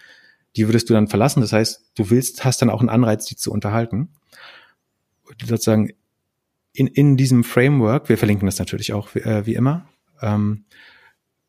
die 0.56 0.68
würdest 0.68 0.90
du 0.90 0.96
dann 0.96 1.08
verlassen. 1.08 1.42
Das 1.42 1.54
heißt, 1.54 1.92
du 1.94 2.10
willst, 2.10 2.44
hast 2.44 2.64
dann 2.64 2.72
auch 2.72 2.80
einen 2.80 2.90
Anreiz, 2.90 3.28
die 3.28 3.36
zu 3.36 3.52
unterhalten. 3.52 4.10
Und 5.22 5.46
sozusagen 5.46 5.92
in, 6.74 6.88
in 6.88 7.18
diesem 7.18 7.44
Framework, 7.44 8.10
wir 8.10 8.18
verlinken 8.18 8.48
das 8.48 8.58
natürlich 8.58 8.92
auch 8.92 9.14
äh, 9.14 9.46
wie 9.46 9.54
immer, 9.54 9.88
ähm, 10.24 10.66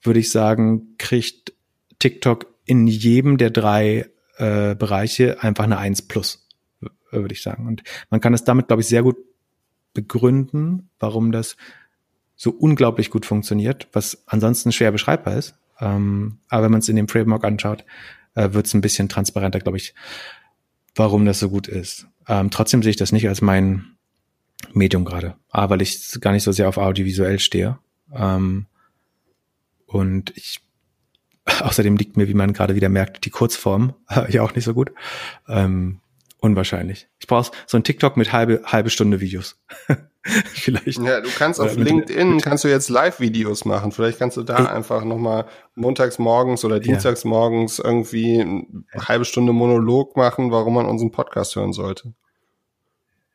würde 0.03 0.21
ich 0.21 0.31
sagen, 0.31 0.97
kriegt 0.99 1.55
TikTok 1.99 2.47
in 2.67 2.87
jedem 2.87 3.39
der 3.39 3.49
drei 3.49 4.11
äh, 4.37 4.75
Bereiche 4.75 5.43
einfach 5.43 5.65
eine 5.65 5.79
1 5.79 6.03
plus, 6.03 6.47
würde 7.11 7.33
ich 7.33 7.41
sagen. 7.41 7.67
Und 7.67 7.83
man 8.11 8.21
kann 8.21 8.35
es 8.35 8.45
damit, 8.45 8.67
glaube 8.67 8.83
ich, 8.83 8.89
sehr 8.89 9.03
gut 9.03 9.17
begründen, 9.95 10.89
warum 10.99 11.33
das 11.33 11.57
so 12.37 12.51
unglaublich 12.51 13.11
gut 13.11 13.27
funktioniert, 13.27 13.89
was 13.93 14.23
ansonsten 14.27 14.73
schwer 14.73 14.93
beschreibbar 14.93 15.37
ist. 15.37 15.55
Ähm, 15.81 16.39
aber 16.49 16.65
wenn 16.65 16.73
man 16.73 16.81
es 16.81 16.89
in 16.89 16.97
dem 16.97 17.09
Framework 17.09 17.45
anschaut, 17.45 17.85
äh, 18.35 18.53
wird 18.53 18.67
es 18.67 18.75
ein 18.75 18.81
bisschen 18.81 19.09
transparenter, 19.09 19.61
glaube 19.61 19.79
ich, 19.79 19.95
warum 20.95 21.25
das 21.25 21.39
so 21.39 21.49
gut 21.49 21.69
ist. 21.69 22.07
Ähm, 22.29 22.51
trotzdem 22.51 22.83
sehe 22.83 22.91
ich 22.91 22.97
das 22.97 23.13
nicht 23.13 23.29
als 23.29 23.41
mein 23.41 23.97
Medium 24.73 25.05
gerade. 25.05 25.37
A, 25.51 25.71
weil 25.71 25.83
ich 25.83 26.19
gar 26.21 26.33
nicht 26.33 26.45
so 26.45 26.53
sehr 26.53 26.69
auf 26.69 26.79
audiovisuell 26.79 27.39
stehe. 27.39 27.79
Ähm, 28.15 28.67
und 29.87 30.33
ich 30.37 30.61
Außerdem 31.61 31.97
liegt 31.97 32.17
mir, 32.17 32.29
wie 32.29 32.35
man 32.35 32.53
gerade 32.53 32.75
wieder 32.75 32.89
merkt, 32.89 33.25
die 33.25 33.31
Kurzform 33.31 33.95
ja 34.29 34.43
auch 34.43 34.55
nicht 34.55 34.65
so 34.65 34.75
gut. 34.75 34.93
Ähm, 35.49 36.01
unwahrscheinlich. 36.43 37.09
Ich 37.21 37.27
brauche 37.27 37.53
so 37.67 37.77
ein 37.77 37.85
TikTok 37.85 38.17
mit 38.17 38.33
halbe, 38.33 38.63
halbe 38.65 38.91
Stunde 38.91 39.21
Videos. 39.21 39.63
Vielleicht. 40.23 40.99
Ja, 40.99 41.21
du 41.21 41.31
kannst 41.31 41.61
auf 41.61 41.77
LinkedIn, 41.77 42.41
kannst 42.41 42.65
du 42.65 42.69
jetzt 42.69 42.89
Live-Videos 42.89 43.65
machen. 43.65 43.93
Vielleicht 43.93 44.19
kannst 44.19 44.37
du 44.37 44.43
da 44.43 44.61
ich, 44.61 44.69
einfach 44.69 45.05
nochmal 45.05 45.47
montags 45.75 46.19
morgens 46.19 46.65
oder 46.65 46.81
dienstags 46.81 47.25
morgens 47.25 47.79
irgendwie 47.79 48.41
eine 48.41 49.09
halbe 49.09 49.25
Stunde 49.25 49.53
Monolog 49.53 50.17
machen, 50.17 50.51
warum 50.51 50.75
man 50.75 50.87
unseren 50.87 51.11
Podcast 51.11 51.57
hören 51.57 51.73
sollte. 51.73 52.13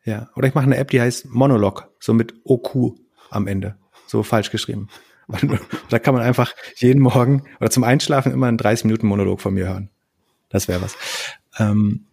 Ja, 0.04 0.30
oder 0.36 0.48
ich 0.48 0.54
mache 0.54 0.66
eine 0.66 0.78
App, 0.78 0.92
die 0.92 1.02
heißt 1.02 1.26
Monolog, 1.26 1.90
so 2.00 2.14
mit 2.14 2.36
OQ 2.44 2.98
am 3.30 3.48
Ende. 3.48 3.76
So 4.06 4.24
falsch 4.24 4.52
geschrieben. 4.52 4.88
da 5.90 6.00
kann 6.00 6.14
man 6.14 6.24
einfach 6.24 6.54
jeden 6.76 7.02
Morgen 7.02 7.44
oder 7.60 7.70
zum 7.70 7.84
Einschlafen 7.84 8.32
immer 8.32 8.48
einen 8.48 8.58
30 8.58 8.86
Minuten 8.86 9.08
Monolog 9.08 9.42
von 9.42 9.54
mir 9.54 9.68
hören. 9.68 9.90
Das 10.50 10.68
wäre 10.70 10.82
was. 10.82 10.96
Ähm, 11.60 12.06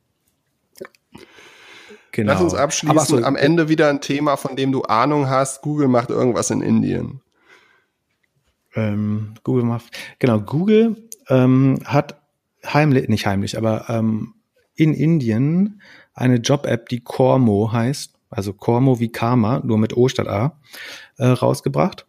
genau. 2.15 2.33
Lass 2.33 2.43
uns 2.43 2.55
abschließen. 2.55 3.19
So, 3.19 3.25
Am 3.25 3.37
Ende 3.37 3.69
wieder 3.69 3.91
ein 3.91 4.01
Thema, 4.01 4.37
von 4.37 4.57
dem 4.57 4.73
du 4.73 4.83
Ahnung 4.83 5.29
hast. 5.29 5.62
Google 5.62 5.89
macht 5.89 6.11
irgendwas 6.11 6.51
in 6.51 6.62
Indien. 6.62 7.21
Ähm, 8.75 9.35
Google 9.45 9.65
macht, 9.65 9.91
genau, 10.19 10.41
Google 10.41 10.97
ähm, 11.29 11.79
hat 11.85 12.21
heimlich, 12.67 13.09
nicht 13.09 13.27
heimlich, 13.27 13.57
aber 13.57 13.89
ähm, 13.89 14.35
in 14.75 14.95
Indien 14.95 15.81
eine 16.15 16.37
Job-App, 16.37 16.89
die 16.89 17.01
Cormo 17.01 17.71
heißt, 17.73 18.15
also 18.31 18.53
Cormo 18.53 18.99
wie 18.99 19.12
Karma, 19.12 19.61
nur 19.62 19.79
mit 19.79 19.97
O 19.97 20.09
statt 20.09 20.27
A, 20.27 20.59
äh, 21.19 21.27
rausgebracht 21.27 22.07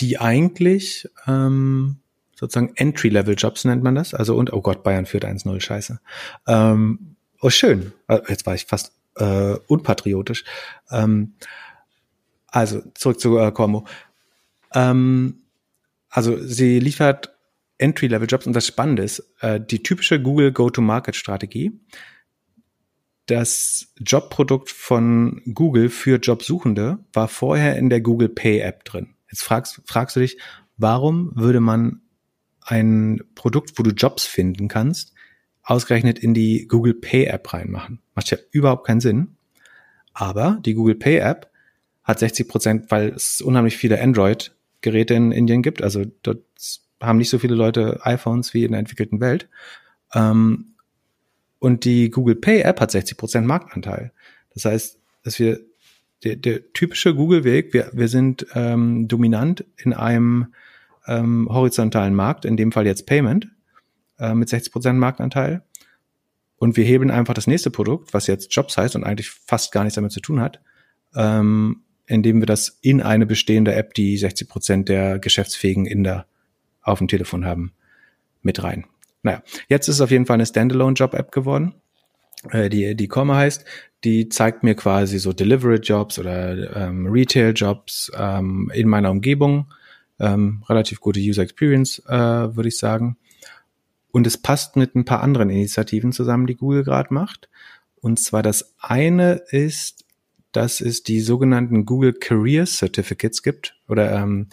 die 0.00 0.18
eigentlich 0.18 1.08
ähm, 1.26 1.96
sozusagen 2.34 2.72
Entry-Level-Jobs 2.76 3.64
nennt 3.64 3.82
man 3.82 3.94
das. 3.94 4.14
Also 4.14 4.36
und, 4.36 4.52
oh 4.52 4.60
Gott, 4.60 4.82
Bayern 4.82 5.06
führt 5.06 5.24
1-0, 5.24 5.60
scheiße. 5.60 6.00
Ähm, 6.46 7.16
oh, 7.40 7.50
schön. 7.50 7.92
Äh, 8.08 8.20
jetzt 8.28 8.46
war 8.46 8.54
ich 8.54 8.66
fast 8.66 8.92
äh, 9.16 9.56
unpatriotisch. 9.66 10.44
Ähm, 10.90 11.34
also 12.46 12.82
zurück 12.94 13.20
zu 13.20 13.38
äh, 13.38 13.52
Cormo. 13.52 13.86
Ähm, 14.74 15.42
also 16.08 16.38
sie 16.38 16.80
liefert 16.80 17.36
Entry-Level-Jobs 17.78 18.46
und 18.46 18.54
das 18.54 18.66
Spannende 18.66 19.02
ist, 19.02 19.22
äh, 19.40 19.60
die 19.60 19.82
typische 19.82 20.20
Google 20.20 20.52
Go-to-Market-Strategie, 20.52 21.78
das 23.26 23.92
Jobprodukt 23.98 24.70
von 24.70 25.42
Google 25.52 25.90
für 25.90 26.16
Jobsuchende 26.16 26.98
war 27.12 27.28
vorher 27.28 27.76
in 27.76 27.90
der 27.90 28.00
Google 28.00 28.30
Pay 28.30 28.60
App 28.60 28.84
drin. 28.84 29.14
Jetzt 29.30 29.42
fragst, 29.42 29.82
fragst 29.84 30.16
du 30.16 30.20
dich, 30.20 30.38
warum 30.78 31.32
würde 31.34 31.60
man 31.60 32.00
ein 32.62 33.20
Produkt, 33.34 33.78
wo 33.78 33.82
du 33.82 33.90
Jobs 33.90 34.24
finden 34.24 34.68
kannst, 34.68 35.12
ausgerechnet 35.68 36.18
in 36.18 36.32
die 36.32 36.66
Google 36.66 36.94
Pay 36.94 37.26
App 37.26 37.52
reinmachen? 37.52 38.00
Macht 38.14 38.30
ja 38.30 38.38
überhaupt 38.50 38.86
keinen 38.86 39.00
Sinn. 39.00 39.36
Aber 40.14 40.58
die 40.64 40.72
Google 40.72 40.94
Pay 40.94 41.18
App 41.18 41.50
hat 42.02 42.18
60 42.18 42.48
Prozent, 42.48 42.90
weil 42.90 43.10
es 43.10 43.42
unheimlich 43.42 43.76
viele 43.76 44.00
Android-Geräte 44.00 45.12
in 45.12 45.30
Indien 45.30 45.62
gibt. 45.62 45.82
Also 45.82 46.04
dort 46.22 46.42
haben 47.02 47.18
nicht 47.18 47.28
so 47.28 47.38
viele 47.38 47.54
Leute 47.54 48.00
iPhones 48.02 48.54
wie 48.54 48.64
in 48.64 48.72
der 48.72 48.78
entwickelten 48.80 49.20
Welt. 49.20 49.48
Ähm, 50.14 50.74
und 51.58 51.84
die 51.84 52.10
Google 52.10 52.36
Pay 52.36 52.62
App 52.62 52.80
hat 52.80 52.90
60 52.90 53.18
Prozent 53.18 53.46
Marktanteil. 53.46 54.12
Das 54.54 54.64
heißt, 54.64 54.98
dass 55.22 55.38
wir 55.38 55.60
der, 56.24 56.36
der 56.36 56.72
typische 56.72 57.14
Google-Weg, 57.14 57.74
wir, 57.74 57.90
wir 57.92 58.08
sind 58.08 58.46
ähm, 58.54 59.06
dominant 59.06 59.66
in 59.76 59.92
einem 59.92 60.54
ähm, 61.06 61.46
horizontalen 61.50 62.14
Markt, 62.14 62.46
in 62.46 62.56
dem 62.56 62.72
Fall 62.72 62.86
jetzt 62.86 63.06
Payment, 63.06 63.48
äh, 64.18 64.34
mit 64.34 64.48
60 64.48 64.72
Prozent 64.72 64.98
Marktanteil. 64.98 65.62
Und 66.56 66.76
wir 66.76 66.84
hebeln 66.84 67.10
einfach 67.10 67.34
das 67.34 67.46
nächste 67.46 67.70
Produkt, 67.70 68.14
was 68.14 68.26
jetzt 68.26 68.54
Jobs 68.54 68.76
heißt 68.76 68.96
und 68.96 69.04
eigentlich 69.04 69.30
fast 69.30 69.72
gar 69.72 69.84
nichts 69.84 69.94
damit 69.94 70.12
zu 70.12 70.20
tun 70.20 70.40
hat, 70.40 70.60
ähm, 71.14 71.82
indem 72.06 72.40
wir 72.40 72.46
das 72.46 72.78
in 72.80 73.00
eine 73.00 73.26
bestehende 73.26 73.74
App, 73.74 73.94
die 73.94 74.16
60 74.16 74.48
Prozent 74.48 74.88
der 74.88 75.18
geschäftsfähigen 75.18 75.86
Inder 75.86 76.26
auf 76.82 76.98
dem 76.98 77.08
Telefon 77.08 77.44
haben, 77.44 77.72
mit 78.42 78.62
rein. 78.62 78.86
Naja, 79.22 79.42
jetzt 79.68 79.88
ist 79.88 79.96
es 79.96 80.00
auf 80.00 80.10
jeden 80.10 80.26
Fall 80.26 80.34
eine 80.34 80.46
Standalone-Job-App 80.46 81.30
geworden 81.32 81.74
äh, 82.50 82.68
die, 82.68 82.94
die 82.94 83.08
Komma 83.08 83.36
heißt, 83.36 83.64
die 84.04 84.28
zeigt 84.28 84.62
mir 84.62 84.74
quasi 84.74 85.18
so 85.18 85.32
Delivery-Jobs 85.32 86.18
oder 86.18 86.76
ähm, 86.76 87.06
Retail-Jobs 87.06 88.12
ähm, 88.16 88.70
in 88.74 88.88
meiner 88.88 89.10
Umgebung. 89.10 89.72
Ähm, 90.20 90.62
relativ 90.68 91.00
gute 91.00 91.20
User 91.20 91.42
Experience, 91.42 92.02
äh, 92.08 92.12
würde 92.12 92.68
ich 92.68 92.78
sagen. 92.78 93.16
Und 94.10 94.26
es 94.26 94.38
passt 94.38 94.76
mit 94.76 94.94
ein 94.94 95.04
paar 95.04 95.22
anderen 95.22 95.50
Initiativen 95.50 96.12
zusammen, 96.12 96.46
die 96.46 96.56
Google 96.56 96.84
gerade 96.84 97.12
macht. 97.12 97.48
Und 98.00 98.18
zwar 98.18 98.42
das 98.42 98.74
eine 98.78 99.42
ist, 99.50 100.04
dass 100.52 100.80
es 100.80 101.02
die 101.02 101.20
sogenannten 101.20 101.84
Google 101.84 102.14
Career 102.14 102.66
Certificates 102.66 103.42
gibt 103.42 103.76
oder 103.86 104.12
ähm, 104.12 104.48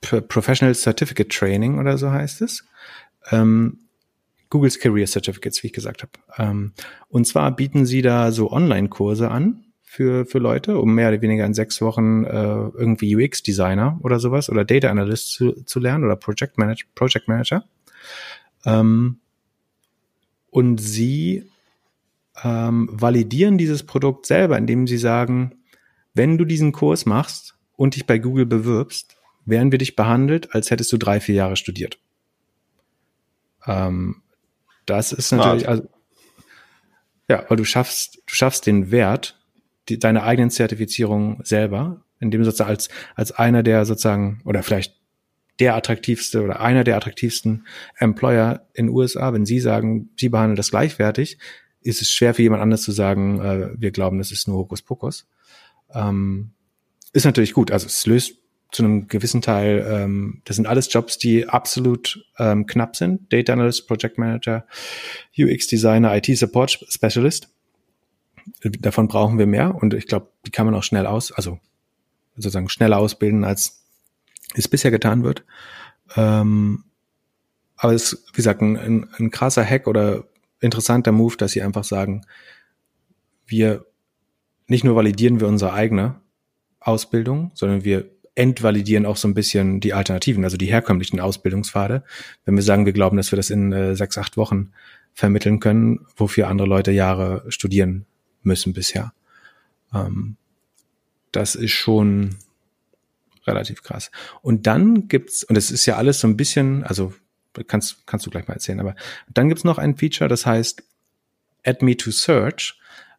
Professional 0.00 0.74
Certificate 0.74 1.30
Training 1.30 1.78
oder 1.78 1.98
so 1.98 2.10
heißt 2.10 2.42
es. 2.42 2.64
Ähm, 3.30 3.78
Googles 4.50 4.78
Career 4.78 5.06
Certificates, 5.06 5.62
wie 5.62 5.68
ich 5.68 5.72
gesagt 5.72 6.02
habe. 6.02 6.12
Ähm, 6.38 6.72
und 7.08 7.26
zwar 7.26 7.54
bieten 7.56 7.86
sie 7.86 8.02
da 8.02 8.30
so 8.30 8.52
Online-Kurse 8.52 9.30
an 9.30 9.64
für, 9.82 10.26
für 10.26 10.38
Leute, 10.38 10.78
um 10.78 10.94
mehr 10.94 11.08
oder 11.08 11.22
weniger 11.22 11.44
in 11.44 11.54
sechs 11.54 11.80
Wochen 11.80 12.24
äh, 12.24 12.30
irgendwie 12.32 13.16
UX-Designer 13.16 13.98
oder 14.02 14.20
sowas 14.20 14.50
oder 14.50 14.64
Data 14.64 14.90
Analyst 14.90 15.32
zu, 15.32 15.64
zu 15.64 15.80
lernen 15.80 16.04
oder 16.04 16.16
Project 16.16 16.58
Manager. 16.58 16.86
Project 16.94 17.28
Manager. 17.28 17.64
Ähm, 18.64 19.20
und 20.50 20.78
sie 20.78 21.50
ähm, 22.42 22.88
validieren 22.92 23.58
dieses 23.58 23.82
Produkt 23.84 24.26
selber, 24.26 24.56
indem 24.56 24.86
sie 24.86 24.98
sagen, 24.98 25.56
wenn 26.14 26.38
du 26.38 26.44
diesen 26.44 26.72
Kurs 26.72 27.06
machst 27.06 27.56
und 27.76 27.96
dich 27.96 28.06
bei 28.06 28.18
Google 28.18 28.46
bewirbst, 28.46 29.16
werden 29.44 29.72
wir 29.72 29.78
dich 29.78 29.96
behandelt, 29.96 30.54
als 30.54 30.70
hättest 30.70 30.92
du 30.92 30.96
drei, 30.96 31.20
vier 31.20 31.34
Jahre 31.34 31.56
studiert. 31.56 31.98
Ähm, 33.66 34.22
das 34.86 35.12
ist 35.12 35.32
natürlich, 35.32 35.68
also, 35.68 35.88
ja, 37.28 37.44
weil 37.48 37.56
du 37.56 37.64
schaffst, 37.64 38.22
du 38.26 38.34
schaffst 38.34 38.66
den 38.66 38.90
Wert, 38.90 39.40
die, 39.88 39.98
deine 39.98 40.22
eigenen 40.22 40.50
Zertifizierung 40.50 41.40
selber, 41.44 42.04
indem 42.20 42.44
sozusagen 42.44 42.70
als, 42.70 42.88
als 43.14 43.32
einer 43.32 43.62
der 43.62 43.84
sozusagen, 43.84 44.40
oder 44.44 44.62
vielleicht 44.62 44.94
der 45.60 45.76
attraktivste 45.76 46.42
oder 46.42 46.60
einer 46.60 46.84
der 46.84 46.96
attraktivsten 46.96 47.66
Employer 47.96 48.66
in 48.74 48.88
USA, 48.88 49.32
wenn 49.32 49.46
sie 49.46 49.60
sagen, 49.60 50.10
sie 50.16 50.28
behandeln 50.28 50.56
das 50.56 50.70
gleichwertig, 50.70 51.38
ist 51.80 52.02
es 52.02 52.10
schwer 52.10 52.34
für 52.34 52.42
jemand 52.42 52.62
anderes 52.62 52.82
zu 52.82 52.92
sagen, 52.92 53.40
äh, 53.40 53.70
wir 53.76 53.90
glauben, 53.90 54.18
das 54.18 54.32
ist 54.32 54.48
nur 54.48 54.58
Hokuspokus. 54.58 55.26
Ähm, 55.92 56.50
ist 57.12 57.24
natürlich 57.24 57.52
gut. 57.52 57.70
Also 57.70 57.86
es 57.86 58.06
löst 58.06 58.38
zu 58.72 58.82
einem 58.82 59.06
gewissen 59.06 59.40
Teil, 59.40 59.86
ähm, 59.88 60.42
das 60.44 60.56
sind 60.56 60.66
alles 60.66 60.92
Jobs, 60.92 61.18
die 61.18 61.48
absolut 61.48 62.26
ähm, 62.38 62.66
knapp 62.66 62.96
sind. 62.96 63.32
Data 63.32 63.52
Analyst, 63.52 63.86
Project 63.86 64.18
Manager, 64.18 64.66
UX 65.38 65.68
Designer, 65.68 66.16
IT 66.16 66.36
Support 66.36 66.84
Specialist. 66.88 67.48
Davon 68.62 69.06
brauchen 69.06 69.38
wir 69.38 69.46
mehr 69.46 69.74
und 69.74 69.94
ich 69.94 70.06
glaube, 70.06 70.28
die 70.44 70.50
kann 70.50 70.66
man 70.66 70.74
auch 70.74 70.82
schnell 70.82 71.06
aus, 71.06 71.30
also 71.32 71.60
sozusagen 72.34 72.68
schneller 72.68 72.98
ausbilden, 72.98 73.44
als 73.44 73.83
es 74.60 74.68
bisher 74.68 74.90
getan 74.90 75.24
wird. 75.24 75.44
Ähm, 76.16 76.84
aber 77.76 77.92
es 77.92 78.12
ist, 78.12 78.28
wie 78.32 78.36
gesagt, 78.36 78.62
ein, 78.62 79.08
ein 79.18 79.30
krasser 79.30 79.64
Hack 79.64 79.86
oder 79.86 80.24
interessanter 80.60 81.12
Move, 81.12 81.36
dass 81.36 81.52
sie 81.52 81.62
einfach 81.62 81.84
sagen, 81.84 82.24
wir 83.46 83.84
nicht 84.66 84.84
nur 84.84 84.96
validieren 84.96 85.40
wir 85.40 85.48
unsere 85.48 85.72
eigene 85.72 86.20
Ausbildung, 86.80 87.50
sondern 87.54 87.84
wir 87.84 88.10
entvalidieren 88.34 89.06
auch 89.06 89.16
so 89.16 89.28
ein 89.28 89.34
bisschen 89.34 89.80
die 89.80 89.94
Alternativen, 89.94 90.44
also 90.44 90.56
die 90.56 90.66
herkömmlichen 90.66 91.20
Ausbildungspfade. 91.20 92.02
Wenn 92.44 92.56
wir 92.56 92.62
sagen, 92.62 92.86
wir 92.86 92.92
glauben, 92.92 93.16
dass 93.16 93.30
wir 93.30 93.36
das 93.36 93.50
in 93.50 93.72
äh, 93.72 93.94
sechs, 93.94 94.18
acht 94.18 94.36
Wochen 94.36 94.72
vermitteln 95.12 95.60
können, 95.60 96.06
wofür 96.16 96.48
andere 96.48 96.66
Leute 96.66 96.90
Jahre 96.90 97.44
studieren 97.48 98.06
müssen 98.42 98.72
bisher. 98.72 99.12
Ähm, 99.92 100.36
das 101.30 101.54
ist 101.54 101.72
schon 101.72 102.36
relativ 103.46 103.82
krass. 103.82 104.10
Und 104.42 104.66
dann 104.66 105.08
gibt's, 105.08 105.44
und 105.44 105.56
es 105.56 105.70
ist 105.70 105.86
ja 105.86 105.96
alles 105.96 106.20
so 106.20 106.28
ein 106.28 106.36
bisschen, 106.36 106.84
also 106.84 107.12
kannst, 107.66 108.06
kannst 108.06 108.26
du 108.26 108.30
gleich 108.30 108.48
mal 108.48 108.54
erzählen. 108.54 108.80
Aber 108.80 108.94
dann 109.32 109.48
gibt's 109.48 109.64
noch 109.64 109.78
ein 109.78 109.96
Feature, 109.96 110.28
das 110.28 110.46
heißt 110.46 110.82
Add 111.64 111.84
Me 111.84 111.96
to 111.96 112.10
Search, 112.10 112.78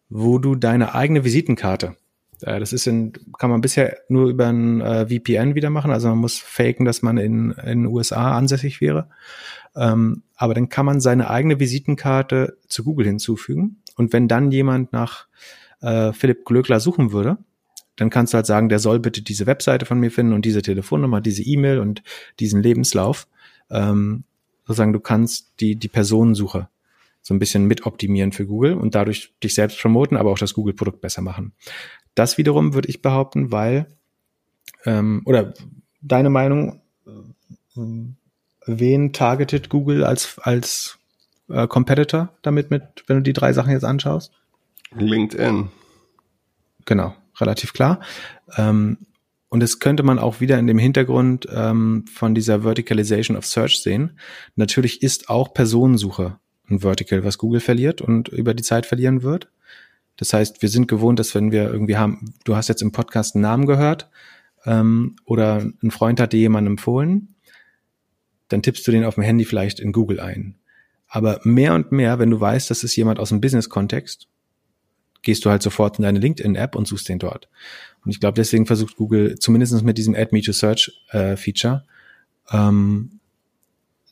wo 0.10 0.38
du 0.38 0.56
deine 0.56 0.93
eigene 0.93 1.23
Visitenkarte 1.23 1.95
äh, 2.41 2.60
das 2.60 2.73
ist 2.73 2.88
in, 2.88 3.14
kann 3.38 3.49
man 3.49 3.61
bisher 3.61 3.97
nur 4.10 4.30
über 4.30 4.47
ein 4.47 4.81
äh, 4.81 5.07
VPN 5.07 5.56
wieder 5.56 5.69
machen. 5.69 5.91
Also 5.91 6.10
man 6.10 6.19
muss 6.19 6.38
faken, 6.38 6.85
dass 6.85 7.02
man 7.02 7.18
in, 7.18 7.52
in 7.52 7.84
den 7.84 7.85
USA 7.88 8.38
ansässig 8.38 8.81
wäre. 8.81 9.10
Ähm, 9.76 10.23
aber 10.35 10.53
dann 10.53 10.69
kann 10.69 10.85
man 10.85 11.02
seine 11.02 11.30
eigene 11.30 11.60
Visitenkarte 11.60 12.57
zu 12.68 12.84
Google 12.84 13.07
hinzufügen. 13.07 13.81
Und 13.95 14.14
wenn 14.14 14.27
dann 14.27 14.52
jemand 14.52 14.93
nach 14.93 15.27
äh, 15.81 16.14
Philipp 16.14 16.45
Glöckler 16.45 16.80
suchen 16.80 17.11
würde, 17.11 17.38
dann 17.96 18.10
kannst 18.10 18.34
du 18.34 18.36
halt 18.36 18.46
sagen, 18.46 18.70
der 18.70 18.80
soll 18.80 19.00
bitte 19.00 19.22
diese 19.22 19.46
Webseite 19.46 19.86
von 19.86 20.00
mir 20.00 20.12
finden 20.12 20.34
und 20.34 20.46
diese 20.46 20.62
Telefonnummer, 20.62 21.22
diese 21.22 21.44
E-Mail 21.44 21.80
und 21.80 22.04
diesen 22.40 22.62
Lebenslauf. 22.62 23.28
Ähm, 23.70 24.24
sozusagen, 24.66 24.94
du 24.94 25.00
kannst 25.00 25.54
die, 25.60 25.76
die 25.76 25.88
Personensuche 25.88 26.68
so 27.22 27.34
ein 27.34 27.40
bisschen 27.40 27.66
mit 27.66 27.86
optimieren 27.86 28.32
für 28.32 28.46
Google 28.46 28.74
und 28.76 28.94
dadurch 28.94 29.34
dich 29.44 29.56
selbst 29.56 29.80
promoten, 29.82 30.18
aber 30.18 30.32
auch 30.32 30.38
das 30.38 30.54
Google-Produkt 30.54 31.02
besser 31.02 31.22
machen. 31.22 31.54
Das 32.14 32.38
wiederum 32.38 32.74
würde 32.74 32.90
ich 32.90 33.02
behaupten, 33.02 33.52
weil, 33.52 33.88
ähm, 34.86 35.22
oder 35.26 35.54
deine 36.02 36.30
Meinung, 36.30 36.82
äh, 37.08 37.82
wen 38.68 39.14
targetet 39.14 39.70
Google 39.70 40.04
als, 40.04 40.38
als 40.40 41.00
äh, 41.50 41.68
Competitor 41.68 42.30
damit 42.42 42.70
mit, 42.70 42.84
wenn 43.08 43.18
du 43.18 43.24
die 43.24 43.34
drei 43.34 43.54
Sachen 43.54 43.72
jetzt 43.72 43.86
anschaust? 43.86 44.32
LinkedIn. 44.96 45.70
Genau, 46.86 47.16
relativ 47.40 47.74
klar. 47.74 47.99
Ähm, 48.57 48.98
und 49.49 49.62
das 49.62 49.80
könnte 49.80 50.03
man 50.03 50.20
auch 50.20 50.41
wieder 50.41 50.60
in 50.60 50.68
dem 50.68 50.80
Hintergrund 50.80 51.48
ähm, 51.52 52.06
von 52.12 52.36
dieser 52.36 52.64
Verticalization 52.64 53.38
of 53.38 53.45
Search 53.45 53.82
sehen. 53.82 54.20
Natürlich 54.56 55.02
ist 55.02 55.30
auch 55.30 55.53
Personensuche 55.53 56.40
ein 56.70 56.80
Vertical, 56.80 57.24
was 57.24 57.38
Google 57.38 57.62
verliert 57.62 58.02
und 58.02 58.28
über 58.30 58.53
die 58.53 58.64
Zeit 58.64 58.86
verlieren 58.86 59.24
wird. 59.24 59.49
Das 60.18 60.34
heißt, 60.34 60.62
wir 60.62 60.70
sind 60.70 60.88
gewohnt, 60.88 61.20
dass 61.20 61.36
wenn 61.36 61.52
wir 61.52 61.72
irgendwie 61.72 61.98
haben, 61.98 62.34
du 62.44 62.56
hast 62.56 62.70
jetzt 62.70 62.82
im 62.82 62.91
Podcast 62.91 63.36
einen 63.36 63.44
Namen 63.44 63.66
gehört 63.66 64.10
ähm, 64.66 65.16
oder 65.26 65.66
ein 65.84 65.91
Freund 65.91 66.20
hat 66.20 66.34
dir 66.34 66.40
jemanden 66.40 66.72
empfohlen, 66.72 67.36
dann 68.48 68.62
tippst 68.62 68.88
du 68.88 68.91
den 68.91 69.06
auf 69.06 69.16
dem 69.16 69.24
Handy 69.24 69.45
vielleicht 69.45 69.80
in 69.80 69.91
Google 69.91 70.20
ein. 70.20 70.56
Aber 71.07 71.40
mehr 71.44 71.74
und 71.76 71.91
mehr, 71.91 72.20
wenn 72.20 72.30
du 72.30 72.40
weißt, 72.40 72.70
das 72.70 72.84
ist 72.84 72.95
jemand 72.95 73.20
aus 73.20 73.30
dem 73.30 73.41
Business-Kontext, 73.41 74.28
gehst 75.26 75.43
du 75.43 75.49
halt 75.49 75.61
sofort 75.61 75.99
in 75.99 76.03
deine 76.03 76.19
LinkedIn-App 76.19 76.76
und 76.76 76.88
suchst 76.88 77.10
den 77.10 77.19
dort. 77.19 77.49
Und 78.06 78.11
ich 78.11 78.22
glaube, 78.22 78.35
deswegen 78.35 78.65
versucht 78.65 78.95
Google 78.95 79.38
zumindest 79.38 79.84
mit 79.84 79.97
diesem 79.97 80.15
Add 80.15 80.30
Me 80.31 80.41
to 80.41 80.53
Search 80.53 80.91
äh, 81.10 81.35
ähm, 82.52 83.19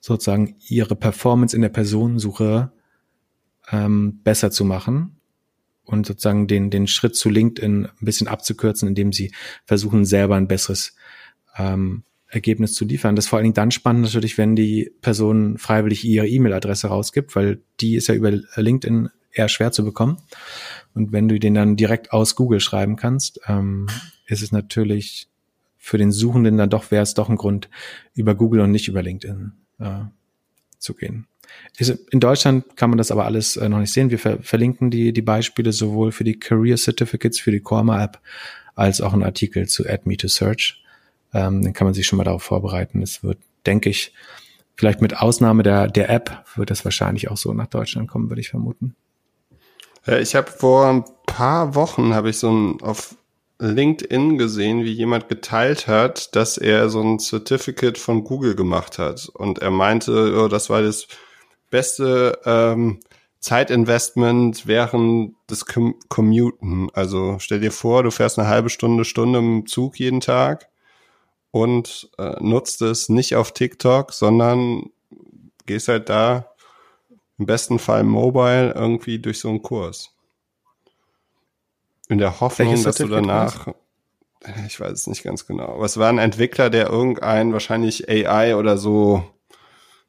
sozusagen 0.01 0.55
ihre 0.67 0.95
Performance 0.95 1.55
in 1.55 1.61
der 1.61 1.69
Personensuche 1.69 2.71
ähm, 3.71 4.19
besser 4.23 4.51
zu 4.51 4.65
machen 4.65 5.15
und 5.85 6.05
sozusagen 6.05 6.47
den, 6.47 6.69
den 6.69 6.87
Schritt 6.87 7.15
zu 7.15 7.29
LinkedIn 7.29 7.85
ein 7.85 8.05
bisschen 8.05 8.27
abzukürzen, 8.27 8.89
indem 8.89 9.13
sie 9.13 9.31
versuchen, 9.65 10.05
selber 10.05 10.35
ein 10.35 10.47
besseres 10.47 10.95
ähm, 11.55 12.03
Ergebnis 12.27 12.73
zu 12.73 12.85
liefern. 12.85 13.15
Das 13.15 13.25
ist 13.25 13.29
vor 13.29 13.37
allen 13.37 13.43
Dingen 13.43 13.53
dann 13.53 13.71
spannend 13.71 14.03
natürlich, 14.03 14.37
wenn 14.37 14.55
die 14.55 14.91
Person 15.01 15.59
freiwillig 15.59 16.03
ihre 16.03 16.27
E-Mail-Adresse 16.27 16.87
rausgibt, 16.87 17.35
weil 17.35 17.61
die 17.79 17.95
ist 17.95 18.07
ja 18.07 18.15
über 18.15 18.31
LinkedIn 18.31 19.09
eher 19.33 19.49
schwer 19.49 19.71
zu 19.71 19.83
bekommen. 19.83 20.17
Und 20.93 21.11
wenn 21.11 21.27
du 21.27 21.39
den 21.39 21.53
dann 21.53 21.75
direkt 21.75 22.13
aus 22.13 22.35
Google 22.35 22.59
schreiben 22.59 22.95
kannst, 22.95 23.39
ähm, 23.47 23.87
ist 24.27 24.41
es 24.41 24.51
natürlich 24.51 25.27
für 25.77 25.97
den 25.97 26.11
Suchenden 26.11 26.57
dann 26.57 26.69
doch, 26.69 26.91
wäre 26.91 27.03
es 27.03 27.13
doch 27.13 27.29
ein 27.29 27.35
Grund, 27.35 27.69
über 28.13 28.35
Google 28.35 28.61
und 28.61 28.71
nicht 28.71 28.87
über 28.87 29.01
LinkedIn 29.01 29.51
äh, 29.79 29.99
zu 30.77 30.93
gehen. 30.93 31.27
In 32.11 32.19
Deutschland 32.19 32.77
kann 32.77 32.89
man 32.89 32.97
das 32.97 33.11
aber 33.11 33.25
alles 33.25 33.57
äh, 33.57 33.67
noch 33.67 33.79
nicht 33.79 33.91
sehen. 33.91 34.09
Wir 34.09 34.19
ver 34.19 34.41
verlinken 34.41 34.91
die, 34.91 35.11
die 35.11 35.21
Beispiele 35.21 35.73
sowohl 35.73 36.11
für 36.11 36.23
die 36.23 36.39
Career 36.39 36.77
Certificates 36.77 37.39
für 37.39 37.51
die 37.51 37.59
Corma 37.59 38.03
App 38.03 38.19
als 38.75 39.01
auch 39.01 39.13
einen 39.13 39.23
Artikel 39.23 39.67
zu 39.67 39.87
Add 39.87 40.03
Me 40.05 40.17
to 40.17 40.27
Search. 40.27 40.83
Ähm, 41.33 41.61
dann 41.61 41.73
kann 41.73 41.85
man 41.85 41.93
sich 41.93 42.07
schon 42.07 42.17
mal 42.17 42.23
darauf 42.23 42.43
vorbereiten. 42.43 43.01
Es 43.01 43.23
wird, 43.23 43.39
denke 43.65 43.89
ich, 43.89 44.13
vielleicht 44.75 45.01
mit 45.01 45.17
Ausnahme 45.17 45.63
der, 45.63 45.87
der 45.87 46.09
App 46.09 46.45
wird 46.55 46.69
das 46.69 46.85
wahrscheinlich 46.85 47.29
auch 47.29 47.37
so 47.37 47.53
nach 47.53 47.67
Deutschland 47.67 48.07
kommen, 48.07 48.29
würde 48.29 48.41
ich 48.41 48.49
vermuten. 48.49 48.95
Ich 50.05 50.35
habe 50.35 50.51
vor 50.51 50.87
ein 50.87 51.05
paar 51.25 51.75
Wochen 51.75 52.13
habe 52.13 52.29
ich 52.29 52.39
so 52.39 52.51
ein 52.51 52.81
auf 52.81 53.15
LinkedIn 53.59 54.37
gesehen, 54.37 54.83
wie 54.83 54.91
jemand 54.91 55.29
geteilt 55.29 55.87
hat, 55.87 56.35
dass 56.35 56.57
er 56.57 56.89
so 56.89 57.01
ein 57.01 57.19
Certificate 57.19 57.97
von 57.97 58.23
Google 58.25 58.55
gemacht 58.55 58.99
hat. 58.99 59.29
Und 59.33 59.59
er 59.59 59.71
meinte, 59.71 60.35
oh, 60.37 60.47
das 60.49 60.69
war 60.69 60.81
das 60.81 61.07
beste 61.69 62.39
ähm, 62.45 62.99
Zeitinvestment 63.39 64.67
während 64.67 65.35
des 65.49 65.65
Com 65.65 65.95
Commuten. 66.09 66.89
Also 66.93 67.37
stell 67.39 67.61
dir 67.61 67.71
vor, 67.71 68.03
du 68.03 68.11
fährst 68.11 68.37
eine 68.37 68.49
halbe 68.49 68.69
Stunde, 68.69 69.05
Stunde 69.05 69.39
im 69.39 69.65
Zug 69.65 69.99
jeden 69.99 70.19
Tag 70.19 70.69
und 71.51 72.09
äh, 72.17 72.35
nutzt 72.41 72.81
es 72.81 73.09
nicht 73.09 73.35
auf 73.35 73.53
TikTok, 73.53 74.11
sondern 74.11 74.89
gehst 75.65 75.87
halt 75.87 76.09
da 76.09 76.52
im 77.37 77.45
besten 77.45 77.79
Fall 77.79 78.03
mobile 78.03 78.73
irgendwie 78.73 79.19
durch 79.19 79.39
so 79.39 79.49
einen 79.49 79.61
Kurs. 79.61 80.11
In 82.09 82.17
der 82.17 82.39
Hoffnung, 82.39 82.81
dass 82.83 82.97
du 82.97 83.07
danach, 83.07 83.67
ich 84.67 84.79
weiß 84.79 84.91
es 84.91 85.07
nicht 85.07 85.23
ganz 85.23 85.45
genau, 85.45 85.75
aber 85.75 85.85
es 85.85 85.97
war 85.97 86.09
ein 86.09 86.19
Entwickler, 86.19 86.69
der 86.69 86.89
irgendein 86.89 87.53
wahrscheinlich 87.53 88.09
AI 88.09 88.55
oder 88.55 88.77
so 88.77 89.23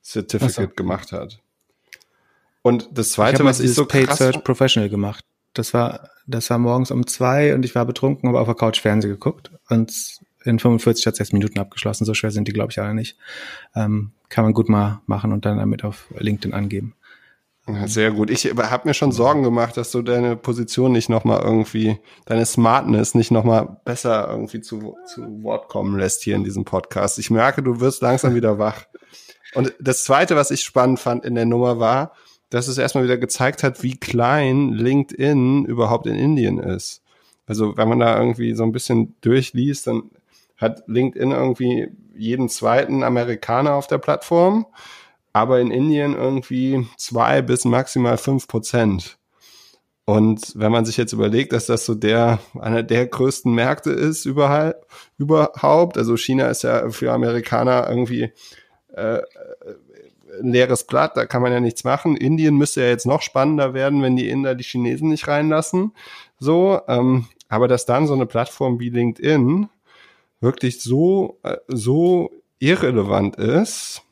Certificate 0.02 0.70
so. 0.70 0.74
gemacht 0.76 1.12
hat. 1.12 1.40
Und 2.62 2.88
das 2.92 3.12
zweite, 3.12 3.42
ich 3.42 3.48
was 3.48 3.60
ich 3.60 3.74
so 3.74 3.86
Paid 3.86 4.08
krass 4.08 4.18
Search 4.18 4.44
Professional 4.44 4.88
gemacht. 4.88 5.24
Das 5.52 5.72
war, 5.72 6.10
das 6.26 6.50
war 6.50 6.58
morgens 6.58 6.90
um 6.90 7.06
zwei 7.06 7.54
und 7.54 7.64
ich 7.64 7.74
war 7.74 7.84
betrunken, 7.84 8.28
aber 8.28 8.40
auf 8.40 8.48
der 8.48 8.56
Couch 8.56 8.80
Fernsehen 8.80 9.10
geguckt 9.10 9.50
und 9.68 10.18
in 10.44 10.58
45 10.58 11.02
statt 11.02 11.16
6 11.16 11.32
Minuten 11.32 11.58
abgeschlossen. 11.58 12.04
So 12.04 12.14
schwer 12.14 12.30
sind 12.30 12.48
die, 12.48 12.52
glaube 12.52 12.70
ich, 12.70 12.80
alle 12.80 12.94
nicht. 12.94 13.16
Ähm, 13.74 14.12
kann 14.28 14.44
man 14.44 14.52
gut 14.52 14.68
mal 14.68 15.00
machen 15.06 15.32
und 15.32 15.44
dann 15.44 15.58
damit 15.58 15.84
auf 15.84 16.06
LinkedIn 16.18 16.54
angeben. 16.54 16.94
Sehr 17.86 18.10
gut. 18.10 18.28
Ich 18.28 18.44
habe 18.44 18.88
mir 18.88 18.92
schon 18.92 19.10
Sorgen 19.10 19.42
gemacht, 19.42 19.78
dass 19.78 19.90
du 19.90 20.02
deine 20.02 20.36
Position 20.36 20.92
nicht 20.92 21.08
nochmal 21.08 21.42
irgendwie, 21.42 21.98
deine 22.26 22.44
Smartness 22.44 23.14
nicht 23.14 23.30
nochmal 23.30 23.78
besser 23.84 24.28
irgendwie 24.28 24.60
zu, 24.60 24.96
zu 25.06 25.42
Wort 25.42 25.68
kommen 25.68 25.98
lässt 25.98 26.22
hier 26.22 26.36
in 26.36 26.44
diesem 26.44 26.66
Podcast. 26.66 27.18
Ich 27.18 27.30
merke, 27.30 27.62
du 27.62 27.80
wirst 27.80 28.02
langsam 28.02 28.34
wieder 28.34 28.58
wach. 28.58 28.84
Und 29.54 29.74
das 29.80 30.04
Zweite, 30.04 30.36
was 30.36 30.50
ich 30.50 30.62
spannend 30.62 31.00
fand 31.00 31.24
in 31.24 31.34
der 31.34 31.46
Nummer 31.46 31.78
war, 31.78 32.12
dass 32.50 32.68
es 32.68 32.76
erstmal 32.76 33.04
wieder 33.04 33.16
gezeigt 33.16 33.62
hat, 33.62 33.82
wie 33.82 33.96
klein 33.96 34.68
LinkedIn 34.68 35.64
überhaupt 35.64 36.06
in 36.06 36.16
Indien 36.16 36.58
ist. 36.58 37.02
Also 37.46 37.78
wenn 37.78 37.88
man 37.88 37.98
da 37.98 38.18
irgendwie 38.18 38.54
so 38.54 38.64
ein 38.64 38.72
bisschen 38.72 39.14
durchliest, 39.22 39.86
dann 39.86 40.10
hat 40.58 40.82
LinkedIn 40.86 41.30
irgendwie 41.30 41.88
jeden 42.14 42.48
zweiten 42.50 43.02
Amerikaner 43.02 43.72
auf 43.72 43.86
der 43.86 43.98
Plattform 43.98 44.66
aber 45.34 45.60
in 45.60 45.70
Indien 45.70 46.14
irgendwie 46.14 46.86
zwei 46.96 47.42
bis 47.42 47.66
maximal 47.66 48.16
fünf 48.16 48.46
Prozent. 48.46 49.18
Und 50.06 50.52
wenn 50.54 50.70
man 50.70 50.84
sich 50.84 50.96
jetzt 50.96 51.12
überlegt, 51.12 51.52
dass 51.52 51.66
das 51.66 51.84
so 51.84 51.94
der, 51.94 52.38
einer 52.58 52.82
der 52.82 53.06
größten 53.06 53.52
Märkte 53.52 53.90
ist 53.90 54.26
überhaupt, 54.26 55.98
also 55.98 56.16
China 56.16 56.48
ist 56.48 56.62
ja 56.62 56.88
für 56.90 57.12
Amerikaner 57.12 57.88
irgendwie 57.88 58.32
äh, 58.94 59.22
leeres 60.40 60.84
Blatt, 60.84 61.16
da 61.16 61.26
kann 61.26 61.42
man 61.42 61.52
ja 61.52 61.60
nichts 61.60 61.82
machen. 61.84 62.16
Indien 62.16 62.56
müsste 62.56 62.82
ja 62.82 62.88
jetzt 62.88 63.06
noch 63.06 63.22
spannender 63.22 63.74
werden, 63.74 64.02
wenn 64.02 64.16
die 64.16 64.28
Inder 64.28 64.54
die 64.54 64.64
Chinesen 64.64 65.08
nicht 65.08 65.26
reinlassen. 65.26 65.92
So, 66.38 66.80
ähm, 66.86 67.26
aber 67.48 67.66
dass 67.66 67.86
dann 67.86 68.06
so 68.06 68.14
eine 68.14 68.26
Plattform 68.26 68.78
wie 68.78 68.90
LinkedIn 68.90 69.68
wirklich 70.40 70.80
so, 70.80 71.38
äh, 71.42 71.56
so 71.66 72.30
irrelevant 72.60 73.36
ist, 73.36 74.03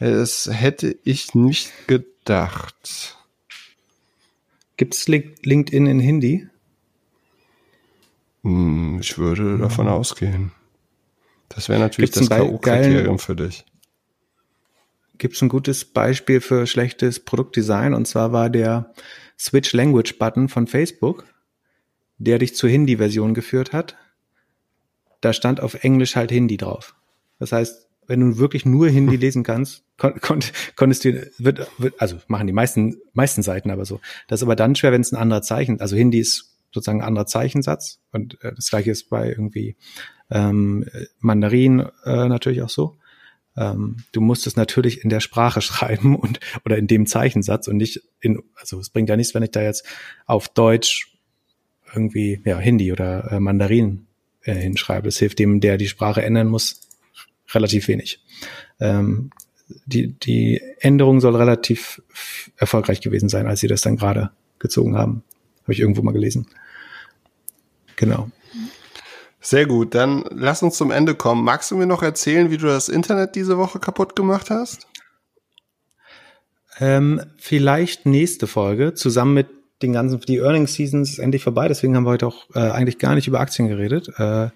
es 0.00 0.48
hätte 0.50 0.96
ich 1.04 1.34
nicht 1.34 1.72
gedacht. 1.86 3.18
Gibt's 4.76 5.06
LinkedIn 5.08 5.86
in 5.86 6.00
Hindi? 6.00 6.48
Hm, 8.42 8.98
ich 9.00 9.18
würde 9.18 9.58
davon 9.58 9.86
hm. 9.86 9.92
ausgehen. 9.92 10.52
Das 11.50 11.68
wäre 11.68 11.80
natürlich 11.80 12.12
Gibt's 12.12 12.28
das 12.28 12.38
K.O.-Kriterium 12.38 13.18
für 13.18 13.36
dich. 13.36 13.66
Gibt 15.18 15.36
es 15.36 15.42
ein 15.42 15.50
gutes 15.50 15.84
Beispiel 15.84 16.40
für 16.40 16.66
schlechtes 16.66 17.20
Produktdesign? 17.20 17.92
Und 17.92 18.06
zwar 18.06 18.32
war 18.32 18.48
der 18.48 18.94
Switch 19.38 19.74
Language 19.74 20.16
Button 20.18 20.48
von 20.48 20.66
Facebook, 20.66 21.26
der 22.16 22.38
dich 22.38 22.56
zur 22.56 22.70
Hindi-Version 22.70 23.34
geführt 23.34 23.74
hat. 23.74 23.98
Da 25.20 25.34
stand 25.34 25.60
auf 25.60 25.84
Englisch 25.84 26.16
halt 26.16 26.30
Hindi 26.30 26.56
drauf. 26.56 26.94
Das 27.38 27.52
heißt, 27.52 27.86
wenn 28.06 28.20
du 28.20 28.38
wirklich 28.38 28.64
nur 28.64 28.88
Hindi 28.88 29.16
lesen 29.18 29.42
kannst, 29.42 29.84
kon 30.00 30.18
kon 30.20 30.40
konntest 30.76 31.04
du, 31.04 31.30
wird, 31.38 31.70
wird, 31.78 32.00
also 32.00 32.16
machen 32.26 32.46
die 32.46 32.52
meisten, 32.54 32.96
meisten 33.12 33.42
Seiten 33.42 33.70
aber 33.70 33.84
so. 33.84 34.00
Das 34.28 34.40
ist 34.40 34.44
aber 34.44 34.56
dann 34.56 34.74
schwer, 34.74 34.92
wenn 34.92 35.02
es 35.02 35.12
ein 35.12 35.16
anderer 35.16 35.42
Zeichen, 35.42 35.80
also 35.80 35.94
Hindi 35.94 36.18
ist 36.18 36.56
sozusagen 36.72 37.02
ein 37.02 37.06
anderer 37.06 37.26
Zeichensatz 37.26 38.00
und 38.10 38.42
äh, 38.42 38.52
das 38.54 38.70
gleiche 38.70 38.90
ist 38.90 39.10
bei 39.10 39.28
irgendwie 39.28 39.76
ähm, 40.30 40.86
Mandarin 41.18 41.80
äh, 42.04 42.28
natürlich 42.28 42.62
auch 42.62 42.70
so. 42.70 42.96
Ähm, 43.56 43.98
du 44.12 44.22
musst 44.22 44.46
es 44.46 44.56
natürlich 44.56 45.04
in 45.04 45.10
der 45.10 45.20
Sprache 45.20 45.60
schreiben 45.60 46.16
und 46.16 46.40
oder 46.64 46.78
in 46.78 46.86
dem 46.86 47.06
Zeichensatz 47.06 47.68
und 47.68 47.76
nicht 47.76 48.00
in, 48.20 48.42
also 48.54 48.80
es 48.80 48.88
bringt 48.88 49.10
ja 49.10 49.16
nichts, 49.16 49.34
wenn 49.34 49.42
ich 49.42 49.50
da 49.50 49.62
jetzt 49.62 49.84
auf 50.24 50.48
Deutsch 50.48 51.12
irgendwie 51.94 52.40
ja 52.46 52.58
Hindi 52.58 52.90
oder 52.90 53.32
äh, 53.32 53.40
Mandarin 53.40 54.06
äh, 54.44 54.54
hinschreibe. 54.54 55.08
Es 55.08 55.18
hilft 55.18 55.38
dem, 55.38 55.60
der 55.60 55.76
die 55.76 55.88
Sprache 55.88 56.22
ändern 56.22 56.46
muss, 56.46 56.80
relativ 57.52 57.88
wenig. 57.88 58.22
Ähm, 58.78 59.30
die, 59.86 60.08
die 60.08 60.60
Änderung 60.80 61.20
soll 61.20 61.36
relativ 61.36 62.02
erfolgreich 62.56 63.00
gewesen 63.00 63.28
sein, 63.28 63.46
als 63.46 63.60
sie 63.60 63.68
das 63.68 63.80
dann 63.80 63.96
gerade 63.96 64.30
gezogen 64.58 64.96
haben. 64.96 65.22
Habe 65.62 65.72
ich 65.72 65.80
irgendwo 65.80 66.02
mal 66.02 66.12
gelesen. 66.12 66.46
Genau. 67.96 68.30
Sehr 69.40 69.66
gut, 69.66 69.94
dann 69.94 70.24
lass 70.30 70.62
uns 70.62 70.76
zum 70.76 70.90
Ende 70.90 71.14
kommen. 71.14 71.44
Magst 71.44 71.70
du 71.70 71.76
mir 71.76 71.86
noch 71.86 72.02
erzählen, 72.02 72.50
wie 72.50 72.58
du 72.58 72.66
das 72.66 72.88
Internet 72.88 73.34
diese 73.34 73.56
Woche 73.56 73.78
kaputt 73.78 74.14
gemacht 74.14 74.50
hast? 74.50 74.86
Ähm, 76.78 77.22
vielleicht 77.38 78.06
nächste 78.06 78.46
Folge, 78.46 78.94
zusammen 78.94 79.34
mit 79.34 79.48
den 79.82 79.92
ganzen, 79.92 80.20
die 80.20 80.38
Earnings 80.38 80.74
Seasons 80.74 81.10
ist 81.10 81.18
endlich 81.18 81.42
vorbei, 81.42 81.68
deswegen 81.68 81.96
haben 81.96 82.04
wir 82.04 82.10
heute 82.10 82.26
auch 82.26 82.48
äh, 82.54 82.58
eigentlich 82.58 82.98
gar 82.98 83.14
nicht 83.14 83.28
über 83.28 83.40
Aktien 83.40 83.68
geredet, 83.68 84.08
äh, 84.16 84.50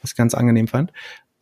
was 0.00 0.10
ich 0.10 0.16
ganz 0.16 0.34
angenehm 0.34 0.68
fand. 0.68 0.92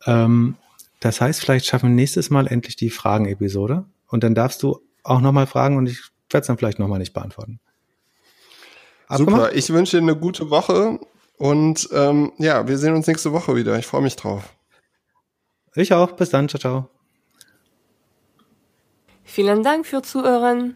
Ähm, 0.05 0.55
das 0.99 1.21
heißt, 1.21 1.39
vielleicht 1.39 1.65
schaffen 1.65 1.89
wir 1.89 1.95
nächstes 1.95 2.29
Mal 2.29 2.47
endlich 2.47 2.75
die 2.75 2.89
Fragen-Episode 2.89 3.85
und 4.07 4.23
dann 4.23 4.35
darfst 4.35 4.63
du 4.63 4.79
auch 5.03 5.21
nochmal 5.21 5.47
fragen 5.47 5.77
und 5.77 5.87
ich 5.87 6.01
werde 6.29 6.41
es 6.41 6.47
dann 6.47 6.57
vielleicht 6.57 6.79
nochmal 6.79 6.99
nicht 6.99 7.13
beantworten. 7.13 7.59
Abgemacht? 9.07 9.35
Super, 9.35 9.55
ich 9.55 9.69
wünsche 9.69 9.97
dir 9.97 10.03
eine 10.03 10.17
gute 10.17 10.49
Woche 10.49 10.99
und 11.37 11.87
ähm, 11.93 12.33
ja, 12.37 12.67
wir 12.67 12.77
sehen 12.77 12.93
uns 12.93 13.07
nächste 13.07 13.31
Woche 13.31 13.55
wieder. 13.55 13.77
Ich 13.77 13.85
freue 13.85 14.01
mich 14.01 14.15
drauf. 14.15 14.53
Ich 15.75 15.93
auch. 15.93 16.11
Bis 16.13 16.29
dann. 16.29 16.49
Ciao, 16.49 16.59
ciao. 16.59 16.89
Vielen 19.23 19.61
Dank 19.61 19.85
für 19.85 20.01
Zuhören. 20.01 20.75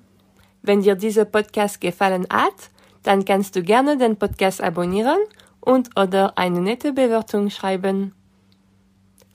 Wenn 0.62 0.82
dir 0.82 0.96
dieser 0.96 1.26
Podcast 1.26 1.82
gefallen 1.82 2.28
hat, 2.32 2.70
dann 3.02 3.26
kannst 3.26 3.56
du 3.56 3.64
gerne 3.64 3.98
den 3.98 4.18
Podcast 4.18 4.62
abonnieren 4.62 5.18
und 5.60 5.90
oder 6.00 6.38
eine 6.38 6.62
nette 6.62 6.94
Bewertung 6.94 7.50
schreiben. 7.50 8.14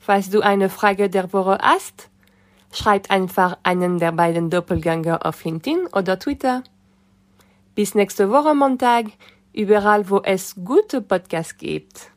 Falls 0.07 0.29
du 0.29 0.39
eine 0.39 0.69
Frage 0.69 1.09
der 1.09 1.33
Woche 1.33 1.57
hast, 1.61 2.09
schreib 2.71 3.11
einfach 3.11 3.57
einen 3.63 3.99
der 3.99 4.13
beiden 4.13 4.49
Doppelgänger 4.49 5.25
auf 5.25 5.43
LinkedIn 5.43 5.87
oder 5.87 6.17
Twitter. 6.17 6.63
Bis 7.75 7.93
nächste 7.93 8.31
Woche 8.31 8.55
Montag, 8.55 9.07
überall 9.51 10.09
wo 10.09 10.21
es 10.21 10.55
gute 10.63 11.01
Podcasts 11.01 11.57
gibt. 11.57 12.09